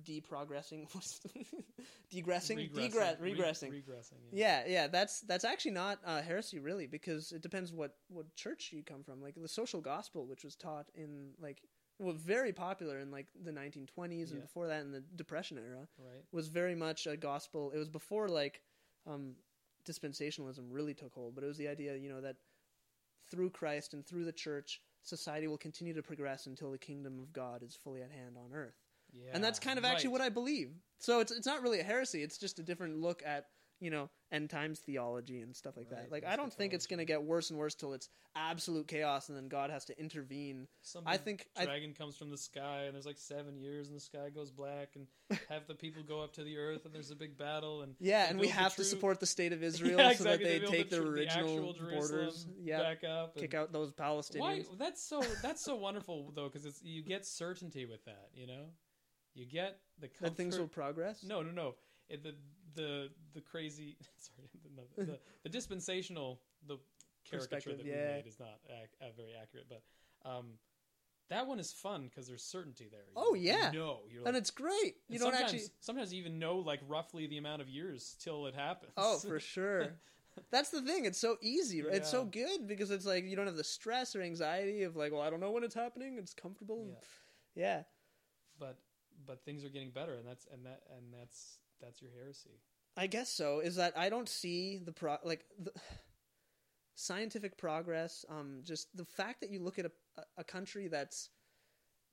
deprogressing, 0.05 0.87
degressing, 2.13 2.71
Degre- 2.75 3.21
re- 3.21 3.35
regressing. 3.35 3.71
regressing. 3.71 4.19
Yeah. 4.33 4.63
Yeah, 4.63 4.63
yeah, 4.67 4.87
that's 4.89 5.21
that's 5.23 5.45
actually 5.45 5.73
not 5.73 5.99
uh, 6.05 6.23
heresy 6.23 6.59
really 6.59 6.87
because 6.87 7.33
it 7.33 7.43
depends 7.43 7.73
what 7.73 7.95
what 8.09 8.35
church 8.37 8.71
you 8.73 8.83
come 8.83 9.03
from. 9.03 9.21
Like 9.23 9.35
the 9.41 9.49
social 9.49 9.81
gospel, 9.81 10.27
which 10.27 10.45
was 10.45 10.57
taught 10.57 10.87
in 10.95 11.31
like 11.41 11.63
well, 11.99 12.15
very 12.15 12.53
popular 12.53 12.99
in 12.99 13.11
like 13.11 13.27
the 13.45 13.53
1920s 13.53 14.31
and 14.31 14.39
Yeah. 14.39 14.41
before 14.41 14.67
that 14.69 14.81
in 14.81 14.91
the 14.93 15.05
Depression 15.15 15.59
era, 15.59 15.87
Right. 15.99 16.25
was 16.33 16.49
very 16.49 16.75
much 16.75 17.07
a 17.07 17.17
gospel. 17.17 17.71
It 17.75 17.79
was 17.79 17.89
before 17.91 18.29
like 18.29 18.63
um, 19.07 19.33
dispensationalism 19.89 20.67
really 20.71 20.95
took 20.95 21.13
hold, 21.15 21.35
but 21.35 21.45
it 21.45 21.47
was 21.47 21.59
the 21.59 21.69
idea, 21.69 21.97
you 21.97 22.09
know, 22.09 22.21
that 22.21 22.37
through 23.31 23.51
Christ 23.51 23.95
and 23.95 24.05
through 24.07 24.25
the 24.25 24.33
church, 24.33 24.81
society 25.03 25.47
will 25.49 25.59
continue 25.59 25.95
to 25.95 26.03
progress 26.03 26.47
until 26.47 26.71
the 26.71 26.79
kingdom 26.79 27.19
of 27.21 27.33
God 27.33 27.63
is 27.63 27.75
fully 27.75 28.03
at 28.03 28.11
hand 28.11 28.37
on 28.37 28.53
earth 28.53 28.77
Yeah. 29.13 29.31
and 29.35 29.43
that's 29.43 29.59
kind 29.59 29.79
of 29.79 29.85
actually 29.85 30.09
right. 30.09 30.13
what 30.13 30.21
I 30.21 30.29
believe. 30.29 30.71
So 30.99 31.21
it's 31.21 31.33
it's 31.33 31.47
not 31.47 31.63
really 31.63 31.81
a 31.81 31.85
heresy. 31.85 32.23
It's 32.23 32.39
just 32.39 32.59
a 32.59 32.63
different 32.63 32.99
look 32.99 33.23
at 33.27 33.47
you 33.83 33.91
know 33.91 34.09
end 34.31 34.49
times 34.49 34.79
theology 34.79 35.41
and 35.41 35.55
stuff 35.55 35.77
like 35.77 35.91
that. 35.91 36.11
Like 36.11 36.25
I 36.25 36.37
don't 36.37 36.53
think 36.53 36.73
it's 36.73 36.87
going 36.87 36.99
to 36.99 37.05
get 37.05 37.23
worse 37.23 37.51
and 37.51 37.59
worse 37.59 37.75
till 37.75 37.93
it's 37.93 38.09
absolute 38.37 38.87
chaos 38.87 39.29
and 39.29 39.37
then 39.37 39.49
God 39.49 39.71
has 39.71 39.85
to 39.87 40.01
intervene. 40.01 40.69
Some 40.83 41.03
I 41.05 41.17
think 41.17 41.49
I, 41.57 41.65
dragon 41.65 41.93
comes 41.93 42.17
from 42.17 42.31
the 42.31 42.39
sky 42.39 42.85
and 42.87 42.95
there's 42.95 43.05
like 43.05 43.19
seven 43.19 43.59
years 43.59 43.89
and 43.89 43.97
the 43.97 44.01
sky 44.01 44.31
goes 44.35 44.51
black 44.51 44.91
and 44.95 45.07
half 45.51 45.67
the 45.67 45.75
people 45.75 46.03
go 46.03 46.23
up 46.23 46.33
to 46.35 46.45
the 46.45 46.57
earth 46.57 46.87
and 46.87 46.95
there's 46.95 47.11
a 47.11 47.17
big 47.17 47.37
battle 47.37 47.83
and 47.83 47.95
yeah, 47.99 48.31
and 48.31 48.39
we 48.39 48.47
the 48.47 48.53
have 48.53 48.77
to 48.77 48.85
support 48.85 49.19
the 49.19 49.27
state 49.27 49.53
of 49.53 49.63
Israel 49.63 49.99
Yeah, 49.99 50.13
so 50.13 50.25
that 50.25 50.41
exactly. 50.41 50.59
they, 50.61 50.67
take 50.67 50.91
the, 50.91 50.97
their 50.97 51.05
the 51.05 51.11
original 51.11 51.73
Jerusalem 51.73 51.99
borders. 51.99 52.47
Yeah, 52.63 52.79
back 52.81 53.05
up. 53.05 53.37
kick 53.37 53.55
out 53.55 53.73
those 53.73 53.91
Palestinians. 53.91 54.39
Why? 54.39 54.63
That's 54.79 55.03
so. 55.03 55.23
That's 55.43 55.63
so 55.63 55.75
wonderful 55.75 56.33
though, 56.35 56.49
because 56.49 56.65
it's 56.65 56.81
you 56.83 57.03
get 57.03 57.27
certainty 57.27 57.85
with 57.85 58.05
that. 58.05 58.29
You 58.35 58.47
know, 58.47 58.67
you 59.35 59.45
get 59.47 59.79
the 59.99 60.09
comfort. 60.09 60.23
That 60.25 60.37
things 60.37 60.59
will 60.59 60.69
progress. 60.69 61.25
No, 61.25 61.43
no, 61.43 61.51
no. 61.51 61.75
It, 62.09 62.23
the 62.23 62.35
the 62.75 63.09
the 63.35 63.41
crazy. 63.41 63.97
Sorry, 64.17 64.49
the, 64.97 65.05
the, 65.05 65.19
the 65.45 65.49
dispensational 65.49 66.41
the 66.67 66.79
caricature 67.29 67.75
that 67.75 67.87
yeah. 67.87 67.93
we 67.93 68.13
made 68.15 68.27
is 68.27 68.39
not 68.39 68.59
ac- 68.69 68.91
uh, 69.01 69.07
very 69.17 69.33
accurate, 69.41 69.67
but 69.69 69.83
um, 70.29 70.47
that 71.31 71.47
one 71.47 71.59
is 71.59 71.73
fun 71.73 72.09
because 72.09 72.27
there's 72.27 72.43
certainty 72.43 72.89
there. 72.91 73.01
You- 73.07 73.15
Oh, 73.17 73.35
yeah. 73.35 73.71
know, 73.71 74.01
you're 74.11 74.27
and 74.27 74.37
it's 74.37 74.51
great. 74.51 74.97
You 75.09 75.19
don't 75.19 75.33
sometimes, 75.33 75.53
actually. 75.55 75.69
sometimes 75.81 76.13
you 76.13 76.21
even 76.21 76.39
know 76.39 76.57
like 76.57 76.81
roughly 76.89 77.27
the 77.27 77.39
amount 77.39 77.63
of 77.63 77.69
years 77.69 78.17
till 78.21 78.47
it 78.47 78.55
happens. 78.55 78.93
Oh, 78.97 79.19
for 79.19 79.41
sure. 79.41 79.95
That's 80.51 80.71
the 80.71 80.81
thing. 80.81 81.05
It's 81.05 81.19
so 81.19 81.37
easy. 81.43 81.83
right? 81.83 81.95
It's 81.95 82.11
so 82.11 82.25
good 82.25 82.67
because 82.67 82.91
it's 82.91 83.05
like 83.05 83.25
you 83.25 83.37
don't 83.37 83.47
have 83.47 83.57
the 83.57 83.65
stress 83.65 84.17
or 84.17 84.23
anxiety 84.23 84.83
of 84.83 84.97
like, 84.97 85.13
well, 85.13 85.21
I 85.21 85.29
don't 85.29 85.41
know 85.41 85.51
when 85.51 85.63
it's 85.63 85.75
happening. 85.75 86.17
It's 86.19 86.33
comfortable. 86.33 86.87
Yeah. 87.55 87.65
Yeah. 87.65 87.83
but 88.59 88.79
but 89.27 89.45
things 89.45 89.65
are 89.65 89.69
getting 89.69 89.91
better, 89.91 90.15
and 90.15 90.27
that's 90.27 90.47
and 90.53 90.65
that 90.67 90.81
and 90.97 91.13
that's 91.13 91.59
that's 91.83 92.01
your 92.01 92.13
heresy. 92.13 92.61
I 92.97 93.07
guess 93.07 93.31
so. 93.31 93.61
Is 93.61 93.77
that 93.77 93.97
I 93.97 94.09
don't 94.09 94.29
see 94.29 94.79
the 94.79 94.93
pro 94.93 95.17
like 95.25 95.45
the 95.59 95.73
scientific 96.95 97.57
progress. 97.57 98.25
Um, 98.29 98.61
just 98.63 98.97
the 98.97 99.05
fact 99.05 99.41
that 99.41 99.51
you 99.51 99.61
look 99.61 99.79
at 99.79 99.87
a 99.87 100.23
a 100.39 100.45
country 100.45 100.89
that's 100.89 101.31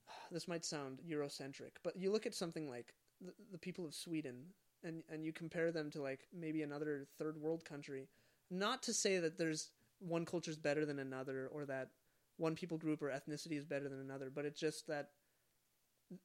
this 0.31 0.47
might 0.47 0.65
sound 0.65 0.99
Eurocentric, 1.07 1.71
but 1.83 1.97
you 1.97 2.11
look 2.11 2.25
at 2.25 2.35
something 2.35 2.69
like 2.69 2.93
the, 3.21 3.33
the 3.51 3.57
people 3.57 3.85
of 3.85 3.93
Sweden, 3.93 4.45
and 4.83 5.03
and 5.09 5.23
you 5.25 5.33
compare 5.33 5.71
them 5.71 5.89
to 5.91 6.01
like 6.01 6.27
maybe 6.33 6.61
another 6.61 7.07
third 7.17 7.37
world 7.37 7.65
country. 7.65 8.07
Not 8.49 8.81
to 8.83 8.93
say 8.93 9.19
that 9.19 9.37
there's 9.37 9.71
one 9.99 10.25
culture 10.25 10.51
is 10.51 10.57
better 10.57 10.85
than 10.85 10.99
another, 10.99 11.49
or 11.51 11.65
that 11.65 11.89
one 12.37 12.55
people 12.55 12.77
group 12.77 13.01
or 13.01 13.09
ethnicity 13.09 13.57
is 13.57 13.65
better 13.65 13.89
than 13.89 13.99
another, 13.99 14.31
but 14.33 14.45
it's 14.45 14.59
just 14.59 14.87
that 14.87 15.09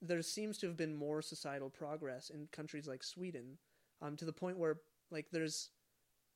there 0.01 0.23
seems 0.23 0.59
to 0.59 0.67
have 0.67 0.77
been 0.77 0.95
more 0.95 1.21
societal 1.23 1.71
progress 1.71 2.31
in 2.31 2.49
countries 2.53 2.87
like 2.87 3.03
Sweden 3.03 3.59
um, 4.01 4.17
to 4.17 4.25
the 4.25 4.33
point 4.33 4.59
where 4.59 4.79
like 5.11 5.27
there's 5.31 5.71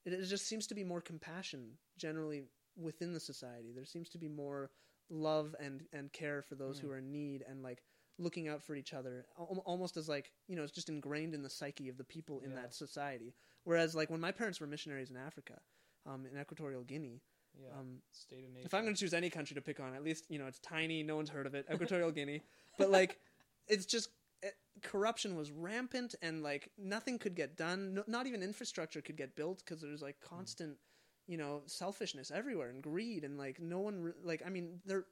it, 0.05 0.13
it 0.13 0.25
just 0.27 0.47
seems 0.47 0.67
to 0.67 0.75
be 0.75 0.85
more 0.85 1.01
compassion 1.01 1.73
generally 1.97 2.45
within 2.77 3.13
the 3.13 3.21
society 3.21 3.73
there 3.75 3.85
seems 3.85 4.09
to 4.11 4.19
be 4.19 4.29
more 4.29 4.71
love 5.11 5.55
and 5.59 5.83
and 5.93 6.13
care 6.13 6.43
for 6.43 6.55
those 6.55 6.79
who 6.79 6.89
Mm. 6.89 6.91
are 6.93 6.99
in 6.99 7.11
need 7.13 7.43
and 7.49 7.63
like 7.63 7.83
looking 8.19 8.49
out 8.49 8.63
for 8.63 8.75
each 8.75 8.93
other 8.93 9.27
al- 9.39 9.63
almost 9.65 9.97
as 9.97 10.09
like 10.09 10.33
you 10.49 10.55
know 10.57 10.63
it's 10.63 10.73
just 10.73 10.89
ingrained 10.91 11.35
in 11.35 11.43
the 11.43 11.49
psyche 11.51 11.89
of 11.89 11.97
the 11.97 12.05
people 12.05 12.41
in 12.41 12.51
Yeah. 12.51 12.57
that 12.63 12.75
society 12.75 13.35
whereas 13.65 13.95
like 13.95 14.11
when 14.11 14.21
my 14.21 14.33
parents 14.33 14.61
were 14.61 14.67
missionaries 14.67 15.11
in 15.11 15.17
africa 15.17 15.59
um, 16.07 16.27
in 16.27 16.39
equatorial 16.39 16.83
guinea 16.85 17.23
Yeah, 17.59 17.71
um, 17.79 18.03
state 18.13 18.45
of 18.45 18.51
nature. 18.53 18.67
if 18.67 18.75
I'm 18.75 18.83
going 18.85 18.95
to 18.95 19.01
choose 19.01 19.15
any 19.15 19.31
country 19.31 19.55
to 19.55 19.61
pick 19.63 19.81
on, 19.81 19.95
at 19.95 20.05
least 20.05 20.27
you 20.29 20.39
know 20.39 20.47
it's 20.47 20.59
tiny, 20.61 21.03
no 21.03 21.17
one's 21.17 21.31
heard 21.31 21.47
of 21.47 21.55
it, 21.55 21.67
Equatorial 21.73 22.13
Guinea. 22.13 22.43
But 22.79 22.91
like, 22.91 23.19
it's 23.69 23.87
just 23.87 24.09
it, 24.43 24.55
corruption 24.83 25.37
was 25.37 25.51
rampant, 25.51 26.15
and 26.23 26.43
like 26.43 26.71
nothing 26.79 27.19
could 27.19 27.35
get 27.35 27.57
done. 27.57 27.95
No, 27.95 28.05
not 28.07 28.27
even 28.27 28.43
infrastructure 28.43 29.01
could 29.01 29.17
get 29.17 29.37
built 29.37 29.63
because 29.65 29.81
there's 29.81 30.03
like 30.03 30.21
constant, 30.21 30.77
you 31.27 31.37
know, 31.37 31.63
selfishness 31.67 32.31
everywhere 32.31 32.71
and 32.71 32.83
greed, 32.83 33.25
and 33.25 33.39
like 33.39 33.61
no 33.61 33.81
one 33.81 34.01
re- 34.03 34.13
like. 34.23 34.43
I 34.45 34.51
mean, 34.51 34.81
there. 34.85 35.05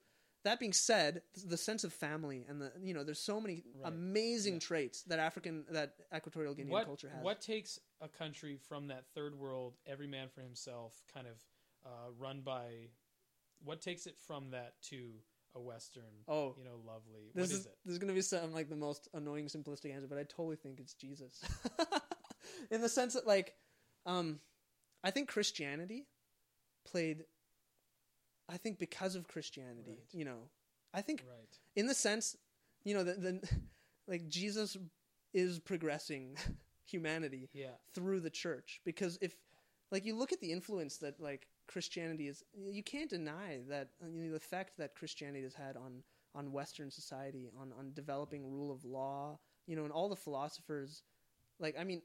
That 0.45 0.61
being 0.61 0.73
said, 0.73 1.23
the 1.45 1.57
sense 1.57 1.83
of 1.83 1.93
family 1.93 2.47
and 2.49 2.61
the 2.61 2.71
you 2.81 2.95
know, 2.95 3.03
there's 3.03 3.19
so 3.19 3.41
many 3.41 3.65
Right. 3.75 3.93
amazing 3.93 4.55
Yeah. 4.55 4.61
traits 4.61 5.03
that 5.05 5.19
African 5.19 5.65
that 5.71 5.95
Equatorial 6.15 6.55
Guinean 6.55 6.69
what 6.69 6.85
culture 6.85 7.09
has. 7.09 7.21
what 7.21 7.41
takes 7.41 7.81
a 8.01 8.07
country 8.07 8.57
from 8.69 8.87
that 8.87 9.07
third 9.13 9.35
world, 9.35 9.75
every 9.87 10.07
man 10.07 10.29
for 10.29 10.43
himself, 10.43 11.03
kind 11.13 11.27
of 11.27 11.43
uh, 11.85 12.13
run 12.17 12.43
by? 12.43 12.91
What 13.65 13.81
takes 13.81 14.07
it 14.07 14.17
from 14.17 14.51
that 14.51 14.75
to 14.83 15.15
a 15.57 15.61
Western? 15.61 16.05
Oh, 16.29 16.55
you 16.59 16.65
know, 16.65 16.81
lovely. 16.87 17.31
This 17.35 17.51
what 17.51 17.59
is, 17.59 17.65
this 17.85 17.93
is 17.93 17.99
going 17.99 18.09
to 18.09 18.15
be 18.15 18.21
some 18.23 18.53
like 18.53 18.69
the 18.69 18.77
most 18.77 19.09
annoying 19.15 19.47
simplistic 19.47 19.95
answer, 19.95 20.07
but 20.09 20.19
I 20.19 20.23
totally 20.25 20.57
think 20.57 20.79
it's 20.81 20.95
Jesus. 20.95 21.43
In 22.71 22.81
the 22.81 22.89
sense 22.89 23.15
that 23.15 23.27
like 23.27 23.55
um 24.05 24.41
I 25.03 25.11
think 25.11 25.29
Christianity 25.29 26.07
played 26.85 27.25
I 28.49 28.57
think 28.59 28.79
because 28.79 29.17
of 29.17 29.27
Christianity, 29.27 29.91
Right. 29.91 30.07
you 30.13 30.25
know. 30.25 30.51
I 30.95 31.03
think 31.03 31.25
Right. 31.29 31.59
in 31.75 31.87
the 31.87 31.95
sense, 31.95 32.37
you 32.85 32.95
know, 32.95 33.05
that 33.05 33.21
the 33.21 33.41
like 34.07 34.29
Jesus 34.29 34.77
is 35.33 35.59
progressing 35.59 36.37
humanity 36.85 37.51
Yeah. 37.53 37.75
through 37.93 38.21
the 38.21 38.31
church 38.31 38.81
because 38.85 39.19
if 39.21 39.37
like 39.91 40.05
you 40.05 40.17
look 40.17 40.33
at 40.33 40.41
the 40.41 40.53
influence 40.53 40.99
that 40.99 41.21
like 41.21 41.49
Christianity 41.69 42.29
is 42.29 42.43
you 42.71 42.83
can't 42.83 43.11
deny 43.11 43.61
that 43.69 43.89
uh, 44.03 44.07
you 44.09 44.23
know, 44.25 44.31
the 44.31 44.37
effect 44.37 44.77
that 44.79 44.95
Christianity 44.95 45.43
has 45.43 45.55
had 45.55 45.77
on 45.77 46.03
on 46.35 46.53
western 46.53 46.91
society 46.91 47.49
on 47.61 47.73
on 47.79 47.93
developing 47.95 48.45
rule 48.51 48.71
of 48.71 48.85
law 48.85 49.39
you 49.67 49.75
know 49.77 49.85
and 49.85 49.93
all 49.93 50.09
the 50.09 50.17
philosophers 50.17 51.03
like 51.59 51.75
I 51.79 51.85
mean 51.85 52.03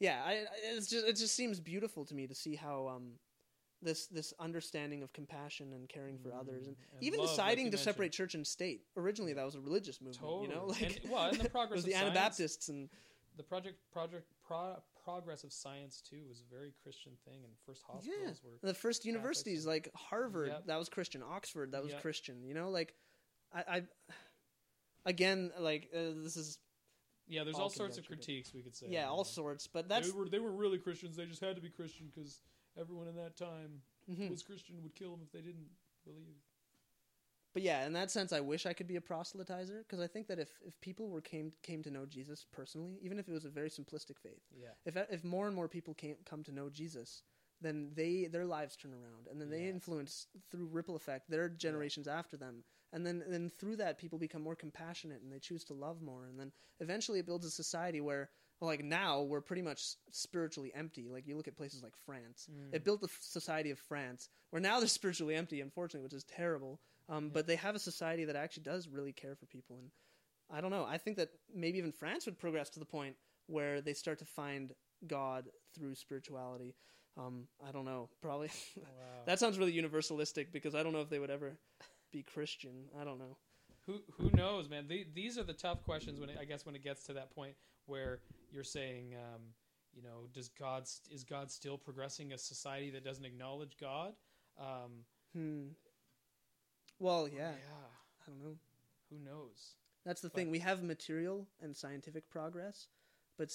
yeah 0.00 0.22
I 0.24 0.44
it's 0.76 0.88
just 0.88 1.06
it 1.06 1.16
just 1.16 1.34
seems 1.34 1.60
beautiful 1.60 2.04
to 2.06 2.14
me 2.14 2.26
to 2.26 2.34
see 2.34 2.56
how 2.56 2.88
um 2.88 3.12
this 3.80 4.06
this 4.06 4.32
understanding 4.38 5.02
of 5.02 5.12
compassion 5.12 5.72
and 5.72 5.88
caring 5.88 6.18
for 6.18 6.32
others 6.34 6.66
and, 6.66 6.76
Mm, 6.76 6.94
and 6.94 7.02
even 7.02 7.20
love, 7.20 7.28
deciding 7.30 7.66
you 7.66 7.70
to 7.72 7.76
mentioned. 7.76 7.94
separate 7.94 8.12
church 8.12 8.34
and 8.34 8.46
state 8.46 8.82
originally 8.96 9.32
that 9.32 9.44
was 9.44 9.54
a 9.54 9.60
religious 9.60 10.00
movement 10.00 10.20
Totally. 10.20 10.48
you 10.48 10.54
know 10.54 10.66
like 10.66 11.00
and, 11.02 11.10
well, 11.12 11.24
and 11.30 11.40
the 11.40 11.48
progress 11.58 11.76
was 11.78 11.84
of 11.84 11.86
the 11.90 11.92
science, 11.92 12.04
Anabaptists 12.10 12.68
and 12.68 12.88
the 13.36 13.42
project 13.42 13.76
project 13.92 14.26
pro, 14.46 14.76
progress 15.04 15.44
of 15.44 15.52
science 15.52 16.00
too 16.00 16.22
was 16.28 16.40
a 16.40 16.54
very 16.54 16.72
Christian 16.82 17.12
thing, 17.24 17.44
and 17.44 17.52
first 17.66 17.82
hospitals 17.86 18.40
were 18.44 18.58
the 18.66 18.74
first 18.74 19.04
universities 19.04 19.66
like 19.66 19.88
Harvard 19.94 20.48
Yep. 20.48 20.66
that 20.66 20.78
was 20.78 20.88
Christian 20.88 21.22
Oxford 21.22 21.72
that 21.72 21.82
was 21.82 21.92
Yep. 21.92 22.02
Christian 22.02 22.44
you 22.44 22.54
know 22.54 22.70
like 22.70 22.94
I, 23.52 23.60
I 23.68 23.82
again 25.04 25.50
like 25.58 25.88
uh, 25.94 26.14
this 26.22 26.36
is 26.36 26.58
yeah. 27.28 27.44
There's 27.44 27.56
all 27.56 27.62
all 27.64 27.70
sorts 27.70 27.98
of 27.98 28.06
critiques 28.06 28.52
we 28.52 28.62
could 28.62 28.76
say. 28.76 28.86
yeah 28.90 29.06
all 29.08 29.18
know. 29.18 29.22
sorts 29.24 29.66
but 29.66 29.88
that's 29.88 30.10
they 30.10 30.16
were 30.18 30.28
they 30.28 30.38
were 30.38 30.52
really 30.52 30.78
Christians. 30.78 31.16
They 31.16 31.26
just 31.26 31.40
had 31.40 31.56
to 31.56 31.62
be 31.62 31.68
Christian 31.70 32.10
because 32.14 32.40
everyone 32.78 33.08
in 33.08 33.16
that 33.16 33.36
time 33.36 33.82
Mhm. 34.10 34.30
was 34.30 34.42
Christian 34.42 34.82
would 34.82 34.94
kill 34.96 35.10
them 35.12 35.20
if 35.24 35.30
they 35.32 35.40
didn't 35.40 35.68
believe. 36.04 36.34
But 37.54 37.62
yeah 37.62 37.86
in 37.86 37.92
that 37.92 38.10
sense 38.10 38.32
I 38.32 38.40
wish 38.40 38.66
I 38.66 38.72
could 38.72 38.86
be 38.86 38.96
a 38.96 39.00
proselytizer 39.00 39.78
because 39.86 40.00
I 40.00 40.06
think 40.06 40.26
that 40.28 40.38
if 40.38 40.50
if 40.66 40.80
people 40.80 41.08
were 41.08 41.20
came 41.20 41.52
came 41.62 41.82
to 41.82 41.90
know 41.90 42.06
Jesus 42.06 42.44
personally 42.52 42.98
even 43.02 43.18
if 43.18 43.28
it 43.28 43.32
was 43.32 43.44
a 43.44 43.50
very 43.50 43.70
simplistic 43.70 44.18
faith 44.22 44.42
Yeah. 44.58 44.70
if 44.84 44.96
if 45.10 45.24
more 45.24 45.46
and 45.46 45.56
more 45.56 45.68
people 45.68 45.94
came 45.94 46.16
come 46.24 46.42
to 46.44 46.52
know 46.52 46.68
Jesus 46.70 47.22
then 47.60 47.90
they 47.94 48.26
their 48.26 48.44
lives 48.46 48.76
turn 48.76 48.92
around 48.92 49.28
and 49.30 49.40
then 49.40 49.48
they 49.50 49.62
Yes. 49.64 49.74
influence 49.74 50.26
through 50.50 50.66
ripple 50.66 50.96
effect 50.96 51.30
their 51.30 51.48
generations 51.48 52.08
after 52.08 52.36
them 52.36 52.64
and 52.92 53.06
then 53.06 53.22
then 53.28 53.48
through 53.48 53.76
that 53.76 53.98
people 53.98 54.18
become 54.18 54.42
more 54.42 54.56
compassionate 54.56 55.22
and 55.22 55.32
they 55.32 55.38
choose 55.38 55.64
to 55.64 55.74
love 55.74 56.02
more 56.02 56.26
and 56.26 56.38
then 56.38 56.50
eventually 56.80 57.18
it 57.20 57.26
builds 57.26 57.46
a 57.46 57.50
society 57.50 58.00
where 58.00 58.30
like 58.60 58.84
now 58.84 59.22
we're 59.22 59.40
pretty 59.40 59.62
much 59.62 59.96
spiritually 60.10 60.70
empty 60.74 61.08
like 61.08 61.26
you 61.26 61.36
look 61.36 61.48
at 61.48 61.56
places 61.56 61.82
like 61.82 61.96
France 62.06 62.48
Mm. 62.50 62.74
it 62.74 62.84
built 62.84 63.00
the 63.00 63.08
society 63.20 63.70
of 63.70 63.78
France 63.78 64.28
where 64.50 64.62
now 64.62 64.78
they're 64.78 64.88
spiritually 65.00 65.34
empty 65.34 65.60
unfortunately 65.60 66.04
which 66.04 66.12
is 66.14 66.24
terrible 66.24 66.80
um, 67.08 67.30
but 67.32 67.46
they 67.46 67.56
have 67.56 67.74
a 67.74 67.78
society 67.80 68.24
that 68.24 68.36
actually 68.36 68.62
does 68.62 68.88
really 68.88 69.12
care 69.12 69.34
for 69.34 69.46
people 69.46 69.76
and 69.78 69.90
I 70.50 70.60
don't 70.60 70.70
know 70.70 70.84
I 70.88 70.98
think 70.98 71.16
that 71.16 71.30
maybe 71.54 71.78
even 71.78 71.92
France 71.92 72.26
would 72.26 72.38
progress 72.38 72.70
to 72.70 72.78
the 72.78 72.84
point 72.86 73.16
where 73.46 73.80
they 73.80 73.94
start 73.94 74.18
to 74.20 74.24
find 74.24 74.72
God 75.06 75.48
through 75.74 75.94
spirituality 75.94 76.74
um, 77.18 77.46
I 77.66 77.72
don't 77.72 77.84
know 77.84 78.08
probably 78.20 78.50
Wow. 78.76 78.84
that 79.26 79.38
sounds 79.38 79.58
really 79.58 79.72
universalistic 79.72 80.52
because 80.52 80.74
I 80.74 80.82
don't 80.82 80.92
know 80.92 81.00
if 81.02 81.10
they 81.10 81.18
would 81.18 81.30
ever 81.30 81.58
be 82.12 82.22
Christian. 82.22 82.86
I 83.00 83.04
don't 83.04 83.18
know. 83.18 83.36
who 83.86 84.00
who 84.18 84.30
knows, 84.36 84.68
man? 84.68 84.86
The, 84.88 85.06
these 85.14 85.38
are 85.38 85.44
the 85.44 85.52
tough 85.54 85.82
questions 85.82 86.20
when 86.20 86.28
it, 86.30 86.36
I 86.40 86.44
guess 86.44 86.64
when 86.66 86.74
it 86.74 86.82
gets 86.84 87.04
to 87.04 87.14
that 87.14 87.34
point 87.34 87.54
where 87.86 88.20
you're 88.50 88.64
saying, 88.64 89.14
um, 89.14 89.40
you 89.94 90.02
know, 90.02 90.26
does 90.32 90.48
God 90.48 90.84
is 91.10 91.24
God 91.24 91.50
still 91.50 91.78
progressing 91.78 92.32
a 92.32 92.38
society 92.38 92.90
that 92.90 93.04
doesn't 93.04 93.24
acknowledge 93.24 93.76
God? 93.80 94.12
Um, 94.58 95.04
Hmm. 95.34 95.68
Well, 97.02 97.26
yeah, 97.26 97.50
yeah. 97.50 97.86
I 98.22 98.30
don't 98.30 98.38
know. 98.38 98.56
Who 99.10 99.18
knows? 99.18 99.74
That's 100.04 100.20
the 100.20 100.28
But- 100.28 100.36
thing. 100.36 100.50
We 100.50 100.60
have 100.60 100.82
material 100.84 101.48
and 101.60 101.76
scientific 101.76 102.28
progress, 102.30 102.88
but 103.36 103.50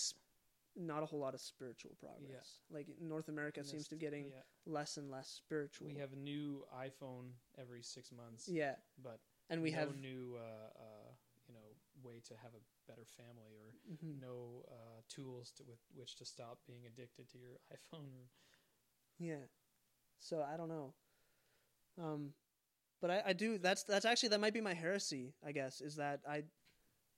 not 0.76 1.02
a 1.02 1.06
whole 1.06 1.19
lot 1.19 1.34
of 1.34 1.40
spiritual 1.40 1.95
progress. 1.95 2.60
Like 2.69 2.88
North 2.99 3.30
America 3.30 3.61
And 3.61 3.69
seems 3.69 3.88
to 3.88 3.95
be 3.95 3.99
getting 4.02 4.30
yeah. 4.32 4.44
less 4.65 4.98
and 4.98 5.10
less 5.10 5.30
spiritual. 5.30 5.88
We 5.88 5.95
have 5.95 6.11
a 6.11 6.18
new 6.18 6.68
iPhone 6.76 7.32
every 7.57 7.82
six 7.82 8.11
months. 8.11 8.49
yeah, 8.49 8.76
but 9.02 9.19
and 9.49 9.61
we 9.61 9.72
have 9.72 9.88
no 9.88 9.94
have 9.94 10.02
new, 10.02 10.36
uh, 10.36 10.69
uh, 10.78 11.11
you 11.48 11.53
know, 11.53 11.76
way 12.03 12.19
to 12.19 12.36
have 12.38 12.53
a 12.53 12.61
better 12.86 13.06
family 13.06 13.56
or 13.57 13.72
Mhm. 13.94 14.19
no 14.19 14.65
uh, 14.68 15.02
tools 15.07 15.52
to, 15.53 15.64
with 15.64 15.80
which 15.95 16.15
to 16.15 16.26
stop 16.26 16.60
being 16.65 16.86
addicted 16.86 17.30
to 17.30 17.38
your 17.38 17.57
iPhone. 17.72 18.28
Yeah. 19.18 19.48
So 20.19 20.44
I 20.44 20.57
don't 20.57 20.69
know. 20.69 20.94
Um, 21.98 22.34
but 23.02 23.11
I, 23.11 23.24
I 23.28 23.34
do. 23.34 23.57
That's 23.57 23.84
that's 23.84 24.06
actually 24.06 24.30
that 24.30 24.41
might 24.41 24.53
be 24.53 24.61
my 24.61 24.74
heresy. 24.74 25.34
I 25.45 25.52
guess 25.52 25.82
is 25.82 25.95
that 25.98 26.22
I, 26.30 26.44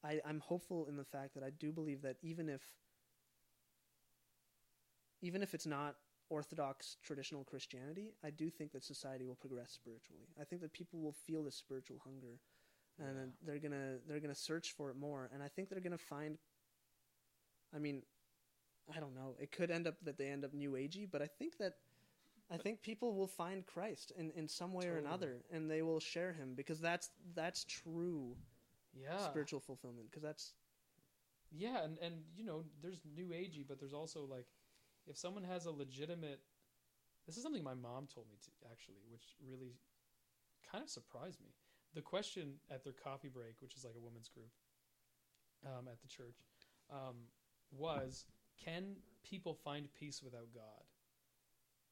I 0.03 0.21
I'm 0.25 0.39
hopeful 0.41 0.87
in 0.87 0.97
the 0.97 1.05
fact 1.05 1.35
that 1.35 1.43
I 1.43 1.51
do 1.51 1.71
believe 1.71 2.01
that 2.03 2.17
even 2.23 2.49
if, 2.49 2.61
even 5.21 5.41
if 5.41 5.53
it's 5.53 5.65
not 5.65 5.95
orthodox 6.29 6.97
traditional 7.03 7.43
Christianity, 7.43 8.13
I 8.23 8.29
do 8.29 8.49
think 8.49 8.71
that 8.73 8.83
society 8.83 9.25
will 9.25 9.35
progress 9.35 9.71
spiritually. 9.71 10.27
I 10.39 10.43
think 10.43 10.61
that 10.61 10.73
people 10.73 10.99
will 10.99 11.13
feel 11.13 11.43
this 11.43 11.55
spiritual 11.55 11.99
hunger, 12.03 12.39
and 12.99 13.17
Yeah. 13.17 13.25
they're 13.41 13.59
gonna 13.59 13.99
they're 14.07 14.19
gonna 14.19 14.35
search 14.35 14.73
for 14.73 14.91
it 14.91 14.95
more. 14.97 15.29
And 15.33 15.43
I 15.43 15.47
think 15.47 15.69
they're 15.69 15.81
gonna 15.81 15.97
find. 15.97 16.37
I 17.73 17.79
mean, 17.79 18.03
I 18.95 18.99
don't 18.99 19.15
know. 19.15 19.35
It 19.39 19.51
could 19.51 19.71
end 19.71 19.87
up 19.87 19.95
that 20.03 20.17
they 20.17 20.27
end 20.29 20.45
up 20.45 20.53
new 20.53 20.71
agey, 20.73 21.09
but 21.09 21.21
I 21.21 21.27
think 21.27 21.57
that 21.59 21.75
I 22.51 22.57
think 22.57 22.81
people 22.81 23.13
will 23.13 23.27
find 23.27 23.65
Christ 23.65 24.11
in, 24.17 24.31
in 24.31 24.47
some 24.47 24.73
way 24.73 24.87
or 24.87 24.97
another, 24.97 25.37
and 25.51 25.69
they 25.69 25.81
will 25.81 25.99
share 25.99 26.33
Him 26.33 26.53
because 26.55 26.79
that's 26.79 27.09
that's 27.35 27.63
true 27.65 28.35
yeah, 28.93 29.17
spiritual 29.19 29.59
fulfillment. 29.59 30.09
Because 30.09 30.23
that's 30.23 30.53
Yeah, 31.51 31.83
and 31.83 31.97
and 31.99 32.15
you 32.35 32.43
know, 32.43 32.63
there's 32.81 33.01
new 33.15 33.27
agey, 33.27 33.65
but 33.67 33.79
there's 33.79 33.93
also 33.93 34.25
like, 34.29 34.47
if 35.07 35.17
someone 35.17 35.43
has 35.43 35.65
a 35.65 35.71
legitimate, 35.71 36.39
this 37.27 37.37
is 37.37 37.43
something 37.43 37.63
my 37.63 37.75
mom 37.75 38.07
told 38.13 38.27
me 38.29 38.37
to 38.43 38.51
actually, 38.71 39.03
which 39.11 39.35
really 39.47 39.75
kind 40.71 40.83
of 40.83 40.89
surprised 40.89 41.39
me. 41.41 41.49
The 41.93 42.01
question 42.01 42.53
at 42.69 42.83
their 42.83 42.93
coffee 42.93 43.29
break, 43.29 43.61
which 43.61 43.75
is 43.75 43.83
like 43.83 43.95
a 43.95 43.99
women's 44.03 44.29
group, 44.29 44.51
um, 45.65 45.87
at 45.87 45.99
the 46.01 46.07
church, 46.07 46.37
um, 46.91 47.15
was, 47.71 48.25
can 48.63 48.95
people 49.23 49.53
find 49.53 49.87
peace 49.99 50.21
without 50.23 50.53
God? 50.53 50.83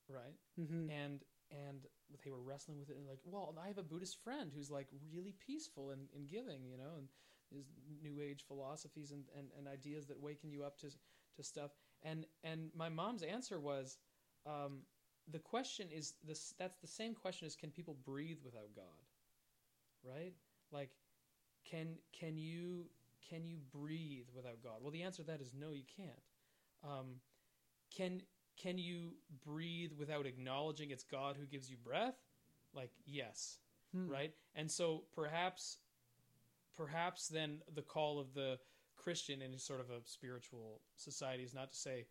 Right? 0.09 0.35
Mm-hmm. 0.59 0.89
and 0.89 1.23
and 1.51 1.87
they 2.23 2.31
were 2.31 2.41
wrestling 2.41 2.79
with 2.79 2.89
it 2.89 2.97
and 2.97 3.07
like 3.07 3.19
well 3.23 3.55
i 3.63 3.67
have 3.67 3.77
a 3.77 3.83
buddhist 3.83 4.17
friend 4.21 4.51
who's 4.53 4.69
like 4.69 4.87
really 5.13 5.33
peaceful 5.45 5.91
and, 5.91 6.07
and 6.13 6.27
giving 6.27 6.65
you 6.65 6.77
know 6.77 6.95
and 6.97 7.07
his 7.49 7.65
new 8.03 8.19
age 8.21 8.43
philosophies 8.47 9.11
and, 9.11 9.23
and, 9.37 9.47
and 9.57 9.67
ideas 9.67 10.07
that 10.07 10.19
waken 10.19 10.51
you 10.51 10.63
up 10.63 10.77
to 10.79 10.87
to 11.35 11.43
stuff. 11.43 11.71
And 12.03 12.25
and 12.43 12.69
my 12.75 12.89
mom's 12.89 13.23
answer 13.23 13.59
was 13.59 13.97
um, 14.45 14.81
the 15.31 15.39
question 15.39 15.87
is 15.91 16.15
this 16.25 16.53
that's 16.59 16.77
the 16.79 16.87
same 16.87 17.13
question 17.13 17.45
as 17.45 17.55
can 17.55 17.71
people 17.71 17.97
breathe 18.05 18.39
without 18.43 18.73
god 18.75 18.85
right? 20.03 20.33
Like 20.71 20.89
can 21.69 21.97
can 22.17 22.37
you 22.37 22.85
can 23.29 23.45
you 23.45 23.57
breathe 23.71 24.27
without 24.35 24.61
god? 24.63 24.77
Well 24.81 24.91
the 24.91 25.03
answer 25.03 25.23
to 25.23 25.27
that 25.31 25.41
is 25.41 25.51
no 25.53 25.71
you 25.71 25.83
can't. 25.95 26.09
Um, 26.83 27.15
can 27.95 28.21
can 28.61 28.77
you 28.77 29.11
breathe 29.45 29.91
without 29.97 30.25
acknowledging 30.25 30.91
it's 30.91 31.03
God 31.03 31.37
who 31.39 31.45
gives 31.45 31.69
you 31.69 31.77
breath? 31.77 32.15
Like 32.73 32.91
yes, 33.05 33.59
Hmm. 33.93 34.09
right? 34.09 34.33
And 34.55 34.69
so 34.69 35.03
perhaps 35.15 35.77
perhaps 36.75 37.27
then 37.27 37.61
the 37.73 37.81
call 37.81 38.19
of 38.19 38.33
the 38.33 38.59
Christian 38.95 39.41
in 39.41 39.57
sort 39.57 39.79
of 39.79 39.89
a 39.89 40.01
spiritual 40.05 40.81
society 40.95 41.43
is 41.43 41.53
not 41.53 41.71
to 41.71 41.77
say, 41.77 42.07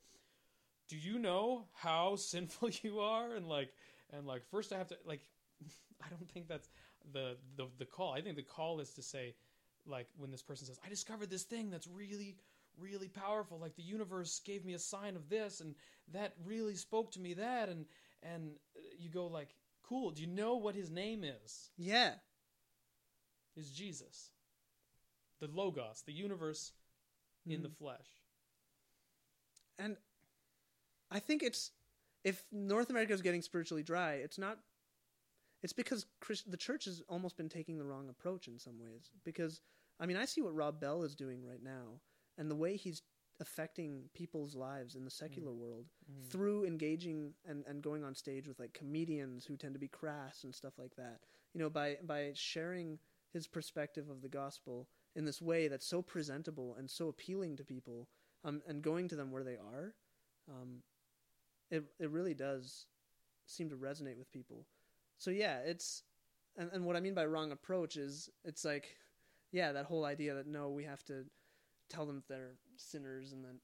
"Do 0.89 0.97
you 0.97 1.19
know 1.19 1.69
how 1.75 2.17
sinful 2.33 2.71
you 2.83 3.01
are?" 3.01 3.35
and 3.35 3.47
like 3.49 3.73
and 4.11 4.27
like 4.27 4.45
first 4.51 4.73
I 4.73 4.79
have 4.79 4.89
to 4.89 4.97
like 5.05 5.29
I 6.05 6.09
don't 6.09 6.31
think 6.31 6.49
that's 6.49 6.71
the 7.13 7.37
the 7.57 7.67
the 7.79 7.85
call. 7.87 8.13
I 8.13 8.21
think 8.21 8.37
the 8.37 8.43
call 8.43 8.81
is 8.81 8.91
to 8.95 9.03
say 9.03 9.35
like 9.87 10.09
when 10.17 10.31
this 10.31 10.43
person 10.43 10.67
says, 10.67 10.81
"I 10.85 10.89
discovered 10.89 11.31
this 11.31 11.45
thing 11.45 11.71
that's 11.71 11.87
really 11.87 12.37
really 12.79 13.09
powerful 13.09 13.59
like 13.59 13.75
the 13.77 13.83
universe 13.83 14.41
gave 14.45 14.65
me 14.65 14.75
a 14.75 14.79
sign 14.79 15.17
of 15.17 15.29
this 15.29 15.61
and 15.61 15.75
that 16.13 16.35
really 16.45 16.75
spoke 16.75 17.11
to 17.13 17.21
me 17.21 17.35
that 17.35 17.69
and 17.69 17.87
and 18.23 18.51
uh, 18.77 18.81
you 18.99 19.09
go 19.09 19.27
like 19.27 19.55
cool 19.83 20.11
do 20.11 20.21
you 20.23 20.29
know 20.29 20.57
what 20.57 20.75
his 20.75 20.91
name 20.91 21.25
is 21.25 21.71
yeah, 21.77 22.15
is 23.57 23.71
jesus 23.71 24.31
the 25.41 25.49
logos 25.49 26.03
the 26.07 26.13
universe 26.13 26.73
in 27.47 27.63
the 27.63 27.69
Mhm. 27.69 27.77
flesh 27.77 28.09
and 29.79 29.97
I 31.11 31.19
think 31.21 31.43
it's 31.43 31.71
if 32.25 32.45
North 32.51 32.91
America 32.91 33.13
is 33.13 33.23
getting 33.23 33.43
spiritually 33.43 33.83
dry, 33.83 34.15
it's 34.15 34.39
not. 34.39 34.59
It's 35.63 35.73
because 35.73 36.07
Chris, 36.21 36.43
the 36.43 36.57
church 36.57 36.85
has 36.85 37.03
almost 37.09 37.37
been 37.37 37.49
taking 37.49 37.79
the 37.79 37.85
wrong 37.85 38.09
approach 38.09 38.49
in 38.49 38.59
some 38.59 38.79
ways. 38.79 39.11
Because 39.25 39.61
I 40.01 40.07
mean, 40.07 40.17
I 40.17 40.25
see 40.25 40.43
what 40.43 40.55
Rob 40.55 40.81
Bell 40.81 41.03
is 41.03 41.15
doing 41.15 41.45
right 41.45 41.63
now, 41.63 42.01
and 42.39 42.51
the 42.51 42.55
way 42.57 42.77
he's 42.77 43.03
affecting 43.41 44.09
people's 44.15 44.55
lives 44.55 44.95
in 44.95 45.05
the 45.05 45.11
secular 45.11 45.53
world 45.53 45.87
Mm. 46.11 46.31
through 46.31 46.65
engaging 46.65 47.35
and, 47.45 47.65
and 47.67 47.83
going 47.83 48.03
on 48.05 48.15
stage 48.15 48.47
with 48.49 48.59
like 48.61 48.73
comedians 48.73 49.45
who 49.45 49.57
tend 49.57 49.75
to 49.75 49.81
be 49.81 49.89
crass 49.89 50.45
and 50.45 50.55
stuff 50.55 50.79
like 50.79 50.95
that. 50.97 51.21
You 51.53 51.61
know, 51.61 51.69
by 51.71 51.99
by 52.03 52.33
sharing 52.35 52.99
his 53.33 53.47
perspective 53.47 54.09
of 54.09 54.23
the 54.23 54.29
gospel 54.29 54.89
in 55.15 55.25
this 55.25 55.43
way 55.43 55.69
that's 55.69 55.87
so 55.87 56.01
presentable 56.01 56.77
and 56.77 56.89
so 56.91 57.09
appealing 57.09 57.57
to 57.57 57.65
people, 57.65 58.09
um, 58.45 58.63
and 58.69 58.83
going 58.83 59.09
to 59.09 59.17
them 59.17 59.31
where 59.31 59.45
they 59.45 59.57
are, 59.57 59.95
um, 60.49 60.83
it 61.71 61.85
it 61.99 62.11
really 62.11 62.35
does 62.35 62.87
seem 63.47 63.69
to 63.71 63.77
resonate 63.77 64.17
with 64.17 64.31
people. 64.31 64.67
So 65.19 65.31
yeah, 65.31 65.59
it's 65.59 66.05
and, 66.57 66.71
and 66.73 66.85
what 66.85 66.97
I 66.97 67.01
mean 67.01 67.15
by 67.15 67.27
wrong 67.27 67.53
approach 67.53 67.97
is 67.97 68.31
it's 68.45 68.65
like 68.65 68.97
yeah, 69.53 69.73
that 69.73 69.87
whole 69.87 70.05
idea 70.05 70.35
that 70.35 70.47
no, 70.47 70.71
we 70.71 70.85
have 70.85 71.03
to 71.05 71.25
tell 71.89 72.07
them 72.07 72.23
they're 72.29 72.57
sinners 72.77 73.33
and 73.33 73.45
then 73.45 73.59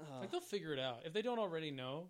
uh, 0.00 0.20
like 0.20 0.30
they'll 0.30 0.40
figure 0.40 0.72
it 0.72 0.78
out. 0.78 1.00
If 1.04 1.12
they 1.12 1.22
don't 1.22 1.38
already 1.38 1.70
know 1.70 2.08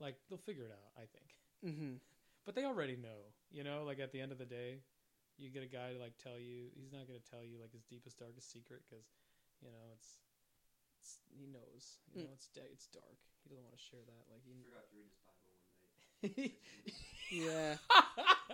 like 0.00 0.16
they'll 0.28 0.38
figure 0.38 0.64
it 0.64 0.72
out 0.72 0.92
i 0.96 1.06
think. 1.08 1.30
Hmm 1.64 1.94
but 2.46 2.54
they 2.54 2.64
already 2.64 2.96
know 2.96 3.32
you 3.50 3.64
know? 3.64 3.84
Like 3.86 3.98
at 4.00 4.12
the 4.12 4.20
end 4.20 4.32
of 4.32 4.38
the 4.38 4.44
day 4.46 4.80
you 5.38 5.50
get 5.50 5.62
a 5.62 5.66
guy 5.66 5.92
to 5.92 5.98
like 5.98 6.16
tell 6.22 6.38
you 6.38 6.68
he's 6.74 6.92
not 6.92 7.06
going 7.06 7.18
to 7.20 7.30
tell 7.30 7.44
you 7.44 7.58
like 7.60 7.72
his 7.72 7.84
deepest 7.84 8.18
darkest 8.18 8.50
secret 8.52 8.82
because 8.88 9.04
you 9.62 9.68
know 9.68 9.92
it's 9.94 10.20
it's 11.00 11.18
he 11.30 11.46
knows. 11.46 11.98
You 12.14 12.22
know 12.24 12.28
Mm. 12.30 12.34
it's 12.34 12.48
da- 12.48 12.72
it's 12.72 12.86
dark. 12.88 13.18
He 13.44 13.50
doesn't 13.50 13.62
want 13.64 13.76
to 13.76 13.82
share 13.82 14.00
that 14.06 14.24
like 14.32 14.42
He 14.44 14.52
he 14.56 14.62
forgot 14.64 14.88
to 14.88 14.96
read 14.96 15.04
his 15.08 15.20
Bible 15.28 15.52
one 15.60 15.76
night. 16.32 16.56
yeah. 17.30 17.76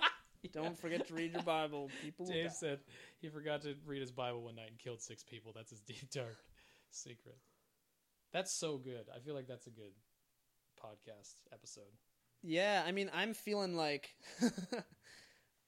Don't 0.52 0.78
forget 0.78 1.06
to 1.09 1.14
read 1.14 1.32
your 1.32 1.43
Bible. 1.43 1.90
People 2.02 2.27
will 2.27 2.32
Dave 2.32 2.47
die. 2.47 2.52
said 2.52 2.81
he 3.20 3.28
forgot 3.28 3.62
to 3.62 3.74
read 3.86 4.01
his 4.01 4.10
Bible 4.10 4.43
one 4.43 4.56
night 4.56 4.69
and 4.69 4.78
killed 4.78 5.01
six 5.01 5.23
people. 5.23 5.52
That's 5.55 5.70
his 5.70 5.81
deep 5.86 6.10
dark 6.10 6.39
secret. 6.90 7.39
That's 8.32 8.52
so 8.52 8.78
good. 8.78 9.06
I 9.14 9.20
feel 9.20 9.35
like 9.35 9.47
that's 9.47 9.66
a 9.66 9.70
good 9.70 9.93
podcast 10.82 11.35
episode. 11.52 11.85
Yeah, 12.43 12.82
I 12.85 12.93
mean, 12.93 13.10
I'm 13.14 13.35
feeling 13.35 13.77
like 13.77 14.10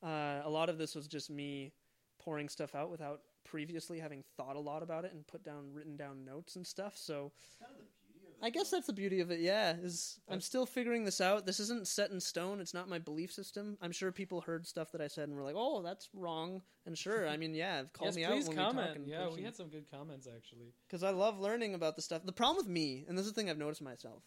uh, 0.03 0.41
a 0.45 0.49
lot 0.49 0.69
of 0.69 0.79
this 0.79 0.95
was 0.95 1.07
just 1.07 1.31
me 1.31 1.73
pouring 2.19 2.49
stuff 2.49 2.75
out 2.75 2.91
without 2.91 3.21
previously 3.45 4.01
having 4.01 4.25
thought 4.37 4.57
a 4.57 4.61
lot 4.61 4.83
about 4.83 5.05
it 5.05 5.13
and 5.13 5.27
put 5.27 5.45
down 5.45 5.73
written 5.73 5.97
down 5.97 6.25
notes 6.25 6.57
and 6.57 6.67
stuff. 6.67 6.95
So 6.97 7.31
kind 7.61 7.71
of 7.71 7.79
the 7.79 7.85
beauty 7.85 7.85
of 7.85 7.87
it. 7.87 8.04
I 8.43 8.51
guess 8.51 8.71
that's 8.71 8.87
the 8.87 8.93
beauty 8.93 9.21
of 9.21 9.31
it. 9.31 9.41
Yeah, 9.41 9.75
is 9.83 10.21
I'm 10.29 10.41
still 10.41 10.67
figuring 10.67 11.05
this 11.05 11.21
out. 11.21 11.47
This 11.47 11.61
isn't 11.61 11.87
set 11.87 12.11
in 12.11 12.21
stone. 12.21 12.61
It's 12.61 12.75
not 12.75 12.89
my 12.89 12.99
belief 12.99 13.33
system. 13.33 13.79
I'm 13.81 13.93
sure 13.93 14.13
people 14.13 14.41
heard 14.41 14.67
stuff 14.67 14.93
that 14.93 15.01
I 15.01 15.09
said 15.09 15.29
and 15.29 15.37
were 15.37 15.43
like, 15.43 15.55
"Oh, 15.57 15.83
that's 15.83 16.09
wrong." 16.15 16.63
And 16.87 16.97
sure, 16.97 17.27
I 17.29 17.37
mean, 17.37 17.55
yeah, 17.55 17.83
call 17.93 18.09
yes, 18.09 18.17
me 18.17 18.25
out 18.25 18.33
when 18.33 18.47
we 18.47 18.55
talk 18.55 18.75
comment. 18.75 18.97
in 18.97 19.07
yeah, 19.07 19.29
we 19.29 19.43
had 19.43 19.57
some 19.57 19.69
good 19.69 19.91
comments 19.91 20.27
actually. 20.27 20.73
because 20.87 21.03
I 21.03 21.11
love 21.11 21.39
learning 21.39 21.75
about 21.75 21.97
the 21.97 22.03
stuff. 22.03 22.23
The 22.25 22.33
problem 22.33 22.57
with 22.57 22.69
me, 22.69 23.05
and 23.09 23.17
this 23.17 23.27
is 23.27 23.33
the 23.33 23.41
thing 23.41 23.51
I've 23.51 23.59
noticed 23.59 23.83
myself, 23.83 24.23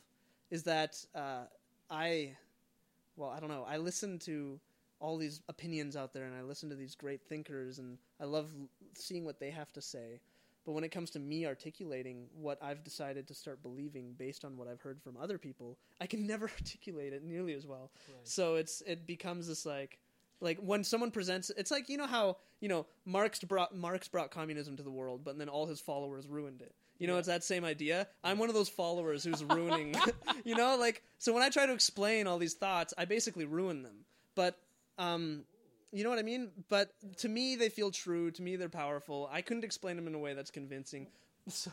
is 0.49 0.63
that 0.63 1.03
uh, 1.13 1.43
I, 1.89 2.35
well, 3.15 3.29
I 3.29 3.39
don't 3.39 3.49
know. 3.49 3.65
I 3.67 3.77
listen 3.77 4.19
to 4.19 4.59
all 4.99 5.17
these 5.17 5.41
opinions 5.47 5.95
out 5.95 6.13
there, 6.13 6.25
and 6.25 6.35
I 6.35 6.41
listen 6.41 6.69
to 6.69 6.75
these 6.75 6.95
great 6.95 7.21
thinkers, 7.21 7.79
and 7.79 7.97
I 8.19 8.25
love 8.25 8.49
seeing 8.95 9.25
what 9.25 9.39
they 9.39 9.51
have 9.51 9.71
to 9.73 9.81
say. 9.81 10.19
But 10.67 10.73
when 10.73 10.83
it 10.83 10.91
comes 10.91 11.09
to 11.11 11.19
me 11.19 11.45
articulating 11.45 12.27
what 12.35 12.61
I've 12.61 12.83
decided 12.83 13.25
to 13.29 13.33
start 13.33 13.63
believing 13.63 14.13
based 14.17 14.43
on 14.43 14.57
what 14.57 14.67
I've 14.67 14.81
heard 14.81 15.01
from 15.01 15.15
other 15.15 15.37
people, 15.37 15.77
I 16.01 16.07
can 16.07 16.27
never 16.33 16.49
articulate 16.59 17.13
it 17.13 17.23
nearly 17.23 17.53
as 17.53 17.65
well. 17.65 17.89
Right. 18.09 18.17
So 18.27 18.55
it's 18.55 18.81
it 18.85 19.07
becomes 19.07 19.47
this 19.47 19.65
like 19.65 19.97
like 20.41 20.59
when 20.59 20.83
someone 20.83 21.09
presents 21.09 21.49
it's 21.57 21.71
like 21.71 21.87
you 21.87 21.95
know 21.97 22.05
how 22.05 22.35
you 22.59 22.67
know 22.67 22.85
Marx 23.05 23.39
brought 23.39 23.73
Marx 23.75 24.09
brought 24.09 24.29
communism 24.29 24.75
to 24.75 24.83
the 24.83 24.91
world, 24.91 25.21
but 25.23 25.37
then 25.39 25.47
all 25.47 25.65
his 25.67 25.79
followers 25.79 26.27
ruined 26.27 26.61
it. 26.61 26.75
You 26.99 27.07
know, 27.07 27.13
Yeah. 27.13 27.19
it's 27.19 27.27
that 27.27 27.43
same 27.45 27.63
idea. 27.63 28.07
I'm 28.23 28.37
one 28.37 28.49
of 28.49 28.55
those 28.55 28.67
followers 28.69 29.23
who's 29.23 29.43
ruining. 29.45 29.95
you 30.43 30.55
know, 30.55 30.75
like 30.77 31.01
so 31.17 31.31
when 31.31 31.43
I 31.43 31.49
try 31.49 31.65
to 31.65 31.71
explain 31.73 32.27
all 32.27 32.39
these 32.39 32.55
thoughts, 32.55 32.93
I 32.97 33.05
basically 33.05 33.45
ruin 33.45 33.83
them. 33.83 33.99
But 34.35 34.59
um, 34.97 35.43
you 35.91 36.03
know 36.03 36.09
what 36.09 36.19
I 36.19 36.23
mean? 36.23 36.49
But 36.69 36.91
to 37.17 37.29
me, 37.29 37.55
they 37.55 37.69
feel 37.69 37.91
true. 37.91 38.31
To 38.31 38.41
me, 38.41 38.55
they're 38.55 38.69
powerful. 38.69 39.29
I 39.31 39.41
couldn't 39.41 39.63
explain 39.63 39.95
them 39.95 40.07
in 40.07 40.15
a 40.15 40.19
way 40.19 40.33
that's 40.33 40.51
convincing. 40.51 41.07
So 41.49 41.71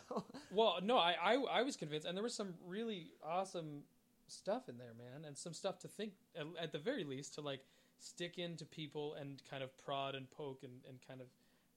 Well, 0.52 0.78
no, 0.84 0.98
I, 0.98 1.16
I 1.20 1.34
I 1.34 1.62
was 1.62 1.74
convinced, 1.74 2.06
and 2.06 2.16
there 2.16 2.22
was 2.22 2.32
some 2.32 2.54
really 2.64 3.08
awesome 3.26 3.82
stuff 4.28 4.68
in 4.68 4.78
there, 4.78 4.92
man, 4.96 5.24
and 5.26 5.36
some 5.36 5.52
stuff 5.52 5.80
to 5.80 5.88
think 5.88 6.12
at, 6.38 6.46
at 6.62 6.70
the 6.70 6.78
very 6.78 7.02
least 7.02 7.34
to 7.34 7.40
like 7.40 7.58
stick 7.98 8.38
into 8.38 8.64
people 8.64 9.14
and 9.14 9.42
kind 9.50 9.64
of 9.64 9.76
prod 9.84 10.14
and 10.14 10.30
poke 10.30 10.62
and, 10.62 10.74
and 10.88 11.00
kind 11.08 11.20
of 11.20 11.26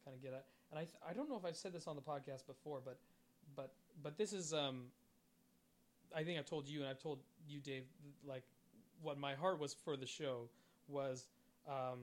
kind 0.05 0.15
of 0.15 0.21
get 0.21 0.31
at. 0.31 0.45
And 0.69 0.79
I 0.79 1.09
I 1.09 1.13
don't 1.13 1.27
know 1.27 1.37
if 1.37 1.43
I've 1.43 1.57
said 1.57 1.73
this 1.73 1.87
on 1.87 1.95
the 1.95 2.03
podcast 2.03 2.45
before, 2.45 2.81
but 2.85 2.99
but 3.55 3.73
but 4.03 4.15
this 4.15 4.31
is 4.31 4.53
um. 4.53 4.91
I 6.15 6.23
think 6.23 6.37
I've 6.37 6.45
told 6.45 6.67
you 6.67 6.81
and 6.81 6.87
I've 6.87 7.01
told 7.01 7.19
you, 7.49 7.59
Dave, 7.59 7.85
like 8.25 8.43
what 9.01 9.17
my 9.17 9.33
heart 9.33 9.59
was 9.59 9.73
for 9.73 9.97
the 9.97 10.05
show 10.05 10.49
was 10.87 11.25
um, 11.67 11.99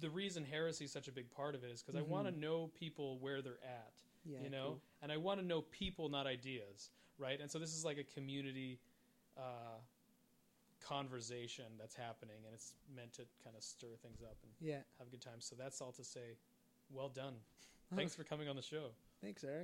the 0.00 0.10
reason 0.10 0.44
heresy 0.44 0.84
is 0.84 0.92
such 0.92 1.08
a 1.08 1.12
big 1.12 1.30
part 1.30 1.54
of 1.54 1.64
it 1.64 1.70
is 1.70 1.82
because 1.82 1.94
Mhm. 1.94 2.04
I 2.04 2.08
want 2.08 2.26
to 2.28 2.38
know 2.38 2.68
people 2.74 3.18
where 3.18 3.40
they're 3.42 3.62
at 3.64 3.92
Yeah, 4.24 4.42
you 4.42 4.50
know 4.50 4.64
cool. 4.68 4.82
and 5.02 5.12
i 5.12 5.16
want 5.16 5.40
to 5.40 5.46
know 5.46 5.62
people 5.62 6.08
not 6.08 6.26
ideas 6.26 6.90
right 7.18 7.40
and 7.40 7.50
so 7.50 7.58
this 7.58 7.74
is 7.74 7.84
like 7.84 7.98
a 7.98 8.04
community 8.04 8.80
uh, 9.36 9.78
conversation 10.80 11.64
that's 11.78 11.94
happening 11.94 12.36
and 12.44 12.52
it's 12.54 12.74
meant 12.94 13.12
to 13.14 13.22
kind 13.42 13.56
of 13.56 13.62
stir 13.62 13.96
things 14.02 14.22
up 14.22 14.36
and 14.42 14.52
Yeah. 14.60 14.82
have 14.98 15.06
a 15.06 15.10
good 15.10 15.22
time 15.22 15.40
so 15.40 15.54
that's 15.54 15.80
all 15.80 15.92
to 15.92 16.04
say 16.04 16.36
well 16.90 17.08
done 17.08 17.34
thanks 17.94 18.14
for 18.14 18.24
coming 18.24 18.48
on 18.48 18.56
the 18.56 18.62
show 18.62 18.90
Thanks, 19.20 19.42
Eric. 19.42 19.62